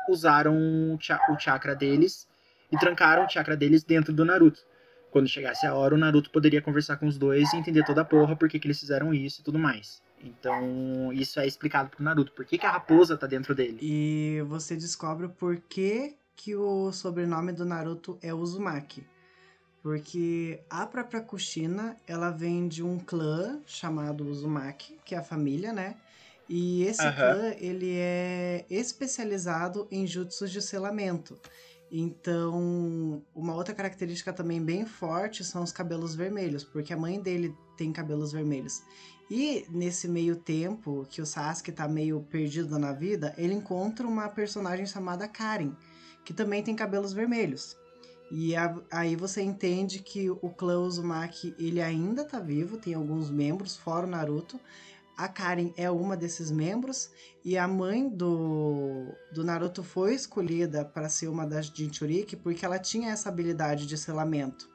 usaram 0.09 0.57
o 0.95 1.39
chakra 1.39 1.75
deles 1.75 2.29
e 2.71 2.79
trancaram 2.79 3.25
o 3.25 3.29
chakra 3.29 3.57
deles 3.57 3.83
dentro 3.83 4.13
do 4.13 4.25
Naruto. 4.25 4.61
Quando 5.11 5.29
chegasse 5.29 5.65
a 5.67 5.75
hora, 5.75 5.95
o 5.95 5.99
Naruto 5.99 6.31
poderia 6.31 6.61
conversar 6.61 6.97
com 6.97 7.07
os 7.07 7.17
dois 7.17 7.53
e 7.53 7.57
entender 7.57 7.85
toda 7.85 8.01
a 8.01 8.05
porra 8.05 8.35
por 8.35 8.49
que, 8.49 8.61
eles 8.65 8.81
fizeram 8.81 9.15
isso 9.15 9.41
e 9.41 9.45
tudo 9.45 9.59
mais. 9.59 10.03
Então, 10.21 11.13
isso 11.13 11.39
é 11.39 11.47
explicado 11.47 11.91
pro 11.91 12.03
Naruto. 12.03 12.33
Por 12.33 12.45
que, 12.45 12.59
que 12.59 12.67
a 12.67 12.71
raposa 12.71 13.17
tá 13.17 13.27
dentro 13.27 13.55
dele? 13.55 13.79
E 13.81 14.43
você 14.49 14.75
descobre 14.75 15.29
por 15.29 15.57
que, 15.69 16.17
que 16.35 16.57
o 16.57 16.91
sobrenome 16.91 17.53
do 17.53 17.65
Naruto 17.65 18.19
é 18.21 18.35
Uzumaki. 18.35 19.07
Porque 19.85 20.61
a 20.71 20.87
própria 20.87 21.21
Kushina, 21.21 21.95
ela 22.07 22.31
vem 22.31 22.67
de 22.67 22.83
um 22.83 22.99
clã 22.99 23.61
chamado 23.67 24.25
Uzumaki, 24.27 24.97
que 25.05 25.15
é 25.15 25.19
a 25.19 25.23
família, 25.23 25.75
né? 25.75 25.97
E 26.49 26.85
esse 26.85 27.05
uhum. 27.05 27.13
clã, 27.13 27.55
ele 27.59 27.95
é 27.95 28.65
especializado 28.71 29.87
em 29.91 30.07
jutsus 30.07 30.51
de 30.51 30.63
selamento. 30.63 31.39
Então, 31.93 33.23
uma 33.35 33.55
outra 33.55 33.75
característica 33.75 34.33
também 34.33 34.59
bem 34.59 34.87
forte 34.87 35.45
são 35.45 35.63
os 35.63 35.71
cabelos 35.71 36.15
vermelhos, 36.15 36.65
porque 36.65 36.95
a 36.95 36.97
mãe 36.97 37.21
dele 37.21 37.55
tem 37.77 37.93
cabelos 37.93 38.33
vermelhos. 38.33 38.83
E 39.31 39.67
nesse 39.69 40.09
meio 40.09 40.37
tempo 40.37 41.07
que 41.11 41.21
o 41.21 41.27
Sasuke 41.27 41.71
tá 41.71 41.87
meio 41.87 42.23
perdido 42.23 42.79
na 42.79 42.95
vida, 42.95 43.35
ele 43.37 43.53
encontra 43.53 44.07
uma 44.07 44.31
personagem 44.31 44.87
chamada 44.87 45.29
Karen, 45.29 45.73
que 46.25 46.33
também 46.33 46.63
tem 46.63 46.75
cabelos 46.75 47.13
vermelhos. 47.13 47.77
E 48.31 48.57
a, 48.57 48.77
aí 48.91 49.17
você 49.17 49.43
entende 49.43 50.01
que 50.01 50.31
o 50.31 50.51
clã 50.51 50.81
Uzumaki 50.81 51.55
ele 51.59 51.81
ainda 51.81 52.25
tá 52.25 52.41
vivo, 52.41 52.79
tem 52.79 52.95
alguns 52.95 53.31
membros, 53.31 53.77
fora 53.77 54.07
o 54.07 54.11
Naruto. 54.11 54.59
A 55.17 55.29
Karen 55.29 55.73
é 55.77 55.89
uma 55.89 56.17
desses 56.17 56.51
membros 56.51 57.11
e 57.45 57.57
a 57.57 57.69
mãe 57.69 58.09
do, 58.09 59.15
do 59.33 59.45
Naruto 59.45 59.83
foi 59.85 60.15
escolhida 60.15 60.85
para 60.85 61.09
ser 61.09 61.29
uma 61.29 61.47
das 61.47 61.67
Jinchuriki 61.67 62.35
porque 62.35 62.65
ela 62.65 62.81
tinha 62.81 63.11
essa 63.11 63.29
habilidade 63.29 63.87
de 63.87 63.97
selamento. 63.97 64.69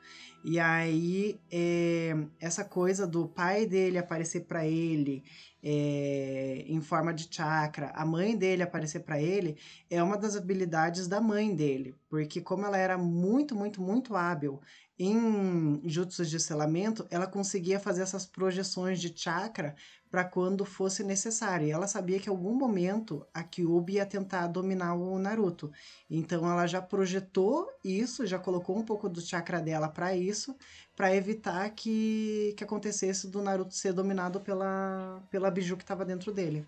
E 0.44 0.60
aí, 0.60 1.40
é, 1.52 2.16
essa 2.40 2.64
coisa 2.64 3.06
do 3.06 3.28
pai 3.28 3.66
dele 3.66 3.98
aparecer 3.98 4.46
para 4.46 4.66
ele 4.66 5.24
é, 5.62 6.64
em 6.68 6.82
forma 6.82 7.14
de 7.14 7.28
chakra, 7.30 7.92
a 7.94 8.06
mãe 8.06 8.38
dele 8.38 8.64
aparecer 8.64 9.02
para 9.02 9.22
ele, 9.22 9.58
é 9.90 10.02
uma 10.02 10.18
das 10.18 10.36
habilidades 10.38 11.08
da 11.08 11.20
mãe 11.20 11.54
dele, 11.54 11.94
porque 12.10 12.40
como 12.40 12.66
ela 12.66 12.78
era 12.78 12.98
muito, 12.98 13.56
muito, 13.56 13.82
muito 13.82 14.16
hábil 14.16 14.62
em 14.98 15.82
jutsus 15.86 16.30
de 16.30 16.40
selamento, 16.40 17.08
ela 17.10 17.26
conseguia 17.26 17.80
fazer 17.80 18.02
essas 18.02 18.26
projeções 18.26 19.00
de 19.00 19.14
chakra 19.18 19.76
para 20.10 20.24
quando 20.24 20.66
fosse 20.66 21.03
necessário. 21.03 21.68
E 21.68 21.72
ela 21.72 21.88
sabia 21.88 22.20
que 22.20 22.28
em 22.28 22.32
algum 22.32 22.53
momento 22.53 23.26
a 23.34 23.43
Kyuubi 23.43 23.93
ia 23.93 24.05
tentar 24.05 24.47
dominar 24.47 24.95
o 24.95 25.20
Naruto. 25.20 25.72
Então 26.10 26.49
ela 26.49 26.66
já 26.66 26.82
projetou 26.82 27.70
isso, 27.84 28.26
já 28.26 28.39
colocou 28.39 28.78
um 28.78 28.84
pouco 28.84 29.07
do 29.07 29.22
chakra 29.22 29.62
dela 29.62 29.88
para 29.88 30.16
isso, 30.16 30.55
para 30.95 31.16
evitar 31.16 31.70
que, 31.72 32.53
que 32.57 32.64
acontecesse 32.64 33.28
do 33.28 33.41
Naruto 33.41 33.76
ser 33.76 33.93
dominado 33.93 34.39
pela, 34.39 35.22
pela 35.30 35.51
biju 35.51 35.78
que 35.78 35.84
estava 35.84 36.03
dentro 36.03 36.32
dele. 36.32 36.66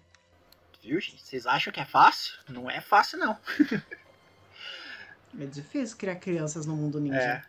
Viu, 0.84 1.00
gente? 1.00 1.22
Vocês 1.22 1.46
acham 1.46 1.72
que 1.72 1.80
é 1.80 1.86
fácil? 1.86 2.34
Não 2.50 2.70
é 2.70 2.82
fácil, 2.82 3.20
não. 3.20 3.38
é 5.40 5.46
difícil 5.46 5.98
criar 5.98 6.16
crianças 6.16 6.66
no 6.66 6.76
mundo 6.76 7.00
ninja. 7.00 7.18
É. 7.18 7.44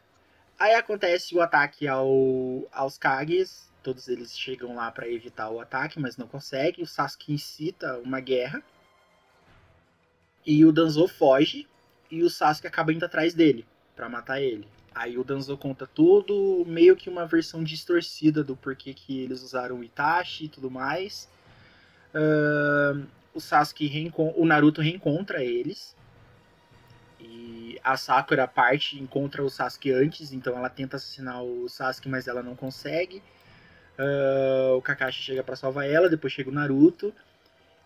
Aí 0.58 0.74
acontece 0.74 1.34
o 1.34 1.40
ataque 1.40 1.88
ao, 1.88 2.68
aos 2.70 2.98
Kages. 2.98 3.71
Todos 3.82 4.08
eles 4.08 4.38
chegam 4.38 4.74
lá 4.76 4.90
para 4.90 5.08
evitar 5.08 5.50
o 5.50 5.60
ataque, 5.60 5.98
mas 5.98 6.16
não 6.16 6.26
conseguem. 6.26 6.84
O 6.84 6.86
Sasuke 6.86 7.32
incita 7.32 7.98
uma 7.98 8.20
guerra. 8.20 8.62
E 10.46 10.64
o 10.64 10.72
Danzo 10.72 11.08
foge. 11.08 11.66
E 12.10 12.22
o 12.22 12.30
Sasuke 12.30 12.66
acaba 12.66 12.92
indo 12.92 13.04
atrás 13.04 13.34
dele 13.34 13.66
para 13.96 14.08
matar 14.08 14.40
ele. 14.40 14.66
Aí 14.94 15.16
o 15.16 15.24
Danzo 15.24 15.56
conta 15.56 15.86
tudo, 15.86 16.64
meio 16.66 16.94
que 16.94 17.08
uma 17.08 17.26
versão 17.26 17.64
distorcida 17.64 18.44
do 18.44 18.54
porquê 18.54 18.92
que 18.92 19.20
eles 19.20 19.42
usaram 19.42 19.78
o 19.78 19.84
Itachi 19.84 20.44
e 20.44 20.48
tudo 20.48 20.70
mais. 20.70 21.28
Uh, 22.14 23.06
o 23.34 23.40
Sasuke 23.40 24.12
o 24.14 24.44
Naruto 24.44 24.82
reencontra 24.82 25.42
eles. 25.42 25.96
E 27.18 27.80
a 27.82 27.96
Sakura 27.96 28.46
parte 28.46 29.00
encontra 29.00 29.42
o 29.42 29.48
Sasuke 29.48 29.90
antes, 29.92 30.32
então 30.32 30.56
ela 30.56 30.68
tenta 30.68 30.96
assassinar 30.96 31.42
o 31.42 31.68
Sasuke, 31.68 32.08
mas 32.08 32.28
ela 32.28 32.42
não 32.42 32.54
consegue. 32.54 33.22
Uh, 33.98 34.76
o 34.76 34.82
Kakashi 34.82 35.22
chega 35.22 35.42
para 35.42 35.56
salvar 35.56 35.88
ela, 35.88 36.08
depois 36.08 36.32
chega 36.32 36.50
o 36.50 36.52
Naruto. 36.52 37.14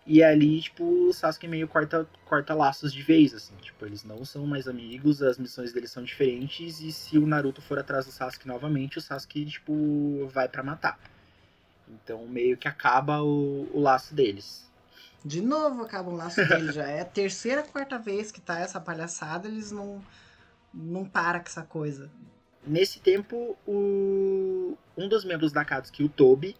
E 0.05 0.23
ali, 0.23 0.61
tipo, 0.61 0.85
o 0.85 1.13
Sasuke 1.13 1.49
meio 1.49 1.67
corta, 1.67 2.07
corta 2.23 2.53
laços 2.53 2.93
de 2.93 3.01
vez, 3.01 3.33
assim. 3.33 3.53
Tipo, 3.57 3.85
eles 3.85 4.05
não 4.05 4.23
são 4.23 4.47
mais 4.47 4.65
amigos, 4.65 5.21
as 5.21 5.37
missões 5.37 5.73
deles 5.73 5.91
são 5.91 6.01
diferentes. 6.01 6.79
E 6.79 6.93
se 6.93 7.17
o 7.17 7.27
Naruto 7.27 7.61
for 7.61 7.77
atrás 7.77 8.05
do 8.05 8.11
Sasuke 8.11 8.47
novamente, 8.47 8.97
o 8.97 9.01
Sasuke, 9.01 9.45
tipo, 9.45 10.25
vai 10.27 10.47
para 10.47 10.63
matar. 10.63 10.97
Então, 11.89 12.25
meio 12.25 12.55
que 12.55 12.69
acaba 12.69 13.21
o, 13.21 13.69
o 13.73 13.81
laço 13.81 14.15
deles. 14.15 14.65
De 15.25 15.41
novo 15.41 15.83
acaba 15.83 16.09
o 16.09 16.15
laço 16.15 16.45
deles. 16.47 16.73
Já 16.73 16.87
é 16.87 17.01
a 17.01 17.05
terceira, 17.05 17.63
quarta 17.63 17.99
vez 17.99 18.31
que 18.31 18.39
tá 18.39 18.59
essa 18.59 18.79
palhaçada, 18.79 19.49
eles 19.49 19.71
não, 19.71 20.01
não 20.73 21.03
param 21.03 21.41
com 21.41 21.47
essa 21.47 21.63
coisa. 21.63 22.09
Nesse 22.67 22.99
tempo, 22.99 23.57
o... 23.65 24.77
um 24.97 25.07
dos 25.07 25.23
membros 25.23 25.53
da 25.53 25.63
Katsuki, 25.63 26.03
o 26.03 26.09
Tobi, 26.09 26.55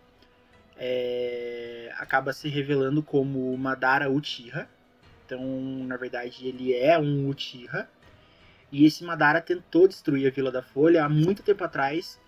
é, 0.78 1.92
acaba 1.98 2.32
se 2.32 2.48
revelando 2.48 3.04
como 3.04 3.56
Madara 3.58 4.10
Uchiha. 4.10 4.70
Então, 5.26 5.42
na 5.86 5.98
verdade, 5.98 6.48
ele 6.48 6.74
é 6.74 6.98
um 6.98 7.28
Uchiha. 7.28 7.90
E 8.72 8.86
esse 8.86 9.04
Madara 9.04 9.42
tentou 9.42 9.88
destruir 9.88 10.28
a 10.28 10.32
Vila 10.32 10.52
da 10.52 10.62
Folha 10.62 11.04
há 11.04 11.10
muito 11.10 11.44
tempo 11.44 11.64
atrás 11.64 12.20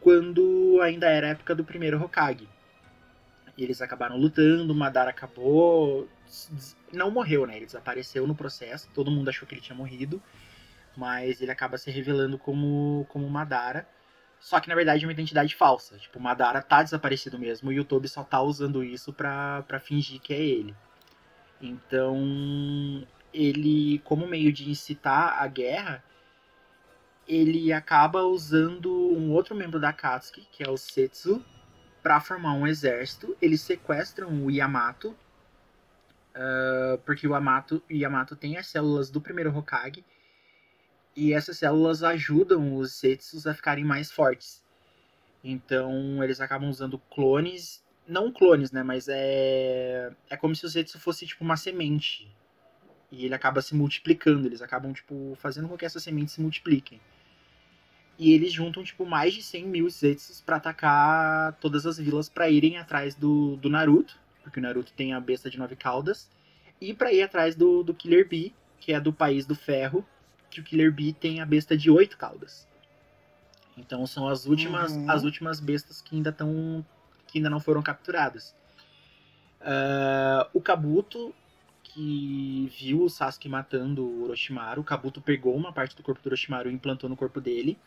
quando 0.00 0.80
ainda 0.82 1.08
era 1.08 1.28
época 1.28 1.54
do 1.54 1.64
primeiro 1.64 2.02
Hokage. 2.02 2.48
Eles 3.56 3.82
acabaram 3.82 4.16
lutando, 4.16 4.72
o 4.72 4.76
Madara 4.76 5.10
acabou. 5.10 6.08
Não 6.92 7.10
morreu, 7.10 7.46
né? 7.46 7.56
Ele 7.56 7.66
desapareceu 7.66 8.26
no 8.26 8.34
processo, 8.34 8.88
todo 8.94 9.10
mundo 9.10 9.28
achou 9.28 9.46
que 9.46 9.54
ele 9.54 9.60
tinha 9.60 9.76
morrido, 9.76 10.22
mas 10.98 11.40
ele 11.40 11.52
acaba 11.52 11.78
se 11.78 11.92
revelando 11.92 12.36
como, 12.36 13.06
como 13.08 13.30
Madara. 13.30 13.88
Só 14.40 14.58
que 14.58 14.68
na 14.68 14.74
verdade 14.74 15.04
é 15.04 15.06
uma 15.06 15.12
identidade 15.12 15.54
falsa. 15.54 15.96
Tipo, 15.96 16.18
Madara 16.18 16.60
tá 16.60 16.82
desaparecido 16.82 17.38
mesmo 17.38 17.70
e 17.70 17.78
o 17.78 17.84
Tobi 17.84 18.08
só 18.08 18.24
tá 18.24 18.42
usando 18.42 18.82
isso 18.82 19.12
pra 19.12 19.80
fingir 19.80 20.20
que 20.20 20.34
é 20.34 20.40
ele. 20.40 20.74
Então, 21.60 23.06
ele, 23.32 24.00
como 24.00 24.26
meio 24.26 24.52
de 24.52 24.68
incitar 24.68 25.40
a 25.40 25.46
guerra, 25.46 26.02
ele 27.26 27.72
acaba 27.72 28.22
usando 28.22 28.92
um 28.92 29.30
outro 29.30 29.54
membro 29.54 29.78
da 29.78 29.92
Katsuki, 29.92 30.48
que 30.50 30.64
é 30.64 30.68
o 30.68 30.76
Setsu, 30.76 31.44
para 32.02 32.20
formar 32.20 32.54
um 32.54 32.66
exército. 32.66 33.36
Eles 33.40 33.60
sequestram 33.60 34.44
o 34.44 34.50
Yamato, 34.50 35.10
uh, 36.34 36.98
porque 37.04 37.26
o 37.28 37.34
Yamato, 37.34 37.82
o 37.88 37.92
Yamato 37.92 38.34
tem 38.34 38.56
as 38.56 38.66
células 38.66 39.10
do 39.10 39.20
primeiro 39.20 39.56
Hokage, 39.56 40.04
e 41.18 41.32
essas 41.32 41.58
células 41.58 42.04
ajudam 42.04 42.76
os 42.76 42.92
Setsus 42.92 43.44
a 43.44 43.52
ficarem 43.52 43.84
mais 43.84 44.08
fortes. 44.08 44.62
Então 45.42 46.22
eles 46.22 46.40
acabam 46.40 46.70
usando 46.70 46.96
clones, 47.10 47.84
não 48.06 48.30
clones, 48.30 48.70
né, 48.70 48.84
mas 48.84 49.08
é 49.08 50.12
é 50.30 50.36
como 50.36 50.54
se 50.54 50.64
o 50.64 50.68
Zetsu 50.68 50.96
fosse 51.00 51.26
tipo 51.26 51.42
uma 51.42 51.56
semente. 51.56 52.30
E 53.10 53.24
ele 53.24 53.34
acaba 53.34 53.60
se 53.60 53.74
multiplicando, 53.74 54.46
eles 54.46 54.62
acabam 54.62 54.92
tipo 54.92 55.36
fazendo 55.40 55.68
com 55.68 55.76
que 55.76 55.84
essas 55.84 56.04
sementes 56.04 56.34
se 56.34 56.40
multipliquem. 56.40 57.00
E 58.16 58.32
eles 58.32 58.52
juntam, 58.52 58.82
tipo, 58.82 59.06
mais 59.06 59.32
de 59.32 59.42
100 59.42 59.66
mil 59.66 59.88
Zetsus 59.88 60.40
pra 60.40 60.56
atacar 60.56 61.52
todas 61.60 61.86
as 61.86 61.98
vilas 61.98 62.28
para 62.28 62.50
irem 62.50 62.76
atrás 62.76 63.14
do, 63.14 63.56
do 63.56 63.70
Naruto, 63.70 64.18
porque 64.42 64.58
o 64.58 64.62
Naruto 64.62 64.92
tem 64.92 65.12
a 65.12 65.20
besta 65.20 65.48
de 65.48 65.56
nove 65.56 65.76
caudas, 65.76 66.28
e 66.80 66.92
para 66.92 67.12
ir 67.12 67.22
atrás 67.22 67.54
do, 67.54 67.84
do 67.84 67.94
Killer 67.94 68.28
Bee, 68.28 68.52
que 68.80 68.92
é 68.92 69.00
do 69.00 69.12
país 69.12 69.46
do 69.46 69.54
ferro, 69.54 70.04
que 70.50 70.60
o 70.60 70.64
Killer 70.64 70.92
Bee 70.92 71.12
tem 71.12 71.40
a 71.40 71.46
besta 71.46 71.76
de 71.76 71.90
oito 71.90 72.16
caudas. 72.16 72.66
Então 73.76 74.06
são 74.06 74.26
as 74.28 74.46
últimas, 74.46 74.92
Uhum. 74.92 75.10
as 75.10 75.22
últimas 75.24 75.60
bestas 75.60 76.00
que 76.00 76.16
ainda 76.16 76.30
estão 76.30 76.84
que 77.26 77.38
ainda 77.38 77.50
não 77.50 77.60
foram 77.60 77.82
capturadas. 77.82 78.54
Ah, 79.60 80.48
o 80.54 80.60
Kabuto 80.60 81.34
que 81.82 82.70
viu 82.78 83.02
o 83.04 83.10
Sasuke 83.10 83.48
matando 83.48 84.04
o 84.04 84.24
Orochimaru, 84.24 84.80
o 84.82 84.84
Kabuto 84.84 85.20
pegou 85.20 85.54
uma 85.56 85.72
parte 85.72 85.96
do 85.96 86.02
corpo 86.02 86.22
do 86.22 86.26
Orochimaru 86.28 86.70
e 86.70 86.74
implantou 86.74 87.08
no 87.08 87.16
corpo 87.16 87.40
dele. 87.40 87.78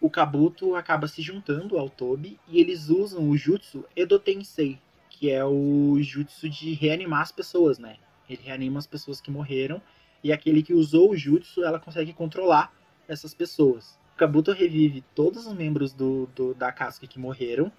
O 0.00 0.08
Kabuto 0.08 0.74
acaba 0.74 1.06
se 1.08 1.20
juntando 1.22 1.78
ao 1.78 1.88
Tobi 1.90 2.38
e 2.48 2.60
eles 2.60 2.88
usam 2.88 3.28
o 3.28 3.36
jutsu 3.36 3.84
Edo 3.96 4.18
Tensei, 4.18 4.78
que 5.10 5.30
é 5.30 5.44
o 5.44 5.96
jutsu 6.00 6.48
de 6.48 6.72
reanimar 6.74 7.22
as 7.22 7.32
pessoas, 7.32 7.78
né? 7.78 7.96
Ele 8.28 8.40
reanima 8.42 8.78
as 8.78 8.86
pessoas 8.86 9.20
que 9.20 9.30
morreram 9.30 9.80
e 10.22 10.32
aquele 10.32 10.62
que 10.62 10.74
usou 10.74 11.10
o 11.10 11.16
jutsu, 11.16 11.64
ela 11.64 11.78
consegue 11.78 12.12
controlar 12.12 12.72
essas 13.06 13.34
pessoas. 13.34 13.98
O 14.14 14.18
Kabuto 14.18 14.52
revive 14.52 15.04
todos 15.14 15.46
os 15.46 15.52
membros 15.52 15.92
do, 15.92 16.28
do 16.34 16.54
da 16.54 16.74
Sasuke 16.74 17.06
que 17.06 17.18
morreram. 17.18 17.70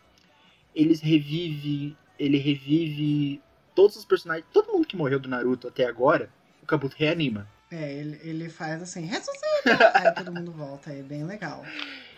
Eles 0.73 1.01
revive, 1.01 1.97
ele 2.17 2.37
revive 2.37 3.41
todos 3.75 3.95
os 3.95 4.05
personagens, 4.05 4.45
todo 4.51 4.71
mundo 4.71 4.87
que 4.87 4.95
morreu 4.95 5.19
do 5.19 5.29
Naruto 5.29 5.67
até 5.67 5.85
agora, 5.85 6.29
o 6.61 6.65
Kabuto 6.65 6.95
reanima. 6.97 7.47
É, 7.71 7.93
ele, 7.93 8.19
ele 8.23 8.49
faz 8.49 8.81
assim, 8.81 9.05
ressuscita! 9.05 9.91
Aí 9.93 10.11
todo 10.15 10.33
mundo 10.33 10.51
volta, 10.51 10.91
é 10.91 11.01
bem 11.01 11.23
legal. 11.23 11.63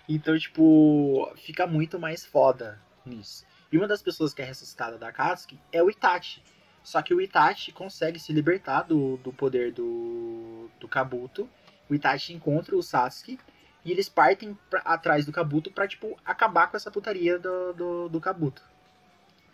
Então, 0.08 0.38
tipo, 0.38 1.32
fica 1.38 1.68
muito 1.68 2.00
mais 2.00 2.26
foda 2.26 2.80
nisso. 3.06 3.46
E 3.72 3.78
uma 3.78 3.88
das 3.88 4.02
pessoas 4.02 4.34
que 4.34 4.42
é 4.42 4.46
ressuscitada 4.46 4.98
da 4.98 5.12
Katsuki 5.12 5.60
é 5.72 5.82
o 5.82 5.90
Itachi. 5.90 6.42
Só 6.84 7.02
que 7.02 7.14
o 7.14 7.22
Itachi 7.22 7.72
consegue 7.72 8.20
se 8.20 8.34
libertar 8.34 8.84
do, 8.84 9.18
do 9.18 9.32
poder 9.32 9.72
do, 9.72 10.70
do 10.80 10.88
Kabuto. 10.88 11.48
O 11.90 11.94
Itachi 11.96 12.34
encontra 12.34 12.76
o 12.76 12.82
Sasuke 12.82 13.40
e 13.86 13.92
eles 13.92 14.10
partem 14.10 14.58
pra- 14.70 14.82
atrás 14.82 15.26
do 15.26 15.32
Kabuto 15.32 15.72
pra, 15.72 15.88
tipo, 15.88 16.18
acabar 16.26 16.68
com 16.68 16.78
essa 16.78 16.92
putaria 16.92 17.38
do, 17.38 17.74
do, 17.74 18.10
do 18.10 18.22
Kabuto. 18.22 18.64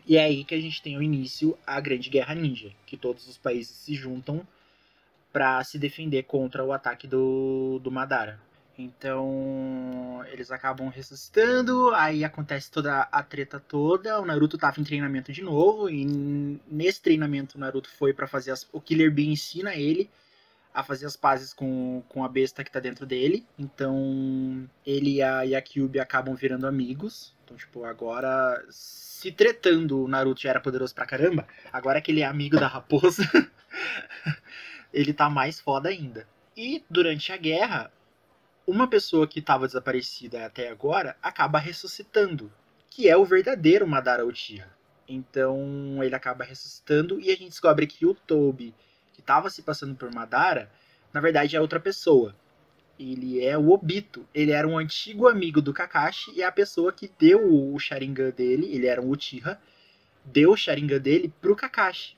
E 0.06 0.16
é 0.16 0.24
aí 0.24 0.46
que 0.46 0.56
a 0.56 0.62
gente 0.62 0.82
tem 0.82 0.98
o 0.98 1.02
início 1.04 1.58
a 1.68 1.80
Grande 1.82 2.10
Guerra 2.10 2.34
Ninja, 2.34 2.72
que 2.86 2.96
todos 2.96 3.28
os 3.28 3.38
países 3.38 3.76
se 3.76 3.94
juntam 3.94 4.48
pra 5.34 5.62
se 5.66 5.78
defender 5.78 6.24
contra 6.24 6.64
o 6.64 6.72
ataque 6.72 7.08
do, 7.08 7.80
do 7.84 7.92
Madara. 7.92 8.40
Então, 8.78 10.24
eles 10.32 10.52
acabam 10.52 10.88
ressuscitando, 10.90 11.94
aí 11.96 12.24
acontece 12.24 12.70
toda 12.70 13.02
a 13.12 13.24
treta 13.24 13.60
toda, 13.60 14.22
o 14.22 14.26
Naruto 14.26 14.56
tava 14.58 14.80
em 14.80 14.84
treinamento 14.84 15.32
de 15.34 15.42
novo, 15.42 15.90
e 15.90 16.06
nesse 16.70 17.02
treinamento 17.02 17.58
o 17.58 17.60
Naruto 17.60 17.90
foi 17.90 18.14
pra 18.14 18.28
fazer 18.28 18.52
as... 18.52 18.68
O 18.72 18.80
Killer 18.80 19.12
Bee 19.12 19.30
ensina 19.30 19.74
ele 19.74 20.08
a 20.78 20.84
fazer 20.84 21.08
as 21.08 21.18
pazes 21.18 21.56
com, 21.56 22.04
com 22.08 22.24
a 22.24 22.30
besta 22.30 22.64
que 22.64 22.72
tá 22.72 22.80
dentro 22.80 23.04
dele. 23.04 23.44
Então, 23.58 24.70
ele 24.86 25.16
e 25.16 25.22
a, 25.24 25.42
a 25.58 25.62
Kyuubi 25.62 26.00
acabam 26.00 26.36
virando 26.36 26.68
amigos. 26.68 27.34
Então, 27.44 27.58
tipo, 27.58 27.84
agora, 27.84 28.64
se 28.70 29.32
tretando, 29.32 30.04
o 30.04 30.08
Naruto 30.08 30.42
já 30.42 30.52
era 30.52 30.60
poderoso 30.60 30.94
pra 30.94 31.08
caramba, 31.08 31.48
agora 31.74 32.00
que 32.00 32.12
ele 32.12 32.22
é 32.22 32.26
amigo 32.26 32.60
da 32.60 32.68
raposa, 32.68 33.24
ele 34.94 35.14
tá 35.14 35.28
mais 35.32 35.60
foda 35.60 35.90
ainda. 35.90 36.28
E 36.56 36.84
durante 36.88 37.32
a 37.32 37.38
guerra, 37.38 37.92
uma 38.68 38.86
pessoa 38.86 39.26
que 39.26 39.40
estava 39.40 39.66
desaparecida 39.66 40.46
até 40.46 40.68
agora 40.68 41.16
acaba 41.24 41.58
ressuscitando, 41.58 42.52
que 42.90 43.08
é 43.08 43.16
o 43.16 43.24
verdadeiro 43.24 43.88
Madara 43.88 44.26
Uchiha. 44.26 44.70
Então 45.08 46.04
ele 46.04 46.14
acaba 46.14 46.44
ressuscitando 46.44 47.18
e 47.22 47.32
a 47.32 47.36
gente 47.36 47.50
descobre 47.50 47.88
que 47.88 48.06
o 48.06 48.14
Tobi, 48.14 48.76
que 49.14 49.22
estava 49.22 49.50
se 49.50 49.62
passando 49.62 49.96
por 49.96 50.14
Madara, 50.14 50.70
na 51.14 51.22
verdade 51.22 51.56
é 51.56 51.62
outra 51.62 51.80
pessoa. 51.80 52.36
Ele 53.00 53.42
é 53.42 53.58
o 53.58 53.70
Obito. 53.70 54.28
Ele 54.34 54.52
era 54.52 54.68
um 54.68 54.78
antigo 54.78 55.30
amigo 55.30 55.62
do 55.62 55.72
Kakashi 55.72 56.32
e 56.36 56.42
é 56.42 56.46
a 56.46 56.52
pessoa 56.52 56.92
que 56.92 57.10
deu 57.18 57.74
o 57.74 57.80
Sharingan 57.80 58.32
dele, 58.32 58.68
ele 58.76 58.88
era 58.88 59.02
um 59.02 59.10
Uchiha, 59.10 59.58
deu 60.26 60.52
o 60.52 60.58
Sharingan 60.58 61.00
dele 61.00 61.34
pro 61.40 61.56
Kakashi. 61.56 62.18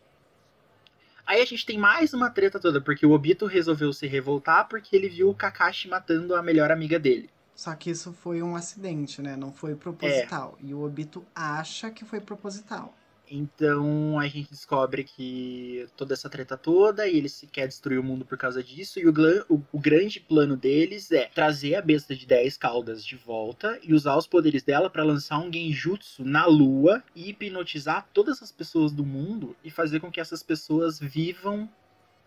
Aí 1.30 1.44
a 1.44 1.46
gente 1.46 1.64
tem 1.64 1.78
mais 1.78 2.12
uma 2.12 2.32
treta 2.32 2.60
toda, 2.60 2.82
porque 2.82 3.06
o 3.06 3.12
Obito 3.12 3.46
resolveu 3.46 3.94
se 3.94 4.08
revoltar 4.08 4.68
porque 4.68 4.96
ele 4.96 5.08
viu 5.08 5.30
o 5.30 5.36
Kakashi 5.36 5.88
matando 5.88 6.34
a 6.34 6.42
melhor 6.42 6.72
amiga 6.72 6.98
dele. 6.98 7.30
Só 7.54 7.76
que 7.76 7.92
isso 7.92 8.12
foi 8.12 8.42
um 8.42 8.56
acidente, 8.56 9.22
né? 9.22 9.36
Não 9.36 9.54
foi 9.54 9.76
proposital. 9.76 10.58
E 10.60 10.74
o 10.74 10.84
Obito 10.84 11.24
acha 11.36 11.92
que 11.92 12.04
foi 12.04 12.20
proposital. 12.20 12.96
Então 13.32 14.18
a 14.20 14.28
gente 14.28 14.50
descobre 14.50 15.04
que 15.04 15.88
toda 15.96 16.14
essa 16.14 16.28
treta 16.30 16.58
toda 16.58 17.08
e 17.08 17.16
ele 17.16 17.30
se 17.30 17.46
quer 17.46 17.68
destruir 17.68 18.00
o 18.00 18.04
mundo 18.04 18.26
por 18.26 18.38
causa 18.38 18.64
disso. 18.64 19.00
E 19.00 19.08
o, 19.08 19.14
o- 19.50 19.62
o 19.72 19.80
grande 19.80 20.20
plano 20.20 20.58
deles 20.58 21.12
é 21.12 21.26
trazer 21.26 21.76
a 21.76 21.82
besta 21.82 22.16
de 22.16 22.26
10 22.26 22.58
caudas 22.58 23.06
de 23.06 23.16
volta 23.16 23.80
e 23.84 23.94
usar 23.94 24.16
os 24.18 24.26
poderes 24.26 24.64
dela 24.64 24.90
para 24.90 25.04
lançar 25.04 25.38
um 25.40 25.52
genjutsu 25.54 26.24
na 26.26 26.46
lua 26.48 27.04
e 27.16 27.30
hipnotizar 27.30 28.08
todas 28.14 28.42
as 28.42 28.52
pessoas 28.52 28.92
do 28.92 29.06
mundo 29.06 29.56
e 29.64 29.70
fazer 29.70 30.00
com 30.00 30.12
que 30.12 30.20
essas 30.20 30.42
pessoas 30.42 31.00
vivam 31.00 31.70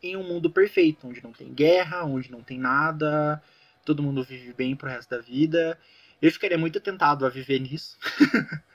em 0.03 0.16
um 0.16 0.22
mundo 0.22 0.50
perfeito, 0.50 1.07
onde 1.08 1.22
não 1.22 1.33
tem 1.33 1.53
guerra, 1.53 2.04
onde 2.04 2.30
não 2.30 2.42
tem 2.42 2.58
nada, 2.58 3.42
todo 3.84 4.03
mundo 4.03 4.22
vive 4.22 4.53
bem 4.53 4.76
pro 4.76 4.88
resto 4.88 5.11
da 5.11 5.18
vida. 5.20 5.79
Eu 6.20 6.30
ficaria 6.33 6.58
muito 6.58 6.80
tentado 6.80 7.26
a 7.26 7.29
viver 7.29 7.61
nisso. 7.61 7.99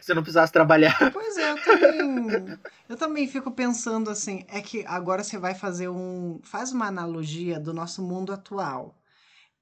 Se 0.00 0.12
eu 0.12 0.16
não 0.16 0.22
precisasse 0.22 0.52
trabalhar. 0.52 1.10
Pois 1.12 1.36
é, 1.36 1.50
eu 1.50 1.62
também. 1.62 2.58
eu 2.88 2.96
também 2.96 3.28
fico 3.28 3.50
pensando 3.50 4.10
assim, 4.10 4.44
é 4.48 4.60
que 4.60 4.84
agora 4.86 5.22
você 5.22 5.38
vai 5.38 5.54
fazer 5.54 5.88
um. 5.88 6.40
Faz 6.42 6.72
uma 6.72 6.86
analogia 6.86 7.58
do 7.58 7.72
nosso 7.72 8.02
mundo 8.02 8.32
atual. 8.32 8.98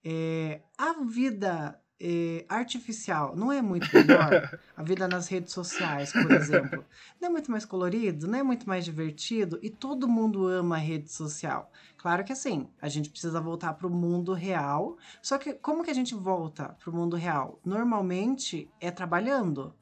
É, 0.05 0.61
a 0.77 0.95
vida 1.05 1.81
é, 2.05 2.45
artificial 2.49 3.37
não 3.37 3.53
é 3.53 3.63
muito 3.63 3.89
melhor? 3.95 4.59
A 4.77 4.83
vida 4.83 5.07
nas 5.07 5.29
redes 5.29 5.53
sociais, 5.53 6.13
por 6.13 6.33
exemplo. 6.33 6.85
Não 7.21 7.29
é 7.29 7.31
muito 7.31 7.51
mais 7.51 7.65
colorido, 7.65 8.27
não 8.27 8.39
é 8.39 8.43
muito 8.43 8.69
mais 8.69 8.85
divertido 8.85 9.61
e 9.63 9.71
todo 9.71 10.09
mundo 10.09 10.49
ama 10.49 10.75
a 10.75 10.79
rede 10.79 11.13
social. 11.13 11.71
Claro 11.97 12.25
que 12.25 12.33
assim, 12.33 12.69
a 12.81 12.89
gente 12.89 13.11
precisa 13.11 13.41
voltar 13.41 13.75
para 13.75 13.87
o 13.87 13.91
mundo 13.91 14.33
real. 14.33 14.97
Só 15.23 15.39
que 15.39 15.53
como 15.53 15.85
que 15.85 15.91
a 15.91 15.95
gente 15.95 16.17
volta 16.17 16.77
para 16.83 16.91
o 16.91 16.93
mundo 16.93 17.15
real? 17.15 17.61
Normalmente 17.65 18.69
é 18.81 18.91
trabalhando. 18.91 19.73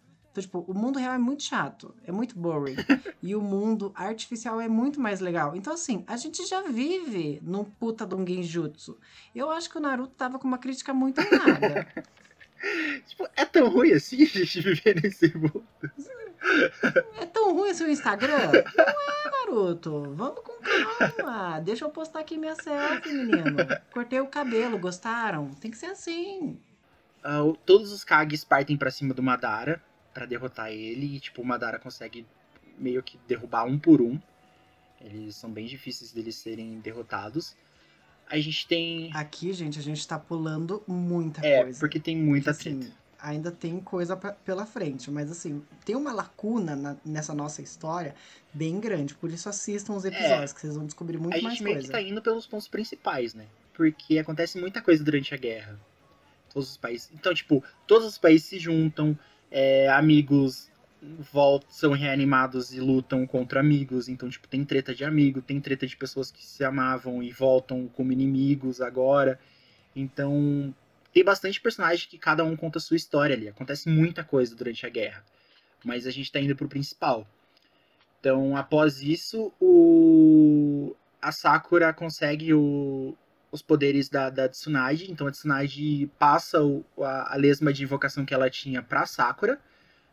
Então, 0.40 0.60
tipo, 0.62 0.72
o 0.72 0.74
mundo 0.74 0.98
real 0.98 1.12
é 1.14 1.18
muito 1.18 1.42
chato, 1.42 1.94
é 2.06 2.12
muito 2.12 2.38
boring. 2.38 2.76
e 3.22 3.34
o 3.36 3.40
mundo 3.42 3.92
artificial 3.94 4.60
é 4.60 4.68
muito 4.68 5.00
mais 5.00 5.20
legal. 5.20 5.54
Então, 5.54 5.72
assim, 5.72 6.04
a 6.06 6.16
gente 6.16 6.44
já 6.46 6.62
vive 6.62 7.40
num 7.42 7.64
puta 7.64 8.06
de 8.06 8.14
um 8.14 8.26
genjutsu. 8.26 8.98
Eu 9.34 9.50
acho 9.50 9.68
que 9.70 9.76
o 9.76 9.80
Naruto 9.80 10.14
tava 10.14 10.38
com 10.38 10.48
uma 10.48 10.58
crítica 10.58 10.92
muito 10.94 11.20
errada. 11.20 11.86
Tipo, 13.06 13.26
é 13.34 13.46
tão 13.46 13.70
ruim 13.70 13.92
assim 13.92 14.22
a 14.22 14.26
gente 14.26 14.60
viver 14.60 15.00
nesse 15.02 15.34
mundo. 15.34 15.64
é 17.18 17.24
tão 17.24 17.54
ruim 17.54 17.70
esse 17.70 17.82
o 17.82 17.88
Instagram? 17.90 18.36
Não 18.76 19.10
é, 19.16 19.30
Naruto. 19.46 20.12
Vamos 20.14 20.40
com 20.40 20.52
calma. 21.16 21.58
Deixa 21.60 21.86
eu 21.86 21.88
postar 21.88 22.20
aqui 22.20 22.36
minha 22.36 22.54
selfie, 22.54 23.14
menino. 23.14 23.56
Cortei 23.94 24.20
o 24.20 24.26
cabelo, 24.26 24.78
gostaram? 24.78 25.48
Tem 25.54 25.70
que 25.70 25.78
ser 25.78 25.86
assim. 25.86 26.60
o- 27.24 27.56
todos 27.64 27.92
os 27.92 28.04
Kages 28.04 28.44
partem 28.44 28.76
pra 28.76 28.90
cima 28.90 29.14
do 29.14 29.22
Madara 29.22 29.82
pra 30.12 30.26
derrotar 30.26 30.70
ele 30.70 31.16
e 31.16 31.20
tipo 31.20 31.42
o 31.42 31.44
Madara 31.44 31.78
consegue 31.78 32.26
meio 32.78 33.02
que 33.02 33.18
derrubar 33.28 33.64
um 33.64 33.78
por 33.78 34.00
um. 34.00 34.18
Eles 35.00 35.34
são 35.36 35.50
bem 35.50 35.66
difíceis 35.66 36.12
deles 36.12 36.34
serem 36.36 36.78
derrotados. 36.80 37.56
A 38.28 38.38
gente 38.38 38.66
tem 38.66 39.10
Aqui, 39.14 39.52
gente, 39.52 39.78
a 39.78 39.82
gente 39.82 40.06
tá 40.06 40.18
pulando 40.18 40.82
muita 40.86 41.44
é, 41.46 41.62
coisa. 41.62 41.80
porque 41.80 41.98
tem 41.98 42.16
muita 42.16 42.50
Assim, 42.52 42.78
treta. 42.80 42.94
ainda 43.18 43.50
tem 43.50 43.80
coisa 43.80 44.16
pra- 44.16 44.32
pela 44.32 44.64
frente, 44.66 45.10
mas 45.10 45.30
assim, 45.30 45.62
tem 45.84 45.96
uma 45.96 46.12
lacuna 46.12 46.76
na- 46.76 46.96
nessa 47.04 47.34
nossa 47.34 47.60
história 47.62 48.14
bem 48.52 48.78
grande. 48.78 49.14
Por 49.14 49.30
isso 49.30 49.48
assistam 49.48 49.94
os 49.94 50.04
episódios, 50.04 50.52
que 50.52 50.60
vocês 50.60 50.76
vão 50.76 50.86
descobrir 50.86 51.18
muito 51.18 51.36
A 51.36 51.40
mais 51.42 51.54
gente 51.54 51.64
meio 51.64 51.76
coisa. 51.76 51.88
que 51.88 51.92
tá 51.92 52.00
indo 52.02 52.22
pelos 52.22 52.46
pontos 52.46 52.68
principais, 52.68 53.34
né? 53.34 53.46
Porque 53.74 54.18
acontece 54.18 54.60
muita 54.60 54.80
coisa 54.82 55.02
durante 55.02 55.34
a 55.34 55.36
guerra. 55.38 55.80
Todos 56.52 56.70
os 56.70 56.76
países. 56.76 57.08
Então, 57.14 57.32
tipo, 57.34 57.64
todos 57.86 58.06
os 58.06 58.18
países 58.18 58.46
se 58.46 58.58
juntam, 58.58 59.18
é, 59.50 59.88
amigos 59.88 60.70
voltam, 61.32 61.68
são 61.70 61.92
reanimados 61.92 62.72
e 62.72 62.80
lutam 62.80 63.26
contra 63.26 63.60
amigos. 63.60 64.08
Então, 64.08 64.28
tipo, 64.28 64.46
tem 64.48 64.64
treta 64.64 64.94
de 64.94 65.04
amigo, 65.04 65.40
tem 65.40 65.60
treta 65.60 65.86
de 65.86 65.96
pessoas 65.96 66.30
que 66.30 66.44
se 66.44 66.64
amavam 66.64 67.22
e 67.22 67.30
voltam 67.30 67.88
como 67.88 68.12
inimigos 68.12 68.80
agora. 68.80 69.38
Então, 69.94 70.74
tem 71.12 71.24
bastante 71.24 71.60
personagem 71.60 72.08
que 72.08 72.18
cada 72.18 72.44
um 72.44 72.56
conta 72.56 72.78
a 72.78 72.80
sua 72.80 72.96
história 72.96 73.34
ali. 73.34 73.48
Acontece 73.48 73.88
muita 73.88 74.22
coisa 74.22 74.54
durante 74.54 74.86
a 74.86 74.88
guerra. 74.88 75.24
Mas 75.84 76.06
a 76.06 76.10
gente 76.10 76.30
tá 76.30 76.40
indo 76.40 76.54
pro 76.54 76.68
principal. 76.68 77.26
Então, 78.20 78.56
após 78.56 79.02
isso, 79.02 79.52
o... 79.58 80.94
a 81.20 81.32
Sakura 81.32 81.92
consegue 81.92 82.52
o... 82.52 83.16
os 83.52 83.62
poderes 83.62 84.08
da, 84.08 84.30
da 84.30 84.48
Tsunade. 84.48 85.10
Então, 85.10 85.26
a 85.26 85.30
Tsunade 85.30 86.10
passa 86.18 86.62
o... 86.62 86.84
a... 86.98 87.34
a 87.34 87.36
lesma 87.36 87.72
de 87.72 87.82
invocação 87.82 88.24
que 88.24 88.34
ela 88.34 88.50
tinha 88.50 88.82
pra 88.82 89.06
Sakura. 89.06 89.58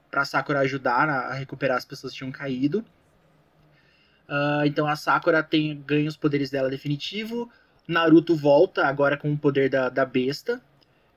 Pra 0.09 0.26
Sakura 0.26 0.59
ajudar 0.59 1.09
a 1.09 1.19
a 1.30 1.34
recuperar 1.34 1.77
as 1.77 1.85
pessoas 1.85 2.14
que 2.14 2.19
tinham 2.19 2.31
caído. 2.31 2.84
Ah, 4.27 4.64
então, 4.65 4.88
a 4.88 4.95
Sakura 4.95 5.43
tem... 5.43 5.81
ganha 5.85 6.07
os 6.09 6.18
poderes 6.18 6.49
dela 6.49 6.69
definitivo. 6.69 7.51
Naruto 7.88 8.35
volta 8.35 8.85
agora 8.85 9.18
com 9.18 9.31
o 9.31 9.38
poder 9.38 9.69
da, 9.69 9.89
da 9.89 10.05
besta. 10.05 10.61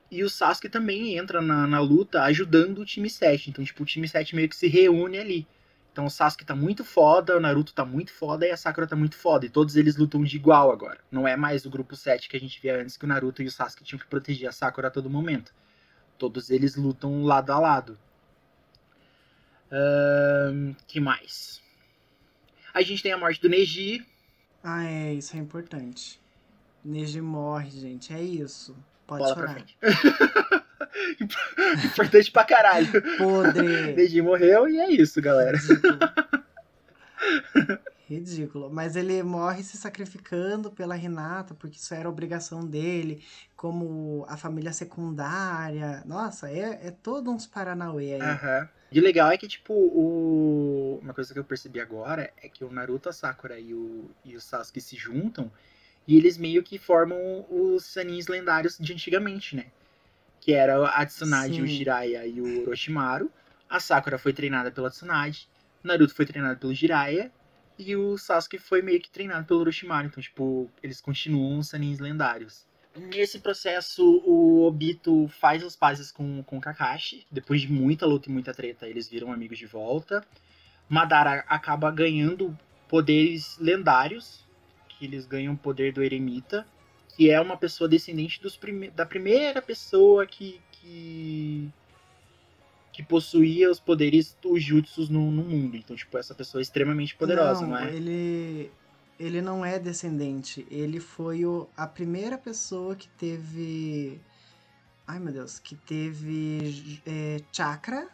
E 0.09 0.23
o 0.23 0.29
Sasuke 0.29 0.67
também 0.67 1.17
entra 1.17 1.41
na, 1.41 1.65
na 1.65 1.79
luta 1.79 2.21
ajudando 2.23 2.79
o 2.79 2.85
time 2.85 3.09
7. 3.09 3.49
Então, 3.49 3.63
tipo, 3.63 3.83
o 3.83 3.85
time 3.85 4.07
7 4.07 4.35
meio 4.35 4.49
que 4.49 4.55
se 4.55 4.67
reúne 4.67 5.17
ali. 5.17 5.47
Então 5.91 6.05
o 6.05 6.09
Sasuke 6.09 6.45
tá 6.45 6.55
muito 6.55 6.85
foda, 6.85 7.35
o 7.35 7.39
Naruto 7.39 7.73
tá 7.73 7.83
muito 7.83 8.13
foda 8.13 8.47
e 8.47 8.51
a 8.51 8.55
Sakura 8.57 8.87
tá 8.87 8.95
muito 8.95 9.15
foda. 9.17 9.45
E 9.45 9.49
todos 9.49 9.75
eles 9.75 9.97
lutam 9.97 10.23
de 10.23 10.37
igual 10.37 10.71
agora. 10.71 10.99
Não 11.11 11.27
é 11.27 11.35
mais 11.35 11.65
o 11.65 11.69
grupo 11.69 11.95
7 11.95 12.29
que 12.29 12.37
a 12.37 12.39
gente 12.39 12.61
via 12.61 12.81
antes, 12.81 12.95
que 12.95 13.03
o 13.03 13.07
Naruto 13.07 13.43
e 13.43 13.47
o 13.47 13.51
Sasuke 13.51 13.83
tinham 13.83 13.99
que 13.99 14.07
proteger 14.07 14.47
a 14.47 14.51
Sakura 14.53 14.87
a 14.87 14.91
todo 14.91 15.09
momento. 15.09 15.53
Todos 16.17 16.49
eles 16.49 16.75
lutam 16.75 17.23
lado 17.23 17.51
a 17.51 17.59
lado. 17.59 17.99
Que 20.87 20.99
mais? 20.99 21.61
A 22.73 22.81
gente 22.81 23.03
tem 23.03 23.11
a 23.11 23.17
morte 23.17 23.41
do 23.41 23.49
Neji. 23.49 24.05
Ah, 24.63 24.85
é, 24.85 25.13
isso 25.13 25.35
é 25.35 25.39
importante. 25.39 26.21
Neji 26.83 27.19
morre, 27.21 27.69
gente, 27.69 28.13
é 28.13 28.21
isso. 28.21 28.75
Pode 29.05 29.23
Bola 29.23 29.35
pra 29.35 29.47
chorar. 29.47 29.53
frente. 29.55 29.77
Importante 31.85 32.31
pra 32.31 32.43
caralho. 32.43 32.87
Podre. 33.17 33.93
Neji 33.95 34.21
morreu 34.21 34.67
e 34.69 34.79
é 34.79 34.89
isso, 34.91 35.21
galera. 35.21 35.57
Ridículo. 35.57 35.99
Ridículo. 38.09 38.69
Mas 38.71 38.95
ele 38.95 39.23
morre 39.23 39.63
se 39.63 39.77
sacrificando 39.77 40.71
pela 40.71 40.95
Renata, 40.95 41.53
porque 41.53 41.77
isso 41.77 41.93
era 41.93 42.09
obrigação 42.09 42.65
dele, 42.65 43.23
como 43.55 44.25
a 44.27 44.35
família 44.35 44.73
secundária. 44.73 46.03
Nossa, 46.05 46.49
é, 46.49 46.87
é 46.87 46.91
todo 46.91 47.31
uns 47.31 47.47
Paranauê 47.47 48.15
aí. 48.15 48.21
Aham. 48.21 48.69
E 48.91 48.99
o 48.99 49.03
legal 49.03 49.31
é 49.31 49.37
que, 49.37 49.47
tipo, 49.47 49.73
o... 49.73 50.99
uma 51.01 51.13
coisa 51.13 51.31
que 51.33 51.39
eu 51.39 51.45
percebi 51.45 51.79
agora 51.79 52.29
é 52.43 52.49
que 52.49 52.65
o 52.65 52.69
Naruto, 52.69 53.07
a 53.07 53.13
Sakura 53.13 53.57
e 53.57 53.73
o, 53.73 54.11
e 54.25 54.35
o 54.35 54.41
Sasuke 54.41 54.81
se 54.81 54.97
juntam 54.97 55.49
e 56.07 56.17
eles 56.17 56.37
meio 56.37 56.63
que 56.63 56.77
formam 56.77 57.45
os 57.49 57.85
Sanins 57.85 58.27
lendários 58.27 58.77
de 58.77 58.91
antigamente, 58.91 59.55
né? 59.55 59.67
Que 60.41 60.53
era 60.53 60.85
a 60.89 61.05
Tsunade, 61.05 61.55
Sim. 61.55 61.61
o 61.61 61.67
Jiraiya 61.67 62.25
e 62.25 62.41
o 62.41 62.63
Orochimaru. 62.63 63.31
A 63.69 63.79
Sakura 63.79 64.17
foi 64.17 64.33
treinada 64.33 64.69
pela 64.69 64.89
Tsunade, 64.89 65.47
Naruto 65.81 66.13
foi 66.13 66.25
treinado 66.25 66.59
pelo 66.59 66.73
Jiraiya 66.73 67.31
e 67.77 67.95
o 67.95 68.17
Sasuke 68.17 68.59
foi 68.59 68.81
meio 68.81 68.99
que 68.99 69.09
treinado 69.09 69.45
pelo 69.45 69.61
Orochimaru. 69.61 70.07
Então, 70.07 70.21
tipo, 70.21 70.69
eles 70.83 70.99
continuam 70.99 71.63
Sanins 71.63 71.99
lendários. 71.99 72.65
Nesse 72.95 73.39
processo, 73.39 74.03
o 74.25 74.65
Obito 74.67 75.27
faz 75.39 75.63
as 75.63 75.75
pazes 75.75 76.11
com, 76.11 76.43
com 76.43 76.57
o 76.57 76.61
Kakashi. 76.61 77.25
Depois 77.31 77.61
de 77.61 77.71
muita 77.71 78.05
luta 78.05 78.29
e 78.29 78.31
muita 78.31 78.53
treta, 78.53 78.87
eles 78.87 79.07
viram 79.09 79.31
amigos 79.31 79.57
de 79.57 79.65
volta. 79.65 80.25
Madara 80.89 81.45
acaba 81.47 81.89
ganhando 81.89 82.57
poderes 82.89 83.57
lendários, 83.57 84.45
que 84.89 85.05
eles 85.05 85.25
ganham 85.25 85.53
o 85.53 85.57
poder 85.57 85.93
do 85.93 86.03
Eremita, 86.03 86.67
que 87.15 87.29
é 87.29 87.39
uma 87.39 87.57
pessoa 87.57 87.87
descendente 87.87 88.41
dos 88.41 88.55
prime 88.55 88.89
da 88.89 89.05
primeira 89.05 89.61
pessoa 89.61 90.25
que, 90.25 90.59
que 90.71 91.69
que 92.91 93.01
possuía 93.01 93.69
os 93.71 93.79
poderes 93.79 94.37
dos 94.41 94.61
jutsus 94.61 95.09
no, 95.09 95.31
no 95.31 95.43
mundo. 95.43 95.77
Então, 95.77 95.95
tipo, 95.95 96.17
essa 96.17 96.35
pessoa 96.35 96.61
é 96.61 96.63
extremamente 96.63 97.15
poderosa, 97.15 97.65
não, 97.65 97.77
é? 97.77 97.93
Ele, 97.93 98.71
ele 99.19 99.41
não 99.41 99.65
é 99.65 99.79
descendente. 99.79 100.67
Ele 100.69 100.99
foi 100.99 101.45
o, 101.45 101.67
a 101.75 101.87
primeira 101.87 102.37
pessoa 102.37 102.95
que 102.95 103.07
teve. 103.09 104.19
Ai 105.07 105.19
meu 105.19 105.33
Deus, 105.33 105.59
que 105.59 105.75
teve 105.75 107.01
é, 107.05 107.41
chakra. 107.51 108.07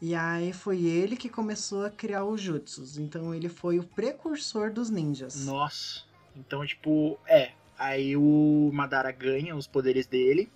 E 0.00 0.14
aí 0.14 0.52
foi 0.52 0.84
ele 0.84 1.16
que 1.16 1.28
começou 1.28 1.86
a 1.86 1.90
criar 1.90 2.24
os 2.24 2.40
jutsus. 2.40 2.98
Então 2.98 3.34
ele 3.34 3.48
foi 3.48 3.78
o 3.78 3.84
precursor 3.84 4.72
dos 4.72 4.90
ninjas. 4.90 5.46
Nossa. 5.46 6.02
Então, 6.36 6.66
tipo, 6.66 7.18
é. 7.26 7.52
Aí 7.82 8.16
o 8.16 8.70
Madara 8.72 9.10
ganha 9.10 9.56
os 9.56 9.66
poderes 9.66 10.06
dele. 10.06 10.50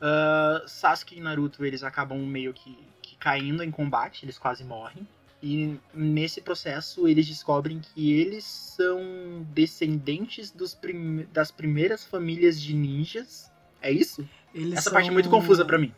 Ah, 0.00 0.62
Sasuke 0.66 1.16
e 1.16 1.20
Naruto, 1.20 1.64
eles 1.64 1.82
acabam 1.82 2.18
meio 2.26 2.52
que, 2.54 2.78
que 3.02 3.16
caindo 3.16 3.62
em 3.62 3.70
combate, 3.70 4.24
eles 4.24 4.38
quase 4.38 4.64
morrem. 4.64 5.06
E 5.42 5.78
nesse 5.92 6.40
processo 6.40 7.06
eles 7.06 7.26
descobrem 7.26 7.78
que 7.80 8.12
eles 8.12 8.44
são 8.44 9.46
descendentes 9.52 10.50
dos 10.50 10.74
prime- 10.74 11.24
das 11.24 11.50
primeiras 11.50 12.04
famílias 12.04 12.60
de 12.60 12.74
ninjas. 12.74 13.50
É 13.82 13.90
isso? 13.90 14.26
Eles 14.54 14.78
Essa 14.78 14.90
parte 14.90 15.04
é 15.04 15.06
são- 15.08 15.14
muito 15.14 15.28
confusa 15.28 15.64
pra 15.64 15.78
mim. 15.78 15.92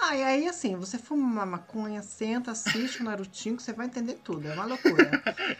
Ah, 0.00 0.16
e 0.16 0.22
aí 0.22 0.48
assim, 0.48 0.76
você 0.76 0.98
fuma 0.98 1.24
uma 1.24 1.46
maconha, 1.46 2.02
senta, 2.02 2.50
assiste 2.52 3.00
o 3.00 3.04
Narutinho, 3.04 3.56
que 3.56 3.62
você 3.62 3.72
vai 3.72 3.86
entender 3.86 4.14
tudo. 4.22 4.46
É 4.46 4.52
uma 4.54 4.64
loucura. 4.64 5.10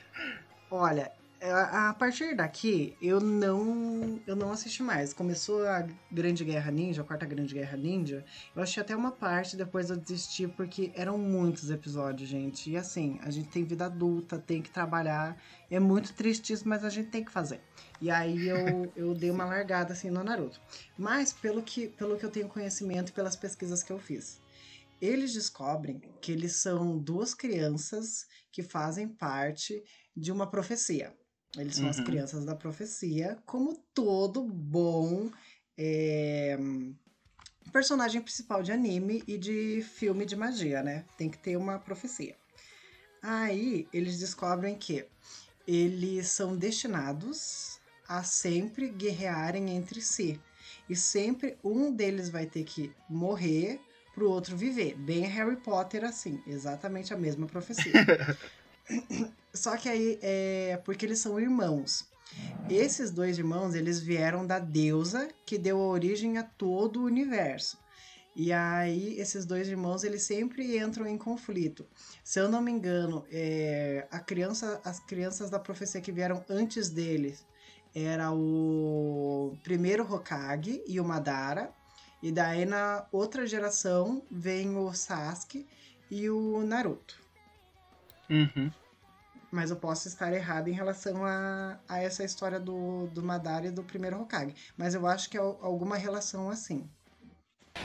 Olha, 0.71 1.11
a 1.53 1.91
a 1.91 1.95
partir 1.95 2.35
daqui, 2.35 2.97
eu 3.01 3.21
não 3.21 4.21
eu 4.27 4.35
não 4.35 4.51
assisti 4.51 4.83
mais. 4.83 5.13
Começou 5.13 5.67
a 5.67 5.87
Grande 6.11 6.45
Guerra 6.45 6.71
Ninja, 6.71 7.03
a 7.03 7.05
quarta 7.05 7.27
Grande 7.27 7.55
Guerra 7.55 7.77
Ninja. 7.77 8.25
Eu 8.55 8.63
achei 8.63 8.83
até 8.83 8.97
uma 8.97 9.13
parte, 9.13 9.57
depois 9.57 9.91
eu 9.91 9.97
desisti, 9.97 10.49
porque 10.49 10.93
eram 10.95 11.19
muitos 11.19 11.71
episódios, 11.71 12.29
gente. 12.29 12.71
E 12.71 12.77
assim, 12.77 13.19
a 13.23 13.31
gente 13.31 13.49
tem 13.49 13.65
vida 13.65 13.87
adulta, 13.87 14.39
tem 14.39 14.63
que 14.63 14.71
trabalhar. 14.71 15.37
É 15.71 15.79
muito 15.79 16.15
triste 16.15 16.53
isso, 16.53 16.67
mas 16.69 16.85
a 16.85 16.89
gente 16.91 17.11
tem 17.11 17.25
que 17.25 17.33
fazer. 17.33 17.61
E 18.01 18.11
aí 18.11 18.49
eu, 18.49 18.93
eu 18.97 19.15
dei 19.15 19.31
uma 19.31 19.45
largada 19.45 19.93
assim 19.93 20.11
no 20.11 20.25
Naruto. 20.25 20.61
Mas 20.97 21.33
pelo 21.33 21.63
que, 21.63 21.89
pelo 21.89 22.17
que 22.17 22.25
eu 22.25 22.31
tenho 22.31 22.49
conhecimento 22.49 23.11
e 23.11 23.13
pelas 23.13 23.37
pesquisas 23.37 23.83
que 23.83 23.93
eu 23.93 23.99
fiz, 23.99 24.41
eles 25.01 25.33
descobrem 25.33 26.01
que 26.21 26.33
eles 26.33 26.57
são 26.57 26.97
duas 26.99 27.35
crianças 27.35 28.27
que 28.51 28.63
fazem 28.63 29.09
parte 29.09 29.83
de 30.17 30.33
uma 30.33 30.47
profecia. 30.47 31.13
Eles 31.57 31.77
são 31.77 31.89
as 31.89 31.99
Uhum. 31.99 32.05
crianças 32.05 32.45
da 32.45 32.55
profecia, 32.55 33.39
como 33.47 33.75
todo 33.95 34.43
bom 34.43 35.31
é, 35.79 36.57
personagem 37.73 38.21
principal 38.23 38.63
de 38.63 38.73
anime 38.73 39.23
e 39.27 39.37
de 39.39 39.83
filme 39.83 40.25
de 40.25 40.37
magia, 40.37 40.83
né? 40.83 41.05
Tem 41.17 41.29
que 41.29 41.39
ter 41.39 41.57
uma 41.57 41.79
profecia. 41.79 42.37
Aí 43.23 43.89
eles 43.93 44.19
descobrem 44.19 44.77
que 44.77 45.07
eles 45.67 46.29
são 46.29 46.57
destinados 46.57 47.79
a 48.09 48.23
sempre 48.23 48.89
guerrearem 48.91 49.71
entre 49.71 50.01
si. 50.01 50.41
E 50.89 50.95
sempre 50.95 51.57
um 51.65 51.91
deles 51.93 52.29
vai 52.29 52.47
ter 52.47 52.65
que 52.65 52.93
morrer 53.09 53.81
pro 54.15 54.31
outro 54.31 54.57
viver. 54.57 54.95
Bem 54.97 55.23
Harry 55.25 55.57
Potter 55.57 56.05
assim, 56.05 56.43
exatamente 56.47 57.13
a 57.15 57.17
mesma 57.17 57.47
profecia. 57.47 57.93
Só 59.53 59.77
que 59.77 59.89
aí 59.89 60.19
é 60.23 60.81
porque 60.85 61.07
eles 61.07 61.19
são 61.19 61.39
irmãos. 61.39 62.07
Esses 62.69 63.11
dois 63.11 63.39
irmãos, 63.39 63.75
eles 63.75 64.01
vieram 64.01 64.47
da 64.47 64.59
deusa 64.59 65.29
que 65.47 65.59
deu 65.59 65.79
origem 65.79 66.39
a 66.39 66.43
todo 66.43 67.01
o 67.01 67.05
universo. 67.05 67.79
E 68.35 68.53
aí, 68.53 69.19
esses 69.21 69.45
dois 69.45 69.69
irmãos, 69.69 70.03
eles 70.03 70.23
sempre 70.23 70.77
entram 70.77 71.07
em 71.07 71.17
conflito. 71.17 71.87
Se 72.25 72.41
eu 72.41 72.49
não 72.49 72.61
me 72.61 72.73
engano, 72.73 73.25
é, 73.31 74.09
a 74.11 74.19
criança, 74.19 74.81
as 74.85 74.99
crianças 74.99 75.51
da 75.51 75.59
profecia 75.61 76.01
que 76.01 76.11
vieram 76.11 76.45
antes 76.49 76.89
deles 76.91 77.47
era 77.95 78.33
o 78.33 79.57
primeiro 79.63 80.03
Hokage 80.03 80.83
e 80.87 80.99
o 80.99 81.05
Madara. 81.05 81.73
E 82.21 82.33
daí 82.33 82.65
na 82.65 83.07
outra 83.13 83.47
geração 83.47 84.23
vem 84.29 84.77
o 84.77 84.93
Sasuke 84.93 85.65
e 86.11 86.29
o 86.29 86.65
Naruto. 86.65 87.24
Uhum. 88.31 88.71
Mas 89.51 89.71
eu 89.71 89.77
posso 89.77 90.09
estar 90.09 90.33
errado 90.33 90.69
em 90.69 90.73
relação 90.73 91.25
a, 91.25 91.79
a 91.89 91.99
essa 92.03 92.25
história 92.25 92.59
do, 92.59 93.07
do 93.09 93.23
Madara 93.23 93.67
e 93.67 93.71
do 93.71 93.85
primeiro 93.85 94.21
Hokage. 94.21 94.55
Mas 94.77 94.95
eu 94.95 95.07
acho 95.07 95.31
que 95.31 95.37
é 95.37 95.41
al- 95.41 95.59
alguma 95.63 95.97
relação 95.97 96.51
assim. 96.51 96.89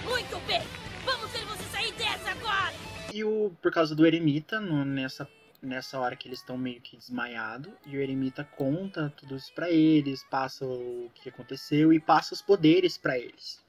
Muito 0.04 0.40
bem! 0.48 0.62
Vamos 1.06 1.30
ver 1.32 1.46
você 1.46 1.64
sair 1.66 1.92
dessa 1.94 2.32
agora! 2.32 2.74
E 3.14 3.24
o, 3.24 3.52
por 3.62 3.72
causa 3.72 3.96
do 3.96 4.06
Eremita, 4.06 4.60
no- 4.60 4.84
nessa, 4.86 5.28
nessa 5.62 6.00
hora 6.00 6.16
que 6.16 6.28
eles 6.28 6.40
estão 6.40 6.58
meio 6.58 6.82
que 6.82 6.98
desmaiados, 6.98 7.72
e 7.86 7.98
o 7.98 8.02
Eremita 8.02 8.44
conta 8.44 9.14
tudo 9.16 9.36
isso 9.36 9.54
pra 9.54 9.70
eles, 9.70 10.24
passa 10.24 10.66
o 10.66 11.10
que 11.14 11.30
aconteceu 11.30 11.94
e 11.94 12.00
passa 12.00 12.34
os 12.34 12.42
poderes 12.42 12.98
pra 12.98 13.18
eles. 13.18 13.60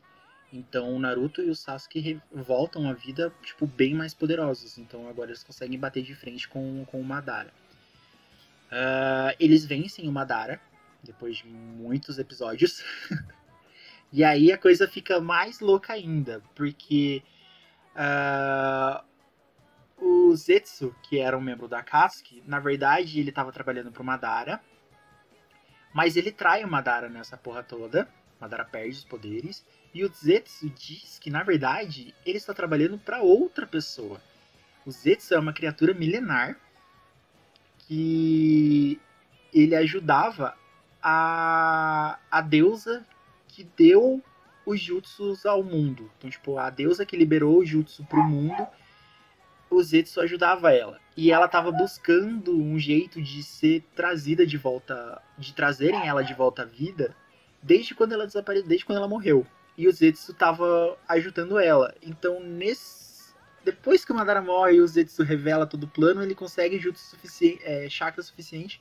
Então 0.52 0.94
o 0.94 0.98
Naruto 0.98 1.42
e 1.42 1.48
o 1.48 1.54
Sasuke 1.54 2.20
voltam 2.32 2.88
à 2.88 2.92
vida, 2.92 3.32
tipo, 3.42 3.66
bem 3.66 3.94
mais 3.94 4.12
poderosos. 4.12 4.78
Então 4.78 5.08
agora 5.08 5.30
eles 5.30 5.44
conseguem 5.44 5.78
bater 5.78 6.02
de 6.02 6.14
frente 6.14 6.48
com, 6.48 6.84
com 6.86 7.00
o 7.00 7.04
Madara. 7.04 7.52
Ah, 8.70 9.34
eles 9.38 9.64
vencem 9.64 10.08
o 10.08 10.12
Madara, 10.12 10.60
depois 11.02 11.38
de 11.38 11.46
muitos 11.46 12.18
episódios. 12.18 12.84
e 14.12 14.24
aí 14.24 14.52
a 14.52 14.58
coisa 14.58 14.88
fica 14.88 15.20
mais 15.20 15.60
louca 15.60 15.92
ainda, 15.92 16.42
porque 16.54 17.22
ah, 17.94 19.04
o 19.98 20.34
Zetsu, 20.34 20.94
que 21.02 21.18
era 21.18 21.36
um 21.36 21.40
membro 21.40 21.68
da 21.68 21.78
Akatsuki, 21.78 22.42
na 22.46 22.58
verdade 22.58 23.20
ele 23.20 23.30
estava 23.30 23.52
trabalhando 23.52 23.92
pro 23.92 24.04
Madara, 24.04 24.60
mas 25.92 26.16
ele 26.16 26.30
trai 26.30 26.64
o 26.64 26.68
Madara 26.68 27.08
nessa 27.08 27.36
porra 27.36 27.62
toda. 27.62 28.08
O 28.38 28.42
Madara 28.42 28.64
perde 28.64 28.96
os 28.96 29.04
poderes. 29.04 29.66
E 29.92 30.04
o 30.04 30.12
Zetsu 30.12 30.70
diz 30.70 31.18
que, 31.18 31.30
na 31.30 31.42
verdade, 31.42 32.14
ele 32.24 32.38
está 32.38 32.54
trabalhando 32.54 32.98
para 32.98 33.22
outra 33.22 33.66
pessoa. 33.66 34.20
O 34.86 34.90
Zetsu 34.90 35.34
é 35.34 35.38
uma 35.38 35.52
criatura 35.52 35.92
milenar 35.92 36.56
que 37.78 39.00
ele 39.52 39.74
ajudava 39.74 40.56
a, 41.02 42.18
a 42.30 42.40
deusa 42.40 43.04
que 43.48 43.64
deu 43.76 44.22
os 44.64 44.80
jutsus 44.80 45.44
ao 45.44 45.62
mundo. 45.62 46.10
Então, 46.18 46.30
tipo, 46.30 46.56
a 46.56 46.70
deusa 46.70 47.04
que 47.04 47.16
liberou 47.16 47.58
o 47.58 47.66
jutsu 47.66 48.04
pro 48.04 48.22
mundo, 48.22 48.66
o 49.68 49.82
Zetsu 49.82 50.20
ajudava 50.20 50.72
ela. 50.72 51.00
E 51.16 51.32
ela 51.32 51.48
tava 51.48 51.72
buscando 51.72 52.56
um 52.56 52.78
jeito 52.78 53.20
de 53.20 53.42
ser 53.42 53.82
trazida 53.94 54.46
de 54.46 54.56
volta, 54.56 55.20
de 55.36 55.52
trazerem 55.52 56.06
ela 56.06 56.22
de 56.22 56.34
volta 56.34 56.62
à 56.62 56.64
vida, 56.64 57.14
desde 57.60 57.94
quando 57.94 58.12
ela 58.12 58.26
desapareceu, 58.26 58.68
desde 58.68 58.84
quando 58.84 58.98
ela 58.98 59.08
morreu. 59.08 59.46
E 59.80 59.88
o 59.88 59.92
Zetsu 59.92 60.34
tava 60.34 60.98
ajudando 61.08 61.58
ela. 61.58 61.94
Então, 62.02 62.38
nesse 62.38 63.00
depois 63.64 64.04
que 64.04 64.12
o 64.12 64.14
Madara 64.14 64.42
morre 64.42 64.74
e 64.74 64.80
o 64.80 64.86
Zetsu 64.86 65.22
revela 65.22 65.66
todo 65.66 65.84
o 65.84 65.88
plano, 65.88 66.22
ele 66.22 66.34
consegue 66.34 66.78
jutsu 66.78 67.02
suficiente, 67.02 67.62
é, 67.64 67.88
chakra 67.88 68.22
suficiente 68.22 68.78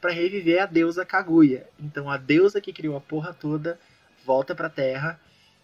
para 0.00 0.12
reviver 0.12 0.60
a 0.60 0.66
deusa 0.66 1.04
Kaguya. 1.04 1.68
Então 1.78 2.10
a 2.10 2.16
deusa 2.16 2.60
que 2.60 2.72
criou 2.72 2.96
a 2.96 3.00
porra 3.00 3.32
toda 3.32 3.78
volta 4.24 4.52
pra 4.52 4.68
Terra 4.68 5.20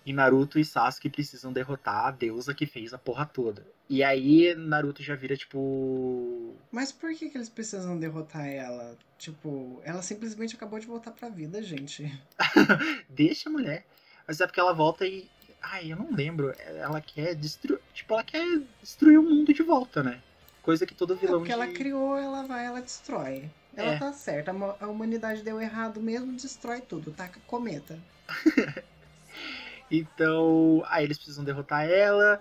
e 0.07 0.13
Naruto 0.13 0.61
e 0.61 0.65
Sasuke 0.65 1.11
precisam 1.11 1.53
derrotar 1.53 2.07
a 2.07 2.11
deusa 2.13 2.55
que 2.55 2.67
fez 2.67 2.95
a 2.95 2.99
porra 2.99 3.27
toda. 3.27 3.67
E 3.89 4.05
aí 4.05 4.55
Naruto 4.55 5.03
já 5.03 5.17
vira 5.17 5.37
tipo. 5.37 6.55
Mas 6.71 6.93
por 6.93 7.13
que, 7.15 7.31
que 7.31 7.37
eles 7.37 7.49
precisam 7.49 7.99
derrotar 7.99 8.47
ela? 8.47 8.97
Tipo, 9.19 9.81
ela 9.85 10.03
simplesmente 10.03 10.55
acabou 10.55 10.79
de 10.79 10.87
voltar 10.87 11.11
pra 11.11 11.29
vida, 11.29 11.61
gente. 11.63 12.13
Deixa 13.11 13.49
a 13.49 13.53
mulher. 13.53 13.85
Mas 14.29 14.41
é 14.41 14.47
porque 14.47 14.61
ela 14.61 14.75
volta 14.75 15.07
e. 15.07 15.27
Ai, 15.61 15.91
eu 15.91 15.97
não 15.97 16.13
lembro. 16.13 16.55
Ela 16.59 17.01
quer 17.01 17.35
destruir. 17.35 17.81
Tipo, 17.95 18.15
ela 18.15 18.23
quer 18.23 18.61
destruir 18.81 19.19
o 19.19 19.23
mundo 19.23 19.53
de 19.53 19.63
volta, 19.63 20.03
né? 20.03 20.21
Coisa 20.63 20.87
que 20.87 20.95
todo 20.95 21.15
É 21.15 21.17
vilão 21.17 21.39
porque 21.41 21.49
de... 21.49 21.53
ela 21.55 21.67
criou, 21.69 22.17
ela 22.17 22.43
vai, 22.43 22.67
ela 22.67 22.81
destrói. 22.83 23.51
Ela 23.75 23.93
É. 23.95 23.99
tá 23.99 24.13
certa, 24.13 24.53
a 24.81 24.87
humanidade 24.87 25.43
deu 25.43 25.61
errado 25.61 26.01
mesmo, 26.01 26.33
destrói 26.33 26.81
tudo, 26.81 27.11
taca 27.13 27.41
cometa. 27.47 27.99
Então, 29.91 30.83
aí 30.87 31.05
eles 31.05 31.17
precisam 31.17 31.43
derrotar 31.45 31.89
ela. 31.89 32.41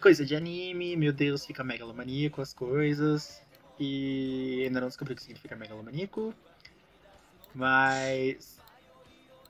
Coisa 0.00 0.26
de 0.26 0.34
anime, 0.36 0.96
meu 0.96 1.12
Deus, 1.12 1.46
fica 1.46 1.64
megalomaníaco 1.64 2.42
as 2.42 2.52
coisas. 2.52 3.40
E 3.80 4.62
ainda 4.66 4.80
não 4.80 4.88
descobri 4.88 5.14
o 5.14 5.16
que 5.16 5.22
significa 5.22 5.56
megalomaníaco. 5.56 6.34
Mas 7.54 8.58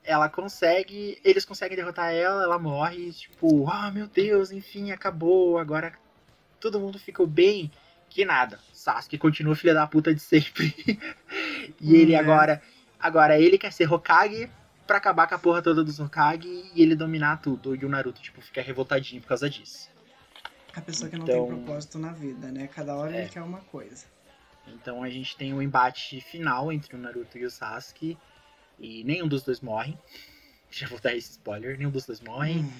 ela 0.03 0.27
consegue, 0.29 1.19
eles 1.23 1.45
conseguem 1.45 1.75
derrotar 1.77 2.13
ela, 2.13 2.43
ela 2.43 2.59
morre, 2.59 3.11
tipo, 3.13 3.69
ah, 3.69 3.89
meu 3.91 4.07
Deus, 4.07 4.51
enfim, 4.51 4.91
acabou, 4.91 5.57
agora 5.57 5.93
todo 6.59 6.79
mundo 6.79 6.99
ficou 6.99 7.25
bem. 7.27 7.71
Que 8.09 8.25
nada. 8.25 8.59
Sasuke 8.71 9.17
continua 9.17 9.55
filha 9.55 9.73
da 9.73 9.87
puta 9.87 10.13
de 10.13 10.19
sempre. 10.21 10.75
e 11.81 11.95
ele 11.95 12.13
é. 12.13 12.19
agora, 12.19 12.61
agora 12.99 13.39
ele 13.39 13.57
quer 13.57 13.71
ser 13.73 13.91
Hokage 13.91 14.49
pra 14.85 14.97
acabar 14.97 15.25
com 15.27 15.33
a 15.33 15.39
porra 15.39 15.61
toda 15.63 15.83
dos 15.83 15.99
Hokage 15.99 16.47
e 16.75 16.81
ele 16.81 16.95
dominar 16.95 17.41
tudo. 17.41 17.75
E 17.75 17.83
o 17.83 17.89
Naruto, 17.89 18.21
tipo, 18.21 18.39
fica 18.41 18.61
revoltadinho 18.61 19.21
por 19.21 19.29
causa 19.29 19.49
disso. 19.49 19.89
A 20.75 20.81
pessoa 20.81 21.09
que 21.09 21.17
não 21.17 21.23
Então- 21.25 21.47
tem 21.47 21.55
propósito 21.63 21.97
na 21.97 22.11
vida, 22.11 22.51
né? 22.51 22.67
Cada 22.67 22.95
hora 22.95 23.15
É. 23.15 23.21
ele 23.21 23.29
quer 23.29 23.41
uma 23.41 23.61
coisa. 23.61 24.05
Então 24.67 25.01
a 25.03 25.09
gente 25.09 25.35
tem 25.35 25.53
o 25.53 25.61
embate 25.61 26.21
final 26.21 26.71
entre 26.71 26.95
o 26.95 26.99
Naruto 26.99 27.37
e 27.37 27.45
o 27.45 27.51
Sasuke. 27.51 28.17
E 28.79 29.03
nenhum 29.03 29.27
dos 29.27 29.43
dois 29.43 29.61
morre. 29.61 29.97
Já 30.69 30.87
vou 30.87 30.99
dar 30.99 31.15
esse 31.15 31.31
spoiler, 31.31 31.77
nenhum 31.77 31.91
dos 31.91 32.05
dois 32.05 32.19
morre. 32.19 32.59
Hum. 32.59 32.71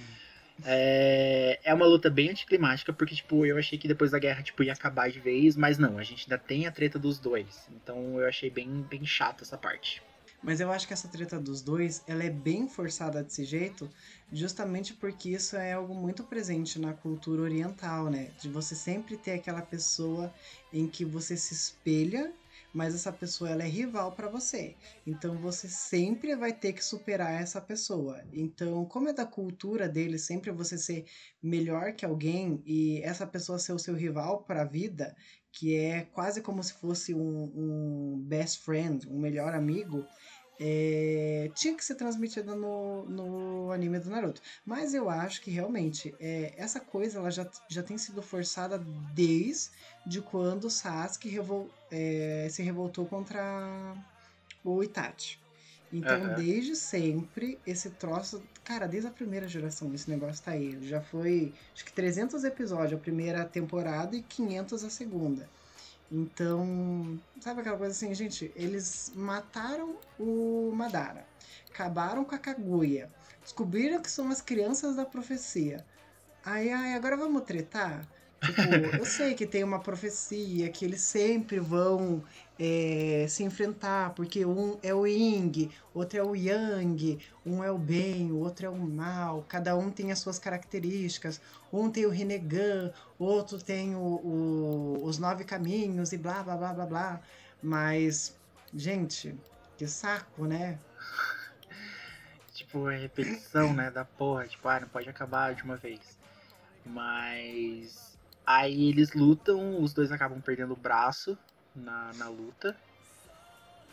É, 0.65 1.59
é 1.63 1.73
uma 1.73 1.85
luta 1.85 2.09
bem 2.09 2.29
anticlimática, 2.29 2.93
porque, 2.93 3.15
tipo, 3.15 3.45
eu 3.45 3.57
achei 3.57 3.77
que 3.77 3.87
depois 3.87 4.11
da 4.11 4.19
guerra, 4.19 4.43
tipo, 4.43 4.63
ia 4.63 4.73
acabar 4.73 5.09
de 5.09 5.19
vez, 5.19 5.55
mas 5.55 5.77
não, 5.77 5.97
a 5.97 6.03
gente 6.03 6.23
ainda 6.23 6.37
tem 6.37 6.67
a 6.67 6.71
treta 6.71 6.99
dos 6.99 7.17
dois. 7.19 7.67
Então 7.71 8.19
eu 8.19 8.27
achei 8.27 8.49
bem, 8.49 8.69
bem 8.83 9.05
chato 9.05 9.43
essa 9.43 9.57
parte. 9.57 10.01
Mas 10.43 10.59
eu 10.59 10.69
acho 10.71 10.85
que 10.85 10.93
essa 10.93 11.07
treta 11.07 11.39
dos 11.39 11.61
dois, 11.61 12.03
ela 12.05 12.23
é 12.23 12.29
bem 12.29 12.67
forçada 12.67 13.23
desse 13.23 13.45
jeito, 13.45 13.89
justamente 14.31 14.93
porque 14.93 15.29
isso 15.29 15.55
é 15.55 15.71
algo 15.71 15.95
muito 15.95 16.21
presente 16.23 16.77
na 16.77 16.93
cultura 16.93 17.41
oriental, 17.41 18.09
né? 18.09 18.29
De 18.41 18.49
você 18.49 18.75
sempre 18.75 19.15
ter 19.15 19.31
aquela 19.31 19.61
pessoa 19.61 20.33
em 20.71 20.85
que 20.85 21.05
você 21.05 21.37
se 21.37 21.53
espelha, 21.53 22.33
mas 22.73 22.95
essa 22.95 23.11
pessoa 23.11 23.51
ela 23.51 23.63
é 23.63 23.67
rival 23.67 24.11
para 24.13 24.27
você. 24.27 24.75
Então 25.05 25.37
você 25.37 25.67
sempre 25.69 26.35
vai 26.35 26.51
ter 26.51 26.73
que 26.73 26.83
superar 26.83 27.41
essa 27.41 27.61
pessoa. 27.61 28.23
Então, 28.33 28.83
como 28.85 29.09
é 29.09 29.13
da 29.13 29.25
cultura 29.25 29.87
dele 29.87 30.17
sempre 30.17 30.51
você 30.51 30.77
ser 30.77 31.05
melhor 31.41 31.93
que 31.93 32.05
alguém 32.05 32.61
e 32.65 33.01
essa 33.03 33.27
pessoa 33.27 33.59
ser 33.59 33.73
o 33.73 33.79
seu 33.79 33.93
rival 33.95 34.43
para 34.43 34.63
a 34.63 34.65
vida, 34.65 35.15
que 35.51 35.75
é 35.75 36.01
quase 36.01 36.41
como 36.41 36.63
se 36.63 36.73
fosse 36.73 37.13
um, 37.13 37.51
um 37.55 38.23
best 38.25 38.63
friend, 38.63 39.07
um 39.07 39.19
melhor 39.19 39.53
amigo, 39.53 40.03
é, 40.65 41.51
tinha 41.53 41.75
que 41.75 41.83
ser 41.83 41.95
transmitida 41.95 42.55
no, 42.55 43.03
no 43.03 43.69
anime 43.69 43.99
do 43.99 44.09
Naruto. 44.09 44.41
Mas 44.65 44.93
eu 44.93 45.09
acho 45.09 45.41
que 45.41 45.51
realmente 45.51 46.15
é, 46.21 46.53
essa 46.55 46.79
coisa 46.79 47.19
ela 47.19 47.29
já, 47.29 47.45
já 47.67 47.83
tem 47.83 47.97
sido 47.97 48.21
forçada 48.21 48.81
desde 49.13 50.21
quando 50.31 50.65
o 50.65 50.69
Sasuke 50.69 51.27
revol, 51.27 51.69
é, 51.91 52.47
se 52.49 52.63
revoltou 52.63 53.05
contra 53.05 53.93
o 54.63 54.81
Itachi. 54.81 55.37
Então, 55.91 56.17
Aham. 56.17 56.35
desde 56.35 56.77
sempre, 56.77 57.59
esse 57.67 57.89
troço. 57.91 58.41
Cara, 58.63 58.87
desde 58.87 59.09
a 59.09 59.11
primeira 59.11 59.49
geração, 59.49 59.93
esse 59.93 60.09
negócio 60.09 60.43
tá 60.45 60.51
aí. 60.51 60.79
Já 60.87 61.01
foi, 61.01 61.53
acho 61.73 61.83
que 61.83 61.91
300 61.91 62.41
episódios 62.45 62.93
a 62.93 63.03
primeira 63.03 63.43
temporada 63.43 64.15
e 64.15 64.23
500 64.23 64.85
a 64.85 64.89
segunda. 64.89 65.49
Então, 66.15 67.19
sabe 67.41 67.61
aquela 67.61 67.75
coisa 67.75 67.91
assim, 67.91 68.13
gente? 68.13 68.51
Eles 68.55 69.11
mataram 69.15 69.95
o 70.19 70.71
Madara, 70.71 71.25
acabaram 71.67 72.23
com 72.23 72.35
a 72.35 72.37
Kaguya, 72.37 73.11
descobriram 73.41 73.99
que 73.99 74.11
são 74.11 74.29
as 74.29 74.39
crianças 74.39 74.95
da 74.95 75.05
profecia. 75.05 75.83
Aí, 76.45 76.71
ai, 76.71 76.93
agora 76.93 77.17
vamos 77.17 77.41
tretar? 77.41 78.07
Tipo, 78.39 78.61
eu 79.01 79.05
sei 79.05 79.33
que 79.33 79.47
tem 79.47 79.63
uma 79.63 79.79
profecia, 79.79 80.69
que 80.69 80.85
eles 80.85 81.01
sempre 81.01 81.59
vão 81.59 82.23
é, 82.57 83.25
se 83.27 83.43
enfrentar, 83.43 84.13
porque 84.13 84.45
um 84.45 84.77
é 84.83 84.93
o 84.93 85.05
Ying, 85.07 85.71
outro 85.93 86.19
é 86.19 86.23
o 86.23 86.35
Yang, 86.35 87.19
um 87.45 87.63
é 87.63 87.71
o 87.71 87.77
bem, 87.77 88.31
o 88.31 88.37
outro 88.37 88.65
é 88.65 88.69
o 88.69 88.77
mal, 88.77 89.43
cada 89.47 89.75
um 89.75 89.89
tem 89.91 90.11
as 90.11 90.19
suas 90.19 90.37
características, 90.39 91.41
um 91.71 91.89
tem 91.89 92.05
o 92.05 92.09
Rinnegan, 92.09 92.91
outro 93.17 93.57
tem 93.61 93.95
o, 93.95 93.99
o- 93.99 95.03
os 95.03 95.17
nove 95.17 95.43
caminhos 95.43 96.11
e 96.13 96.17
blá 96.17 96.43
blá 96.43 96.55
blá 96.55 96.73
blá 96.73 96.85
blá. 96.85 97.21
Mas, 97.61 98.35
gente, 98.73 99.35
que 99.77 99.87
saco, 99.87 100.45
né? 100.45 100.77
Tipo, 102.53 102.89
é 102.89 102.97
repetição, 102.97 103.73
né, 103.73 103.89
da 103.89 104.05
porra. 104.05 104.47
Tipo, 104.47 104.67
ah, 104.67 104.79
não 104.79 104.87
pode 104.87 105.09
acabar 105.09 105.55
de 105.55 105.63
uma 105.63 105.75
vez. 105.75 106.17
Mas. 106.85 108.13
Aí 108.45 108.89
eles 108.89 109.13
lutam, 109.13 109.81
os 109.81 109.93
dois 109.93 110.11
acabam 110.11 110.41
perdendo 110.41 110.73
o 110.73 110.77
braço 110.77 111.37
na, 111.75 112.11
na 112.15 112.27
luta. 112.29 112.75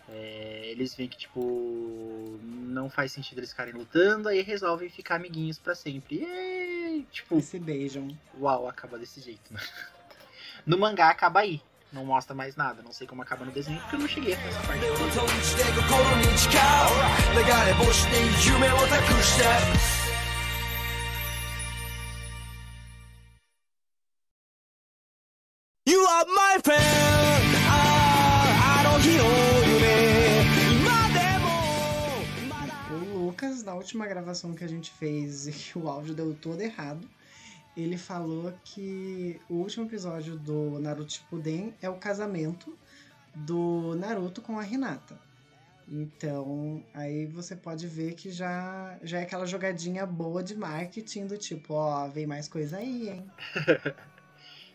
É, 0.09 0.63
eles 0.67 0.95
veem 0.95 1.09
que, 1.09 1.17
tipo, 1.17 2.39
não 2.43 2.91
faz 2.91 3.13
sentido 3.13 3.39
eles 3.39 3.51
ficarem 3.51 3.73
lutando, 3.75 4.29
aí 4.29 4.43
resolvem 4.43 4.89
ficar 4.91 5.17
amiguinhos 5.17 5.59
pra 5.59 5.75
sempre. 5.75 6.17
E, 6.25 7.07
tipo, 7.13 7.39
E 7.39 7.43
se 7.43 7.59
beijam. 7.61 8.09
uau, 8.39 8.69
acaba 8.69 8.99
desse 8.99 9.21
jeito, 9.21 9.53
né? 9.53 9.61
No 10.67 10.77
mangá 10.77 11.09
acaba 11.09 11.41
aí. 11.41 11.63
Não 11.93 12.05
mostra 12.05 12.35
mais 12.35 12.55
nada. 12.55 12.83
Não 12.83 12.93
sei 12.93 13.07
como 13.07 13.23
acaba 13.23 13.45
no 13.45 13.51
desenho, 13.51 13.81
porque 13.81 13.97
eu 13.97 14.01
não 14.01 14.07
cheguei 14.09 14.37
nessa 14.37 14.61
parte. 14.61 14.85
Última 33.91 34.07
gravação 34.07 34.55
que 34.55 34.63
a 34.63 34.69
gente 34.69 34.89
fez 34.93 35.49
e 35.49 35.53
que 35.53 35.77
o 35.77 35.89
áudio 35.89 36.15
deu 36.15 36.33
todo 36.33 36.61
errado, 36.61 37.09
ele 37.77 37.99
falou 37.99 38.55
que 38.63 39.41
o 39.49 39.55
último 39.55 39.87
episódio 39.87 40.37
do 40.37 40.79
Naruto 40.79 41.13
Shippuden 41.13 41.75
é 41.83 41.91
o 41.91 41.97
casamento 41.97 42.77
do 43.35 43.97
Naruto 43.97 44.41
com 44.41 44.59
a 44.59 44.67
Hinata. 44.67 45.19
Então, 45.89 46.85
aí 46.95 47.27
você 47.27 47.57
pode 47.57 47.89
ver 47.89 48.15
que 48.15 48.31
já, 48.31 48.97
já 49.03 49.19
é 49.19 49.23
aquela 49.23 49.45
jogadinha 49.45 50.07
boa 50.07 50.41
de 50.41 50.55
marketing 50.55 51.27
do 51.27 51.37
tipo, 51.37 51.75
ó, 51.75 52.07
vem 52.07 52.27
mais 52.27 52.47
coisa 52.47 52.77
aí, 52.77 53.09
hein? 53.09 53.31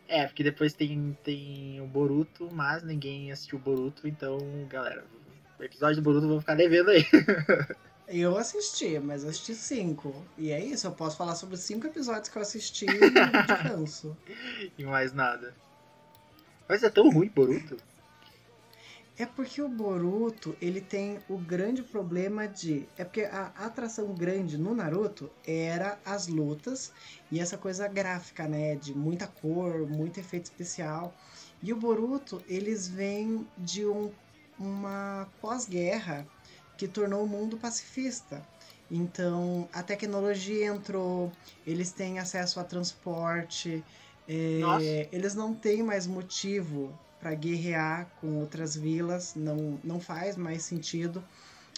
É, 0.08 0.28
porque 0.28 0.44
depois 0.44 0.72
tem, 0.72 1.18
tem 1.24 1.82
o 1.82 1.88
Boruto, 1.88 2.48
mas 2.54 2.84
ninguém 2.84 3.32
assistiu 3.32 3.58
o 3.58 3.62
Boruto, 3.62 4.08
então, 4.08 4.38
galera, 4.70 5.04
o 5.60 5.64
episódio 5.64 5.96
do 5.96 6.04
Boruto 6.04 6.26
eu 6.26 6.30
vou 6.30 6.40
ficar 6.40 6.54
devendo 6.54 6.92
aí. 6.92 7.04
Eu 8.08 8.38
assisti, 8.38 9.00
mas 9.00 9.24
eu 9.24 9.30
assisti 9.30 9.56
cinco. 9.56 10.14
E 10.38 10.52
é 10.52 10.64
isso, 10.64 10.86
eu 10.86 10.92
posso 10.92 11.18
falar 11.18 11.36
sobre 11.36 11.58
cinco 11.58 11.88
episódios 11.88 12.30
que 12.30 12.38
eu 12.38 12.42
assisti 12.42 12.86
e 12.86 13.10
não 13.10 13.64
canso. 13.64 14.16
e 14.78 14.84
mais 14.84 15.12
nada. 15.12 15.56
Mas 16.68 16.84
é 16.84 16.90
tão 16.90 17.10
ruim 17.10 17.28
Boruto. 17.28 17.78
É 19.18 19.26
porque 19.26 19.62
o 19.62 19.70
Boruto, 19.70 20.58
ele 20.62 20.82
tem 20.82 21.20
o 21.30 21.38
grande 21.38 21.82
problema 21.82 22.48
de. 22.48 22.88
É 22.98 23.06
porque 23.06 23.22
a 23.22 23.46
atração 23.56 24.14
grande 24.14 24.58
no 24.58 24.76
Naruto 24.76 25.32
era 25.48 25.98
as 26.04 26.28
lutas 26.28 26.92
e 27.32 27.40
essa 27.40 27.58
coisa 27.58 27.88
gráfica, 27.88 28.46
né? 28.46 28.76
De 28.76 28.94
muita 28.94 29.26
cor, 29.26 29.88
muito 29.88 30.20
efeito 30.20 30.46
especial. 30.46 31.16
E 31.64 31.72
o 31.72 31.78
Boruto, 31.78 32.44
eles 32.46 32.90
vêm 32.90 33.48
de 33.58 33.86
um, 33.86 34.12
uma 34.60 35.30
pós-guerra 35.40 36.28
que 36.78 36.88
tornou 36.88 37.24
o 37.26 37.28
mundo 37.30 37.58
pacifista. 37.60 38.48
Então, 38.90 39.70
a 39.74 39.84
tecnologia 39.84 40.66
entrou, 40.68 41.32
eles 41.66 41.94
têm 41.94 42.20
acesso 42.20 42.60
a 42.60 42.64
transporte, 42.64 43.86
é, 44.28 45.10
eles 45.16 45.36
não 45.36 45.60
têm 45.60 45.84
mais 45.84 46.08
motivo 46.08 47.00
para 47.18 47.34
guerrear 47.36 48.12
com 48.16 48.38
outras 48.38 48.76
vilas, 48.76 49.34
não, 49.36 49.80
não 49.84 50.00
faz 50.00 50.36
mais 50.38 50.66
sentido. 50.66 51.28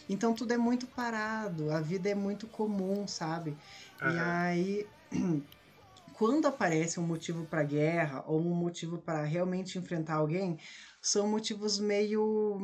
Então 0.09 0.33
tudo 0.35 0.53
é 0.53 0.57
muito 0.57 0.91
parado, 0.93 1.69
a 1.69 1.81
vida 1.81 2.09
é 2.09 2.15
muito 2.15 2.49
comum, 2.49 3.07
sabe? 3.07 3.57
E 4.03 4.17
Aham. 4.17 4.17
aí, 4.19 4.91
quando 6.13 6.47
aparece 6.47 6.99
um 6.99 7.05
motivo 7.07 7.47
para 7.47 7.63
guerra 7.63 8.23
ou 8.27 8.41
um 8.41 8.55
motivo 8.55 9.01
para 9.01 9.23
realmente 9.23 9.77
enfrentar 9.77 10.15
alguém, 10.15 10.57
são 11.01 11.27
motivos 11.29 11.79
meio 11.79 12.59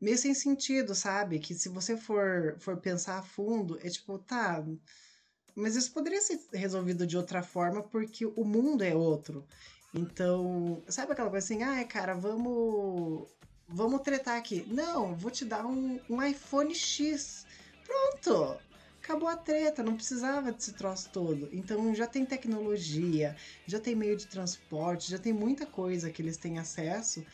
meio 0.00 0.18
sem 0.18 0.34
sentido, 0.34 0.94
sabe? 0.94 1.38
Que 1.38 1.54
se 1.54 1.68
você 1.68 1.96
for 1.96 2.56
for 2.58 2.76
pensar 2.76 3.18
a 3.18 3.22
fundo, 3.22 3.78
é 3.82 3.88
tipo, 3.88 4.18
tá, 4.18 4.64
mas 5.54 5.74
isso 5.74 5.92
poderia 5.92 6.20
ser 6.20 6.38
resolvido 6.52 7.06
de 7.06 7.16
outra 7.16 7.42
forma 7.42 7.82
porque 7.82 8.26
o 8.26 8.44
mundo 8.44 8.82
é 8.82 8.94
outro. 8.94 9.46
Então, 9.94 10.82
sabe 10.88 11.12
aquela 11.12 11.30
coisa 11.30 11.44
assim, 11.44 11.62
ah, 11.62 11.82
cara, 11.84 12.14
vamos 12.14 13.26
vamos 13.68 14.02
tretar 14.02 14.36
aqui. 14.36 14.64
Não, 14.68 15.14
vou 15.16 15.30
te 15.30 15.44
dar 15.44 15.64
um, 15.66 15.98
um 16.08 16.22
iPhone 16.22 16.74
X. 16.74 17.46
Pronto. 17.84 18.58
Acabou 19.02 19.28
a 19.28 19.36
treta, 19.36 19.82
não 19.82 19.94
precisava 19.94 20.52
desse 20.52 20.72
troço 20.72 21.08
todo. 21.10 21.48
Então 21.52 21.94
já 21.94 22.06
tem 22.06 22.26
tecnologia, 22.26 23.36
já 23.64 23.78
tem 23.78 23.94
meio 23.94 24.16
de 24.16 24.26
transporte, 24.26 25.10
já 25.10 25.18
tem 25.18 25.32
muita 25.32 25.64
coisa 25.64 26.10
que 26.10 26.20
eles 26.20 26.36
têm 26.36 26.58
acesso. 26.58 27.24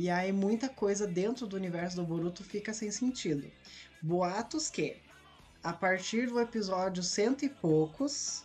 E 0.00 0.08
aí 0.08 0.30
muita 0.30 0.68
coisa 0.68 1.08
dentro 1.08 1.44
do 1.44 1.56
universo 1.56 1.96
do 1.96 2.04
Boruto 2.04 2.44
fica 2.44 2.72
sem 2.72 2.88
sentido. 2.88 3.50
Boatos 4.00 4.70
que 4.70 4.96
a 5.60 5.72
partir 5.72 6.28
do 6.28 6.38
episódio 6.38 7.02
cento 7.02 7.44
e 7.44 7.48
poucos, 7.48 8.44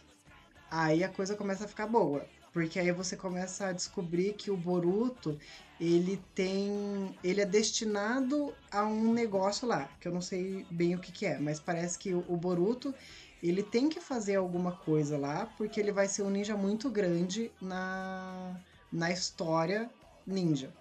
aí 0.71 1.03
a 1.03 1.09
coisa 1.09 1.35
começa 1.35 1.65
a 1.65 1.67
ficar 1.67 1.85
boa. 1.85 2.25
Porque 2.51 2.79
aí 2.79 2.91
você 2.91 3.15
começa 3.15 3.67
a 3.67 3.71
descobrir 3.71 4.33
que 4.33 4.49
o 4.49 4.57
Boruto, 4.57 5.37
ele 5.79 6.19
tem. 6.33 7.15
Ele 7.23 7.41
é 7.41 7.45
destinado 7.45 8.51
a 8.71 8.83
um 8.83 9.13
negócio 9.13 9.67
lá, 9.67 9.87
que 10.01 10.07
eu 10.07 10.11
não 10.11 10.21
sei 10.21 10.65
bem 10.71 10.95
o 10.95 10.99
que, 10.99 11.11
que 11.11 11.27
é, 11.27 11.37
mas 11.37 11.59
parece 11.59 11.99
que 11.99 12.15
o, 12.15 12.25
o 12.27 12.35
Boruto 12.35 12.95
ele 13.43 13.61
tem 13.61 13.89
que 13.89 14.01
fazer 14.01 14.37
alguma 14.37 14.71
coisa 14.71 15.19
lá, 15.19 15.45
porque 15.55 15.79
ele 15.79 15.91
vai 15.91 16.07
ser 16.07 16.23
um 16.23 16.31
ninja 16.31 16.57
muito 16.57 16.89
grande 16.89 17.51
na, 17.61 18.59
na 18.91 19.11
história 19.11 19.87
ninja. 20.25 20.73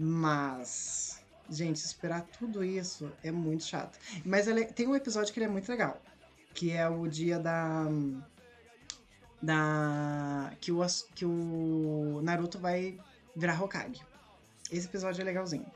Mas, 0.00 1.20
gente, 1.50 1.76
esperar 1.78 2.22
tudo 2.38 2.64
isso 2.64 3.10
é 3.24 3.32
muito 3.32 3.64
chato. 3.64 3.98
Mas 4.24 4.46
ele- 4.46 4.66
tem 4.66 4.86
um 4.86 4.94
episódio 4.94 5.32
que 5.34 5.40
ele 5.40 5.46
é 5.46 5.50
muito 5.50 5.68
legal, 5.68 6.00
que 6.54 6.70
é 6.70 6.88
o 6.88 7.08
dia 7.08 7.38
da 7.38 7.84
da 9.40 10.52
que 10.60 10.72
o 10.72 10.80
que 11.14 11.24
o 11.24 12.20
Naruto 12.22 12.58
vai 12.58 12.98
virar 13.36 13.60
Hokage. 13.60 14.02
Esse 14.70 14.86
episódio 14.86 15.20
é 15.20 15.24
legalzinho. 15.24 15.66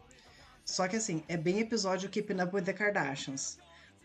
Só 0.64 0.86
que 0.88 0.96
assim, 0.96 1.22
é 1.28 1.36
bem 1.36 1.60
episódio 1.60 2.08
Keeping 2.08 2.40
Up 2.42 2.54
with 2.54 2.62
the 2.62 2.72
Kardashians, 2.72 3.58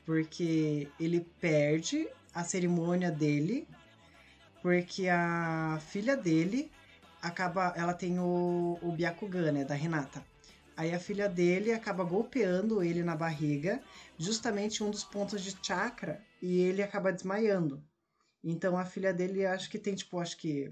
porque 0.06 0.88
ele 1.00 1.22
perde 1.40 2.08
a 2.34 2.44
cerimônia 2.44 3.12
dele, 3.12 3.68
porque 4.62 5.08
a 5.10 5.80
filha 5.90 6.16
dele 6.16 6.72
acaba, 7.28 7.74
ela 7.76 7.94
tem 7.94 8.20
o, 8.20 8.78
o 8.82 8.92
Byakugan, 8.92 9.52
né, 9.52 9.66
da 9.66 9.76
Renata. 9.76 10.24
Aí 10.76 10.94
a 10.94 11.00
filha 11.00 11.28
dele 11.28 11.72
acaba 11.72 12.04
golpeando 12.04 12.84
ele 12.84 13.02
na 13.02 13.16
barriga, 13.16 13.82
justamente 14.18 14.84
um 14.84 14.92
dos 14.92 15.04
pontos 15.04 15.42
de 15.42 15.58
chakra, 15.62 16.22
e 16.42 16.60
ele 16.62 16.84
acaba 16.84 17.12
desmaiando. 17.12 17.84
Então 18.44 18.78
a 18.78 18.86
filha 18.86 19.14
dele 19.14 19.46
acho 19.46 19.70
que 19.70 19.80
tem, 19.80 19.96
tipo, 19.96 20.20
acho 20.20 20.38
que. 20.38 20.72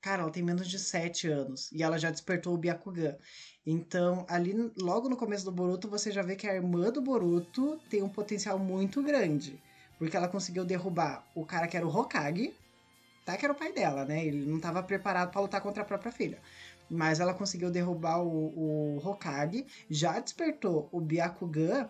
Cara, 0.00 0.22
ela 0.22 0.30
tem 0.30 0.42
menos 0.42 0.66
de 0.66 0.78
7 0.78 1.28
anos. 1.28 1.70
E 1.72 1.82
ela 1.82 1.98
já 1.98 2.10
despertou 2.10 2.54
o 2.54 2.58
Byakugan. 2.58 3.18
Então, 3.66 4.24
ali, 4.30 4.54
logo 4.78 5.10
no 5.10 5.16
começo 5.16 5.44
do 5.44 5.52
Boruto, 5.52 5.90
você 5.90 6.10
já 6.10 6.22
vê 6.22 6.36
que 6.36 6.46
a 6.46 6.54
irmã 6.54 6.90
do 6.90 7.02
Boruto 7.02 7.78
tem 7.90 8.02
um 8.02 8.08
potencial 8.08 8.58
muito 8.58 9.02
grande. 9.02 9.60
Porque 9.98 10.16
ela 10.16 10.28
conseguiu 10.28 10.64
derrubar 10.64 11.26
o 11.34 11.44
cara 11.44 11.68
que 11.68 11.76
era 11.76 11.86
o 11.86 11.94
Hokage. 11.94 12.54
Tá 13.30 13.36
que 13.36 13.44
era 13.44 13.52
o 13.52 13.56
pai 13.56 13.72
dela, 13.72 14.04
né? 14.04 14.24
Ele 14.24 14.44
não 14.44 14.56
estava 14.56 14.82
preparado 14.82 15.30
para 15.30 15.40
lutar 15.40 15.60
contra 15.60 15.82
a 15.82 15.86
própria 15.86 16.10
filha. 16.10 16.38
Mas 16.90 17.20
ela 17.20 17.32
conseguiu 17.32 17.70
derrubar 17.70 18.20
o, 18.20 18.96
o 18.96 18.98
Hokage. 18.98 19.64
Já 19.88 20.18
despertou 20.18 20.88
o 20.90 21.00
Byakugan. 21.00 21.88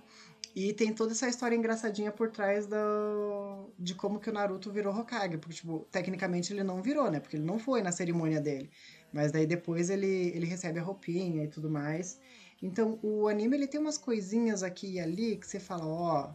E 0.54 0.72
tem 0.72 0.92
toda 0.92 1.12
essa 1.12 1.28
história 1.28 1.54
engraçadinha 1.54 2.10
por 2.10 2.30
trás 2.30 2.66
do, 2.66 3.70
de 3.78 3.94
como 3.94 4.18
que 4.18 4.28
o 4.28 4.32
Naruto 4.32 4.70
virou 4.70 4.94
Hokage. 4.94 5.38
Porque, 5.38 5.54
tipo, 5.54 5.86
tecnicamente 5.90 6.52
ele 6.52 6.62
não 6.62 6.82
virou, 6.82 7.10
né? 7.10 7.20
Porque 7.20 7.36
ele 7.36 7.44
não 7.44 7.58
foi 7.58 7.82
na 7.82 7.92
cerimônia 7.92 8.40
dele. 8.40 8.70
Mas 9.12 9.32
daí 9.32 9.46
depois 9.46 9.88
ele, 9.88 10.32
ele 10.34 10.44
recebe 10.46 10.78
a 10.78 10.82
roupinha 10.82 11.44
e 11.44 11.48
tudo 11.48 11.70
mais. 11.70 12.20
Então, 12.62 12.98
o 13.02 13.28
anime 13.28 13.56
ele 13.56 13.66
tem 13.66 13.80
umas 13.80 13.96
coisinhas 13.96 14.62
aqui 14.62 14.94
e 14.94 15.00
ali 15.00 15.36
que 15.36 15.46
você 15.46 15.58
fala, 15.58 15.86
ó, 15.86 16.30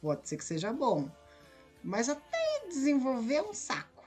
pode 0.00 0.26
ser 0.26 0.36
que 0.38 0.44
seja 0.44 0.72
bom. 0.72 1.10
Mas 1.82 2.08
até 2.08 2.66
desenvolver 2.68 3.34
é 3.34 3.42
um 3.42 3.52
saco. 3.52 3.97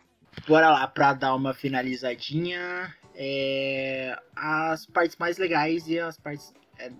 Bora 0.48 0.70
lá 0.70 0.88
pra 0.88 1.14
dar 1.14 1.36
uma 1.36 1.54
finalizadinha. 1.54 2.94
É, 3.14 4.18
as 4.36 4.86
partes 4.86 5.16
mais 5.18 5.38
legais 5.38 5.88
e 5.88 6.00
as 6.00 6.18
partes. 6.18 6.54
é, 6.80 6.92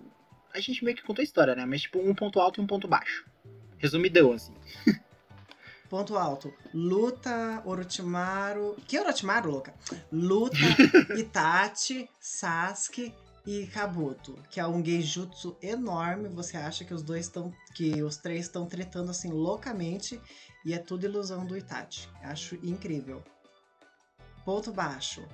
a 0.54 0.60
gente 0.60 0.84
meio 0.84 0.96
que 0.96 1.02
contou 1.02 1.22
a 1.22 1.24
história, 1.24 1.54
né? 1.54 1.64
Mas 1.64 1.82
tipo, 1.82 1.98
um 1.98 2.14
ponto 2.14 2.38
alto 2.38 2.60
e 2.60 2.64
um 2.64 2.66
ponto 2.66 2.86
baixo. 2.86 3.24
Resumidão, 3.78 4.32
assim. 4.32 4.54
Ponto 5.88 6.16
alto. 6.16 6.50
Luta 6.72 7.62
Orochimaru. 7.66 8.76
Que 8.86 8.98
Orochimaru, 8.98 9.50
louca? 9.50 9.74
Luta 10.10 10.56
Itachi, 11.18 12.08
Sasuke 12.18 13.12
e 13.46 13.66
Kabuto. 13.66 14.38
Que 14.48 14.58
é 14.58 14.66
um 14.66 14.82
geijutsu 14.82 15.54
enorme. 15.60 16.30
Você 16.30 16.56
acha 16.56 16.82
que 16.82 16.94
os 16.94 17.02
dois 17.02 17.26
estão. 17.26 17.52
Que 17.74 18.02
os 18.02 18.16
três 18.16 18.46
estão 18.46 18.64
tretando 18.64 19.10
assim 19.10 19.30
loucamente. 19.30 20.18
E 20.64 20.74
é 20.74 20.78
tudo 20.78 21.04
ilusão 21.04 21.44
do 21.44 21.56
Itachi. 21.56 22.08
Acho 22.22 22.54
incrível. 22.56 23.22
Ponto 24.44 24.72
baixo. 24.72 25.26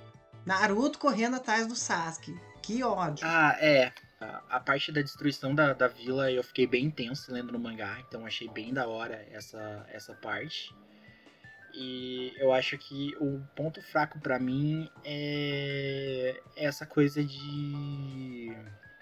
Naruto 0.45 0.99
correndo 0.99 1.37
atrás 1.37 1.67
do 1.67 1.77
Sasuke. 1.77 2.35
Que 2.63 2.83
ódio. 2.83 3.27
Ah, 3.27 3.57
é. 3.61 3.93
A, 4.21 4.59
parte 4.59 4.91
da 4.91 5.01
destruição 5.01 5.55
da, 5.55 5.73
da 5.73 5.87
vila 5.87 6.31
eu 6.33 6.43
fiquei 6.43 6.67
bem 6.67 6.87
intenso 6.87 7.33
lendo 7.33 7.53
no 7.53 7.59
mangá, 7.59 8.01
então 8.01 8.27
achei 8.27 8.49
bem 8.49 8.75
da 8.75 8.89
hora 8.89 9.25
essa, 9.31 9.87
essa 9.93 10.13
parte. 10.15 10.75
E 11.73 12.35
eu 12.39 12.53
acho 12.53 12.77
que 12.77 13.15
o 13.21 13.41
ponto 13.55 13.81
fraco 13.81 14.19
pra 14.19 14.39
mim 14.39 14.91
é 15.05 16.41
essa 16.57 16.85
coisa 16.85 17.23
de 17.23 18.53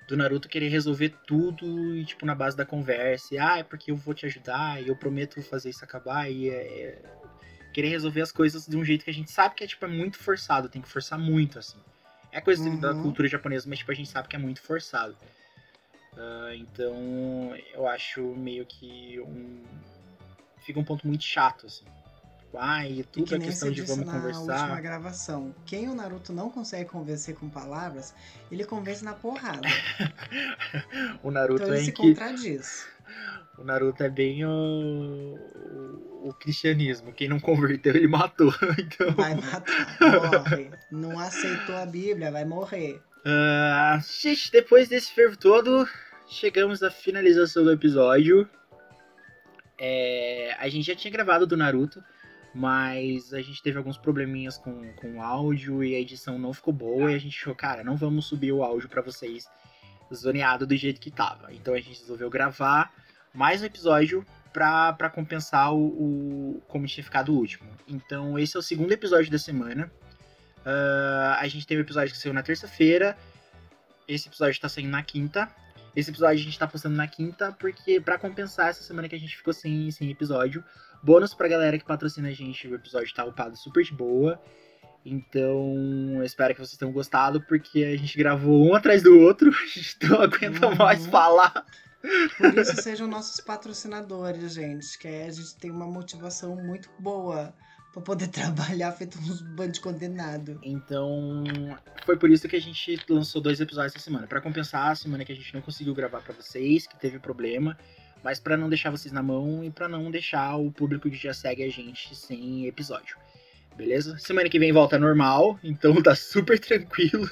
do 0.07 0.17
Naruto 0.17 0.49
querer 0.49 0.69
resolver 0.69 1.11
tudo 1.27 1.97
e 1.97 2.05
tipo 2.05 2.25
na 2.25 2.35
base 2.35 2.57
da 2.57 2.65
conversa. 2.65 3.35
E, 3.35 3.39
ah, 3.39 3.59
é 3.59 3.63
porque 3.63 3.91
eu 3.91 3.97
vou 3.97 4.15
te 4.15 4.25
ajudar 4.27 4.83
e 4.83 4.89
eu 4.89 4.97
prometo 4.97 5.43
fazer 5.43 5.71
isso 5.71 5.85
acabar 5.85 6.31
e 6.31 6.49
é, 6.49 6.55
é... 6.55 7.03
querer 7.73 7.89
resolver 7.89 8.21
as 8.21 8.31
coisas 8.33 8.67
de 8.67 8.77
um 8.77 8.85
jeito 8.85 9.05
que 9.05 9.11
a 9.11 9.15
gente 9.15 9.31
sabe 9.31 9.55
que 9.55 9.65
é 9.65 9.67
tipo 9.67 9.85
é 9.85 9.89
muito 9.89 10.19
forçado, 10.19 10.69
tem 10.69 10.81
que 10.81 10.89
forçar 10.89 11.19
muito 11.19 11.59
assim. 11.59 11.79
É 12.33 12.41
coisa 12.41 12.63
Uhum. 12.69 12.79
da 12.79 12.95
cultura 12.95 13.27
japonesa, 13.29 13.69
mas 13.69 13.79
tipo 13.79 13.91
a 13.91 13.95
gente 13.95 14.09
sabe 14.09 14.29
que 14.29 14.37
é 14.37 14.39
muito 14.39 14.61
forçado. 14.63 15.17
Ah, 16.17 16.53
então 16.55 17.55
eu 17.75 17.87
acho 17.87 18.21
meio 18.23 18.65
que 18.65 19.19
um 19.21 19.63
fica 20.61 20.79
um 20.81 20.85
ponto 20.85 21.07
muito 21.07 21.23
chato 21.25 21.67
assim. 21.67 21.85
Ah, 22.55 22.87
e 22.87 23.01
E 23.01 23.05
tudo 23.05 23.35
é 23.35 23.39
nem 23.39 23.49
questão 23.49 23.71
de 23.71 23.83
vamos 23.83 24.07
na 24.07 24.13
conversar. 24.13 24.61
última 24.61 24.81
gravação. 24.81 25.55
Quem 25.67 25.89
o 25.89 25.95
Naruto 25.95 26.33
não 26.33 26.49
consegue 26.51 26.89
convencer 26.89 27.35
com 27.35 27.49
palavras, 27.51 28.15
ele 28.51 28.65
convence 28.65 29.05
na 29.05 29.13
porrada. 29.15 29.69
o 31.23 31.31
Naruto 31.31 31.63
Então 31.63 31.75
é 31.75 31.77
ele 31.79 31.85
se 31.85 31.91
em 31.91 31.95
que 31.95 32.03
contradiz. 32.15 32.87
o 33.59 33.65
Naruto 33.65 34.03
é 34.03 34.09
bem 34.09 34.45
o, 34.45 35.39
o, 36.25 36.33
cristianismo. 36.35 37.13
Quem 37.13 37.29
não 37.29 37.39
converteu, 37.41 37.95
ele 37.95 38.09
matou. 38.09 38.53
Então, 38.79 39.13
Vai 39.13 39.35
matar, 39.35 39.97
morre. 40.01 40.71
Não 40.91 41.19
aceitou 41.19 41.77
a 41.77 41.85
Bíblia, 41.87 42.31
vai 42.31 42.45
morrer. 42.45 43.03
ah, 43.25 44.01
gente, 44.23 44.51
depois 44.51 44.89
desse 44.89 45.13
fervo 45.13 45.37
todo, 45.37 45.87
chegamos 46.29 46.83
à 46.83 46.91
finalização 46.91 47.65
do 47.65 47.73
episódio. 47.73 48.49
É, 49.79 50.57
a 50.59 50.69
gente 50.71 50.87
já 50.87 50.95
tinha 50.97 51.13
gravado 51.13 51.47
do 51.47 51.55
Naruto, 51.57 52.03
mas 52.57 53.35
a 53.35 53.43
gente 53.43 53.63
teve 53.63 53.77
alguns 53.77 53.99
probleminhas 53.99 54.57
com, 54.57 54.91
com 54.95 55.17
o 55.17 55.23
áudio 55.23 55.85
e 55.85 55.95
a 55.95 56.01
edição 56.01 56.39
não 56.39 56.55
ficou 56.55 56.73
boa. 56.73 57.13
E 57.13 57.15
a 57.15 57.19
gente 57.19 57.37
achou, 57.39 57.55
cara, 57.55 57.85
não 57.85 57.97
vamos 57.97 58.25
subir 58.25 58.51
o 58.51 58.63
áudio 58.63 58.89
pra 58.89 59.03
vocês 59.03 59.47
zoneado 60.15 60.67
do 60.67 60.75
jeito 60.75 60.99
que 60.99 61.11
tava. 61.11 61.53
Então 61.53 61.75
a 61.75 61.77
gente 61.77 62.01
resolveu 62.01 62.31
gravar 62.31 62.91
mais 63.35 63.61
um 63.61 63.67
episódio 63.67 64.25
pra 64.55 65.11
compensar 65.15 65.75
o, 65.75 65.85
o 66.57 66.63
como 66.67 66.87
tinha 66.87 67.05
ficado 67.05 67.31
o 67.31 67.37
último. 67.37 67.69
Então 67.87 68.39
esse 68.39 68.57
é 68.57 68.59
o 68.59 68.63
segundo 68.63 68.91
episódio 68.91 69.31
da 69.31 69.39
semana. 69.39 69.93
Ah, 70.65 71.37
a 71.39 71.49
gente 71.49 71.67
teve 71.67 71.83
o 71.83 71.85
episódio 71.85 72.15
que 72.15 72.19
saiu 72.19 72.33
na 72.33 72.43
terça-feira. 72.43 73.19
Esse 74.09 74.29
episódio 74.29 74.59
tá 74.59 74.69
saindo 74.71 74.91
na 74.91 75.03
quinta. 75.03 75.47
Esse 75.95 76.11
episódio 76.11 76.41
a 76.41 76.43
gente 76.43 76.59
tá 76.59 76.67
postando 76.67 76.97
na 76.97 77.07
quinta, 77.07 77.53
porque 77.53 78.01
pra 78.01 78.19
compensar 78.19 78.69
essa 78.69 78.83
semana 78.83 79.11
que 79.11 79.15
a 79.15 79.19
gente 79.19 79.37
ficou 79.37 79.53
sem, 79.53 79.91
sem 79.91 80.11
episódio. 80.11 80.65
Bônus 81.03 81.35
pra 81.35 81.49
galera 81.49 81.79
que 81.79 81.85
patrocina 81.85 82.29
a 82.29 82.33
gente, 82.33 82.67
o 82.69 82.75
episódio 82.75 83.15
tá 83.15 83.25
upado 83.25 83.57
super 83.57 83.85
de 83.85 83.93
boa. 83.93 84.41
Então, 85.05 86.15
eu 86.17 86.25
espero 86.25 86.53
que 86.55 86.61
vocês 86.61 86.77
tenham 86.77 86.93
gostado, 86.93 87.41
porque 87.43 87.85
a 87.85 87.97
gente 87.97 88.19
gravou 88.19 88.67
um 88.67 88.75
atrás 88.75 89.03
do 89.03 89.17
outro, 89.21 89.51
a 89.55 89.67
gente 89.67 89.97
não 90.09 90.21
aguenta 90.21 90.67
Uhum. 90.69 90.75
mais 90.75 91.07
falar. 91.07 91.65
Por 92.39 92.57
isso 92.59 92.81
sejam 92.83 93.07
nossos 93.07 93.41
patrocinadores, 93.41 94.53
gente. 94.55 94.99
Que 94.99 95.09
a 95.09 95.31
gente 95.31 95.55
tem 95.57 95.71
uma 95.71 95.87
motivação 95.87 96.55
muito 96.57 96.89
boa 96.99 97.55
pra 97.93 98.03
poder 98.03 98.29
trabalhar 98.35 98.93
feito 98.93 99.19
uns 99.19 99.41
bandos 99.43 99.75
de 99.75 99.81
condenado. 99.81 100.59
Então, 100.63 101.45
foi 102.05 102.17
por 102.17 102.31
isso 102.31 102.49
que 102.49 102.57
a 102.57 102.61
gente 102.61 102.99
lançou 103.09 103.41
dois 103.41 103.61
episódios 103.61 103.95
essa 103.95 104.05
semana. 104.05 104.27
Pra 104.27 104.41
compensar 104.41 104.91
a 104.91 104.95
semana 104.95 105.25
que 105.25 105.33
a 105.33 105.37
gente 105.37 105.55
não 105.55 105.61
conseguiu 105.63 105.95
gravar 105.95 106.21
pra 106.21 106.35
vocês, 106.35 106.87
que 106.87 106.97
teve 106.99 107.19
problema, 107.19 107.77
mas 108.27 108.41
pra 108.41 108.57
não 108.57 108.69
deixar 108.69 108.91
vocês 108.91 109.13
na 109.13 109.23
mão 109.23 109.63
e 109.63 109.71
pra 109.71 109.89
não 109.89 110.11
deixar 110.11 110.57
o 110.57 110.73
público 110.73 111.09
que 111.09 111.17
já 111.17 111.33
segue 111.33 111.63
a 111.63 111.71
gente 111.71 112.13
sem 112.17 112.67
episódio. 112.67 113.17
Beleza? 113.77 114.19
Semana 114.19 114.49
que 114.49 114.59
vem 114.59 114.73
volta 114.73 114.99
normal, 114.99 115.61
então 115.63 115.95
tá 116.03 116.13
super 116.17 116.59
tranquilo. 116.59 117.25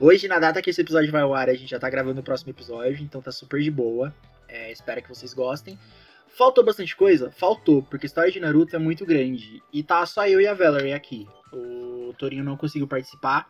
Hoje, 0.00 0.26
na 0.26 0.40
data 0.40 0.60
que 0.60 0.70
esse 0.70 0.80
episódio 0.80 1.12
vai 1.12 1.22
ao 1.22 1.32
ar, 1.32 1.48
a 1.48 1.54
gente 1.54 1.70
já 1.70 1.78
tá 1.78 1.88
gravando 1.88 2.22
o 2.22 2.24
próximo 2.24 2.50
episódio, 2.50 3.04
então 3.04 3.22
tá 3.22 3.30
super 3.30 3.62
de 3.62 3.70
boa. 3.70 4.12
É, 4.48 4.72
espero 4.72 5.00
que 5.00 5.08
vocês 5.08 5.32
gostem. 5.32 5.78
Faltou 6.26 6.64
bastante 6.64 6.96
coisa? 6.96 7.30
Faltou, 7.30 7.84
porque 7.84 8.06
a 8.06 8.08
história 8.08 8.32
de 8.32 8.40
Naruto 8.40 8.74
é 8.74 8.80
muito 8.80 9.06
grande. 9.06 9.62
E 9.72 9.80
tá 9.84 10.04
só 10.06 10.26
eu 10.26 10.40
e 10.40 10.48
a 10.48 10.54
Valerie 10.54 10.92
aqui. 10.92 11.24
O 11.52 12.12
Torinho 12.18 12.42
não 12.42 12.56
conseguiu 12.56 12.88
participar. 12.88 13.46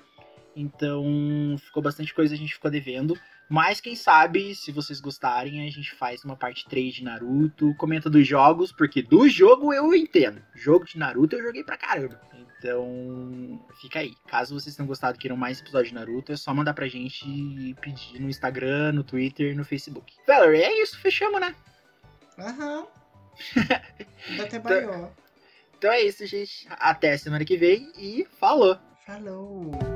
Então 0.55 1.57
ficou 1.59 1.83
bastante 1.83 2.13
coisa 2.13 2.35
a 2.35 2.37
gente 2.37 2.53
ficou 2.53 2.71
devendo. 2.71 3.19
Mas 3.49 3.81
quem 3.81 3.95
sabe, 3.95 4.55
se 4.55 4.73
vocês 4.73 5.01
gostarem, 5.01 5.67
a 5.67 5.71
gente 5.71 5.95
faz 5.95 6.25
uma 6.25 6.37
parte 6.37 6.69
3 6.69 6.95
de 6.95 7.05
Naruto. 7.05 7.75
Comenta 7.77 8.11
dos 8.11 8.27
jogos, 8.27 8.73
porque 8.73 9.03
do 9.03 9.29
jogo 9.29 9.73
eu 9.73 9.95
entendo. 9.95 10.43
Jogo 10.55 10.85
de 10.85 10.99
Naruto 10.99 11.37
eu 11.37 11.43
joguei 11.43 11.63
pra 11.63 11.77
caramba. 11.77 12.21
Então, 12.59 13.65
fica 13.81 14.01
aí. 14.01 14.15
Caso 14.27 14.59
vocês 14.59 14.75
tenham 14.75 14.89
gostado 14.89 15.17
e 15.17 15.21
queiram 15.21 15.37
mais 15.37 15.61
episódio 15.61 15.91
de 15.91 15.95
Naruto, 15.95 16.33
é 16.33 16.37
só 16.37 16.53
mandar 16.53 16.75
pra 16.75 16.89
gente 16.89 17.29
e 17.29 17.75
pedir 17.75 18.19
no 18.19 18.29
Instagram, 18.29 18.93
no 18.93 19.05
Twitter 19.05 19.53
e 19.53 19.55
no 19.55 19.65
Facebook. 19.65 20.13
Valerie, 20.27 20.63
é 20.63 20.83
isso, 20.83 20.99
fechamos, 20.99 21.41
né? 21.41 21.55
Aham. 22.39 22.87
Ainda 24.29 24.45
até 24.45 24.59
baiou. 24.59 25.13
Então 25.79 25.93
é 25.93 26.01
isso, 26.01 26.27
gente. 26.27 26.67
Até 26.71 27.17
semana 27.17 27.45
que 27.45 27.57
vem 27.57 27.93
e 27.97 28.27
falou! 28.39 28.79
Falou. 29.07 29.96